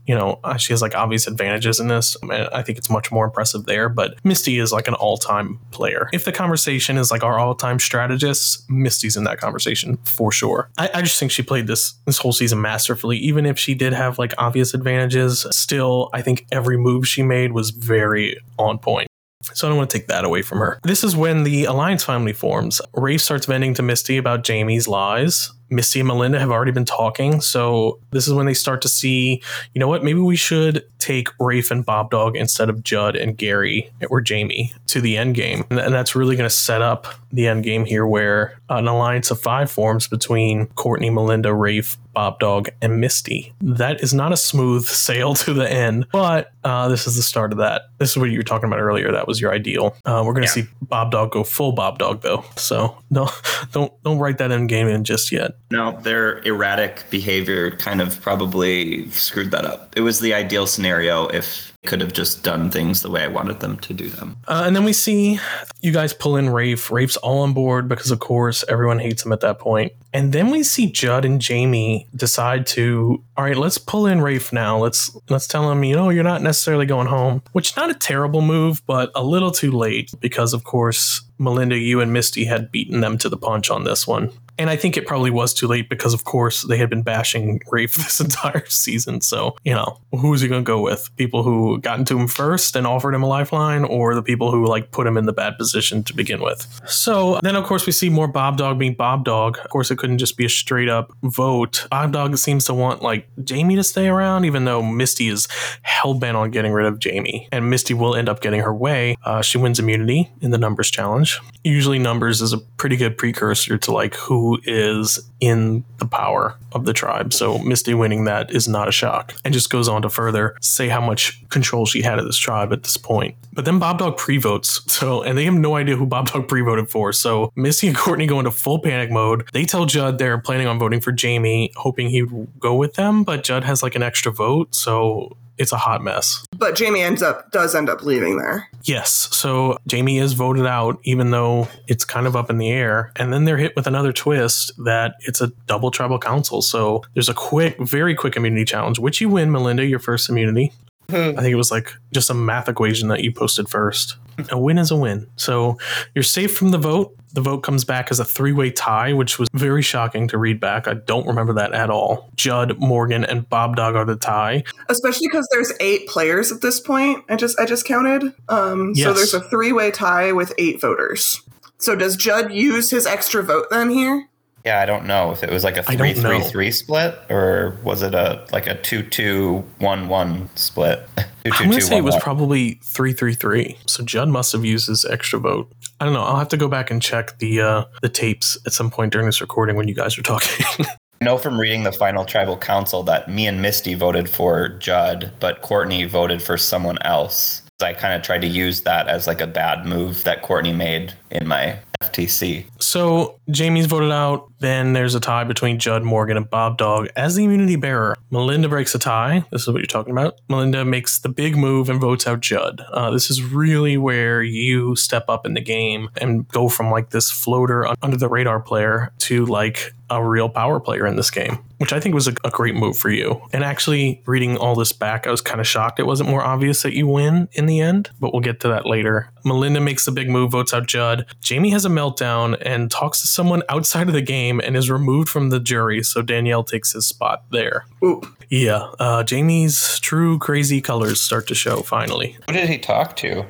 You 0.07 0.15
know, 0.15 0.39
uh, 0.43 0.57
she 0.57 0.73
has 0.73 0.81
like 0.81 0.95
obvious 0.95 1.27
advantages 1.27 1.79
in 1.79 1.87
this. 1.89 2.17
I, 2.29 2.47
I 2.53 2.61
think 2.63 2.77
it's 2.77 2.89
much 2.89 3.11
more 3.11 3.25
impressive 3.25 3.65
there, 3.65 3.89
but 3.89 4.15
Misty 4.23 4.57
is 4.57 4.71
like 4.71 4.87
an 4.87 4.93
all 4.95 5.17
time 5.17 5.59
player. 5.71 6.09
If 6.13 6.25
the 6.25 6.31
conversation 6.31 6.97
is 6.97 7.11
like 7.11 7.23
our 7.23 7.37
all 7.37 7.55
time 7.55 7.79
strategist, 7.79 8.69
Misty's 8.69 9.17
in 9.17 9.25
that 9.25 9.39
conversation 9.39 9.97
for 10.05 10.31
sure. 10.31 10.69
I, 10.77 10.89
I 10.95 11.01
just 11.01 11.19
think 11.19 11.31
she 11.31 11.43
played 11.43 11.67
this 11.67 11.93
this 12.05 12.17
whole 12.17 12.33
season 12.33 12.61
masterfully. 12.61 13.17
Even 13.17 13.45
if 13.45 13.59
she 13.59 13.75
did 13.75 13.93
have 13.93 14.17
like 14.17 14.33
obvious 14.37 14.73
advantages, 14.73 15.45
still, 15.51 16.09
I 16.13 16.21
think 16.21 16.45
every 16.51 16.77
move 16.77 17.07
she 17.07 17.21
made 17.21 17.51
was 17.51 17.71
very 17.71 18.37
on 18.57 18.79
point. 18.79 19.07
So 19.43 19.67
I 19.67 19.69
don't 19.69 19.77
want 19.77 19.89
to 19.89 19.97
take 19.97 20.07
that 20.07 20.25
away 20.25 20.41
from 20.41 20.59
her. 20.59 20.79
This 20.83 21.03
is 21.03 21.15
when 21.15 21.43
the 21.43 21.65
alliance 21.65 22.03
finally 22.03 22.33
forms. 22.33 22.81
Rafe 22.93 23.21
starts 23.21 23.45
venting 23.45 23.73
to 23.75 23.83
Misty 23.83 24.17
about 24.17 24.43
Jamie's 24.43 24.87
lies. 24.87 25.51
Misty 25.69 25.99
and 25.99 26.07
Melinda 26.07 26.39
have 26.39 26.51
already 26.51 26.71
been 26.71 26.85
talking, 26.85 27.41
so 27.41 27.99
this 28.11 28.27
is 28.27 28.33
when 28.33 28.45
they 28.45 28.53
start 28.53 28.81
to 28.83 28.87
see, 28.89 29.41
you 29.73 29.79
know 29.79 29.87
what, 29.87 30.03
maybe 30.03 30.19
we 30.19 30.35
should 30.35 30.83
take 30.99 31.27
Rafe 31.39 31.71
and 31.71 31.85
Bob 31.85 32.09
Dog 32.11 32.35
instead 32.35 32.69
of 32.69 32.83
Judd 32.83 33.15
and 33.15 33.37
Gary 33.37 33.91
or 34.09 34.19
Jamie 34.21 34.73
to 34.87 34.99
the 35.01 35.17
end 35.17 35.35
game. 35.35 35.63
And 35.69 35.93
that's 35.93 36.15
really 36.15 36.35
going 36.35 36.49
to 36.49 36.55
set 36.55 36.81
up 36.81 37.07
the 37.31 37.47
end 37.47 37.63
game 37.63 37.85
here 37.85 38.05
where 38.07 38.57
an 38.69 38.87
alliance 38.87 39.29
of 39.31 39.39
five 39.39 39.69
forms 39.69 40.07
between 40.07 40.67
Courtney, 40.67 41.09
Melinda, 41.09 41.53
Rafe, 41.53 41.97
Bob 42.13 42.39
Dog, 42.39 42.69
and 42.81 42.99
Misty. 42.99 43.53
That 43.61 44.01
is 44.01 44.13
not 44.13 44.31
a 44.33 44.37
smooth 44.37 44.85
sail 44.87 45.35
to 45.35 45.53
the 45.53 45.69
end, 45.71 46.07
but 46.11 46.51
uh, 46.63 46.87
this 46.89 47.05
is 47.07 47.15
the 47.15 47.21
start 47.21 47.51
of 47.51 47.59
that. 47.59 47.83
This 47.99 48.11
is 48.11 48.17
what 48.17 48.29
you 48.29 48.37
were 48.39 48.43
talking 48.43 48.67
about 48.67 48.79
earlier. 48.79 49.11
That 49.11 49.27
was 49.27 49.39
your 49.39 49.53
ideal. 49.53 49.95
Uh, 50.05 50.23
we're 50.25 50.33
going 50.33 50.47
to 50.47 50.59
Yeah. 50.59 50.65
see 50.65 50.71
Bob 50.81 51.11
Dog 51.11 51.31
go 51.31 51.43
full 51.43 51.73
Bob 51.73 51.99
Dog 51.99 52.21
though, 52.21 52.43
so 52.55 52.97
don't 53.11 53.29
don't 53.71 53.91
don't 54.03 54.17
write 54.19 54.37
that 54.39 54.51
end 54.51 54.69
game 54.69 54.87
in 54.87 55.03
just 55.03 55.31
yet. 55.31 55.51
No, 55.69 55.99
their 56.01 56.39
erratic 56.43 57.05
behavior 57.09 57.71
kind 57.71 57.99
of 57.99 58.21
probably 58.21 59.09
screwed 59.09 59.51
that 59.51 59.65
up. 59.65 59.93
It 59.97 60.01
was 60.01 60.21
the 60.21 60.33
ideal 60.33 60.65
scenario 60.65 61.27
if 61.27 61.73
I 61.83 61.87
could 61.87 61.99
have 61.99 62.13
just 62.13 62.43
done 62.43 62.71
things 62.71 63.01
the 63.01 63.11
way 63.11 63.23
I 63.23 63.27
wanted 63.27 63.59
them 63.59 63.77
to 63.79 63.93
do 63.93 64.07
them. 64.07 64.37
Uh, 64.47 64.63
and 64.65 64.75
then 64.75 64.85
we 64.85 64.93
see 64.93 65.39
you 65.81 65.91
guys 65.91 66.13
pull 66.13 66.37
in 66.37 66.49
Rafe. 66.49 66.89
Rafe's 66.89 67.17
all 67.17 67.39
on 67.39 67.53
board 67.53 67.89
because, 67.89 68.11
of 68.11 68.19
course, 68.19 68.63
everyone 68.69 68.99
hates 68.99 69.25
him 69.25 69.33
at 69.33 69.41
that 69.41 69.59
point. 69.59 69.91
And 70.13 70.31
then 70.31 70.51
we 70.51 70.63
see 70.63 70.89
Judd 70.89 71.25
and 71.25 71.41
Jamie 71.41 72.07
decide 72.15 72.65
to, 72.67 73.21
all 73.35 73.43
right, 73.43 73.57
let's 73.57 73.77
pull 73.77 74.05
in 74.05 74.21
Rafe 74.21 74.53
now. 74.53 74.77
Let's 74.77 75.15
let's 75.29 75.47
tell 75.47 75.69
him, 75.69 75.83
you 75.83 75.95
know, 75.95 76.09
you're 76.09 76.23
not 76.23 76.41
necessarily 76.41 76.85
going 76.85 77.07
home. 77.07 77.43
Which 77.51 77.75
not 77.75 77.89
a 77.89 77.93
terrible 77.93 78.41
move, 78.41 78.81
but 78.85 79.11
a 79.15 79.23
little 79.23 79.51
too 79.51 79.71
late 79.71 80.11
because, 80.21 80.53
of 80.53 80.63
course, 80.63 81.23
Melinda, 81.37 81.77
you 81.77 81.99
and 81.99 82.13
Misty 82.13 82.45
had 82.45 82.71
beaten 82.71 83.01
them 83.01 83.17
to 83.17 83.29
the 83.29 83.37
punch 83.37 83.69
on 83.69 83.83
this 83.83 84.07
one. 84.07 84.31
And 84.57 84.69
I 84.69 84.75
think 84.75 84.97
it 84.97 85.05
probably 85.05 85.29
was 85.29 85.53
too 85.53 85.67
late 85.67 85.89
because, 85.89 86.13
of 86.13 86.23
course, 86.23 86.63
they 86.63 86.77
had 86.77 86.89
been 86.89 87.03
bashing 87.03 87.61
Rafe 87.71 87.93
this 87.95 88.19
entire 88.19 88.65
season. 88.67 89.21
So, 89.21 89.55
you 89.63 89.73
know, 89.73 89.99
who's 90.11 90.41
he 90.41 90.47
going 90.47 90.63
to 90.63 90.67
go 90.67 90.81
with? 90.81 91.09
People 91.15 91.43
who 91.43 91.79
got 91.79 91.99
into 91.99 92.17
him 92.17 92.27
first 92.27 92.75
and 92.75 92.87
offered 92.87 93.13
him 93.13 93.23
a 93.23 93.27
lifeline, 93.27 93.83
or 93.83 94.15
the 94.15 94.23
people 94.23 94.51
who, 94.51 94.65
like, 94.65 94.91
put 94.91 95.07
him 95.07 95.17
in 95.17 95.25
the 95.25 95.33
bad 95.33 95.57
position 95.57 96.03
to 96.03 96.15
begin 96.15 96.41
with? 96.41 96.67
So 96.87 97.39
then, 97.43 97.55
of 97.55 97.65
course, 97.65 97.85
we 97.85 97.91
see 97.91 98.09
more 98.09 98.27
Bob 98.27 98.57
Dog 98.57 98.79
being 98.79 98.93
Bob 98.93 99.25
Dog. 99.25 99.57
Of 99.63 99.69
course, 99.69 99.91
it 99.91 99.97
couldn't 99.97 100.17
just 100.17 100.37
be 100.37 100.45
a 100.45 100.49
straight 100.49 100.89
up 100.89 101.11
vote. 101.23 101.87
Bob 101.91 102.13
Dog 102.13 102.37
seems 102.37 102.65
to 102.65 102.73
want, 102.73 103.01
like, 103.01 103.27
Jamie 103.43 103.75
to 103.75 103.83
stay 103.83 104.07
around, 104.07 104.45
even 104.45 104.65
though 104.65 104.81
Misty 104.81 105.27
is 105.27 105.47
hell 105.81 106.13
bent 106.13 106.37
on 106.37 106.51
getting 106.51 106.71
rid 106.71 106.85
of 106.85 106.99
Jamie. 106.99 107.47
And 107.51 107.69
Misty 107.69 107.93
will 107.93 108.15
end 108.15 108.29
up 108.29 108.41
getting 108.41 108.61
her 108.61 108.73
way. 108.73 109.15
Uh, 109.23 109.41
she 109.41 109.57
wins 109.57 109.79
immunity 109.79 110.31
in 110.41 110.51
the 110.51 110.57
numbers 110.57 110.89
challenge. 110.89 111.39
Usually, 111.63 111.99
numbers 111.99 112.41
is 112.41 112.53
a 112.53 112.57
pretty 112.57 112.97
good 112.97 113.17
precursor 113.17 113.77
to, 113.77 113.91
like, 113.91 114.15
who 114.15 114.46
is 114.63 115.19
in 115.39 115.83
the 115.97 116.05
power 116.05 116.55
of 116.71 116.85
the 116.85 116.93
tribe. 116.93 117.33
So 117.33 117.57
Misty 117.59 117.93
winning 117.93 118.25
that 118.25 118.51
is 118.51 118.67
not 118.67 118.87
a 118.87 118.91
shock. 118.91 119.33
And 119.43 119.53
just 119.53 119.69
goes 119.69 119.87
on 119.87 120.01
to 120.03 120.09
further 120.09 120.55
say 120.61 120.87
how 120.87 121.01
much 121.01 121.47
control 121.49 121.85
she 121.85 122.01
had 122.01 122.19
of 122.19 122.25
this 122.25 122.37
tribe 122.37 122.71
at 122.73 122.83
this 122.83 122.97
point. 122.97 123.35
But 123.53 123.65
then 123.65 123.79
Bob 123.79 123.99
Dog 123.99 124.17
pre-votes. 124.17 124.81
So 124.91 125.21
and 125.21 125.37
they 125.37 125.45
have 125.45 125.53
no 125.53 125.75
idea 125.75 125.95
who 125.95 126.05
Bob 126.05 126.29
Dog 126.31 126.47
pre-voted 126.47 126.89
for. 126.89 127.11
So 127.13 127.51
Misty 127.55 127.87
and 127.87 127.95
Courtney 127.97 128.25
go 128.25 128.39
into 128.39 128.51
full 128.51 128.79
panic 128.79 129.11
mode. 129.11 129.49
They 129.53 129.65
tell 129.65 129.85
Judd 129.85 130.17
they're 130.17 130.37
planning 130.37 130.67
on 130.67 130.79
voting 130.79 131.01
for 131.01 131.11
Jamie, 131.11 131.71
hoping 131.75 132.09
he'd 132.09 132.27
go 132.59 132.75
with 132.75 132.93
them, 132.93 133.23
but 133.23 133.43
Judd 133.43 133.63
has 133.63 133.83
like 133.83 133.95
an 133.95 134.03
extra 134.03 134.31
vote, 134.31 134.73
so 134.75 135.35
it's 135.57 135.71
a 135.71 135.77
hot 135.77 136.03
mess. 136.03 136.45
But 136.57 136.75
Jamie 136.75 137.01
ends 137.01 137.21
up 137.21 137.51
does 137.51 137.75
end 137.75 137.89
up 137.89 138.03
leaving 138.03 138.37
there. 138.37 138.67
Yes. 138.83 139.29
So 139.31 139.77
Jamie 139.87 140.19
is 140.19 140.33
voted 140.33 140.65
out, 140.65 140.99
even 141.03 141.31
though 141.31 141.67
it's 141.87 142.05
kind 142.05 142.27
of 142.27 142.35
up 142.35 142.49
in 142.49 142.57
the 142.57 142.69
air. 142.69 143.11
And 143.15 143.33
then 143.33 143.45
they're 143.45 143.57
hit 143.57 143.75
with 143.75 143.87
another 143.87 144.13
twist 144.13 144.71
that 144.83 145.15
it's 145.21 145.41
a 145.41 145.47
double 145.67 145.91
tribal 145.91 146.19
council. 146.19 146.61
So 146.61 147.03
there's 147.13 147.29
a 147.29 147.33
quick, 147.33 147.77
very 147.79 148.15
quick 148.15 148.35
immunity 148.35 148.65
challenge, 148.65 148.99
which 148.99 149.21
you 149.21 149.29
win, 149.29 149.51
Melinda, 149.51 149.85
your 149.85 149.99
first 149.99 150.29
immunity. 150.29 150.71
I 151.09 151.13
think 151.35 151.47
it 151.47 151.55
was 151.55 151.71
like 151.71 151.93
just 152.13 152.29
a 152.29 152.33
math 152.33 152.67
equation 152.67 153.07
that 153.09 153.23
you 153.23 153.31
posted 153.31 153.69
first. 153.69 154.17
A 154.51 154.59
win 154.59 154.77
is 154.77 154.91
a 154.91 154.95
win. 154.95 155.27
So 155.35 155.77
you're 156.13 156.23
safe 156.23 156.55
from 156.55 156.71
the 156.71 156.77
vote. 156.77 157.15
The 157.33 157.41
vote 157.41 157.59
comes 157.59 157.83
back 157.83 158.11
as 158.11 158.19
a 158.19 158.25
three 158.25 158.51
way 158.51 158.71
tie, 158.71 159.13
which 159.13 159.39
was 159.39 159.47
very 159.53 159.81
shocking 159.81 160.27
to 160.29 160.37
read 160.37 160.59
back. 160.59 160.87
I 160.87 160.93
don't 160.95 161.25
remember 161.27 161.53
that 161.53 161.73
at 161.73 161.89
all. 161.89 162.29
Judd, 162.35 162.77
Morgan, 162.79 163.23
and 163.25 163.47
Bob 163.49 163.75
Dog 163.75 163.95
are 163.95 164.05
the 164.05 164.15
tie. 164.15 164.63
Especially 164.89 165.27
because 165.27 165.47
there's 165.51 165.73
eight 165.79 166.07
players 166.07 166.51
at 166.51 166.61
this 166.61 166.79
point. 166.79 167.23
I 167.29 167.35
just 167.35 167.59
I 167.59 167.65
just 167.65 167.85
counted. 167.85 168.33
Um, 168.49 168.93
So 168.95 169.13
there's 169.13 169.33
a 169.33 169.41
three 169.41 169.71
way 169.71 169.91
tie 169.91 170.31
with 170.31 170.53
eight 170.57 170.79
voters. 170.81 171.41
So 171.79 171.95
does 171.95 172.15
Judd 172.15 172.51
use 172.51 172.89
his 172.89 173.05
extra 173.05 173.43
vote 173.43 173.67
then 173.69 173.89
here? 173.89 174.27
Yeah, 174.67 174.81
I 174.81 174.85
don't 174.85 175.05
know 175.05 175.31
if 175.31 175.43
it 175.43 175.49
was 175.49 175.63
like 175.63 175.77
a 175.77 175.83
three 175.83 176.13
three 176.13 176.41
three 176.41 176.71
split 176.71 177.17
or 177.29 177.77
was 177.85 178.01
it 178.01 178.13
a 178.13 178.45
like 178.51 178.67
a 178.67 178.75
two 178.75 179.01
two 179.01 179.63
one 179.77 180.09
one 180.09 180.49
split? 180.55 181.07
Two, 181.15 181.23
I'm 181.45 181.51
two, 181.53 181.57
going 181.59 181.71
two, 181.71 181.75
to 181.79 181.81
say 181.85 181.97
it 181.99 182.03
was 182.03 182.15
one. 182.15 182.21
probably 182.21 182.73
333. 182.83 183.77
So 183.87 184.03
Judd 184.03 184.27
must 184.27 184.51
have 184.51 184.65
used 184.65 184.89
his 184.89 185.05
extra 185.05 185.39
vote. 185.39 185.71
I 186.01 186.05
don't 186.05 186.13
know. 186.13 186.21
I'll 186.21 186.35
have 186.35 186.49
to 186.49 186.57
go 186.57 186.67
back 186.67 186.91
and 186.91 187.01
check 187.01 187.39
the 187.39 187.61
uh, 187.61 187.85
the 188.01 188.09
tapes 188.09 188.57
at 188.65 188.73
some 188.73 188.91
point 188.91 189.13
during 189.13 189.25
this 189.25 189.39
recording 189.39 189.77
when 189.77 189.87
you 189.87 189.95
guys 189.95 190.17
are 190.17 190.21
talking. 190.21 190.65
I 191.21 191.23
know 191.25 191.37
from 191.37 191.57
reading 191.57 191.83
the 191.83 191.93
final 191.93 192.25
tribal 192.25 192.57
council 192.57 193.03
that 193.03 193.29
me 193.29 193.47
and 193.47 193.61
Misty 193.61 193.93
voted 193.93 194.29
for 194.29 194.67
Judd, 194.67 195.31
but 195.39 195.61
Courtney 195.61 196.03
voted 196.03 196.41
for 196.41 196.57
someone 196.57 197.01
else. 197.03 197.61
I 197.81 197.93
kind 197.93 198.15
of 198.15 198.21
tried 198.21 198.41
to 198.41 198.47
use 198.47 198.81
that 198.81 199.07
as 199.07 199.27
like 199.27 199.39
a 199.39 199.47
bad 199.47 199.85
move 199.85 200.25
that 200.25 200.41
Courtney 200.41 200.73
made 200.73 201.13
in 201.31 201.47
my 201.47 201.79
FTC. 201.99 202.65
So 202.79 203.39
Jamie's 203.49 203.85
voted 203.85 204.11
out. 204.11 204.51
Then 204.59 204.93
there's 204.93 205.15
a 205.15 205.19
tie 205.19 205.43
between 205.43 205.77
Judd, 205.79 206.03
Morgan, 206.03 206.37
and 206.37 206.49
Bob 206.49 206.77
Dog 206.77 207.09
as 207.15 207.35
the 207.35 207.43
immunity 207.43 207.75
bearer. 207.75 208.15
Melinda 208.31 208.67
breaks 208.67 208.95
a 208.95 208.99
tie. 208.99 209.45
This 209.51 209.63
is 209.63 209.67
what 209.67 209.77
you're 209.77 209.85
talking 209.85 210.11
about. 210.11 210.39
Melinda 210.49 210.83
makes 210.83 211.19
the 211.19 211.29
big 211.29 211.55
move 211.55 211.89
and 211.89 212.01
votes 212.01 212.27
out 212.27 212.39
Judd. 212.39 212.81
Uh, 212.91 213.11
this 213.11 213.29
is 213.29 213.43
really 213.43 213.97
where 213.97 214.41
you 214.41 214.95
step 214.95 215.25
up 215.29 215.45
in 215.45 215.53
the 215.53 215.61
game 215.61 216.09
and 216.17 216.47
go 216.47 216.69
from 216.69 216.89
like 216.89 217.11
this 217.11 217.29
floater 217.29 217.87
under 218.01 218.17
the 218.17 218.29
radar 218.29 218.59
player 218.59 219.11
to 219.19 219.45
like 219.45 219.93
a 220.09 220.23
real 220.23 220.49
power 220.49 220.79
player 220.79 221.05
in 221.05 221.15
this 221.15 221.29
game, 221.29 221.59
which 221.77 221.93
I 221.93 221.99
think 221.99 222.15
was 222.15 222.27
a, 222.27 222.33
a 222.43 222.49
great 222.49 222.75
move 222.75 222.97
for 222.97 223.09
you. 223.09 223.41
And 223.53 223.63
actually, 223.63 224.21
reading 224.25 224.57
all 224.57 224.75
this 224.75 224.91
back, 224.91 225.27
I 225.27 225.31
was 225.31 225.41
kind 225.41 225.59
of 225.59 225.67
shocked 225.67 225.99
it 225.99 226.05
wasn't 226.05 226.29
more 226.29 226.43
obvious 226.43 226.81
that 226.83 226.93
you 226.93 227.07
win 227.07 227.49
in 227.53 227.65
the 227.65 227.79
end, 227.79 228.09
but 228.19 228.33
we'll 228.33 228.41
get 228.41 228.59
to 228.61 228.67
that 228.69 228.85
later. 228.85 229.29
Melinda 229.43 229.79
makes 229.79 230.05
the 230.05 230.11
big 230.11 230.29
move, 230.29 230.51
votes 230.51 230.73
out 230.73 230.87
Judd. 230.87 231.25
Jamie 231.41 231.69
has 231.71 231.85
a 231.85 231.89
meltdown 231.89 232.57
and 232.65 232.89
talks 232.91 233.21
to 233.21 233.27
someone 233.27 233.63
outside 233.69 234.07
of 234.07 234.13
the 234.13 234.21
game 234.21 234.59
and 234.59 234.75
is 234.75 234.89
removed 234.89 235.29
from 235.29 235.49
the 235.49 235.59
jury, 235.59 236.03
so 236.03 236.21
Danielle 236.21 236.63
takes 236.63 236.93
his 236.93 237.07
spot 237.07 237.43
there. 237.51 237.85
Oop. 238.03 238.25
Yeah, 238.49 238.91
uh, 238.99 239.23
Jamie's 239.23 239.99
true 239.99 240.39
crazy 240.39 240.79
colors 240.81 241.21
start 241.21 241.47
to 241.47 241.55
show 241.55 241.81
finally. 241.81 242.37
Who 242.47 242.53
did 242.53 242.69
he 242.69 242.77
talk 242.77 243.15
to? 243.17 243.45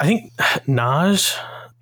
I 0.00 0.04
think 0.04 0.32
Naj 0.66 1.36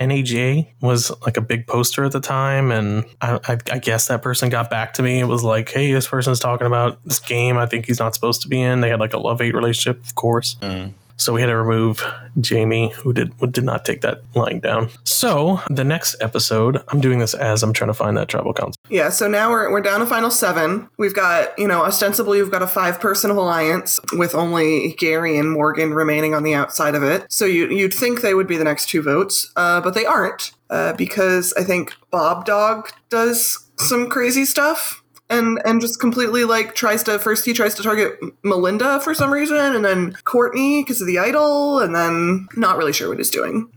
NAJ 0.08 0.68
was 0.80 1.12
like 1.22 1.36
a 1.36 1.40
big 1.40 1.66
poster 1.66 2.04
at 2.04 2.12
the 2.12 2.20
time, 2.20 2.70
and 2.70 3.04
I, 3.20 3.38
I, 3.46 3.58
I 3.72 3.78
guess 3.78 4.08
that 4.08 4.22
person 4.22 4.48
got 4.48 4.70
back 4.70 4.94
to 4.94 5.02
me. 5.02 5.20
It 5.20 5.26
was 5.26 5.42
like, 5.42 5.70
hey, 5.70 5.92
this 5.92 6.08
person's 6.08 6.40
talking 6.40 6.66
about 6.66 7.02
this 7.04 7.18
game. 7.18 7.56
I 7.56 7.66
think 7.66 7.86
he's 7.86 7.98
not 7.98 8.14
supposed 8.14 8.42
to 8.42 8.48
be 8.48 8.60
in. 8.60 8.80
They 8.80 8.90
had 8.90 9.00
like 9.00 9.14
a 9.14 9.18
love 9.18 9.40
hate 9.40 9.54
relationship, 9.54 10.04
of 10.04 10.14
course. 10.14 10.56
Mm. 10.56 10.92
So 11.16 11.32
we 11.32 11.40
had 11.40 11.46
to 11.46 11.56
remove 11.56 12.04
Jamie, 12.40 12.90
who 12.90 13.12
did 13.12 13.32
who 13.38 13.46
did 13.46 13.64
not 13.64 13.84
take 13.84 14.00
that 14.00 14.22
lying 14.34 14.60
down. 14.60 14.90
So 15.04 15.60
the 15.70 15.84
next 15.84 16.16
episode, 16.20 16.82
I'm 16.88 17.00
doing 17.00 17.18
this 17.18 17.34
as 17.34 17.62
I'm 17.62 17.72
trying 17.72 17.88
to 17.88 17.94
find 17.94 18.16
that 18.16 18.28
tribal 18.28 18.52
council. 18.52 18.80
Yeah, 18.88 19.10
so 19.10 19.28
now 19.28 19.50
we're, 19.50 19.70
we're 19.70 19.80
down 19.80 20.00
to 20.00 20.06
final 20.06 20.30
seven. 20.30 20.88
We've 20.98 21.14
got, 21.14 21.56
you 21.58 21.68
know, 21.68 21.84
ostensibly 21.84 22.42
we've 22.42 22.50
got 22.50 22.62
a 22.62 22.66
five 22.66 23.00
person 23.00 23.30
alliance 23.30 24.00
with 24.12 24.34
only 24.34 24.94
Gary 24.98 25.38
and 25.38 25.50
Morgan 25.50 25.94
remaining 25.94 26.34
on 26.34 26.42
the 26.42 26.54
outside 26.54 26.94
of 26.94 27.02
it. 27.02 27.26
So 27.30 27.44
you, 27.44 27.68
you'd 27.68 27.94
think 27.94 28.20
they 28.20 28.34
would 28.34 28.46
be 28.46 28.56
the 28.56 28.64
next 28.64 28.88
two 28.88 29.02
votes, 29.02 29.52
uh, 29.56 29.80
but 29.80 29.94
they 29.94 30.04
aren't 30.04 30.52
uh, 30.70 30.94
because 30.94 31.52
I 31.54 31.62
think 31.62 31.92
Bob 32.10 32.44
Dog 32.44 32.90
does 33.08 33.70
some 33.78 34.08
crazy 34.08 34.44
stuff. 34.44 35.02
And, 35.34 35.60
and 35.64 35.80
just 35.80 36.00
completely 36.00 36.44
like 36.44 36.74
tries 36.74 37.02
to 37.04 37.18
first 37.18 37.44
he 37.44 37.52
tries 37.52 37.74
to 37.74 37.82
target 37.82 38.18
Melinda 38.42 39.00
for 39.00 39.14
some 39.14 39.32
reason 39.32 39.56
and 39.56 39.84
then 39.84 40.12
Courtney 40.24 40.82
because 40.82 41.00
of 41.00 41.06
the 41.06 41.18
idol 41.18 41.80
and 41.80 41.94
then 41.94 42.48
not 42.56 42.76
really 42.76 42.92
sure 42.92 43.08
what 43.08 43.18
he's 43.18 43.30
doing. 43.30 43.70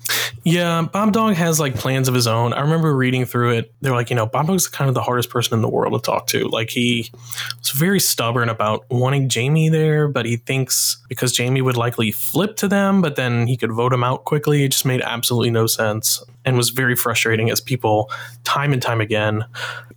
Yeah, 0.44 0.84
Bob 0.84 1.12
Dog 1.12 1.34
has 1.36 1.60
like 1.60 1.76
plans 1.76 2.08
of 2.08 2.14
his 2.14 2.28
own. 2.28 2.54
I 2.54 2.62
remember 2.62 2.96
reading 2.96 3.26
through 3.26 3.58
it. 3.58 3.74
They're 3.82 3.94
like, 3.94 4.10
you 4.10 4.16
know, 4.16 4.26
Bob 4.26 4.48
Dog's 4.48 4.68
kind 4.68 4.88
of 4.88 4.96
the 4.96 5.02
hardest 5.02 5.30
person 5.30 5.56
in 5.56 5.62
the 5.62 5.70
world 5.70 5.94
to 5.94 6.00
talk 6.00 6.28
to. 6.28 6.48
Like 6.48 6.70
he 6.70 7.12
was 7.60 7.72
very 7.72 8.00
stubborn 8.00 8.48
about 8.48 8.86
wanting 8.90 9.30
Jamie 9.30 9.70
there, 9.70 10.08
but 10.08 10.26
he 10.26 10.38
thinks 10.38 10.98
because 11.10 11.32
Jamie 11.34 11.62
would 11.62 11.78
likely 11.78 12.12
flip 12.12 12.56
to 12.58 12.68
them, 12.68 13.02
but 13.02 13.16
then 13.16 13.48
he 13.48 13.58
could 13.58 13.72
vote 13.72 13.92
him 13.92 14.04
out 14.04 14.26
quickly. 14.26 14.64
It 14.64 14.72
just 14.72 14.86
made 14.86 15.02
absolutely 15.02 15.50
no 15.50 15.68
sense 15.68 16.24
and 16.48 16.56
was 16.56 16.70
very 16.70 16.96
frustrating 16.96 17.52
as 17.52 17.60
people 17.60 18.10
time 18.46 18.72
and 18.72 18.82
time 18.82 19.02
again 19.02 19.44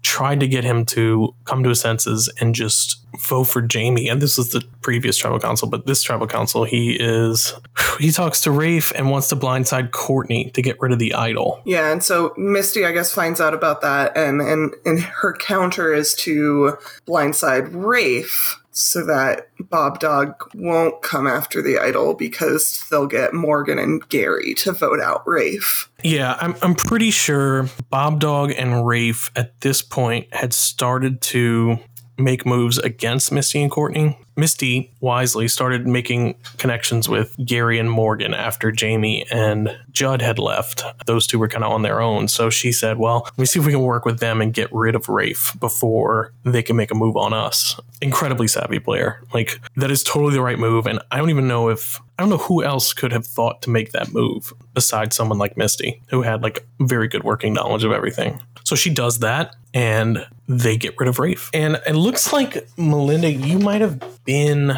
tried 0.03 0.41
to 0.41 0.49
get 0.49 0.65
him 0.65 0.85
to 0.85 1.33
come 1.45 1.63
to 1.63 1.69
his 1.69 1.81
senses 1.81 2.33
and 2.41 2.55
just 2.55 3.07
vote 3.19 3.45
for 3.45 3.63
Jamie. 3.63 4.09
And 4.09 4.21
this 4.21 4.37
was 4.37 4.51
the 4.51 4.65
previous 4.81 5.17
tribal 5.17 5.39
council, 5.39 5.69
but 5.69 5.87
this 5.87 6.03
tribal 6.03 6.27
council, 6.27 6.65
he 6.65 6.97
is 6.99 7.55
he 8.01 8.11
talks 8.11 8.41
to 8.43 8.51
Rafe 8.51 8.93
and 8.97 9.11
wants 9.11 9.29
to 9.29 9.37
blindside 9.37 9.93
Courtney 9.93 10.51
to 10.51 10.63
get 10.63 10.81
rid 10.81 10.93
of 10.93 10.99
the 10.99 11.15
idol. 11.15 11.61
Yeah, 11.65 11.93
and 11.93 12.03
so 12.03 12.35
Misty, 12.37 12.85
I 12.85 12.93
guess, 12.93 13.15
finds 13.15 13.41
out 13.41 13.55
about 13.55 13.81
that, 13.83 14.17
and 14.17 14.41
and 14.41 14.75
and 14.85 15.01
her 15.01 15.35
counter 15.35 15.95
is 15.95 16.15
to 16.15 16.79
blindside 17.07 17.71
Rafe 17.73 18.57
so 18.73 19.05
that 19.07 19.49
Bob 19.59 19.99
Dog 19.99 20.35
won't 20.55 21.03
come 21.03 21.27
after 21.27 21.61
the 21.61 21.79
idol 21.79 22.15
because 22.15 22.87
they'll 22.91 23.07
get 23.07 23.35
Morgan 23.35 23.79
and 23.79 24.07
Gary 24.09 24.55
to 24.55 24.73
vote 24.73 25.01
out 25.01 25.27
Rafe. 25.27 25.91
Yeah, 26.03 26.37
I'm, 26.41 26.55
I'm 26.63 26.75
pretty 26.75 27.11
sure 27.11 27.69
Bob 27.91 28.21
Dog 28.21 28.53
and 28.57 28.87
Rafe 28.87 29.31
at 29.37 29.61
this 29.61 29.83
point 29.83 30.33
had 30.33 30.53
started 30.53 31.21
to 31.23 31.79
make 32.21 32.47
moves 32.47 32.79
against 32.79 33.33
Misty 33.33 33.63
and 33.63 33.71
Courtney. 33.71 34.19
Misty 34.37 34.91
wisely 35.01 35.49
started 35.49 35.87
making 35.87 36.35
connections 36.57 37.09
with 37.09 37.37
Gary 37.45 37.79
and 37.79 37.91
Morgan 37.91 38.33
after 38.33 38.73
Jamie 38.73 39.27
and 39.31 39.77
Judd 39.91 40.23
had 40.23 40.39
left. 40.39 40.83
Those 41.07 41.27
two 41.27 41.39
were 41.39 41.49
kind 41.49 41.65
of 41.65 41.73
on 41.73 41.83
their 41.83 42.01
own. 42.01 42.27
So 42.29 42.49
she 42.49 42.73
said, 42.73 42.99
Well, 42.99 43.23
let 43.25 43.39
me 43.39 43.45
see 43.45 43.59
if 43.59 43.67
we 43.67 43.73
can 43.73 43.83
work 43.83 44.05
with 44.05 44.19
them 44.21 44.41
and 44.41 44.55
get 44.55 44.73
rid 44.73 44.95
of 44.95 45.09
Rafe 45.09 45.55
before 45.61 46.33
they 46.45 46.63
can 46.63 46.77
make 46.77 46.91
a 46.91 46.95
move 46.95 47.17
on 47.17 47.35
us. 47.35 47.79
Incredibly 48.01 48.49
savvy 48.49 48.79
player. 48.79 49.23
Like, 49.35 49.61
that 49.77 49.91
is 49.91 50.03
totally 50.03 50.33
the 50.33 50.41
right 50.41 50.59
move. 50.59 50.87
And 50.87 51.01
I 51.11 51.19
don't 51.19 51.31
even 51.31 51.49
know 51.49 51.69
if, 51.69 52.01
I 52.19 52.23
don't 52.23 52.31
know 52.31 52.39
who 52.39 52.65
else 52.65 52.95
could 52.95 53.13
have 53.13 53.27
thought 53.27 53.61
to 53.63 53.71
make 53.71 53.93
that 53.93 54.13
move 54.13 54.55
besides 54.73 55.17
someone 55.17 55.39
like 55.39 55.59
Misty, 55.59 56.01
who 56.09 56.23
had 56.23 56.43
like 56.43 56.67
very 56.81 57.09
good 57.09 57.25
working 57.25 57.53
knowledge 57.53 57.85
of 57.85 57.93
everything. 57.93 58.41
So 58.71 58.77
she 58.77 58.91
does 58.91 59.19
that 59.19 59.57
and 59.75 60.25
they 60.47 60.77
get 60.77 60.95
rid 60.97 61.09
of 61.09 61.19
Rafe. 61.19 61.51
And 61.53 61.81
it 61.89 61.97
looks 61.97 62.33
like 62.33 62.69
Melinda, 62.79 63.29
you 63.29 63.59
might 63.59 63.81
have 63.81 64.01
been 64.25 64.75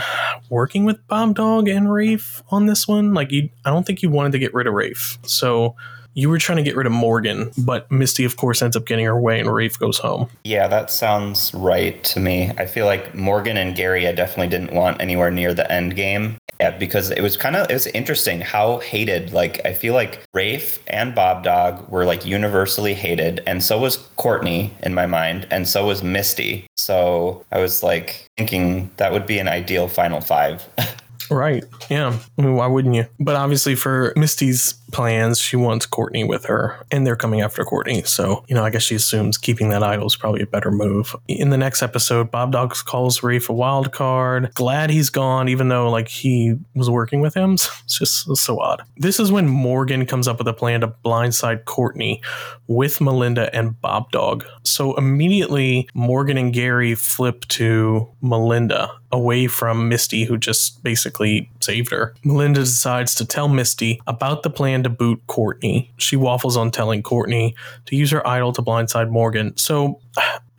working 0.48 0.86
with 0.86 1.06
Bob 1.08 1.34
Dog 1.34 1.68
and 1.68 1.92
Rafe 1.92 2.42
on 2.48 2.64
this 2.64 2.88
one. 2.88 3.12
Like 3.12 3.30
you 3.32 3.50
I 3.66 3.70
don't 3.70 3.84
think 3.84 4.00
you 4.00 4.08
wanted 4.08 4.32
to 4.32 4.38
get 4.38 4.54
rid 4.54 4.66
of 4.66 4.72
Rafe. 4.72 5.18
So 5.24 5.76
you 6.14 6.28
were 6.28 6.38
trying 6.38 6.56
to 6.56 6.62
get 6.62 6.76
rid 6.76 6.86
of 6.86 6.92
Morgan, 6.92 7.50
but 7.58 7.90
Misty, 7.90 8.24
of 8.24 8.36
course, 8.36 8.62
ends 8.62 8.76
up 8.76 8.86
getting 8.86 9.04
her 9.04 9.18
way 9.18 9.40
and 9.40 9.52
Rafe 9.52 9.78
goes 9.78 9.98
home. 9.98 10.28
Yeah, 10.44 10.68
that 10.68 10.90
sounds 10.90 11.52
right 11.54 12.02
to 12.04 12.20
me. 12.20 12.50
I 12.58 12.66
feel 12.66 12.86
like 12.86 13.14
Morgan 13.14 13.56
and 13.56 13.74
Gary 13.74 14.06
I 14.06 14.12
definitely 14.12 14.48
didn't 14.48 14.74
want 14.74 15.00
anywhere 15.00 15.30
near 15.30 15.54
the 15.54 15.70
end 15.70 15.96
game. 15.96 16.36
Yeah, 16.60 16.70
because 16.70 17.10
it 17.10 17.20
was 17.22 17.36
kind 17.36 17.56
of 17.56 17.68
it 17.70 17.72
was 17.72 17.88
interesting 17.88 18.40
how 18.40 18.78
hated 18.78 19.32
like 19.32 19.64
I 19.66 19.74
feel 19.74 19.94
like 19.94 20.22
Rafe 20.32 20.78
and 20.86 21.12
Bob 21.12 21.42
Dog 21.42 21.88
were 21.88 22.04
like 22.04 22.24
universally 22.24 22.94
hated 22.94 23.42
and 23.48 23.64
so 23.64 23.78
was 23.78 23.96
Courtney 24.16 24.72
in 24.82 24.94
my 24.94 25.06
mind 25.06 25.48
and 25.50 25.66
so 25.66 25.86
was 25.86 26.04
Misty. 26.04 26.66
So 26.76 27.44
I 27.50 27.58
was 27.58 27.82
like 27.82 28.26
thinking 28.38 28.90
that 28.98 29.12
would 29.12 29.26
be 29.26 29.40
an 29.40 29.48
ideal 29.48 29.88
final 29.88 30.20
5. 30.20 30.68
Right. 31.30 31.64
Yeah. 31.88 32.18
I 32.38 32.42
mean, 32.42 32.56
why 32.56 32.66
wouldn't 32.66 32.94
you? 32.94 33.06
But 33.18 33.36
obviously, 33.36 33.74
for 33.74 34.12
Misty's 34.16 34.74
plans, 34.92 35.38
she 35.38 35.56
wants 35.56 35.86
Courtney 35.86 36.24
with 36.24 36.44
her, 36.46 36.84
and 36.90 37.06
they're 37.06 37.16
coming 37.16 37.40
after 37.40 37.64
Courtney. 37.64 38.02
So, 38.02 38.44
you 38.48 38.54
know, 38.54 38.64
I 38.64 38.70
guess 38.70 38.82
she 38.82 38.94
assumes 38.94 39.38
keeping 39.38 39.70
that 39.70 39.82
idol 39.82 40.06
is 40.06 40.16
probably 40.16 40.42
a 40.42 40.46
better 40.46 40.70
move. 40.70 41.16
In 41.28 41.50
the 41.50 41.56
next 41.56 41.82
episode, 41.82 42.30
Bob 42.30 42.52
Dogs 42.52 42.82
calls 42.82 43.22
Rafe 43.22 43.48
a 43.48 43.52
wild 43.52 43.92
card. 43.92 44.52
Glad 44.54 44.90
he's 44.90 45.10
gone, 45.10 45.48
even 45.48 45.68
though, 45.68 45.90
like, 45.90 46.08
he 46.08 46.54
was 46.74 46.88
working 46.88 47.20
with 47.20 47.34
him. 47.34 47.56
It's 47.84 47.98
just 47.98 48.36
so 48.36 48.60
odd. 48.60 48.82
This 48.96 49.18
is 49.18 49.32
when 49.32 49.48
Morgan 49.48 50.06
comes 50.06 50.28
up 50.28 50.38
with 50.38 50.46
a 50.46 50.52
plan 50.52 50.80
to 50.80 50.88
blindside 50.88 51.64
Courtney 51.64 52.22
with 52.66 53.00
Melinda 53.00 53.54
and 53.54 53.78
Bob 53.80 54.10
Dog. 54.12 54.44
So 54.62 54.94
immediately, 54.94 55.88
Morgan 55.94 56.38
and 56.38 56.52
Gary 56.52 56.94
flip 56.94 57.44
to 57.48 58.08
Melinda 58.22 58.90
away 59.10 59.46
from 59.46 59.88
Misty, 59.88 60.24
who 60.24 60.38
just 60.38 60.82
basically 60.82 61.50
saved 61.62 61.90
her. 61.90 62.14
Melinda 62.24 62.60
decides 62.60 63.14
to 63.16 63.24
tell 63.24 63.48
Misty 63.48 64.00
about 64.06 64.42
the 64.42 64.50
plan 64.50 64.82
to 64.82 64.90
boot 64.90 65.22
Courtney. 65.26 65.92
She 65.96 66.16
waffles 66.16 66.56
on 66.56 66.70
telling 66.70 67.02
Courtney 67.02 67.54
to 67.86 67.96
use 67.96 68.10
her 68.10 68.26
idol 68.26 68.52
to 68.52 68.62
blindside 68.62 69.10
Morgan. 69.10 69.56
So 69.56 70.00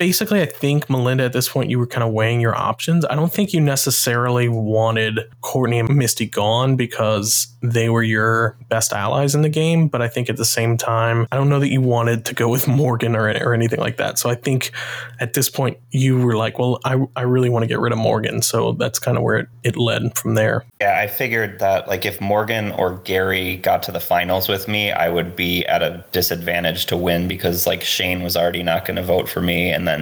basically, 0.04 0.42
I 0.42 0.48
think 0.48 0.90
Melinda 0.90 1.24
at 1.24 1.32
this 1.32 1.48
point, 1.48 1.70
you 1.70 1.80
were 1.80 1.88
kind 1.88 2.04
of 2.04 2.12
weighing 2.12 2.42
your 2.42 2.54
options. 2.54 3.06
I 3.06 3.16
don't 3.16 3.32
think 3.32 3.54
you 3.54 3.62
necessarily 3.62 4.50
wanted 4.50 5.22
Courtney 5.40 5.80
and 5.80 5.96
Misty 5.96 6.26
gone 6.26 6.76
because 6.76 7.48
they 7.62 7.88
were 7.88 8.04
your 8.04 8.58
best 8.68 8.92
allies 8.92 9.34
in 9.34 9.44
the 9.44 9.50
game. 9.50 9.88
But 9.88 10.02
I 10.02 10.10
think 10.10 10.30
at 10.30 10.36
the 10.36 10.44
same 10.44 10.76
time, 10.76 11.26
I 11.32 11.38
don't 11.38 11.48
know 11.48 11.62
that 11.62 11.72
you 11.72 11.80
wanted 11.80 12.26
to 12.26 12.36
go 12.36 12.50
with 12.50 12.68
Morgan 12.68 13.16
or, 13.16 13.30
or 13.30 13.54
anything 13.54 13.80
like 13.80 13.96
that. 13.96 14.20
So 14.20 14.30
I 14.30 14.36
think 14.36 14.72
at 15.22 15.36
this 15.36 15.50
point, 15.50 15.78
you 15.92 16.20
were 16.20 16.36
like, 16.36 16.60
well, 16.60 16.82
I, 16.84 17.02
I 17.16 17.22
really 17.22 17.50
want 17.50 17.64
to 17.64 17.68
get 17.68 17.80
rid 17.80 17.94
of 17.94 17.98
Morgan. 17.98 18.42
So 18.42 18.74
that's 18.74 19.00
kind 19.00 19.16
of 19.16 19.24
where 19.24 19.38
it, 19.38 19.48
it 19.64 19.78
led 19.78 20.18
from 20.18 20.36
there. 20.36 20.66
Yeah, 20.82 21.00
I 21.00 21.08
figured 21.08 21.60
that 21.60 21.88
like 21.88 22.06
if 22.06 22.20
Morgan 22.20 22.74
or 22.74 22.98
Gary 23.06 23.56
got 23.56 23.84
to 23.84 23.94
the 23.94 24.02
finals 24.02 24.50
with 24.50 24.68
me, 24.68 24.92
I 24.92 25.08
would 25.08 25.34
be 25.34 25.66
at 25.68 25.82
a 25.82 26.04
disadvantage 26.12 26.88
to 26.88 26.98
win 26.98 27.30
because 27.30 27.66
like 27.66 27.84
Shane 27.84 28.22
was 28.22 28.36
already 28.36 28.64
not 28.64 28.84
going 28.84 28.98
to 28.98 29.04
vote 29.04 29.30
for 29.30 29.40
me, 29.40 29.72
and 29.72 29.88
then 29.88 29.93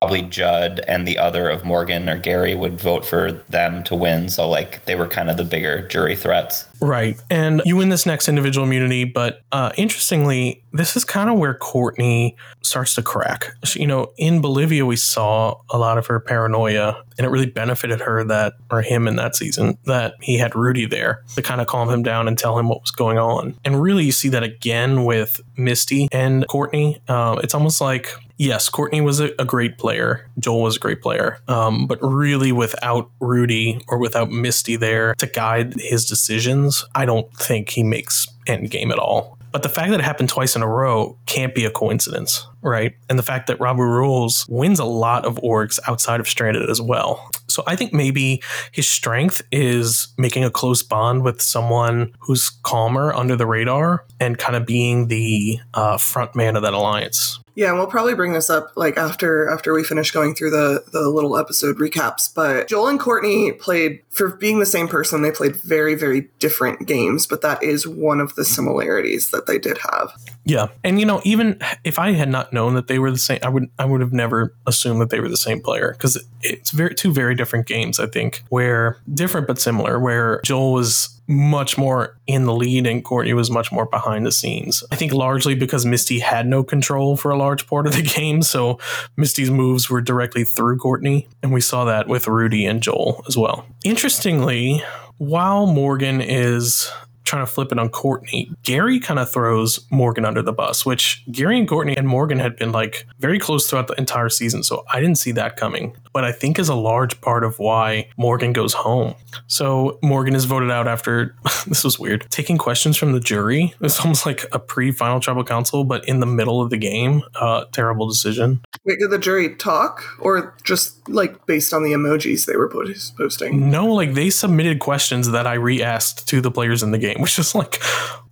probably 0.00 0.22
Judd 0.22 0.80
and 0.86 1.06
the 1.06 1.18
other 1.18 1.48
of 1.48 1.64
Morgan 1.64 2.08
or 2.08 2.18
Gary 2.18 2.54
would 2.54 2.80
vote 2.80 3.04
for 3.04 3.32
them 3.48 3.82
to 3.84 3.94
win. 3.94 4.28
So 4.28 4.48
like 4.48 4.84
they 4.84 4.94
were 4.94 5.08
kind 5.08 5.30
of 5.30 5.36
the 5.36 5.44
bigger 5.44 5.86
jury 5.88 6.16
threats. 6.16 6.66
Right. 6.80 7.20
And 7.30 7.62
you 7.64 7.76
win 7.76 7.88
this 7.88 8.06
next 8.06 8.28
individual 8.28 8.66
immunity, 8.66 9.04
but 9.04 9.42
uh, 9.50 9.72
interestingly, 9.76 10.62
this 10.72 10.96
is 10.96 11.04
kind 11.04 11.30
of 11.30 11.38
where 11.38 11.54
Courtney 11.54 12.36
starts 12.62 12.94
to 12.96 13.02
crack. 13.02 13.48
You 13.74 13.86
know, 13.86 14.12
in 14.16 14.40
Bolivia, 14.40 14.86
we 14.86 14.96
saw 14.96 15.56
a 15.70 15.78
lot 15.78 15.98
of 15.98 16.06
her 16.06 16.20
paranoia, 16.20 17.02
and 17.16 17.26
it 17.26 17.30
really 17.30 17.46
benefited 17.46 18.00
her 18.00 18.22
that, 18.24 18.54
or 18.70 18.82
him 18.82 19.08
in 19.08 19.16
that 19.16 19.34
season, 19.34 19.76
that 19.86 20.14
he 20.20 20.38
had 20.38 20.54
Rudy 20.54 20.86
there 20.86 21.24
to 21.34 21.42
kind 21.42 21.60
of 21.60 21.66
calm 21.66 21.88
him 21.88 22.02
down 22.02 22.28
and 22.28 22.38
tell 22.38 22.58
him 22.58 22.68
what 22.68 22.82
was 22.82 22.90
going 22.90 23.18
on. 23.18 23.58
And 23.64 23.82
really, 23.82 24.04
you 24.04 24.12
see 24.12 24.28
that 24.28 24.42
again 24.42 25.04
with 25.04 25.40
Misty 25.56 26.08
and 26.12 26.46
Courtney. 26.46 27.00
Uh, 27.08 27.40
it's 27.42 27.54
almost 27.54 27.80
like 27.80 28.14
yes, 28.38 28.68
Courtney 28.68 29.00
was 29.00 29.20
a, 29.20 29.30
a, 29.38 29.44
great 29.44 29.76
player. 29.76 30.26
Joel 30.38 30.62
was 30.62 30.76
a 30.76 30.80
great 30.80 31.02
player. 31.02 31.38
Um, 31.48 31.86
but 31.86 31.98
really, 32.00 32.52
without 32.52 33.10
Rudy 33.20 33.80
or 33.88 33.98
without 33.98 34.30
Misty 34.30 34.76
there 34.76 35.14
to 35.16 35.26
guide 35.26 35.74
his 35.74 36.06
decisions, 36.06 36.84
I 36.94 37.04
don't 37.04 37.30
think 37.36 37.70
he 37.70 37.82
makes 37.82 38.26
endgame 38.46 38.90
at 38.90 38.98
all. 38.98 39.38
But 39.50 39.62
the 39.62 39.68
fact 39.68 39.90
that 39.90 40.00
it 40.00 40.04
happened 40.04 40.28
twice 40.28 40.56
in 40.56 40.62
a 40.62 40.68
row 40.68 41.16
can't 41.26 41.54
be 41.54 41.64
a 41.64 41.70
coincidence, 41.70 42.46
right? 42.60 42.94
And 43.08 43.18
the 43.18 43.22
fact 43.22 43.46
that 43.46 43.58
Ravu 43.58 43.82
Rules 43.82 44.46
wins 44.48 44.78
a 44.78 44.84
lot 44.84 45.24
of 45.24 45.36
orgs 45.36 45.78
outside 45.86 46.20
of 46.20 46.28
Stranded 46.28 46.68
as 46.68 46.82
well. 46.82 47.30
So 47.48 47.62
I 47.66 47.74
think 47.74 47.94
maybe 47.94 48.42
his 48.72 48.86
strength 48.86 49.40
is 49.50 50.08
making 50.18 50.44
a 50.44 50.50
close 50.50 50.82
bond 50.82 51.24
with 51.24 51.40
someone 51.40 52.12
who's 52.20 52.50
calmer 52.62 53.14
under 53.14 53.36
the 53.36 53.46
radar 53.46 54.04
and 54.20 54.36
kind 54.36 54.54
of 54.54 54.66
being 54.66 55.08
the 55.08 55.60
uh, 55.72 55.96
front 55.96 56.36
man 56.36 56.54
of 56.54 56.62
that 56.62 56.74
alliance. 56.74 57.40
Yeah, 57.58 57.70
and 57.70 57.76
we'll 57.76 57.88
probably 57.88 58.14
bring 58.14 58.34
this 58.34 58.50
up 58.50 58.70
like 58.76 58.96
after 58.96 59.50
after 59.50 59.74
we 59.74 59.82
finish 59.82 60.12
going 60.12 60.36
through 60.36 60.50
the 60.50 60.84
the 60.92 61.08
little 61.08 61.36
episode 61.36 61.78
recaps. 61.78 62.32
But 62.32 62.68
Joel 62.68 62.86
and 62.86 63.00
Courtney 63.00 63.50
played 63.50 64.00
for 64.10 64.28
being 64.28 64.60
the 64.60 64.64
same 64.64 64.86
person. 64.86 65.22
They 65.22 65.32
played 65.32 65.56
very 65.56 65.96
very 65.96 66.28
different 66.38 66.86
games, 66.86 67.26
but 67.26 67.42
that 67.42 67.60
is 67.60 67.84
one 67.84 68.20
of 68.20 68.36
the 68.36 68.44
similarities 68.44 69.32
that 69.32 69.46
they 69.46 69.58
did 69.58 69.76
have. 69.90 70.12
Yeah, 70.44 70.68
and 70.84 71.00
you 71.00 71.04
know, 71.04 71.20
even 71.24 71.58
if 71.82 71.98
I 71.98 72.12
had 72.12 72.28
not 72.28 72.52
known 72.52 72.74
that 72.74 72.86
they 72.86 73.00
were 73.00 73.10
the 73.10 73.18
same, 73.18 73.40
I 73.42 73.48
would 73.48 73.68
I 73.76 73.86
would 73.86 74.02
have 74.02 74.12
never 74.12 74.54
assumed 74.64 75.00
that 75.00 75.10
they 75.10 75.18
were 75.18 75.28
the 75.28 75.36
same 75.36 75.60
player 75.60 75.90
because 75.94 76.24
it's 76.42 76.70
very 76.70 76.94
two 76.94 77.12
very 77.12 77.34
different 77.34 77.66
games. 77.66 77.98
I 77.98 78.06
think 78.06 78.44
where 78.50 79.00
different 79.12 79.48
but 79.48 79.60
similar. 79.60 79.98
Where 79.98 80.40
Joel 80.44 80.74
was 80.74 81.17
much 81.28 81.76
more 81.76 82.16
in 82.26 82.46
the 82.46 82.54
lead 82.54 82.86
and 82.86 83.04
Courtney 83.04 83.34
was 83.34 83.50
much 83.50 83.70
more 83.70 83.84
behind 83.84 84.24
the 84.24 84.32
scenes. 84.32 84.82
I 84.90 84.96
think 84.96 85.12
largely 85.12 85.54
because 85.54 85.84
Misty 85.84 86.18
had 86.20 86.46
no 86.46 86.64
control 86.64 87.16
for 87.16 87.30
a 87.30 87.36
large 87.36 87.66
part 87.66 87.86
of 87.86 87.94
the 87.94 88.02
game, 88.16 88.42
so 88.42 88.78
Misty's 89.16 89.50
moves 89.50 89.90
were 89.90 90.00
directly 90.00 90.44
through 90.44 90.78
Courtney, 90.78 91.28
and 91.42 91.52
we 91.52 91.60
saw 91.60 91.84
that 91.84 92.08
with 92.08 92.26
Rudy 92.26 92.64
and 92.64 92.82
Joel 92.82 93.22
as 93.28 93.36
well. 93.36 93.66
Interestingly, 93.84 94.82
while 95.18 95.66
Morgan 95.66 96.20
is 96.20 96.90
trying 97.28 97.44
to 97.44 97.52
flip 97.52 97.70
it 97.70 97.78
on 97.78 97.88
Courtney, 97.90 98.50
Gary 98.62 98.98
kind 98.98 99.20
of 99.20 99.30
throws 99.30 99.86
Morgan 99.90 100.24
under 100.24 100.42
the 100.42 100.52
bus, 100.52 100.86
which 100.86 101.24
Gary 101.30 101.58
and 101.58 101.68
Courtney 101.68 101.96
and 101.96 102.08
Morgan 102.08 102.38
had 102.38 102.56
been 102.56 102.72
like 102.72 103.06
very 103.18 103.38
close 103.38 103.68
throughout 103.68 103.86
the 103.86 103.94
entire 103.94 104.28
season. 104.28 104.62
So 104.62 104.84
I 104.92 105.00
didn't 105.00 105.18
see 105.18 105.32
that 105.32 105.56
coming, 105.56 105.94
but 106.12 106.24
I 106.24 106.32
think 106.32 106.58
is 106.58 106.68
a 106.68 106.74
large 106.74 107.20
part 107.20 107.44
of 107.44 107.58
why 107.58 108.08
Morgan 108.16 108.52
goes 108.52 108.72
home. 108.72 109.14
So 109.46 109.98
Morgan 110.02 110.34
is 110.34 110.46
voted 110.46 110.70
out 110.70 110.88
after 110.88 111.36
this 111.66 111.84
was 111.84 111.98
weird 111.98 112.26
taking 112.30 112.56
questions 112.56 112.96
from 112.96 113.12
the 113.12 113.20
jury. 113.20 113.74
It's 113.80 114.00
almost 114.00 114.24
like 114.24 114.46
a 114.52 114.58
pre 114.58 114.90
final 114.90 115.20
tribal 115.20 115.44
council, 115.44 115.84
but 115.84 116.08
in 116.08 116.20
the 116.20 116.26
middle 116.26 116.60
of 116.60 116.70
the 116.70 116.78
game. 116.78 117.22
Uh, 117.34 117.64
terrible 117.72 118.08
decision. 118.08 118.60
Wait, 118.84 118.98
did 118.98 119.10
the 119.10 119.18
jury 119.18 119.54
talk 119.56 120.02
or 120.18 120.56
just 120.64 121.08
like 121.08 121.44
based 121.46 121.74
on 121.74 121.82
the 121.82 121.92
emojis 121.92 122.46
they 122.46 122.56
were 122.56 122.68
posting? 122.68 123.70
No, 123.70 123.86
like 123.86 124.14
they 124.14 124.30
submitted 124.30 124.78
questions 124.78 125.30
that 125.30 125.46
I 125.46 125.54
re 125.54 125.82
asked 125.82 126.26
to 126.28 126.40
the 126.40 126.50
players 126.50 126.82
in 126.82 126.90
the 126.90 126.98
game 126.98 127.17
which 127.18 127.38
is 127.38 127.54
like 127.54 127.80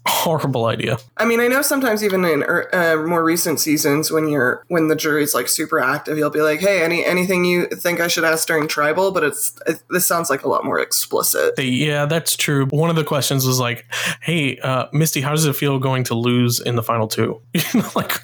horrible 0.07 0.67
idea. 0.67 0.99
I 1.17 1.25
mean, 1.25 1.41
I 1.41 1.49
know 1.49 1.63
sometimes 1.63 2.03
even 2.03 2.25
in 2.25 2.43
er, 2.43 2.69
uh, 2.75 3.07
more 3.07 3.25
recent 3.25 3.61
seasons, 3.61 4.11
when 4.11 4.29
you're 4.29 4.65
when 4.69 4.89
the 4.89 4.97
jury's 4.97 5.35
like 5.35 5.49
super 5.49 5.79
active, 5.79 6.17
you'll 6.17 6.31
be 6.31 6.41
like, 6.41 6.61
"Hey, 6.61 6.83
any 6.83 7.05
anything 7.05 7.45
you 7.45 7.67
think 7.67 8.01
I 8.01 8.09
should 8.09 8.25
ask 8.25 8.47
during 8.47 8.69
tribal?" 8.69 9.13
But 9.13 9.25
it's 9.25 9.59
it, 9.67 9.83
this 9.91 10.07
sounds 10.07 10.31
like 10.31 10.45
a 10.45 10.49
lot 10.49 10.65
more 10.65 10.79
explicit. 10.79 11.59
Yeah, 11.59 12.07
that's 12.07 12.37
true. 12.37 12.67
One 12.67 12.91
of 12.91 12.97
the 12.97 13.05
questions 13.05 13.47
was 13.47 13.61
like, 13.61 13.85
"Hey, 14.21 14.59
uh, 14.59 14.87
Misty, 14.93 15.21
how 15.21 15.31
does 15.31 15.45
it 15.45 15.55
feel 15.55 15.79
going 15.79 16.05
to 16.05 16.15
lose 16.15 16.61
in 16.61 16.77
the 16.77 16.83
final 16.83 17.09
two? 17.09 17.41
like, 17.95 18.21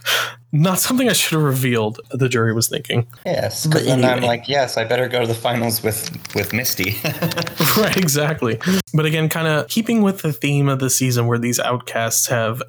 not 0.53 0.79
something 0.79 1.09
I 1.09 1.15
should 1.15 1.33
have 1.37 1.43
revealed. 1.43 2.01
The 2.11 2.29
jury 2.29 2.53
was 2.53 2.69
thinking. 2.69 3.07
Yes, 3.25 3.67
but 3.67 3.85
then 3.85 4.01
anyway. 4.01 4.13
I'm 4.13 4.23
like, 4.23 4.49
yes, 4.49 4.77
I 4.77 4.85
better 4.85 5.09
go 5.09 5.21
to 5.21 5.27
the 5.27 5.35
finals 5.35 5.83
with 5.83 6.11
with 6.35 6.53
Misty. 6.53 6.97
right, 7.79 7.97
exactly. 7.97 8.61
But 8.93 9.07
again, 9.07 9.29
kind 9.31 9.49
of 9.49 9.69
keeping 9.69 10.03
with 10.03 10.21
the 10.21 10.33
theme 10.33 10.69
of 10.69 10.79
the 10.79 10.91
season, 10.91 11.27
where 11.27 11.39
these 11.39 11.59
outcasts 11.59 12.27
have 12.29 12.63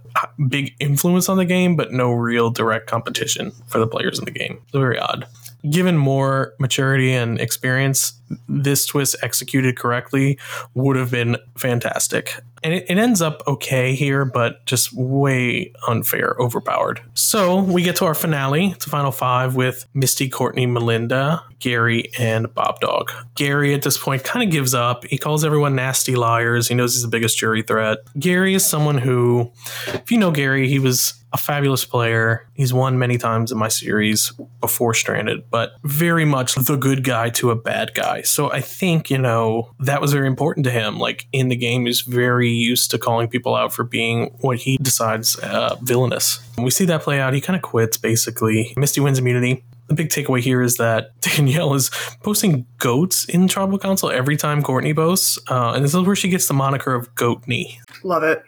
big 0.48 0.74
influence 0.80 1.28
on 1.28 1.38
the 1.38 1.46
game, 1.46 1.76
but 1.76 1.92
no 1.92 2.12
real 2.12 2.50
direct 2.50 2.88
competition 2.88 3.52
for 3.68 3.80
the 3.80 3.88
players 3.88 4.18
in 4.18 4.26
the 4.26 4.32
game. 4.32 4.60
It's 4.64 4.72
very 4.72 4.98
odd 4.98 5.28
given 5.70 5.98
more 5.98 6.54
maturity 6.60 7.14
and 7.14 7.40
experience, 7.40 8.14
this 8.48 8.86
twist 8.86 9.16
executed 9.22 9.78
correctly 9.78 10.38
would 10.74 10.96
have 10.96 11.12
been 11.12 11.38
fantastic. 11.58 12.36
And 12.64 12.74
it, 12.74 12.86
it, 12.90 12.98
ends 12.98 13.22
up 13.22 13.44
okay 13.46 13.94
here, 13.94 14.24
but 14.24 14.66
just 14.66 14.94
way 14.94 15.74
unfair, 15.88 16.36
overpowered. 16.40 17.02
So 17.14 17.62
we 17.62 17.84
get 17.84 17.98
to 17.98 18.06
our 18.06 18.16
finale, 18.16 18.74
to 18.80 18.90
final 18.90 19.12
five 19.12 19.56
with 19.56 19.86
Misty, 19.94 20.30
Courtney, 20.30 20.66
Melinda, 20.66 21.44
Gary, 21.60 22.10
and 22.18 22.54
Bob 22.54 22.80
Dog. 22.80 23.12
Gary 23.36 23.74
at 23.74 23.82
this 23.82 23.98
point 23.98 24.24
kind 24.24 24.46
of 24.46 24.52
gives 24.52 24.74
up. 24.74 25.06
He 25.06 25.18
calls 25.18 25.44
everyone 25.44 25.76
nasty 25.76 26.16
liars. 26.16 26.70
He 26.70 26.76
knows 26.76 26.94
he's 26.94 27.02
the 27.02 27.10
biggest 27.10 27.38
jury 27.38 27.64
threat. 27.64 28.00
Gary 28.18 28.54
is 28.54 28.66
someone 28.66 28.98
who, 28.98 29.52
if 29.88 30.10
you 30.10 30.18
know 30.18 30.32
Gary, 30.32 30.70
he 30.70 30.80
was 30.80 31.24
a 31.34 31.38
fabulous 31.38 31.84
player. 31.84 32.48
He's 32.54 32.74
won 32.74 33.00
many 33.00 33.18
times 33.18 33.52
in 33.52 33.58
my 33.58 33.68
series 33.68 34.32
before 34.62 34.94
Stranded, 34.94 35.50
but 35.50 35.74
very 35.84 36.26
much 36.26 36.56
the 36.56 36.76
good 36.76 37.04
guy 37.04 37.30
to 37.32 37.50
a 37.50 37.56
bad 37.56 37.94
guy. 37.96 38.22
So 38.24 38.52
I 38.52 38.62
think, 38.62 39.10
you 39.10 39.18
know, 39.18 39.72
that 39.80 40.02
was 40.02 40.14
very 40.14 40.28
important 40.28 40.66
to 40.66 40.72
him. 40.72 40.98
Like 41.00 41.28
in 41.32 41.50
the 41.50 41.56
game, 41.56 41.86
he's 41.86 42.02
very 42.02 42.50
used 42.50 42.92
to 42.92 42.98
calling 42.98 43.28
people 43.28 43.56
out 43.56 43.74
for 43.74 43.84
being 43.84 44.36
what 44.42 44.58
he 44.58 44.78
decides 44.78 45.38
uh, 45.38 45.76
villainous. 45.82 46.40
we 46.58 46.72
see 46.72 46.86
that 46.86 47.02
play 47.02 47.20
out. 47.20 47.34
He 47.34 47.42
kind 47.42 47.56
of 47.56 47.62
quits 47.62 47.98
basically. 47.98 48.74
Misty 48.78 49.02
wins 49.02 49.20
immunity 49.20 49.64
the 49.88 50.04
big 50.04 50.10
takeaway 50.10 50.40
here 50.40 50.62
is 50.62 50.78
that 50.78 51.20
Danielle 51.22 51.74
is 51.74 51.90
posting 52.22 52.66
goats 52.78 53.26
in 53.26 53.48
Tribal 53.48 53.78
Council 53.78 54.10
every 54.10 54.38
time 54.38 54.64
Courtney 54.64 54.94
boasts, 54.94 55.38
uh, 55.50 55.74
and 55.74 55.84
this 55.84 55.94
is 55.94 56.02
where 56.02 56.16
she 56.16 56.30
gets 56.30 56.48
the 56.48 56.54
moniker 56.54 56.94
of 56.94 57.14
Goatney. 57.16 57.78
Love 58.04 58.24
it. 58.24 58.44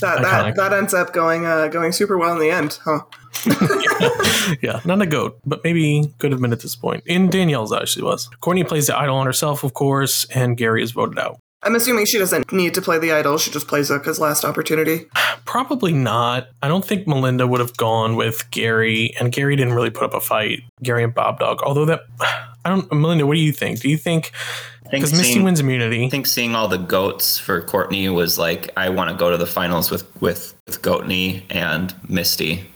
That 0.00 0.22
that, 0.22 0.56
that 0.56 0.72
ends 0.72 0.94
up 0.94 1.12
going 1.12 1.46
uh, 1.46 1.68
going 1.68 1.92
super 1.92 2.18
well 2.18 2.32
in 2.32 2.38
the 2.38 2.50
end, 2.50 2.78
huh? 2.84 3.00
yeah. 4.04 4.54
yeah, 4.62 4.80
not 4.84 5.02
a 5.02 5.06
goat, 5.06 5.38
but 5.44 5.62
maybe 5.64 6.12
could 6.18 6.32
have 6.32 6.40
been 6.40 6.52
at 6.52 6.60
this 6.60 6.76
point. 6.76 7.02
In 7.06 7.30
Danielle's 7.30 7.72
actually 7.72 8.04
was. 8.04 8.28
Courtney 8.40 8.64
plays 8.64 8.86
the 8.86 8.96
idol 8.96 9.16
on 9.16 9.26
herself, 9.26 9.64
of 9.64 9.74
course, 9.74 10.24
and 10.26 10.56
Gary 10.56 10.82
is 10.82 10.92
voted 10.92 11.18
out. 11.18 11.38
I'm 11.64 11.74
assuming 11.74 12.04
she 12.04 12.18
doesn't 12.18 12.52
need 12.52 12.74
to 12.74 12.82
play 12.82 12.98
the 12.98 13.12
idol. 13.12 13.38
She 13.38 13.50
just 13.50 13.66
plays 13.66 13.90
Zuka's 13.90 14.20
last 14.20 14.44
opportunity. 14.44 15.06
Probably 15.46 15.92
not. 15.92 16.48
I 16.62 16.68
don't 16.68 16.84
think 16.84 17.08
Melinda 17.08 17.46
would 17.46 17.60
have 17.60 17.76
gone 17.76 18.16
with 18.16 18.50
Gary, 18.50 19.14
and 19.18 19.32
Gary 19.32 19.56
didn't 19.56 19.72
really 19.72 19.90
put 19.90 20.04
up 20.04 20.14
a 20.14 20.20
fight. 20.20 20.60
Gary 20.82 21.04
and 21.04 21.14
Bob 21.14 21.38
Dog. 21.38 21.62
Although 21.62 21.86
that, 21.86 22.00
I 22.20 22.68
don't. 22.68 22.92
Melinda, 22.92 23.26
what 23.26 23.34
do 23.34 23.40
you 23.40 23.52
think? 23.52 23.80
Do 23.80 23.88
you 23.88 23.96
think? 23.96 24.32
Because 24.90 25.12
Misty 25.12 25.40
wins 25.40 25.60
immunity. 25.60 26.04
I 26.04 26.10
think 26.10 26.26
seeing 26.26 26.54
all 26.54 26.68
the 26.68 26.78
goats 26.78 27.38
for 27.38 27.62
Courtney 27.62 28.08
was 28.10 28.38
like, 28.38 28.70
I 28.76 28.90
want 28.90 29.10
to 29.10 29.16
go 29.16 29.30
to 29.30 29.36
the 29.36 29.46
finals 29.46 29.90
with 29.90 30.04
with 30.20 30.53
with 30.66 30.82
Goatney 30.82 31.42
and 31.50 31.94
Misty. 32.08 32.66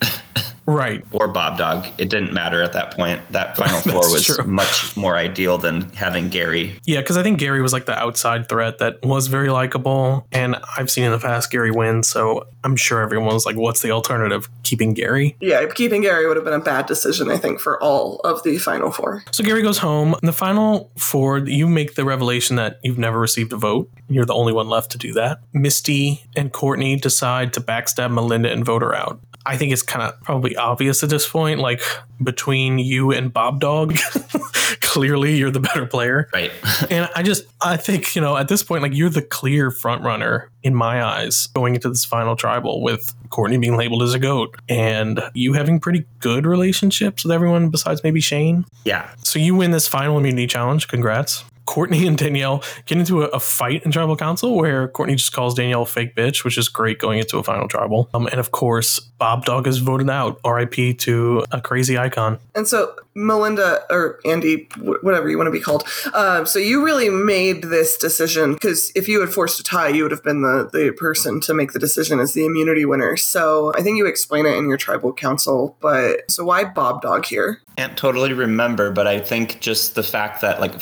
Right. 0.67 1.03
or 1.13 1.29
Bob 1.29 1.57
Dog. 1.57 1.87
It 1.97 2.11
didn't 2.11 2.35
matter 2.35 2.63
at 2.63 2.75
that 2.75 2.95
point. 2.95 3.21
That 3.31 3.57
final 3.57 3.81
four 3.81 4.13
was 4.13 4.25
true. 4.25 4.45
much 4.45 4.97
more 4.97 5.17
ideal 5.17 5.57
than 5.57 5.89
having 5.93 6.29
Gary. 6.29 6.79
Yeah, 6.85 7.01
because 7.01 7.17
I 7.17 7.23
think 7.23 7.39
Gary 7.39 7.63
was 7.63 7.73
like 7.73 7.87
the 7.87 7.99
outside 7.99 8.49
threat 8.49 8.79
that 8.79 9.03
was 9.03 9.29
very 9.29 9.49
likable. 9.49 10.27
And 10.33 10.57
I've 10.77 10.91
seen 10.91 11.05
in 11.05 11.13
the 11.13 11.19
past 11.19 11.51
Gary 11.51 11.71
win, 11.71 12.03
so 12.03 12.47
I'm 12.63 12.77
sure 12.77 13.01
everyone 13.01 13.33
was 13.33 13.47
like, 13.47 13.57
what's 13.57 13.81
the 13.81 13.91
alternative? 13.91 14.51
Keeping 14.65 14.93
Gary? 14.93 15.37
Yeah, 15.41 15.65
keeping 15.67 16.03
Gary 16.03 16.27
would 16.27 16.37
have 16.37 16.45
been 16.45 16.53
a 16.53 16.61
bad 16.61 16.85
decision, 16.87 17.31
I 17.31 17.39
think, 17.39 17.61
for 17.61 17.83
all 17.83 18.17
of 18.21 18.43
the 18.43 18.59
final 18.59 18.91
four. 18.91 19.25
So 19.33 19.43
Gary 19.43 19.63
goes 19.63 19.79
home. 19.79 20.15
In 20.23 20.27
the 20.27 20.33
final 20.35 20.91
four, 20.99 21.39
you 21.39 21.67
make 21.67 21.95
the 21.95 22.05
revelation 22.05 22.57
that 22.57 22.79
you've 22.83 22.99
never 22.99 23.19
received 23.19 23.55
a 23.55 23.57
vote. 23.57 23.91
You're 24.09 24.25
the 24.25 24.35
only 24.35 24.53
one 24.53 24.69
left 24.69 24.91
to 24.93 24.99
do 24.99 25.13
that. 25.15 25.41
Misty 25.53 26.25
and 26.35 26.53
Courtney 26.53 26.97
decide 26.97 27.53
to 27.55 27.61
backstab 27.61 28.13
Melinda 28.13 28.51
and 28.51 28.65
vote 28.65 28.83
her 28.83 28.95
out. 28.95 29.21
I 29.47 29.57
think 29.57 29.73
it's 29.73 29.83
kind 29.83 30.03
of 30.03 30.21
probably 30.23 30.57
obvious 30.57 31.03
at 31.03 31.09
this 31.11 31.27
point. 31.27 31.61
Like 31.61 31.81
between 32.23 32.79
you 32.79 33.13
and 33.13 33.33
Bob 33.33 33.61
Dog, 33.61 33.97
clearly 34.81 35.37
you're 35.37 35.51
the 35.51 35.61
better 35.61 35.87
player. 35.87 36.29
Right. 36.33 36.51
And 36.91 37.09
I 37.15 37.23
just, 37.23 37.45
I 37.61 37.77
think, 37.77 38.15
you 38.15 38.23
know, 38.23 38.37
at 38.37 38.49
this 38.49 38.63
point, 38.63 38.83
like 38.83 38.95
you're 38.95 39.11
the 39.11 39.21
clear 39.23 39.71
front 39.71 40.03
runner 40.03 40.51
in 40.63 40.75
my 40.75 41.03
eyes 41.03 41.49
going 41.49 41.75
into 41.75 41.89
this 41.89 42.05
final 42.05 42.35
tribal 42.37 42.83
with 42.83 43.15
Courtney 43.31 43.59
being 43.59 43.77
labeled 43.77 44.03
as 44.03 44.15
a 44.15 44.19
goat 44.19 44.57
and 44.69 45.21
you 45.35 45.53
having 45.55 45.81
pretty 45.81 46.07
good 46.21 46.47
relationships 46.47 47.25
with 47.25 47.33
everyone 47.33 47.69
besides 47.69 48.03
maybe 48.03 48.21
Shane. 48.21 48.65
yeah. 48.85 49.11
So 49.25 49.39
you 49.39 49.55
win 49.55 49.71
this 49.73 49.87
final 49.89 50.17
immunity 50.19 50.47
challenge. 50.47 50.89
Congrats. 50.89 51.45
Courtney 51.69 52.07
and 52.07 52.17
Danielle 52.17 52.65
get 52.87 52.97
into 52.97 53.23
a, 53.23 53.27
a 53.27 53.39
fight 53.39 53.85
in 53.85 53.91
tribal 53.91 54.17
council 54.17 54.57
where 54.57 54.89
Courtney 54.89 55.17
just 55.17 55.35
calls 55.35 55.55
Danielle 55.55 55.83
a 55.83 55.87
fake 55.87 56.17
bitch, 56.17 56.43
which 56.43 56.57
is 56.57 56.67
great 56.67 56.99
going 56.99 57.19
into 57.19 57.37
a 57.37 57.43
final 57.43 57.69
tribal. 57.69 58.09
Um, 58.15 58.27
and 58.29 58.41
of 58.41 58.53
course, 58.53 58.99
Bob 58.99 59.45
Dog 59.45 59.67
is 59.67 59.77
voted 59.77 60.09
out. 60.09 60.41
RIP 60.47 60.97
to 61.01 61.45
a 61.51 61.61
crazy 61.61 61.99
icon. 61.99 62.39
And 62.55 62.67
so 62.67 62.97
Melinda 63.19 63.83
or 63.91 64.21
Andy, 64.25 64.69
whatever 64.79 65.29
you 65.29 65.37
want 65.37 65.49
to 65.49 65.53
be 65.53 65.61
called. 65.61 65.87
Um, 66.15 66.47
so 66.47 66.59
you 66.59 66.85
really 66.85 67.11
made 67.11 67.65
this 67.65 67.97
decision 67.97 68.55
because 68.55 68.93
if 68.95 69.09
you 69.09 69.21
had 69.21 69.31
forced 69.31 69.59
a 69.59 69.63
tie, 69.63 69.89
you 69.89 70.05
would 70.05 70.13
have 70.13 70.25
been 70.25 70.43
the 70.43 70.69
the 70.73 70.93
person 70.93 71.41
to 71.41 71.55
make 71.55 71.73
the 71.73 71.79
decision 71.79 72.21
as 72.21 72.35
the 72.35 72.45
immunity 72.45 72.85
winner. 72.85 73.17
So 73.17 73.73
I 73.75 73.83
think 73.83 73.97
you 73.97 74.07
explain 74.07 74.47
it 74.47 74.57
in 74.57 74.69
your 74.69 74.79
tribal 74.79 75.13
council. 75.13 75.77
But 75.81 76.31
so 76.31 76.45
why 76.45 76.65
Bob 76.65 77.03
Dog 77.03 77.27
here? 77.27 77.61
I 77.77 77.83
can't 77.83 77.97
totally 77.97 78.33
remember, 78.33 78.91
but 78.91 79.07
I 79.07 79.21
think 79.21 79.61
just 79.61 79.95
the 79.95 80.03
fact 80.03 80.41
that, 80.41 80.61
like, 80.61 80.81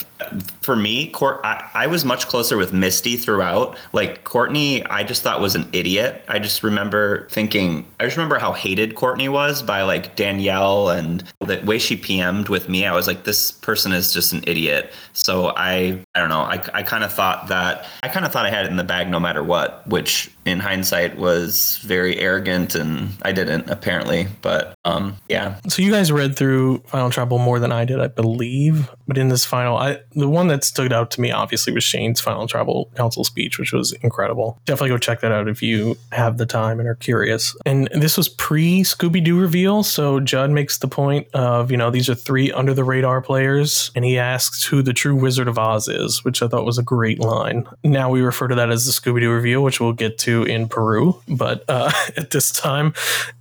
for 0.63 0.75
me, 0.75 1.09
Court, 1.09 1.41
I, 1.45 1.69
I 1.75 1.87
was 1.89 2.07
much 2.07 2.27
closer 2.27 2.57
with 2.57 2.73
Misty 2.73 3.19
throughout. 3.19 3.77
Like, 3.93 4.25
Courtney, 4.25 4.83
I 4.87 5.03
just 5.03 5.23
thought 5.23 5.43
was 5.43 5.55
an 5.55 5.69
idiot. 5.75 6.25
I 6.27 6.39
just 6.39 6.63
remember 6.63 7.29
thinking, 7.29 7.85
I 8.01 8.05
just 8.05 8.17
remember 8.17 8.39
how 8.39 8.53
hated 8.53 8.95
Courtney 8.95 9.29
was 9.29 9.63
by, 9.63 9.83
like, 9.83 10.17
Danielle 10.17 10.89
and 10.89 11.23
the 11.41 11.61
way 11.67 11.79
she 11.79 11.99
PM'd 12.27 12.49
with 12.49 12.69
me. 12.69 12.87
I 12.87 12.95
was 12.95 13.07
like, 13.07 13.25
this 13.25 13.51
person 13.51 13.93
is 13.93 14.13
just 14.13 14.33
an 14.33 14.43
idiot. 14.47 14.93
So 15.13 15.53
I, 15.57 16.05
I 16.15 16.21
don't 16.21 16.29
know. 16.29 16.41
I, 16.41 16.63
I 16.75 16.83
kind 16.83 17.05
of 17.05 17.13
thought 17.13 17.49
that, 17.49 17.87
I 18.03 18.09
kind 18.09 18.27
of 18.27 18.33
thought 18.33 18.47
I 18.47 18.51
had 18.51 18.67
it 18.67 18.71
in 18.71 18.77
the 18.77 18.85
bag 18.85 19.09
no 19.09 19.21
matter 19.21 19.43
what, 19.43 19.87
which 19.87 20.31
in 20.47 20.61
hindsight 20.61 21.17
was 21.17 21.79
very 21.83 22.19
arrogant 22.19 22.75
and 22.75 23.11
I 23.23 23.33
didn't 23.33 23.69
apparently. 23.69 24.29
But, 24.43 24.75
um, 24.85 25.17
yeah. 25.29 25.59
So 25.69 25.83
you 25.83 25.91
guys 25.91 26.13
read 26.13 26.37
through 26.37 26.79
Final 26.87 27.11
Tribal 27.11 27.39
more 27.39 27.59
than 27.59 27.73
I 27.73 27.85
did, 27.85 28.01
I 28.01 28.09
believe. 28.09 28.89
But 29.07 29.19
in 29.19 29.29
this 29.29 29.45
final, 29.45 29.77
I 29.77 30.01
the 30.13 30.29
one 30.29 30.49
that 30.49 30.65
stood 30.65 30.93
out 30.93 31.11
to 31.13 31.21
me 31.21 31.31
obviously 31.31 31.73
was 31.73 31.85
Shane's 31.85 32.21
Final 32.21 32.47
Tribal 32.47 32.91
Council 32.97 33.25
speech, 33.25 33.59
which 33.59 33.73
was 33.73 33.93
incredible. 34.03 34.61
Definitely 34.65 34.91
go 34.91 34.99
check 34.99 35.21
that 35.21 35.33
out 35.33 35.49
if 35.49 35.63
you 35.63 35.97
have 36.13 36.39
the 36.39 36.47
time 36.47 36.81
and 36.81 36.89
are 36.89 36.95
curious. 36.95 37.55
And 37.65 37.89
this 37.93 38.17
was 38.17 38.29
pre 38.29 38.83
Scooby 38.83 39.23
Doo 39.23 39.39
reveal, 39.39 39.83
so 39.83 40.21
Judd 40.21 40.51
makes 40.51 40.79
the 40.79 40.89
point 40.89 41.29
of 41.35 41.71
you 41.71 41.77
know 41.77 41.91
these 41.91 42.09
are 42.09 42.15
three 42.15 42.53
under 42.53 42.75
the 42.75 42.85
radar 42.85 43.21
players, 43.21 43.91
and 43.95 44.05
he 44.05 44.19
asks 44.19 44.65
who 44.65 44.83
the 44.83 44.93
true 44.93 45.15
Wizard 45.15 45.49
of 45.49 45.59
Oz 45.59 45.89
is, 45.89 46.25
which 46.25 46.43
I 46.43 46.49
thought 46.49 46.65
was 46.65 46.79
a 46.79 46.83
great 46.83 47.21
line. 47.21 47.67
Now 47.85 48.11
we 48.11 48.21
refer 48.21 48.49
to 48.49 48.55
that 48.55 48.71
as 48.71 48.87
the 48.87 48.93
Scooby 48.93 49.21
Doo 49.21 49.31
reveal, 49.31 49.63
which 49.63 49.81
we'll 49.81 49.93
get 49.93 50.19
to 50.19 50.36
in 50.45 50.69
Peru, 50.69 51.21
but 51.29 51.65
uh, 51.69 51.93
at 52.17 52.31
this 52.31 52.51
time 52.51 52.95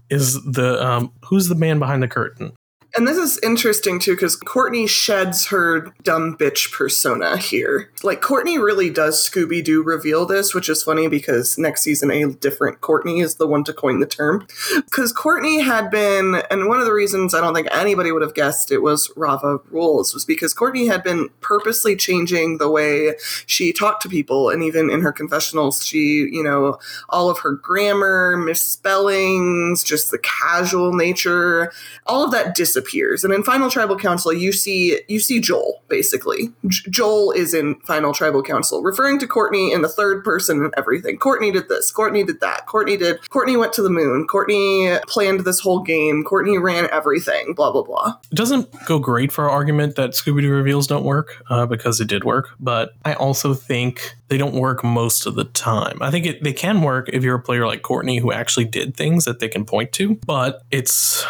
is 0.09 0.43
the 0.43 0.83
um, 0.85 1.11
who's 1.25 1.47
the 1.47 1.55
man 1.55 1.79
behind 1.79 2.03
the 2.03 2.07
curtain 2.07 2.53
And 2.97 3.05
this 3.05 3.17
is 3.17 3.37
interesting 3.43 3.99
too 3.99 4.13
because 4.13 4.37
Courtney 4.37 4.87
sheds 4.87 5.47
her 5.47 5.93
dumb 6.03 6.37
bitch 6.37 6.71
persona 6.71 7.35
here. 7.35 7.91
Like 8.03 8.21
Courtney 8.21 8.57
really 8.57 8.89
does 8.89 9.27
Scooby 9.27 9.61
Doo 9.61 9.83
reveal 9.83 10.25
this, 10.25 10.53
which 10.53 10.69
is 10.69 10.81
funny 10.81 11.09
because 11.09 11.57
next 11.57 11.81
season 11.81 12.09
a 12.09 12.31
different 12.31 12.79
Courtney 12.79 13.19
is 13.19 13.35
the 13.35 13.47
one 13.47 13.65
to 13.65 13.73
coin 13.73 13.99
the 13.99 14.05
term. 14.05 14.47
Because 14.75 15.11
Courtney 15.11 15.61
had 15.61 15.91
been, 15.91 16.41
and 16.49 16.67
one 16.69 16.79
of 16.79 16.85
the 16.85 16.93
reasons 16.93 17.33
I 17.33 17.41
don't 17.41 17.53
think 17.53 17.67
anybody 17.71 18.13
would 18.13 18.21
have 18.21 18.33
guessed 18.33 18.71
it 18.71 18.81
was 18.81 19.11
Ravu 19.17 19.61
Rules 19.71 20.13
was 20.13 20.23
because 20.23 20.53
Courtney 20.53 20.87
had 20.87 21.03
been 21.03 21.29
purposely 21.41 21.97
changing 21.97 22.59
the 22.59 22.69
way 22.69 23.15
she 23.45 23.73
talked 23.73 24.03
to 24.03 24.09
people, 24.09 24.49
and 24.49 24.63
even 24.63 24.89
in 24.89 25.01
her 25.01 25.11
confessionals, 25.11 25.85
she, 25.85 26.29
you 26.31 26.43
know, 26.43 26.79
all 27.09 27.29
of 27.29 27.39
her 27.39 27.51
grammar, 27.51 28.37
misspellings, 28.37 29.83
just 29.83 30.11
the 30.11 30.19
casual 30.19 30.93
nature, 30.93 31.73
all 32.05 32.23
of 32.23 32.31
that 32.31 32.55
disappears. 32.85 33.23
And 33.23 33.33
in 33.33 33.43
Final 33.43 33.69
Tribal 33.69 33.97
Council, 33.97 34.33
you 34.33 34.51
see 34.51 34.99
you 35.07 35.19
see 35.19 35.39
Joel 35.39 35.81
basically. 35.87 36.49
J- 36.67 36.89
Joel 36.89 37.31
is 37.31 37.53
in 37.53 37.75
Final 37.81 38.13
Tribal 38.13 38.43
Council, 38.43 38.81
referring 38.81 39.19
to 39.19 39.27
Courtney 39.27 39.71
in 39.71 39.81
the 39.81 39.89
third 39.89 40.23
person 40.23 40.63
and 40.63 40.73
everything. 40.77 41.17
Courtney 41.17 41.51
did 41.51 41.69
this. 41.69 41.91
Courtney 41.91 42.23
did 42.23 42.39
that. 42.41 42.65
Courtney 42.65 42.97
did. 42.97 43.27
Courtney 43.29 43.57
went 43.57 43.73
to 43.73 43.81
the 43.81 43.89
moon. 43.89 44.27
Courtney 44.27 44.97
planned 45.07 45.41
this 45.41 45.59
whole 45.59 45.81
game. 45.81 46.23
Courtney 46.23 46.57
ran 46.57 46.87
everything. 46.91 47.53
Blah 47.53 47.71
blah 47.71 47.83
blah. 47.83 48.13
It 48.31 48.35
doesn't 48.35 48.69
go 48.85 48.99
great 48.99 49.31
for 49.31 49.45
our 49.45 49.49
argument 49.49 49.95
that 49.95 50.11
Scooby 50.11 50.41
Doo 50.41 50.51
reveals 50.51 50.87
don't 50.87 51.05
work 51.05 51.43
uh, 51.49 51.65
because 51.65 51.99
it 51.99 52.07
did 52.07 52.23
work, 52.23 52.49
but 52.59 52.93
I 53.03 53.13
also 53.13 53.53
think 53.53 54.15
they 54.27 54.37
don't 54.37 54.55
work 54.55 54.83
most 54.83 55.25
of 55.25 55.35
the 55.35 55.43
time. 55.45 56.01
I 56.01 56.09
think 56.09 56.25
it, 56.25 56.43
they 56.43 56.53
can 56.53 56.81
work 56.81 57.09
if 57.09 57.23
you're 57.23 57.35
a 57.35 57.41
player 57.41 57.67
like 57.67 57.83
Courtney 57.83 58.17
who 58.17 58.31
actually 58.31 58.65
did 58.65 58.95
things 58.95 59.25
that 59.25 59.39
they 59.39 59.47
can 59.47 59.65
point 59.65 59.91
to, 59.93 60.15
but 60.25 60.63
it's 60.71 61.25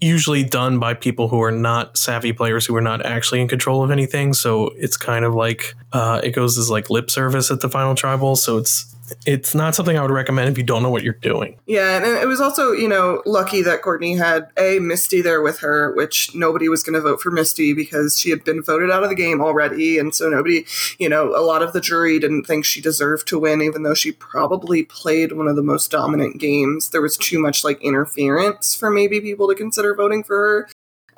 usually 0.00 0.44
done 0.44 0.78
by 0.78 0.94
people 0.94 1.28
who 1.28 1.42
are 1.42 1.52
not 1.52 1.96
savvy 1.96 2.32
players 2.32 2.66
who 2.66 2.76
are 2.76 2.80
not 2.80 3.04
actually 3.04 3.40
in 3.40 3.48
control 3.48 3.82
of 3.82 3.90
anything. 3.90 4.32
So 4.32 4.68
it's 4.76 4.96
kind 4.96 5.24
of 5.24 5.34
like 5.34 5.74
uh, 5.92 6.20
it 6.22 6.30
goes 6.30 6.56
as 6.58 6.70
like 6.70 6.90
lip 6.90 7.10
service 7.10 7.50
at 7.50 7.60
the 7.60 7.68
final 7.68 7.94
tribal. 7.94 8.36
So 8.36 8.58
it's 8.58 8.94
it's 9.26 9.54
not 9.54 9.74
something 9.74 9.96
I 9.96 10.02
would 10.02 10.10
recommend 10.10 10.50
if 10.50 10.58
you 10.58 10.64
don't 10.64 10.82
know 10.82 10.90
what 10.90 11.02
you're 11.02 11.14
doing. 11.14 11.58
Yeah, 11.66 11.96
and 11.96 12.04
it 12.04 12.26
was 12.26 12.40
also, 12.40 12.72
you 12.72 12.88
know, 12.88 13.22
lucky 13.26 13.62
that 13.62 13.82
Courtney 13.82 14.16
had 14.16 14.48
a 14.58 14.78
Misty 14.78 15.20
there 15.20 15.42
with 15.42 15.58
her, 15.60 15.94
which 15.94 16.34
nobody 16.34 16.68
was 16.68 16.82
going 16.82 16.94
to 16.94 17.00
vote 17.00 17.20
for 17.20 17.30
Misty 17.30 17.72
because 17.72 18.18
she 18.18 18.30
had 18.30 18.44
been 18.44 18.62
voted 18.62 18.90
out 18.90 19.02
of 19.02 19.08
the 19.08 19.14
game 19.14 19.40
already, 19.40 19.98
and 19.98 20.14
so 20.14 20.28
nobody, 20.28 20.64
you 20.98 21.08
know, 21.08 21.34
a 21.34 21.42
lot 21.42 21.62
of 21.62 21.72
the 21.72 21.80
jury 21.80 22.18
didn't 22.18 22.44
think 22.44 22.64
she 22.64 22.80
deserved 22.80 23.28
to 23.28 23.38
win, 23.38 23.62
even 23.62 23.82
though 23.82 23.94
she 23.94 24.12
probably 24.12 24.84
played 24.84 25.32
one 25.32 25.48
of 25.48 25.56
the 25.56 25.62
most 25.62 25.90
dominant 25.90 26.38
games. 26.40 26.90
There 26.90 27.02
was 27.02 27.16
too 27.16 27.38
much 27.38 27.64
like 27.64 27.82
interference 27.82 28.74
for 28.74 28.90
maybe 28.90 29.20
people 29.20 29.48
to 29.48 29.54
consider 29.54 29.94
voting 29.94 30.22
for 30.22 30.36
her. 30.36 30.68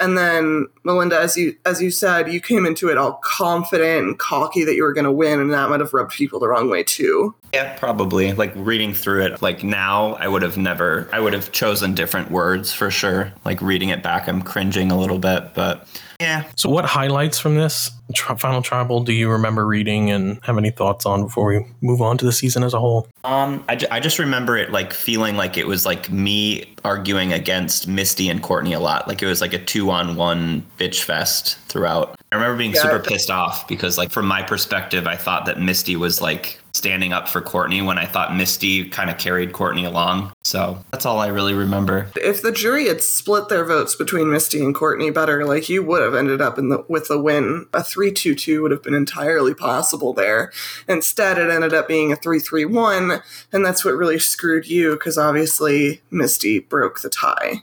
And 0.00 0.16
then 0.16 0.66
Melinda, 0.82 1.20
as 1.20 1.36
you 1.36 1.56
as 1.66 1.82
you 1.82 1.90
said, 1.90 2.32
you 2.32 2.40
came 2.40 2.64
into 2.64 2.88
it 2.88 2.96
all 2.96 3.20
confident 3.22 4.06
and 4.06 4.18
cocky 4.18 4.64
that 4.64 4.74
you 4.74 4.82
were 4.82 4.94
going 4.94 5.04
to 5.04 5.12
win, 5.12 5.40
and 5.40 5.52
that 5.52 5.68
might 5.68 5.80
have 5.80 5.92
rubbed 5.92 6.12
people 6.12 6.40
the 6.40 6.48
wrong 6.48 6.70
way 6.70 6.82
too. 6.82 7.34
Yeah, 7.52 7.76
probably. 7.78 8.32
Like 8.32 8.52
reading 8.56 8.94
through 8.94 9.24
it, 9.24 9.42
like 9.42 9.62
now, 9.62 10.14
I 10.14 10.28
would 10.28 10.42
have 10.42 10.56
never, 10.56 11.08
I 11.12 11.20
would 11.20 11.32
have 11.34 11.52
chosen 11.52 11.94
different 11.94 12.30
words 12.30 12.72
for 12.72 12.90
sure. 12.90 13.32
Like 13.44 13.60
reading 13.60 13.90
it 13.90 14.02
back, 14.02 14.28
I'm 14.28 14.42
cringing 14.42 14.90
a 14.90 14.98
little 14.98 15.18
bit, 15.18 15.52
but 15.54 15.86
yeah. 16.20 16.44
So, 16.56 16.68
what 16.68 16.84
highlights 16.84 17.38
from 17.38 17.56
this 17.56 17.90
tri- 18.14 18.36
final 18.36 18.60
tribal 18.62 19.02
do 19.02 19.12
you 19.12 19.30
remember 19.30 19.66
reading 19.66 20.10
and 20.10 20.38
have 20.44 20.58
any 20.58 20.70
thoughts 20.70 21.06
on 21.06 21.22
before 21.22 21.46
we 21.46 21.64
move 21.80 22.02
on 22.02 22.18
to 22.18 22.24
the 22.24 22.32
season 22.32 22.62
as 22.62 22.74
a 22.74 22.78
whole? 22.78 23.08
Um, 23.24 23.64
I, 23.68 23.76
ju- 23.76 23.86
I 23.90 24.00
just 24.00 24.18
remember 24.18 24.56
it 24.56 24.70
like 24.70 24.92
feeling 24.92 25.36
like 25.36 25.56
it 25.56 25.66
was 25.66 25.86
like 25.86 26.10
me 26.10 26.74
arguing 26.84 27.32
against 27.32 27.88
Misty 27.88 28.28
and 28.28 28.42
Courtney 28.42 28.72
a 28.74 28.80
lot. 28.80 29.08
Like 29.08 29.22
it 29.22 29.26
was 29.26 29.40
like 29.40 29.52
a 29.54 29.58
two 29.58 29.90
on 29.90 30.16
one 30.16 30.64
bitch 30.78 31.02
fest 31.02 31.56
throughout. 31.68 32.20
I 32.32 32.36
remember 32.36 32.56
being 32.58 32.74
Yeah. 32.74 32.82
super 32.82 33.00
pissed 33.00 33.30
off 33.30 33.66
because, 33.66 33.98
like, 33.98 34.10
from 34.10 34.26
my 34.26 34.42
perspective, 34.42 35.06
I 35.06 35.16
thought 35.16 35.46
that 35.46 35.58
Misty 35.60 35.96
was 35.96 36.20
like 36.20 36.59
standing 36.72 37.12
up 37.12 37.28
for 37.28 37.40
Courtney 37.40 37.82
when 37.82 37.98
I 37.98 38.06
thought 38.06 38.34
Misty 38.34 38.88
kind 38.88 39.10
of 39.10 39.18
carried 39.18 39.52
Courtney 39.52 39.84
along. 39.84 40.32
So 40.44 40.78
that's 40.90 41.06
all 41.06 41.18
I 41.18 41.28
really 41.28 41.54
remember. 41.54 42.08
if 42.16 42.42
the 42.42 42.52
jury 42.52 42.88
had 42.88 43.02
split 43.02 43.48
their 43.48 43.64
votes 43.64 43.94
between 43.94 44.30
Misty 44.30 44.62
and 44.64 44.74
Courtney 44.74 45.10
better, 45.10 45.44
like 45.44 45.68
you 45.68 45.82
would 45.82 46.02
have 46.02 46.14
ended 46.14 46.40
up 46.40 46.58
in 46.58 46.68
the 46.68 46.84
with 46.88 47.08
the 47.08 47.20
win. 47.20 47.66
A 47.72 47.82
three 47.82 48.12
two 48.12 48.34
two 48.34 48.62
would 48.62 48.70
have 48.70 48.82
been 48.82 48.94
entirely 48.94 49.54
possible 49.54 50.12
there. 50.12 50.52
Instead, 50.88 51.38
it 51.38 51.50
ended 51.50 51.74
up 51.74 51.88
being 51.88 52.12
a 52.12 52.16
three 52.16 52.38
three 52.38 52.64
one, 52.64 53.22
and 53.52 53.64
that's 53.64 53.84
what 53.84 53.94
really 53.94 54.18
screwed 54.18 54.66
you 54.66 54.92
because 54.92 55.18
obviously 55.18 56.00
Misty 56.10 56.58
broke 56.58 57.00
the 57.00 57.10
tie. 57.10 57.62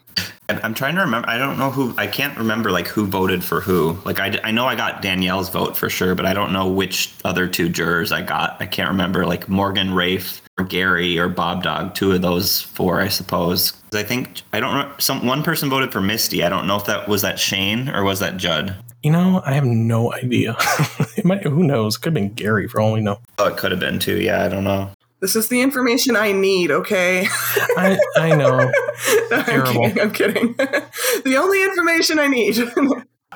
I'm 0.49 0.73
trying 0.73 0.95
to 0.95 1.01
remember. 1.01 1.29
I 1.29 1.37
don't 1.37 1.59
know 1.59 1.71
who. 1.71 1.93
I 1.97 2.07
can't 2.07 2.37
remember 2.37 2.71
like 2.71 2.87
who 2.87 3.05
voted 3.05 3.43
for 3.43 3.59
who. 3.59 3.97
Like 4.05 4.19
I, 4.19 4.39
I 4.45 4.51
know 4.51 4.65
I 4.65 4.75
got 4.75 5.01
Danielle's 5.01 5.49
vote 5.49 5.75
for 5.75 5.89
sure, 5.89 6.15
but 6.15 6.25
I 6.25 6.33
don't 6.33 6.53
know 6.53 6.69
which 6.69 7.13
other 7.25 7.47
two 7.47 7.67
jurors 7.67 8.13
I 8.13 8.21
got. 8.21 8.55
I 8.61 8.65
can't 8.65 8.89
remember 8.89 8.96
like 8.97 9.49
Morgan 9.49 9.93
Rafe 9.93 10.41
or 10.57 10.65
Gary 10.65 11.17
or 11.17 11.29
Bob 11.29 11.63
Dog, 11.63 11.93
two 11.93 12.11
of 12.11 12.21
those 12.21 12.61
four, 12.61 12.99
I 12.99 13.07
suppose. 13.07 13.73
I 13.93 14.03
think 14.03 14.41
I 14.53 14.59
don't 14.59 14.73
know. 14.73 14.93
Some 14.97 15.25
one 15.25 15.43
person 15.43 15.69
voted 15.69 15.91
for 15.91 16.01
Misty. 16.01 16.43
I 16.43 16.49
don't 16.49 16.67
know 16.67 16.75
if 16.75 16.85
that 16.85 17.07
was 17.07 17.21
that 17.21 17.39
Shane 17.39 17.89
or 17.89 18.03
was 18.03 18.19
that 18.19 18.37
Judd. 18.37 18.75
You 19.03 19.11
know, 19.11 19.41
I 19.45 19.53
have 19.53 19.63
no 19.63 20.11
idea. 20.13 20.55
it 21.15 21.23
might, 21.23 21.43
who 21.43 21.63
knows? 21.63 21.95
It 21.95 21.99
could 21.99 22.07
have 22.07 22.13
been 22.15 22.33
Gary 22.33 22.67
for 22.67 22.81
all 22.81 22.93
we 22.93 23.01
know. 23.01 23.19
Oh, 23.37 23.47
it 23.47 23.57
could 23.57 23.71
have 23.71 23.79
been 23.79 23.99
too. 23.99 24.19
Yeah, 24.19 24.43
I 24.43 24.49
don't 24.49 24.63
know. 24.63 24.89
This 25.19 25.35
is 25.35 25.47
the 25.49 25.61
information 25.61 26.15
I 26.15 26.31
need, 26.31 26.71
okay? 26.71 27.27
I, 27.77 27.97
I 28.17 28.35
know. 28.35 28.71
I'm 29.31 29.43
Terrible. 29.45 29.73
kidding. 29.83 29.99
I'm 30.01 30.11
kidding. 30.11 30.53
the 30.53 31.37
only 31.37 31.63
information 31.63 32.19
I 32.19 32.27
need. 32.27 32.57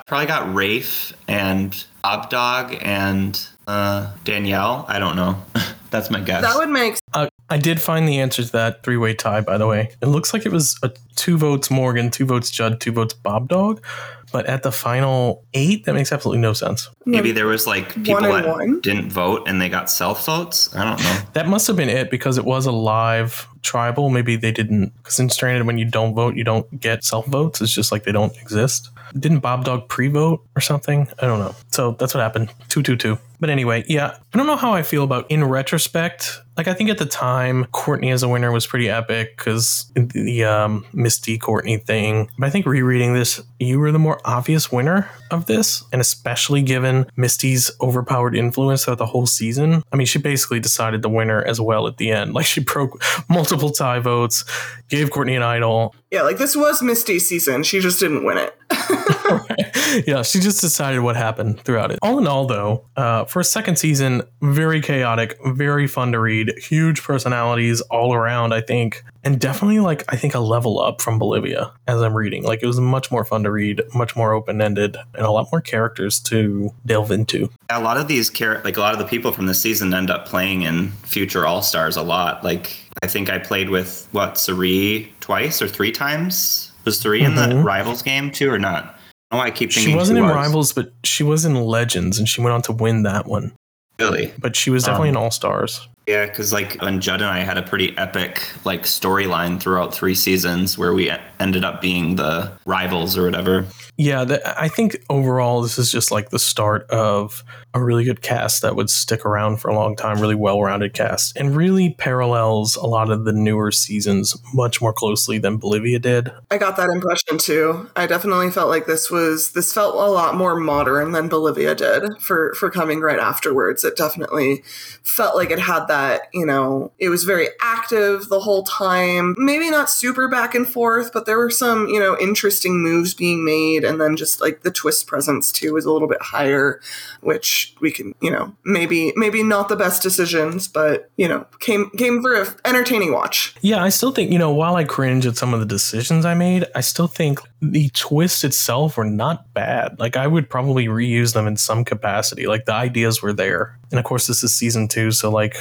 Probably 0.06 0.26
got 0.26 0.52
Rafe 0.54 1.12
and 1.28 1.84
Bob 2.02 2.28
Dog 2.30 2.76
and 2.82 3.48
uh, 3.66 4.12
Danielle. 4.24 4.84
I 4.88 4.98
don't 4.98 5.16
know. 5.16 5.42
That's 5.90 6.10
my 6.10 6.20
guess. 6.20 6.42
that 6.42 6.56
would 6.56 6.70
make 6.70 6.96
Uh, 7.12 7.28
I 7.50 7.58
did 7.58 7.78
find 7.80 8.08
the 8.08 8.18
answer 8.18 8.42
to 8.42 8.52
that 8.52 8.82
three 8.82 8.96
way 8.96 9.12
tie, 9.12 9.42
by 9.42 9.58
the 9.58 9.66
way. 9.66 9.90
It 10.00 10.06
looks 10.06 10.32
like 10.32 10.46
it 10.46 10.52
was 10.52 10.78
a 10.82 10.90
two 11.16 11.36
votes 11.36 11.70
Morgan, 11.70 12.10
two 12.10 12.24
votes 12.24 12.50
Judd, 12.50 12.80
two 12.80 12.92
votes 12.92 13.12
Bob 13.12 13.48
Dog. 13.48 13.84
But 14.32 14.46
at 14.46 14.62
the 14.62 14.72
final 14.72 15.44
eight, 15.52 15.84
that 15.84 15.92
makes 15.92 16.10
absolutely 16.10 16.40
no 16.40 16.54
sense. 16.54 16.88
Maybe 17.04 17.32
there 17.32 17.46
was 17.46 17.66
like 17.66 17.92
people 18.02 18.22
that 18.22 18.48
one? 18.48 18.80
didn't 18.80 19.10
vote 19.10 19.46
and 19.46 19.60
they 19.60 19.68
got 19.68 19.90
self 19.90 20.24
votes. 20.24 20.74
I 20.74 20.84
don't 20.84 20.98
know. 21.02 21.18
That 21.34 21.46
must 21.46 21.66
have 21.66 21.76
been 21.76 21.90
it 21.90 22.10
because 22.10 22.38
it 22.38 22.46
was 22.46 22.64
a 22.64 22.72
live 22.72 23.46
tribal. 23.60 24.08
Maybe 24.08 24.36
they 24.36 24.50
didn't. 24.50 24.94
Because 24.96 25.20
in 25.20 25.28
Stranded, 25.28 25.66
when 25.66 25.76
you 25.76 25.84
don't 25.84 26.14
vote, 26.14 26.34
you 26.34 26.44
don't 26.44 26.80
get 26.80 27.04
self 27.04 27.26
votes. 27.26 27.60
It's 27.60 27.74
just 27.74 27.92
like 27.92 28.04
they 28.04 28.12
don't 28.12 28.34
exist. 28.40 28.88
Didn't 29.18 29.40
Bob 29.40 29.66
Dog 29.66 29.90
pre 29.90 30.08
vote 30.08 30.42
or 30.56 30.62
something? 30.62 31.06
I 31.20 31.26
don't 31.26 31.38
know. 31.38 31.54
So 31.70 31.92
that's 31.98 32.14
what 32.14 32.22
happened. 32.22 32.48
222. 32.70 33.18
But 33.42 33.50
anyway, 33.50 33.84
yeah, 33.88 34.14
I 34.32 34.38
don't 34.38 34.46
know 34.46 34.54
how 34.54 34.72
I 34.72 34.84
feel 34.84 35.02
about 35.02 35.28
in 35.28 35.42
retrospect. 35.42 36.38
Like, 36.56 36.68
I 36.68 36.74
think 36.74 36.90
at 36.90 36.98
the 36.98 37.06
time, 37.06 37.64
Courtney 37.72 38.12
as 38.12 38.22
a 38.22 38.28
winner 38.28 38.52
was 38.52 38.68
pretty 38.68 38.88
epic 38.88 39.36
because 39.36 39.90
the 39.96 40.44
um, 40.44 40.84
Misty 40.92 41.38
Courtney 41.38 41.78
thing. 41.78 42.30
But 42.38 42.46
I 42.46 42.50
think 42.50 42.66
rereading 42.66 43.14
this, 43.14 43.40
you 43.58 43.80
were 43.80 43.90
the 43.90 43.98
more 43.98 44.20
obvious 44.24 44.70
winner 44.70 45.10
of 45.32 45.46
this. 45.46 45.82
And 45.90 46.00
especially 46.00 46.62
given 46.62 47.06
Misty's 47.16 47.70
overpowered 47.80 48.36
influence 48.36 48.84
throughout 48.84 48.98
the 48.98 49.06
whole 49.06 49.26
season. 49.26 49.82
I 49.92 49.96
mean, 49.96 50.06
she 50.06 50.20
basically 50.20 50.60
decided 50.60 51.02
the 51.02 51.08
winner 51.08 51.42
as 51.42 51.60
well 51.60 51.88
at 51.88 51.96
the 51.96 52.12
end. 52.12 52.32
Like, 52.42 52.46
she 52.46 52.60
broke 52.60 53.02
multiple 53.28 53.70
tie 53.70 53.98
votes, 53.98 54.44
gave 54.88 55.10
Courtney 55.10 55.34
an 55.34 55.42
idol. 55.42 55.96
yeah, 56.12 56.22
like 56.22 56.38
this 56.38 56.54
was 56.54 56.80
Misty's 56.82 57.28
season. 57.28 57.62
She 57.64 57.80
just 57.80 57.98
didn't 57.98 58.24
win 58.24 58.38
it. 58.38 58.54
yeah, 60.06 60.22
she 60.22 60.40
just 60.40 60.60
decided 60.60 61.00
what 61.00 61.16
happened 61.16 61.60
throughout 61.60 61.90
it. 61.90 61.98
All 62.02 62.18
in 62.18 62.26
all, 62.26 62.46
though, 62.46 62.84
uh, 62.96 63.24
for 63.32 63.40
a 63.40 63.44
second 63.44 63.76
season, 63.76 64.22
very 64.42 64.82
chaotic, 64.82 65.38
very 65.46 65.86
fun 65.86 66.12
to 66.12 66.20
read, 66.20 66.52
huge 66.58 67.02
personalities 67.02 67.80
all 67.82 68.12
around, 68.12 68.52
I 68.52 68.60
think, 68.60 69.02
and 69.24 69.40
definitely 69.40 69.80
like 69.80 70.04
I 70.12 70.16
think 70.16 70.34
a 70.34 70.38
level 70.38 70.78
up 70.80 71.00
from 71.00 71.18
Bolivia 71.18 71.72
as 71.88 72.02
I'm 72.02 72.14
reading. 72.14 72.42
Like 72.44 72.62
it 72.62 72.66
was 72.66 72.78
much 72.78 73.10
more 73.10 73.24
fun 73.24 73.42
to 73.44 73.50
read, 73.50 73.80
much 73.94 74.14
more 74.14 74.34
open 74.34 74.60
ended, 74.60 74.98
and 75.14 75.24
a 75.24 75.30
lot 75.30 75.48
more 75.50 75.62
characters 75.62 76.20
to 76.24 76.74
delve 76.84 77.10
into. 77.10 77.48
A 77.70 77.80
lot 77.80 77.96
of 77.96 78.06
these 78.06 78.28
char- 78.28 78.60
like 78.64 78.76
a 78.76 78.80
lot 78.80 78.92
of 78.92 78.98
the 78.98 79.06
people 79.06 79.32
from 79.32 79.46
the 79.46 79.54
season 79.54 79.94
end 79.94 80.10
up 80.10 80.26
playing 80.26 80.62
in 80.62 80.90
future 81.04 81.46
All 81.46 81.62
Stars 81.62 81.96
a 81.96 82.02
lot. 82.02 82.44
Like 82.44 82.76
I 83.02 83.06
think 83.06 83.30
I 83.30 83.38
played 83.38 83.70
with 83.70 84.06
what 84.12 84.36
Sari 84.36 85.10
twice 85.20 85.62
or 85.62 85.68
three 85.68 85.90
times. 85.92 86.70
Was 86.84 87.00
Sari 87.00 87.22
in 87.22 87.36
the 87.36 87.42
Mhm. 87.46 87.64
Rivals 87.64 88.02
game 88.02 88.30
too 88.30 88.50
or 88.50 88.58
not? 88.58 88.98
Oh, 89.32 89.38
I 89.38 89.50
keep 89.50 89.72
thinking 89.72 89.92
She 89.92 89.96
wasn't 89.96 90.18
in 90.18 90.26
was. 90.26 90.34
Rivals, 90.34 90.72
but 90.72 90.92
she 91.04 91.22
was 91.22 91.44
in 91.44 91.54
Legends, 91.54 92.18
and 92.18 92.28
she 92.28 92.40
went 92.42 92.52
on 92.52 92.62
to 92.62 92.72
win 92.72 93.02
that 93.04 93.26
one. 93.26 93.52
Really? 93.98 94.32
But 94.38 94.54
she 94.56 94.70
was 94.70 94.84
definitely 94.84 95.10
Um, 95.10 95.16
in 95.16 95.22
All 95.22 95.30
Stars. 95.30 95.88
Yeah, 96.06 96.26
because 96.26 96.52
like 96.52 96.80
when 96.82 97.00
Judd 97.00 97.20
and 97.20 97.30
I 97.30 97.40
had 97.40 97.56
a 97.56 97.62
pretty 97.62 97.96
epic 97.96 98.42
like 98.64 98.82
storyline 98.82 99.60
throughout 99.60 99.94
three 99.94 100.16
seasons 100.16 100.76
where 100.76 100.92
we 100.92 101.12
ended 101.38 101.64
up 101.64 101.80
being 101.80 102.16
the 102.16 102.50
rivals 102.66 103.16
or 103.16 103.22
whatever. 103.22 103.64
Yeah, 104.02 104.24
the, 104.24 104.60
I 104.60 104.66
think 104.66 105.04
overall 105.08 105.62
this 105.62 105.78
is 105.78 105.92
just 105.92 106.10
like 106.10 106.30
the 106.30 106.38
start 106.40 106.90
of 106.90 107.44
a 107.72 107.82
really 107.82 108.02
good 108.02 108.20
cast 108.20 108.60
that 108.62 108.74
would 108.74 108.90
stick 108.90 109.24
around 109.24 109.58
for 109.58 109.70
a 109.70 109.74
long 109.76 109.94
time, 109.94 110.20
really 110.20 110.34
well-rounded 110.34 110.92
cast, 110.92 111.36
and 111.36 111.56
really 111.56 111.94
parallels 111.98 112.74
a 112.74 112.84
lot 112.84 113.10
of 113.10 113.24
the 113.24 113.32
newer 113.32 113.70
seasons 113.70 114.36
much 114.52 114.80
more 114.80 114.92
closely 114.92 115.38
than 115.38 115.56
Bolivia 115.56 116.00
did. 116.00 116.32
I 116.50 116.58
got 116.58 116.76
that 116.78 116.90
impression 116.90 117.38
too. 117.38 117.88
I 117.94 118.08
definitely 118.08 118.50
felt 118.50 118.68
like 118.68 118.86
this 118.86 119.08
was 119.08 119.52
this 119.52 119.72
felt 119.72 119.94
a 119.94 120.10
lot 120.10 120.34
more 120.34 120.56
modern 120.56 121.12
than 121.12 121.28
Bolivia 121.28 121.76
did 121.76 122.02
for 122.20 122.54
for 122.54 122.70
coming 122.70 123.00
right 123.00 123.20
afterwards. 123.20 123.84
It 123.84 123.96
definitely 123.96 124.64
felt 125.04 125.36
like 125.36 125.52
it 125.52 125.60
had 125.60 125.86
that, 125.86 126.22
you 126.34 126.44
know, 126.44 126.90
it 126.98 127.08
was 127.08 127.22
very 127.22 127.50
active 127.60 128.28
the 128.28 128.40
whole 128.40 128.64
time. 128.64 129.36
Maybe 129.38 129.70
not 129.70 129.90
super 129.90 130.26
back 130.26 130.56
and 130.56 130.68
forth, 130.68 131.12
but 131.12 131.24
there 131.24 131.38
were 131.38 131.50
some, 131.50 131.86
you 131.86 132.00
know, 132.00 132.18
interesting 132.18 132.82
moves 132.82 133.14
being 133.14 133.44
made 133.44 133.84
and 133.92 134.00
then 134.00 134.16
just 134.16 134.40
like 134.40 134.62
the 134.62 134.70
twist 134.70 135.06
presence 135.06 135.52
too 135.52 135.76
is 135.76 135.84
a 135.84 135.92
little 135.92 136.08
bit 136.08 136.20
higher, 136.20 136.80
which 137.20 137.74
we 137.80 137.90
can, 137.92 138.14
you 138.20 138.30
know, 138.30 138.54
maybe 138.64 139.12
maybe 139.14 139.42
not 139.42 139.68
the 139.68 139.76
best 139.76 140.02
decisions, 140.02 140.66
but, 140.66 141.10
you 141.16 141.28
know, 141.28 141.46
came 141.60 141.90
came 141.90 142.22
for 142.22 142.34
a 142.34 142.46
entertaining 142.64 143.12
watch. 143.12 143.54
Yeah, 143.60 143.82
I 143.82 143.90
still 143.90 144.12
think, 144.12 144.32
you 144.32 144.38
know, 144.38 144.52
while 144.52 144.76
I 144.76 144.84
cringe 144.84 145.26
at 145.26 145.36
some 145.36 145.54
of 145.54 145.60
the 145.60 145.66
decisions 145.66 146.24
I 146.24 146.34
made, 146.34 146.64
I 146.74 146.80
still 146.80 147.06
think 147.06 147.40
the 147.62 147.88
twists 147.90 148.42
itself 148.42 148.96
were 148.96 149.04
not 149.04 149.54
bad. 149.54 149.96
Like, 150.00 150.16
I 150.16 150.26
would 150.26 150.50
probably 150.50 150.86
reuse 150.86 151.32
them 151.32 151.46
in 151.46 151.56
some 151.56 151.84
capacity. 151.84 152.48
Like, 152.48 152.64
the 152.64 152.74
ideas 152.74 153.22
were 153.22 153.32
there. 153.32 153.78
And 153.92 154.00
of 154.00 154.04
course, 154.04 154.26
this 154.26 154.42
is 154.42 154.56
season 154.56 154.88
two. 154.88 155.12
So, 155.12 155.30
like, 155.30 155.56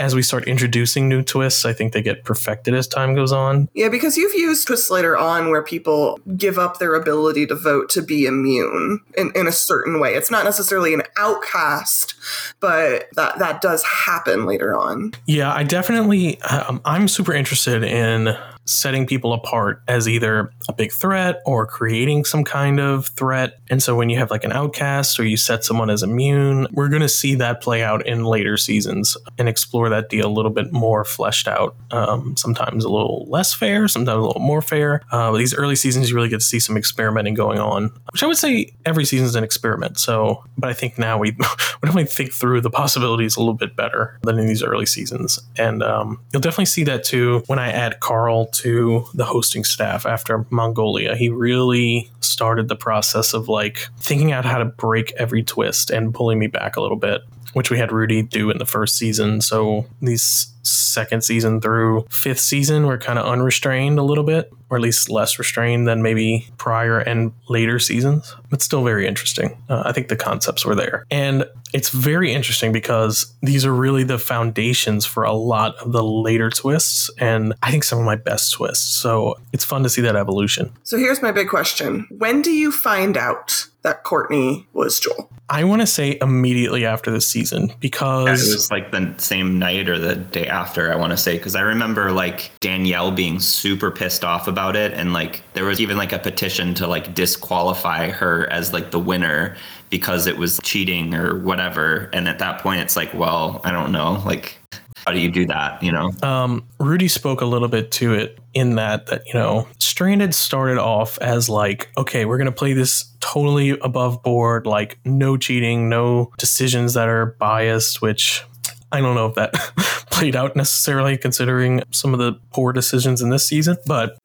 as 0.00 0.14
we 0.14 0.22
start 0.22 0.48
introducing 0.48 1.06
new 1.06 1.22
twists, 1.22 1.66
I 1.66 1.74
think 1.74 1.92
they 1.92 2.00
get 2.00 2.24
perfected 2.24 2.72
as 2.72 2.88
time 2.88 3.14
goes 3.14 3.30
on. 3.30 3.68
Yeah, 3.74 3.90
because 3.90 4.16
you've 4.16 4.32
used 4.32 4.66
twists 4.66 4.90
later 4.90 5.18
on 5.18 5.50
where 5.50 5.62
people 5.62 6.18
give 6.34 6.58
up 6.58 6.78
their 6.78 6.94
ability 6.94 7.46
to 7.48 7.54
vote 7.54 7.90
to 7.90 8.00
be 8.00 8.24
immune 8.24 9.00
in, 9.18 9.30
in 9.34 9.46
a 9.46 9.52
certain 9.52 10.00
way. 10.00 10.14
It's 10.14 10.30
not 10.30 10.44
necessarily 10.44 10.94
an 10.94 11.02
outcast, 11.18 12.14
but 12.60 13.08
that 13.16 13.38
that 13.38 13.60
does 13.60 13.84
happen 13.84 14.46
later 14.46 14.78
on. 14.78 15.12
Yeah, 15.26 15.52
I 15.52 15.62
definitely, 15.64 16.40
um, 16.42 16.80
I'm 16.86 17.06
super 17.06 17.34
interested 17.34 17.82
in 17.82 18.34
setting 18.66 19.06
people 19.06 19.32
apart 19.32 19.82
as 19.88 20.08
either 20.08 20.50
a 20.68 20.72
big 20.72 20.92
threat 20.92 21.40
or 21.44 21.66
creating 21.66 22.24
some 22.24 22.44
kind 22.44 22.80
of 22.80 23.08
threat. 23.08 23.58
And 23.70 23.82
so 23.82 23.94
when 23.96 24.10
you 24.10 24.18
have 24.18 24.30
like 24.30 24.44
an 24.44 24.52
outcast 24.52 25.18
or 25.18 25.24
you 25.24 25.36
set 25.36 25.64
someone 25.64 25.90
as 25.90 26.02
immune, 26.02 26.66
we're 26.72 26.88
going 26.88 27.02
to 27.02 27.08
see 27.08 27.34
that 27.36 27.60
play 27.60 27.82
out 27.82 28.06
in 28.06 28.24
later 28.24 28.56
seasons 28.56 29.16
and 29.38 29.48
explore 29.48 29.88
that 29.88 30.08
deal 30.08 30.26
a 30.26 30.32
little 30.32 30.50
bit 30.50 30.72
more 30.72 31.04
fleshed 31.04 31.48
out. 31.48 31.76
Um, 31.90 32.36
sometimes 32.36 32.84
a 32.84 32.88
little 32.88 33.26
less 33.28 33.54
fair, 33.54 33.88
sometimes 33.88 34.18
a 34.18 34.26
little 34.26 34.42
more 34.42 34.62
fair. 34.62 35.02
Uh, 35.10 35.30
but 35.30 35.38
these 35.38 35.54
early 35.54 35.76
seasons, 35.76 36.10
you 36.10 36.16
really 36.16 36.28
get 36.28 36.40
to 36.40 36.46
see 36.46 36.60
some 36.60 36.76
experimenting 36.76 37.34
going 37.34 37.58
on, 37.58 37.90
which 38.12 38.22
I 38.22 38.26
would 38.26 38.36
say 38.36 38.74
every 38.84 39.04
season 39.04 39.26
is 39.26 39.34
an 39.34 39.44
experiment. 39.44 39.98
So, 39.98 40.44
but 40.56 40.70
I 40.70 40.72
think 40.72 40.98
now 40.98 41.18
we, 41.18 41.30
we 41.32 41.86
definitely 41.86 42.04
think 42.06 42.32
through 42.32 42.60
the 42.60 42.70
possibilities 42.70 43.36
a 43.36 43.40
little 43.40 43.54
bit 43.54 43.76
better 43.76 44.18
than 44.22 44.38
in 44.38 44.46
these 44.46 44.62
early 44.62 44.86
seasons. 44.86 45.38
And 45.56 45.82
um, 45.82 46.20
you'll 46.32 46.40
definitely 46.40 46.66
see 46.66 46.84
that 46.84 47.04
too 47.04 47.42
when 47.46 47.58
I 47.58 47.70
add 47.70 48.00
Carl 48.00 48.46
to 48.54 49.06
the 49.14 49.24
hosting 49.24 49.64
staff 49.64 50.06
after 50.06 50.46
Mongolia. 50.50 51.16
He 51.16 51.28
really 51.28 52.10
started 52.20 52.68
the 52.68 52.76
process 52.76 53.34
of 53.34 53.48
like 53.48 53.88
thinking 53.98 54.32
out 54.32 54.44
how 54.44 54.58
to 54.58 54.64
break 54.64 55.12
every 55.12 55.42
twist 55.42 55.90
and 55.90 56.14
pulling 56.14 56.38
me 56.38 56.46
back 56.46 56.76
a 56.76 56.80
little 56.80 56.96
bit, 56.96 57.22
which 57.54 57.70
we 57.70 57.78
had 57.78 57.90
Rudy 57.90 58.22
do 58.22 58.50
in 58.50 58.58
the 58.58 58.66
first 58.66 58.96
season. 58.96 59.40
So 59.40 59.86
these 60.02 60.52
second 60.62 61.22
season 61.24 61.60
through 61.60 62.06
fifth 62.10 62.40
season 62.40 62.86
were 62.86 62.98
kind 62.98 63.18
of 63.18 63.26
unrestrained 63.26 63.98
a 63.98 64.02
little 64.02 64.24
bit, 64.24 64.50
or 64.70 64.78
at 64.78 64.82
least 64.82 65.10
less 65.10 65.38
restrained 65.38 65.86
than 65.86 66.02
maybe 66.02 66.48
prior 66.58 66.98
and 66.98 67.32
later 67.48 67.78
seasons, 67.78 68.34
but 68.50 68.62
still 68.62 68.84
very 68.84 69.06
interesting. 69.06 69.56
Uh, 69.68 69.82
I 69.84 69.92
think 69.92 70.08
the 70.08 70.16
concepts 70.16 70.64
were 70.64 70.74
there. 70.74 71.04
And 71.10 71.44
it's 71.72 71.90
very 71.90 72.32
interesting 72.32 72.72
because 72.72 73.34
these 73.42 73.66
are 73.66 73.74
really 73.74 74.04
the 74.04 74.18
foundations 74.18 75.04
for 75.04 75.24
a 75.24 75.32
lot 75.32 75.76
of 75.76 75.92
the 75.92 76.04
later 76.04 76.48
twists, 76.48 77.10
and 77.18 77.54
I 77.62 77.70
think 77.70 77.84
some 77.84 77.98
of 77.98 78.04
my 78.04 78.16
best 78.16 78.52
twists. 78.52 78.84
So 78.84 79.36
it's 79.52 79.64
fun 79.64 79.82
to 79.82 79.88
see 79.88 80.00
that 80.02 80.16
evolution. 80.16 80.72
So 80.84 80.96
here's 80.96 81.20
my 81.20 81.32
big 81.32 81.48
question. 81.48 82.06
When 82.10 82.42
do 82.42 82.52
you 82.52 82.70
find 82.70 83.16
out 83.16 83.66
that 83.84 84.02
Courtney 84.02 84.66
was 84.72 84.98
Joel? 84.98 85.30
I 85.50 85.62
want 85.64 85.82
to 85.82 85.86
say 85.86 86.18
immediately 86.22 86.86
after 86.86 87.10
the 87.10 87.20
season 87.20 87.66
Yeah, 87.68 87.74
it 87.74 87.80
because 87.80 88.54
was 88.54 88.70
like 88.70 88.90
the 88.90 89.14
same 89.18 89.58
night 89.58 89.90
or 89.90 89.98
the 89.98 90.16
day 90.16 90.46
after, 90.46 90.90
I 90.90 90.96
want 90.96 91.10
to 91.10 91.18
say, 91.18 91.36
because 91.36 91.54
I 91.54 91.60
remember 91.60 92.10
like 92.10 92.50
Danielle 92.60 93.10
being 93.10 93.38
super 93.38 93.90
pissed 93.90 94.24
off 94.24 94.48
about 94.48 94.74
it. 94.74 94.94
And 94.94 95.12
like 95.12 95.42
there 95.52 95.66
was 95.66 95.80
even 95.80 95.98
like 95.98 96.12
a 96.12 96.18
petition 96.18 96.72
to 96.74 96.86
like 96.86 97.14
disqualify 97.14 98.08
her 98.08 98.50
as 98.50 98.72
like 98.72 98.90
the 98.90 98.98
winner 98.98 99.56
because 99.90 100.26
it 100.26 100.38
was 100.38 100.58
cheating 100.64 101.14
or 101.14 101.38
whatever. 101.38 102.08
And 102.14 102.26
at 102.26 102.38
that 102.38 102.62
point, 102.62 102.80
it's 102.80 102.96
like, 102.96 103.12
well, 103.12 103.60
I 103.64 103.70
don't 103.70 103.92
know. 103.92 104.22
Like, 104.24 104.58
how 105.06 105.12
do 105.12 105.20
you 105.20 105.30
do 105.30 105.46
that? 105.46 105.82
You 105.82 105.92
know? 105.92 106.12
um, 106.22 106.64
Rudy 106.78 107.08
spoke 107.08 107.40
a 107.40 107.46
little 107.46 107.68
bit 107.68 107.90
to 107.92 108.14
it 108.14 108.38
in 108.54 108.76
that 108.76 109.06
that 109.06 109.26
you 109.26 109.34
know 109.34 109.68
Stranded 109.78 110.34
started 110.34 110.78
off 110.78 111.18
as 111.18 111.48
like 111.48 111.90
okay 111.96 112.24
we're 112.24 112.38
gonna 112.38 112.52
play 112.52 112.72
this 112.72 113.12
totally 113.20 113.70
above 113.70 114.22
board 114.22 114.66
like 114.66 114.98
no 115.04 115.36
cheating 115.36 115.88
no 115.88 116.32
decisions 116.38 116.94
that 116.94 117.08
are 117.08 117.36
biased 117.38 118.00
which 118.00 118.44
I 118.92 119.00
don't 119.00 119.16
know 119.16 119.26
if 119.26 119.34
that 119.34 119.52
played 120.10 120.36
out 120.36 120.54
necessarily 120.54 121.18
considering 121.18 121.82
some 121.90 122.12
of 122.12 122.20
the 122.20 122.34
poor 122.52 122.72
decisions 122.72 123.20
in 123.20 123.30
this 123.30 123.48
season, 123.48 123.76
but 123.86 124.16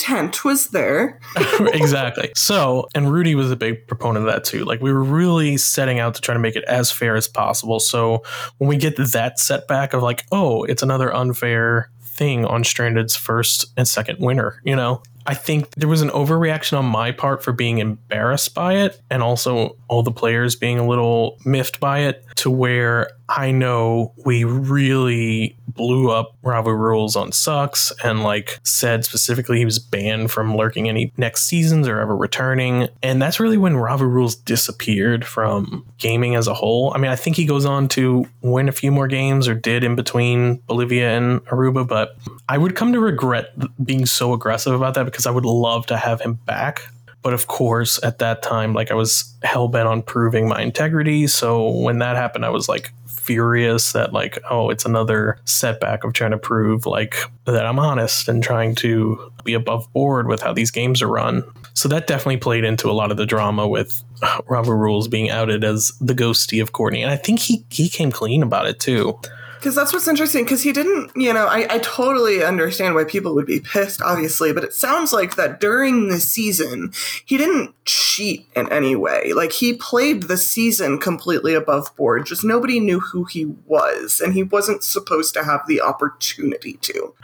intent 0.00 0.44
was 0.44 0.68
there. 0.68 1.20
exactly. 1.60 2.32
So, 2.34 2.88
and 2.94 3.12
Rudy 3.12 3.34
was 3.34 3.50
a 3.50 3.56
big 3.56 3.86
proponent 3.86 4.26
of 4.26 4.32
that 4.32 4.44
too. 4.44 4.64
Like 4.64 4.80
we 4.80 4.92
were 4.92 5.02
really 5.02 5.56
setting 5.56 5.98
out 5.98 6.14
to 6.14 6.20
try 6.20 6.34
to 6.34 6.40
make 6.40 6.56
it 6.56 6.64
as 6.64 6.90
fair 6.90 7.16
as 7.16 7.28
possible. 7.28 7.80
So 7.80 8.22
when 8.58 8.68
we 8.68 8.76
get 8.76 8.96
that 8.96 9.38
setback 9.38 9.92
of 9.92 10.02
like, 10.02 10.24
oh, 10.32 10.64
it's 10.64 10.82
another 10.82 11.14
unfair 11.14 11.90
thing 12.02 12.44
on 12.44 12.62
Stranded's 12.62 13.16
first 13.16 13.66
and 13.76 13.86
second 13.86 14.18
winner, 14.20 14.60
you 14.64 14.76
know? 14.76 15.02
I 15.26 15.34
think 15.34 15.70
there 15.74 15.88
was 15.88 16.00
an 16.00 16.08
overreaction 16.10 16.78
on 16.78 16.86
my 16.86 17.12
part 17.12 17.44
for 17.44 17.52
being 17.52 17.78
embarrassed 17.78 18.54
by 18.54 18.76
it, 18.76 19.00
and 19.10 19.22
also 19.22 19.76
all 19.86 20.02
the 20.02 20.10
players 20.10 20.56
being 20.56 20.78
a 20.78 20.86
little 20.86 21.38
miffed 21.44 21.78
by 21.78 22.00
it, 22.00 22.24
to 22.36 22.50
where 22.50 23.10
I 23.30 23.52
know 23.52 24.12
we 24.24 24.42
really 24.42 25.56
blew 25.68 26.10
up 26.10 26.36
Ravu 26.42 26.72
Rules 26.72 27.14
on 27.14 27.30
Sucks 27.30 27.92
and 28.02 28.24
like 28.24 28.58
said 28.64 29.04
specifically 29.04 29.58
he 29.58 29.64
was 29.64 29.78
banned 29.78 30.32
from 30.32 30.56
lurking 30.56 30.88
any 30.88 31.12
next 31.16 31.44
seasons 31.44 31.86
or 31.86 32.00
ever 32.00 32.16
returning. 32.16 32.88
And 33.04 33.22
that's 33.22 33.38
really 33.38 33.56
when 33.56 33.76
Ravu 33.76 34.04
Rules 34.04 34.34
disappeared 34.34 35.24
from 35.24 35.86
gaming 35.98 36.34
as 36.34 36.48
a 36.48 36.54
whole. 36.54 36.92
I 36.92 36.98
mean, 36.98 37.12
I 37.12 37.14
think 37.14 37.36
he 37.36 37.46
goes 37.46 37.64
on 37.64 37.86
to 37.90 38.26
win 38.42 38.68
a 38.68 38.72
few 38.72 38.90
more 38.90 39.06
games 39.06 39.46
or 39.46 39.54
did 39.54 39.84
in 39.84 39.94
between 39.94 40.56
Bolivia 40.66 41.16
and 41.16 41.40
Aruba, 41.46 41.86
but 41.86 42.16
I 42.48 42.58
would 42.58 42.74
come 42.74 42.92
to 42.92 43.00
regret 43.00 43.54
being 43.84 44.06
so 44.06 44.32
aggressive 44.32 44.74
about 44.74 44.94
that 44.94 45.04
because 45.04 45.26
I 45.26 45.30
would 45.30 45.44
love 45.44 45.86
to 45.86 45.96
have 45.96 46.20
him 46.20 46.34
back. 46.34 46.82
But 47.22 47.34
of 47.34 47.46
course, 47.46 48.02
at 48.02 48.18
that 48.18 48.42
time, 48.42 48.72
like 48.72 48.90
I 48.90 48.94
was 48.94 49.32
hell 49.42 49.68
bent 49.68 49.86
on 49.86 50.02
proving 50.02 50.48
my 50.48 50.62
integrity. 50.62 51.26
So 51.26 51.68
when 51.68 51.98
that 51.98 52.16
happened, 52.16 52.44
I 52.44 52.50
was 52.50 52.68
like, 52.68 52.90
furious 53.30 53.92
that 53.92 54.12
like 54.12 54.40
oh 54.50 54.70
it's 54.70 54.84
another 54.84 55.38
setback 55.44 56.02
of 56.02 56.12
trying 56.12 56.32
to 56.32 56.36
prove 56.36 56.84
like 56.84 57.14
that 57.44 57.64
I'm 57.64 57.78
honest 57.78 58.26
and 58.26 58.42
trying 58.42 58.74
to 58.76 59.30
be 59.44 59.54
above 59.54 59.86
board 59.92 60.26
with 60.26 60.42
how 60.42 60.52
these 60.52 60.72
games 60.72 61.00
are 61.00 61.06
run. 61.06 61.44
So 61.74 61.88
that 61.90 62.08
definitely 62.08 62.38
played 62.38 62.64
into 62.64 62.90
a 62.90 62.92
lot 62.92 63.12
of 63.12 63.16
the 63.16 63.26
drama 63.26 63.68
with 63.68 64.02
Ravu 64.48 64.72
Rules 64.72 65.06
being 65.06 65.30
outed 65.30 65.62
as 65.62 65.92
the 66.00 66.12
ghosty 66.12 66.60
of 66.60 66.72
Courtney. 66.72 67.02
And 67.02 67.10
I 67.12 67.16
think 67.16 67.38
he 67.38 67.64
he 67.70 67.88
came 67.88 68.10
clean 68.10 68.42
about 68.42 68.66
it 68.66 68.80
too. 68.80 69.16
Because 69.60 69.74
that's 69.74 69.92
what's 69.92 70.08
interesting. 70.08 70.44
Because 70.44 70.62
he 70.62 70.72
didn't, 70.72 71.10
you 71.14 71.34
know, 71.34 71.46
I, 71.46 71.66
I 71.68 71.78
totally 71.80 72.42
understand 72.42 72.94
why 72.94 73.04
people 73.04 73.34
would 73.34 73.46
be 73.46 73.60
pissed, 73.60 74.00
obviously, 74.00 74.54
but 74.54 74.64
it 74.64 74.72
sounds 74.72 75.12
like 75.12 75.36
that 75.36 75.60
during 75.60 76.08
the 76.08 76.18
season, 76.18 76.92
he 77.26 77.36
didn't 77.36 77.74
cheat 77.84 78.46
in 78.56 78.72
any 78.72 78.96
way. 78.96 79.34
Like 79.34 79.52
he 79.52 79.74
played 79.74 80.24
the 80.24 80.38
season 80.38 80.98
completely 80.98 81.52
above 81.54 81.94
board. 81.96 82.24
Just 82.24 82.42
nobody 82.42 82.80
knew 82.80 83.00
who 83.00 83.24
he 83.24 83.44
was, 83.66 84.22
and 84.24 84.32
he 84.32 84.42
wasn't 84.42 84.82
supposed 84.82 85.34
to 85.34 85.44
have 85.44 85.66
the 85.66 85.82
opportunity 85.82 86.78
to. 86.78 87.14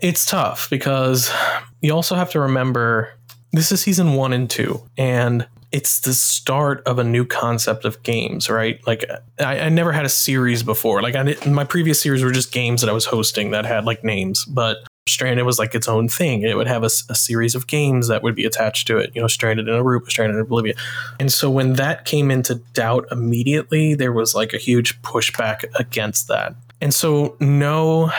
It's 0.00 0.24
tough 0.24 0.70
because 0.70 1.30
you 1.82 1.92
also 1.92 2.14
have 2.14 2.30
to 2.30 2.40
remember 2.40 3.12
this 3.52 3.70
is 3.70 3.82
season 3.82 4.14
one 4.14 4.32
and 4.32 4.48
two, 4.48 4.82
and 4.96 5.46
it's 5.72 6.00
the 6.00 6.14
start 6.14 6.82
of 6.86 6.98
a 6.98 7.04
new 7.04 7.24
concept 7.24 7.84
of 7.84 8.02
games, 8.02 8.50
right? 8.50 8.80
Like 8.86 9.04
I, 9.40 9.60
I 9.60 9.68
never 9.70 9.92
had 9.92 10.04
a 10.04 10.10
series 10.10 10.62
before. 10.62 11.02
Like 11.02 11.16
I 11.16 11.22
did, 11.22 11.46
my 11.46 11.64
previous 11.64 12.00
series 12.00 12.22
were 12.22 12.30
just 12.30 12.52
games 12.52 12.82
that 12.82 12.90
I 12.90 12.92
was 12.92 13.06
hosting 13.06 13.50
that 13.52 13.64
had 13.64 13.84
like 13.84 14.04
names, 14.04 14.44
but 14.44 14.78
Stranded 15.08 15.44
was 15.44 15.58
like 15.58 15.74
its 15.74 15.88
own 15.88 16.08
thing. 16.08 16.42
It 16.42 16.56
would 16.56 16.68
have 16.68 16.84
a, 16.84 16.90
a, 17.08 17.14
series 17.14 17.56
of 17.56 17.66
games 17.66 18.06
that 18.06 18.22
would 18.22 18.36
be 18.36 18.44
attached 18.44 18.86
to 18.86 18.98
it. 18.98 19.10
You 19.14 19.20
know, 19.20 19.26
Stranded 19.26 19.66
in 19.66 19.74
a 19.74 19.82
Aruba, 19.82 20.08
Stranded 20.08 20.38
in 20.38 20.44
Bolivia, 20.44 20.74
and 21.18 21.32
so 21.32 21.50
when 21.50 21.72
that 21.72 22.04
came 22.04 22.30
into 22.30 22.56
doubt 22.72 23.06
immediately, 23.10 23.94
there 23.94 24.12
was 24.12 24.34
like 24.34 24.52
a 24.52 24.58
huge 24.58 25.00
pushback 25.02 25.64
against 25.74 26.28
that. 26.28 26.54
And 26.80 26.94
so, 26.94 27.36
no, 27.40 28.12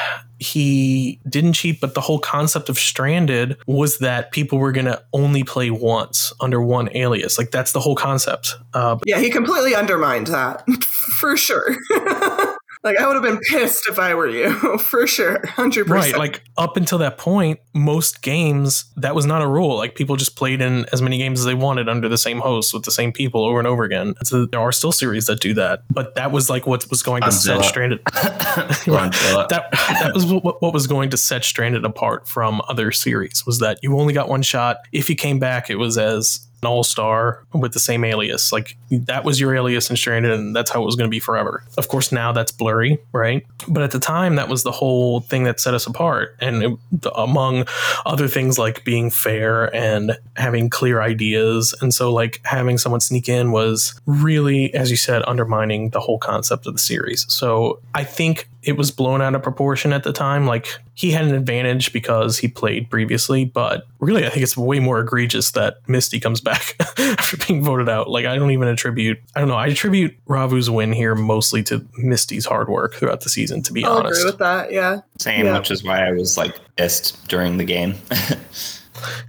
he 0.44 1.20
didn't 1.28 1.54
cheat, 1.54 1.80
but 1.80 1.94
the 1.94 2.02
whole 2.02 2.20
concept 2.20 2.70
of 2.70 2.78
Stranded 2.78 3.58
was 3.66 4.00
that 4.00 4.32
people 4.32 4.58
were 4.58 4.72
going 4.72 4.86
to 4.86 5.02
only 5.14 5.44
play 5.44 5.72
once 5.72 6.34
under 6.42 6.62
one 6.62 6.90
alias. 6.96 7.38
Like 7.38 7.52
that's 7.52 7.72
the 7.72 7.80
whole 7.80 7.96
concept. 7.96 8.56
Uh, 8.74 8.98
yeah, 9.06 9.20
he 9.20 9.30
completely 9.30 9.74
undermined 9.74 10.28
that 10.28 10.70
for 10.84 11.38
sure. 11.38 11.78
Like 12.84 13.00
I 13.00 13.08
would 13.08 13.14
have 13.14 13.24
been 13.24 13.40
pissed 13.40 13.88
if 13.88 13.98
I 13.98 14.14
were 14.14 14.28
you, 14.28 14.78
for 14.78 15.08
sure, 15.08 15.46
hundred 15.48 15.88
percent. 15.88 16.14
Right, 16.14 16.20
like 16.20 16.44
up 16.58 16.76
until 16.76 16.98
that 16.98 17.18
point, 17.18 17.62
most 17.74 18.22
games 18.22 18.86
that 18.98 19.16
was 19.16 19.26
not 19.26 19.42
a 19.42 19.48
rule. 19.48 19.78
Like 19.78 19.96
people 19.96 20.18
just 20.18 20.36
played 20.36 20.62
in 20.62 20.86
as 20.92 21.02
many 21.02 21.18
games 21.18 21.40
as 21.40 21.46
they 21.46 21.54
wanted 21.54 21.88
under 21.88 22.10
the 22.10 22.18
same 22.18 22.40
host 22.40 22.74
with 22.74 22.84
the 22.84 22.92
same 22.92 23.14
people 23.14 23.46
over 23.46 23.58
and 23.58 23.68
over 23.68 23.86
again. 23.86 24.16
So 24.24 24.46
there 24.46 24.60
are 24.60 24.74
still 24.74 24.92
series 24.92 25.28
that 25.28 25.40
do 25.40 25.54
that, 25.54 25.84
but 25.90 26.16
that 26.16 26.34
was 26.34 26.50
like 26.50 26.68
what 26.68 26.90
was 26.90 27.02
going 27.02 27.24
to 27.24 27.32
set 27.32 27.64
Stranded. 27.64 28.02
that 28.06 29.70
that 29.72 30.12
was 30.14 30.26
what, 30.26 30.62
what 30.62 30.74
was 30.74 30.86
going 30.86 31.10
to 31.12 31.18
set 31.18 31.46
Stranded 31.46 31.86
apart 31.86 32.28
from 32.28 32.62
other 32.68 32.92
series 32.92 33.46
was 33.46 33.60
that 33.60 33.80
you 33.82 33.98
only 33.98 34.14
got 34.14 34.28
one 34.28 34.42
shot. 34.42 34.78
If 34.92 35.10
you 35.10 35.16
came 35.16 35.40
back, 35.40 35.70
it 35.70 35.76
was 35.76 35.98
as 35.98 36.46
an 36.64 36.68
all 36.68 36.84
star 36.84 37.44
with 37.54 37.74
the 37.74 37.80
same 37.80 38.06
alias. 38.06 38.54
Like 38.54 38.78
that 38.90 39.26
was 39.26 39.40
your 39.40 39.54
alias 39.54 39.90
in 39.90 39.98
Stranded, 39.98 40.32
and 40.32 40.56
that's 40.56 40.72
how 40.72 40.82
it 40.82 40.86
was 40.86 40.96
going 40.96 41.10
to 41.10 41.12
be 41.12 41.20
forever. 41.20 41.64
Of 41.78 41.90
course, 41.90 42.12
now 42.12 42.32
that's 42.32 42.52
blurry, 42.52 42.98
right? 43.12 43.46
But 43.68 43.84
at 43.84 43.92
the 43.92 44.00
time, 44.00 44.36
that 44.36 44.48
was 44.48 44.64
the 44.64 44.72
whole 44.72 45.22
thing 45.22 45.44
that 45.44 45.60
set 45.60 45.74
us 45.74 45.86
apart. 45.86 46.36
And 46.40 46.64
it, 46.64 47.08
among 47.16 47.66
other 48.06 48.28
things 48.28 48.58
like 48.58 48.86
being 48.86 49.10
fair 49.10 49.74
and 49.76 50.18
having 50.36 50.70
clear 50.70 51.02
ideas. 51.02 51.76
And 51.82 51.94
so, 51.94 52.14
like, 52.14 52.40
having 52.46 52.78
someone 52.78 53.02
sneak 53.02 53.28
in 53.28 53.52
was 53.52 54.00
really, 54.06 54.74
as 54.74 54.90
you 54.90 54.98
said, 54.98 55.24
undermining 55.28 55.90
the 55.90 56.00
whole 56.00 56.18
concept 56.18 56.66
of 56.66 56.74
the 56.74 56.80
series. 56.80 57.26
So 57.30 57.82
I 57.94 58.04
think 58.04 58.48
it 58.64 58.78
was 58.78 58.92
blown 58.92 59.22
out 59.22 59.36
of 59.36 59.44
proportion 59.44 59.94
at 59.94 60.04
the 60.04 60.14
time. 60.14 60.46
Like 60.48 60.68
he 60.94 61.12
had 61.12 61.26
an 61.26 61.36
advantage 61.36 61.92
because 61.92 62.38
he 62.38 62.48
played 62.48 62.90
previously, 62.90 63.46
but 63.46 63.86
really, 64.00 64.26
I 64.26 64.30
think 64.30 64.44
it's 64.44 64.56
way 64.56 64.80
more 64.80 65.00
egregious 65.00 65.52
that 65.52 65.78
Misty 65.88 66.20
comes 66.20 66.42
back 66.42 66.76
after 66.98 67.38
being 67.38 67.64
voted 67.64 67.90
out. 67.90 68.10
Like 68.10 68.26
I 68.26 68.36
don't 68.36 68.52
even 68.52 68.68
attribute, 68.68 69.20
I 69.36 69.40
don't 69.40 69.50
know, 69.50 69.56
I 69.56 69.68
attribute 69.68 70.16
Ravu's 70.26 70.70
win 70.70 70.94
here 70.94 71.16
mostly 71.16 71.62
to 71.64 71.86
Misty's 71.98 72.46
hard 72.46 72.70
work 72.70 72.96
throughout 72.96 73.22
the 73.22 73.30
season. 73.30 73.62
To 73.64 73.74
be 73.74 73.84
I'll 73.84 73.98
honest, 73.98 74.22
agree 74.22 74.32
with 74.32 74.40
that. 74.40 74.72
Yeah, 74.72 75.02
same, 75.20 75.46
yeah. 75.46 75.58
which 75.58 75.72
is 75.72 75.84
why 75.84 76.08
I 76.08 76.12
was 76.12 76.38
like 76.38 76.56
pissed 76.78 77.28
during 77.28 77.58
the 77.58 77.66
game. 77.66 77.96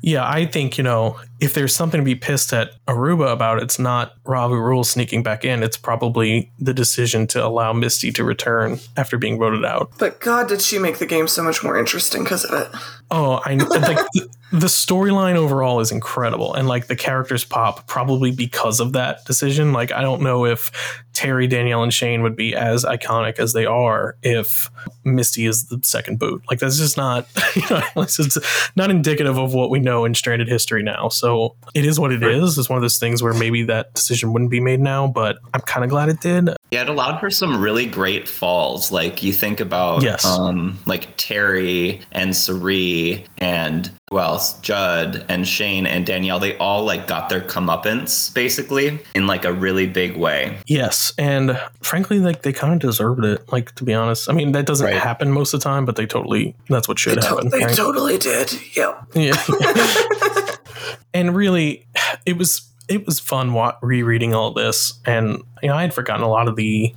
Yeah, 0.02 0.28
I 0.28 0.46
think, 0.46 0.78
you 0.78 0.84
know, 0.84 1.18
if 1.44 1.52
there's 1.52 1.74
something 1.74 2.00
to 2.00 2.04
be 2.04 2.14
pissed 2.14 2.52
at 2.52 2.72
Aruba 2.86 3.30
about, 3.30 3.62
it's 3.62 3.78
not 3.78 4.14
Ravu 4.24 4.54
Rule 4.54 4.82
sneaking 4.82 5.22
back 5.22 5.44
in. 5.44 5.62
It's 5.62 5.76
probably 5.76 6.50
the 6.58 6.72
decision 6.72 7.26
to 7.28 7.44
allow 7.44 7.72
Misty 7.74 8.10
to 8.12 8.24
return 8.24 8.80
after 8.96 9.18
being 9.18 9.38
voted 9.38 9.64
out. 9.64 9.92
But 9.98 10.20
God, 10.20 10.48
did 10.48 10.62
she 10.62 10.78
make 10.78 10.98
the 10.98 11.06
game 11.06 11.28
so 11.28 11.42
much 11.42 11.62
more 11.62 11.78
interesting 11.78 12.22
because 12.22 12.44
of 12.44 12.58
it. 12.58 12.68
Oh, 13.10 13.42
I 13.44 13.54
like 13.54 13.98
the, 14.12 14.28
the 14.54 14.66
storyline 14.66 15.34
overall 15.34 15.80
is 15.80 15.90
incredible. 15.90 16.54
And 16.54 16.68
like 16.68 16.86
the 16.86 16.94
characters 16.94 17.44
pop 17.44 17.88
probably 17.88 18.30
because 18.30 18.78
of 18.78 18.92
that 18.92 19.24
decision. 19.24 19.72
Like, 19.72 19.90
I 19.90 20.00
don't 20.00 20.22
know 20.22 20.46
if 20.46 21.02
Terry, 21.12 21.46
Danielle, 21.46 21.82
and 21.82 21.92
Shane 21.92 22.22
would 22.22 22.36
be 22.36 22.54
as 22.54 22.84
iconic 22.84 23.38
as 23.38 23.52
they 23.52 23.66
are 23.66 24.16
if 24.22 24.70
Misty 25.04 25.46
is 25.46 25.66
the 25.66 25.80
second 25.82 26.18
boot. 26.18 26.42
Like, 26.48 26.60
that's 26.60 26.78
just 26.78 26.96
not, 26.96 27.28
you 27.56 27.62
know, 27.68 27.82
it's 27.96 28.38
not 28.76 28.90
indicative 28.90 29.38
of 29.38 29.54
what 29.54 29.70
we 29.70 29.80
know 29.80 30.04
in 30.04 30.14
Stranded 30.14 30.48
history 30.48 30.82
now. 30.82 31.08
So 31.08 31.33
it 31.74 31.84
is 31.84 31.98
what 31.98 32.12
it 32.12 32.22
is. 32.22 32.58
It's 32.58 32.68
one 32.68 32.76
of 32.76 32.82
those 32.82 32.98
things 32.98 33.22
where 33.22 33.34
maybe 33.34 33.64
that 33.64 33.94
decision 33.94 34.32
wouldn't 34.32 34.50
be 34.50 34.60
made 34.60 34.80
now, 34.80 35.06
but 35.06 35.38
I'm 35.52 35.60
kind 35.62 35.84
of 35.84 35.90
glad 35.90 36.08
it 36.08 36.20
did. 36.20 36.50
Yeah, 36.70 36.82
it 36.82 36.88
allowed 36.88 37.20
for 37.20 37.30
some 37.30 37.60
really 37.60 37.86
great 37.86 38.28
falls. 38.28 38.90
Like 38.90 39.22
you 39.22 39.32
think 39.32 39.60
about, 39.60 40.02
yes. 40.02 40.24
um, 40.24 40.78
like 40.86 41.16
Terry 41.16 42.00
and 42.12 42.34
Cirie 42.34 43.26
and 43.38 43.90
who 44.10 44.18
else? 44.18 44.58
Judd 44.60 45.24
and 45.28 45.46
Shane 45.46 45.86
and 45.86 46.06
Danielle. 46.06 46.38
They 46.38 46.56
all 46.58 46.84
like 46.84 47.06
got 47.06 47.28
their 47.28 47.40
comeuppance 47.40 48.32
basically 48.32 49.00
in 49.14 49.26
like 49.26 49.44
a 49.44 49.52
really 49.52 49.86
big 49.86 50.16
way. 50.16 50.58
Yes, 50.66 51.12
and 51.18 51.60
frankly, 51.82 52.18
like 52.20 52.42
they 52.42 52.52
kind 52.52 52.72
of 52.72 52.78
deserved 52.78 53.24
it. 53.24 53.50
Like 53.50 53.74
to 53.76 53.84
be 53.84 53.94
honest, 53.94 54.30
I 54.30 54.32
mean 54.32 54.52
that 54.52 54.66
doesn't 54.66 54.86
right. 54.86 54.96
happen 54.96 55.32
most 55.32 55.54
of 55.54 55.60
the 55.60 55.64
time, 55.64 55.84
but 55.84 55.96
they 55.96 56.06
totally 56.06 56.54
that's 56.68 56.86
what 56.86 56.98
should 56.98 57.20
they 57.20 57.26
happen. 57.26 57.50
To- 57.50 57.58
they 57.58 57.64
right? 57.64 57.74
totally 57.74 58.18
did. 58.18 58.52
Yep. 58.76 59.06
Yeah. 59.14 59.42
and 61.12 61.34
really, 61.34 61.86
it 62.26 62.36
was 62.36 62.70
it 62.88 63.06
was 63.06 63.18
fun 63.18 63.54
rereading 63.82 64.34
all 64.34 64.52
this, 64.52 64.98
and 65.06 65.42
you 65.62 65.68
know 65.68 65.74
I 65.74 65.82
had 65.82 65.94
forgotten 65.94 66.22
a 66.22 66.28
lot 66.28 66.48
of 66.48 66.56
the 66.56 66.94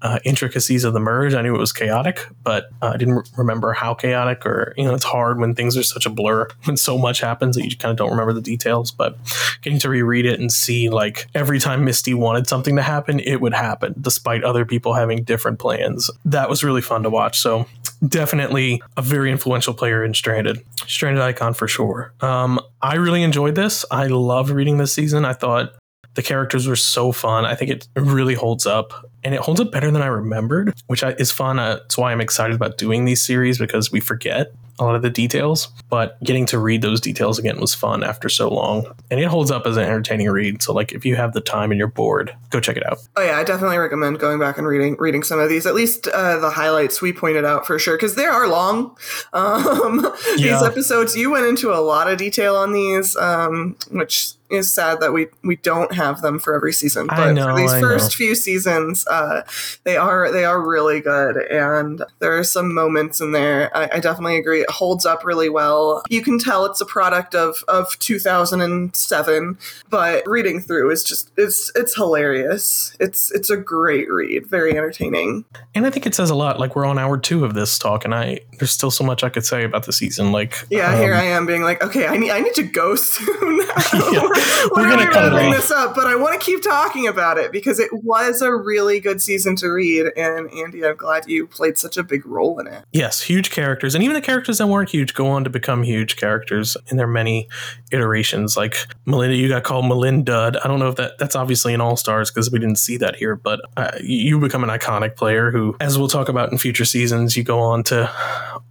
uh, 0.00 0.18
intricacies 0.24 0.84
of 0.84 0.92
the 0.92 1.00
merge. 1.00 1.34
I 1.34 1.42
knew 1.42 1.54
it 1.54 1.58
was 1.58 1.72
chaotic, 1.72 2.26
but 2.44 2.70
uh, 2.80 2.92
I 2.94 2.96
didn't 2.96 3.14
re- 3.14 3.22
remember 3.36 3.72
how 3.72 3.94
chaotic. 3.94 4.46
Or 4.46 4.72
you 4.76 4.84
know, 4.84 4.94
it's 4.94 5.04
hard 5.04 5.40
when 5.40 5.54
things 5.54 5.76
are 5.76 5.82
such 5.82 6.06
a 6.06 6.10
blur 6.10 6.48
when 6.64 6.76
so 6.76 6.96
much 6.98 7.20
happens 7.20 7.56
that 7.56 7.64
you 7.64 7.76
kind 7.76 7.90
of 7.90 7.96
don't 7.96 8.10
remember 8.10 8.32
the 8.32 8.40
details. 8.40 8.90
But 8.90 9.18
getting 9.62 9.78
to 9.80 9.88
reread 9.88 10.26
it 10.26 10.40
and 10.40 10.52
see 10.52 10.88
like 10.88 11.26
every 11.34 11.58
time 11.58 11.84
Misty 11.84 12.14
wanted 12.14 12.46
something 12.46 12.76
to 12.76 12.82
happen, 12.82 13.20
it 13.20 13.40
would 13.40 13.54
happen, 13.54 13.94
despite 14.00 14.44
other 14.44 14.64
people 14.64 14.94
having 14.94 15.24
different 15.24 15.58
plans. 15.58 16.10
That 16.24 16.48
was 16.48 16.62
really 16.62 16.82
fun 16.82 17.02
to 17.02 17.10
watch. 17.10 17.38
So 17.38 17.66
definitely 18.06 18.82
a 18.96 19.02
very 19.02 19.30
influential 19.30 19.74
player 19.74 20.04
in 20.04 20.14
Stranded. 20.14 20.64
Stranded 20.86 21.22
icon 21.22 21.54
for 21.54 21.68
sure. 21.68 22.12
Um, 22.20 22.60
I 22.82 22.96
really 22.96 23.22
enjoyed 23.22 23.54
this. 23.54 23.84
I 23.90 24.06
loved 24.06 24.50
reading 24.50 24.78
this 24.78 24.92
season. 24.92 25.24
I 25.24 25.32
thought 25.32 25.74
the 26.14 26.22
characters 26.22 26.66
were 26.66 26.76
so 26.76 27.12
fun. 27.12 27.44
I 27.44 27.54
think 27.54 27.70
it 27.70 27.88
really 27.96 28.34
holds 28.34 28.66
up 28.66 29.08
and 29.22 29.34
it 29.34 29.40
holds 29.40 29.60
up 29.60 29.70
better 29.70 29.90
than 29.90 30.02
I 30.02 30.06
remembered, 30.06 30.74
which 30.86 31.02
is 31.02 31.30
fun. 31.30 31.58
Uh, 31.58 31.76
that's 31.76 31.96
why 31.96 32.12
I'm 32.12 32.20
excited 32.20 32.56
about 32.56 32.76
doing 32.76 33.04
these 33.04 33.24
series 33.24 33.58
because 33.58 33.92
we 33.92 34.00
forget 34.00 34.52
a 34.78 34.84
lot 34.84 34.94
of 34.94 35.02
the 35.02 35.10
details, 35.10 35.68
but 35.88 36.22
getting 36.22 36.46
to 36.46 36.58
read 36.58 36.82
those 36.82 37.00
details 37.00 37.38
again 37.38 37.60
was 37.60 37.74
fun 37.74 38.04
after 38.04 38.28
so 38.28 38.48
long. 38.48 38.86
And 39.10 39.20
it 39.20 39.26
holds 39.26 39.50
up 39.50 39.66
as 39.66 39.76
an 39.76 39.84
entertaining 39.84 40.30
read. 40.30 40.62
So 40.62 40.72
like 40.72 40.92
if 40.92 41.04
you 41.04 41.16
have 41.16 41.32
the 41.32 41.40
time 41.40 41.70
and 41.70 41.78
you're 41.78 41.88
bored, 41.88 42.34
go 42.50 42.60
check 42.60 42.76
it 42.76 42.86
out. 42.86 42.98
Oh 43.16 43.22
yeah, 43.22 43.38
I 43.38 43.44
definitely 43.44 43.78
recommend 43.78 44.18
going 44.18 44.38
back 44.38 44.58
and 44.58 44.66
reading 44.66 44.96
reading 44.98 45.22
some 45.22 45.38
of 45.38 45.48
these. 45.48 45.66
At 45.66 45.74
least 45.74 46.08
uh, 46.08 46.38
the 46.38 46.50
highlights 46.50 47.02
we 47.02 47.12
pointed 47.12 47.44
out 47.44 47.66
for 47.66 47.78
sure 47.78 47.96
because 47.96 48.14
they 48.14 48.26
are 48.26 48.48
long. 48.48 48.96
Um, 49.32 50.00
yeah. 50.36 50.58
These 50.58 50.62
episodes, 50.62 51.16
you 51.16 51.30
went 51.30 51.46
into 51.46 51.70
a 51.72 51.80
lot 51.80 52.10
of 52.10 52.18
detail 52.18 52.56
on 52.56 52.72
these, 52.72 53.14
um, 53.16 53.76
which 53.90 54.32
is 54.50 54.72
sad 54.72 55.00
that 55.00 55.12
we 55.12 55.26
we 55.42 55.56
don't 55.56 55.92
have 55.92 56.22
them 56.22 56.38
for 56.38 56.54
every 56.54 56.72
season. 56.72 57.06
But 57.06 57.32
know, 57.32 57.48
for 57.48 57.56
these 57.56 57.72
I 57.72 57.80
first 57.80 58.06
know. 58.06 58.16
few 58.16 58.34
seasons, 58.34 59.06
uh, 59.06 59.42
they 59.84 59.96
are 59.96 60.32
they 60.32 60.44
are 60.44 60.60
really 60.60 61.00
good, 61.00 61.36
and 61.36 62.02
there 62.18 62.36
are 62.38 62.44
some 62.44 62.72
moments 62.72 63.20
in 63.20 63.32
there. 63.32 63.76
I, 63.76 63.90
I, 63.94 64.00
definitely 64.00 64.38
agree. 64.38 64.64
It 64.68 64.72
holds 64.72 65.06
up 65.06 65.24
really 65.24 65.48
well. 65.48 66.02
You 66.08 66.22
can 66.22 66.38
tell 66.38 66.66
it's 66.66 66.80
a 66.80 66.86
product 66.86 67.34
of 67.34 67.64
of 67.68 67.98
2007, 67.98 69.58
but 69.88 70.26
reading 70.26 70.60
through 70.60 70.90
is 70.90 71.04
just 71.04 71.30
it's 71.36 71.72
it's 71.74 71.94
hilarious. 71.94 72.96
It's 73.00 73.32
it's 73.32 73.50
a 73.50 73.56
great 73.56 74.10
read, 74.10 74.46
very 74.46 74.76
entertaining. 74.76 75.44
And 75.74 75.86
I 75.86 75.90
think 75.90 76.06
it 76.06 76.14
says 76.14 76.30
a 76.30 76.34
lot. 76.34 76.60
Like 76.60 76.76
we're 76.76 76.84
on 76.84 76.98
hour 76.98 77.16
two 77.18 77.44
of 77.44 77.54
this 77.54 77.78
talk, 77.78 78.04
and 78.04 78.14
I 78.14 78.40
there's 78.58 78.70
still 78.70 78.90
so 78.90 79.04
much 79.04 79.24
I 79.24 79.28
could 79.28 79.44
say 79.44 79.64
about 79.64 79.86
the 79.86 79.92
season. 79.92 80.32
Like 80.32 80.66
yeah, 80.70 80.92
um, 80.92 81.00
here 81.00 81.14
I 81.14 81.24
am 81.24 81.46
being 81.46 81.62
like, 81.62 81.82
okay, 81.82 82.06
I 82.06 82.16
need 82.16 82.30
I 82.30 82.40
need 82.40 82.54
to 82.54 82.64
go 82.64 82.94
soon. 82.96 83.58
yeah. 84.12 84.28
we're, 84.74 84.88
gonna 84.88 85.10
cut 85.10 85.32
bring 85.32 85.50
this 85.50 85.70
up, 85.70 85.94
but 85.94 86.06
I 86.06 86.16
want 86.16 86.38
to 86.38 86.44
keep 86.44 86.62
talking 86.62 87.06
about 87.06 87.38
it 87.38 87.52
because 87.52 87.78
it 87.78 87.90
was 87.92 88.42
a 88.42 88.54
really 88.54 89.00
good 89.00 89.22
season 89.22 89.56
to 89.56 89.68
read, 89.68 90.12
and 90.16 90.50
Andy, 90.52 90.84
I'm 90.84 90.96
glad 90.96 91.28
you 91.28 91.46
played 91.46 91.78
such 91.78 91.96
a 91.96 92.02
big 92.02 92.26
role 92.26 92.58
in 92.58 92.66
it. 92.66 92.84
Yes, 92.92 93.22
huge 93.22 93.50
characters, 93.50 93.94
and 93.94 94.02
even 94.04 94.14
the 94.14 94.20
characters 94.20 94.57
that 94.58 94.66
weren't 94.66 94.90
huge 94.90 95.14
go 95.14 95.28
on 95.28 95.44
to 95.44 95.50
become 95.50 95.82
huge 95.82 96.16
characters 96.16 96.76
in 96.88 96.96
their 96.96 97.06
many 97.06 97.48
iterations. 97.90 98.56
Like 98.56 98.76
Melinda, 99.06 99.36
you 99.36 99.48
got 99.48 99.64
called 99.64 99.86
Melinda. 99.86 100.58
I 100.62 100.68
don't 100.68 100.78
know 100.78 100.88
if 100.88 100.96
that 100.96 101.18
that's 101.18 101.36
obviously 101.36 101.74
in 101.74 101.80
All 101.80 101.96
Stars 101.96 102.30
because 102.30 102.50
we 102.50 102.58
didn't 102.58 102.78
see 102.78 102.96
that 102.98 103.16
here, 103.16 103.36
but 103.36 103.60
uh, 103.76 103.92
you 104.00 104.38
become 104.38 104.64
an 104.64 104.70
iconic 104.70 105.16
player 105.16 105.50
who, 105.50 105.76
as 105.80 105.98
we'll 105.98 106.08
talk 106.08 106.28
about 106.28 106.52
in 106.52 106.58
future 106.58 106.84
seasons, 106.84 107.36
you 107.36 107.42
go 107.42 107.58
on 107.58 107.82
to 107.84 108.10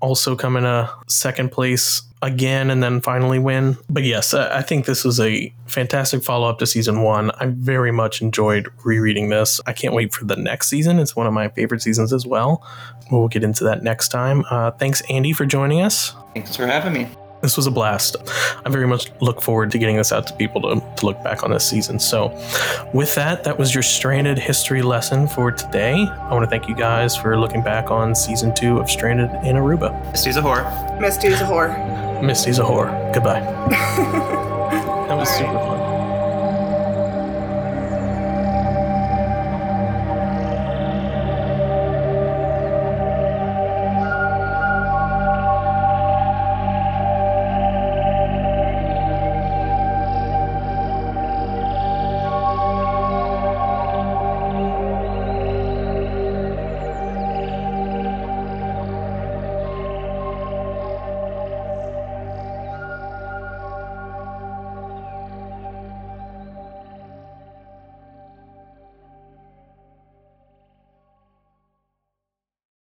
also 0.01 0.35
come 0.35 0.55
in 0.55 0.65
a 0.65 0.93
second 1.07 1.51
place 1.51 2.03
again 2.21 2.71
and 2.71 2.81
then 2.81 2.99
finally 2.99 3.39
win. 3.39 3.77
But 3.89 4.03
yes, 4.03 4.33
I 4.33 4.61
think 4.61 4.85
this 4.85 5.03
was 5.03 5.19
a 5.19 5.53
fantastic 5.67 6.23
follow 6.23 6.49
up 6.49 6.59
to 6.59 6.65
season 6.65 7.03
one. 7.03 7.31
I 7.31 7.47
very 7.47 7.91
much 7.91 8.21
enjoyed 8.21 8.69
rereading 8.83 9.29
this. 9.29 9.61
I 9.67 9.73
can't 9.73 9.93
wait 9.93 10.13
for 10.13 10.25
the 10.25 10.35
next 10.35 10.67
season. 10.67 10.99
It's 10.99 11.15
one 11.15 11.27
of 11.27 11.33
my 11.33 11.49
favorite 11.49 11.81
seasons 11.81 12.13
as 12.13 12.25
well. 12.25 12.65
We'll 13.11 13.27
get 13.27 13.43
into 13.43 13.63
that 13.65 13.83
next 13.83 14.09
time. 14.09 14.43
Uh, 14.49 14.71
thanks, 14.71 15.01
Andy, 15.09 15.33
for 15.33 15.45
joining 15.45 15.81
us. 15.81 16.13
Thanks 16.33 16.55
for 16.55 16.67
having 16.67 16.93
me. 16.93 17.07
This 17.41 17.55
was 17.55 17.67
a 17.67 17.71
blast. 17.71 18.15
I 18.65 18.69
very 18.69 18.87
much 18.87 19.11
look 19.21 19.41
forward 19.41 19.69
to 19.71 19.77
getting 19.77 19.95
this 19.95 20.11
out 20.11 20.25
to 20.27 20.33
people 20.33 20.61
to, 20.63 20.95
to 20.95 21.05
look 21.05 21.23
back 21.23 21.43
on 21.43 21.51
this 21.51 21.67
season. 21.67 21.99
So, 21.99 22.29
with 22.93 23.13
that, 23.15 23.43
that 23.43 23.59
was 23.59 23.75
your 23.75 23.83
stranded 23.83 24.39
history 24.39 24.81
lesson 24.81 25.27
for 25.27 25.51
today. 25.51 25.93
I 25.93 26.33
want 26.33 26.45
to 26.45 26.49
thank 26.49 26.67
you 26.67 26.75
guys 26.75 27.15
for 27.15 27.39
looking 27.39 27.61
back 27.61 27.91
on 27.91 28.15
season 28.15 28.55
two 28.55 28.79
of 28.79 28.89
Stranded 28.89 29.29
in 29.45 29.55
Aruba. 29.55 30.11
Misty's 30.11 30.37
a 30.37 30.41
whore. 30.41 30.99
Misty's 30.99 31.39
a 31.39 31.45
whore. 31.45 32.23
Misty's 32.23 32.57
a 32.57 32.63
whore. 32.63 33.13
Goodbye. 33.13 33.41
that 35.07 35.15
was 35.15 35.29
super 35.29 35.53
fun. 35.53 35.86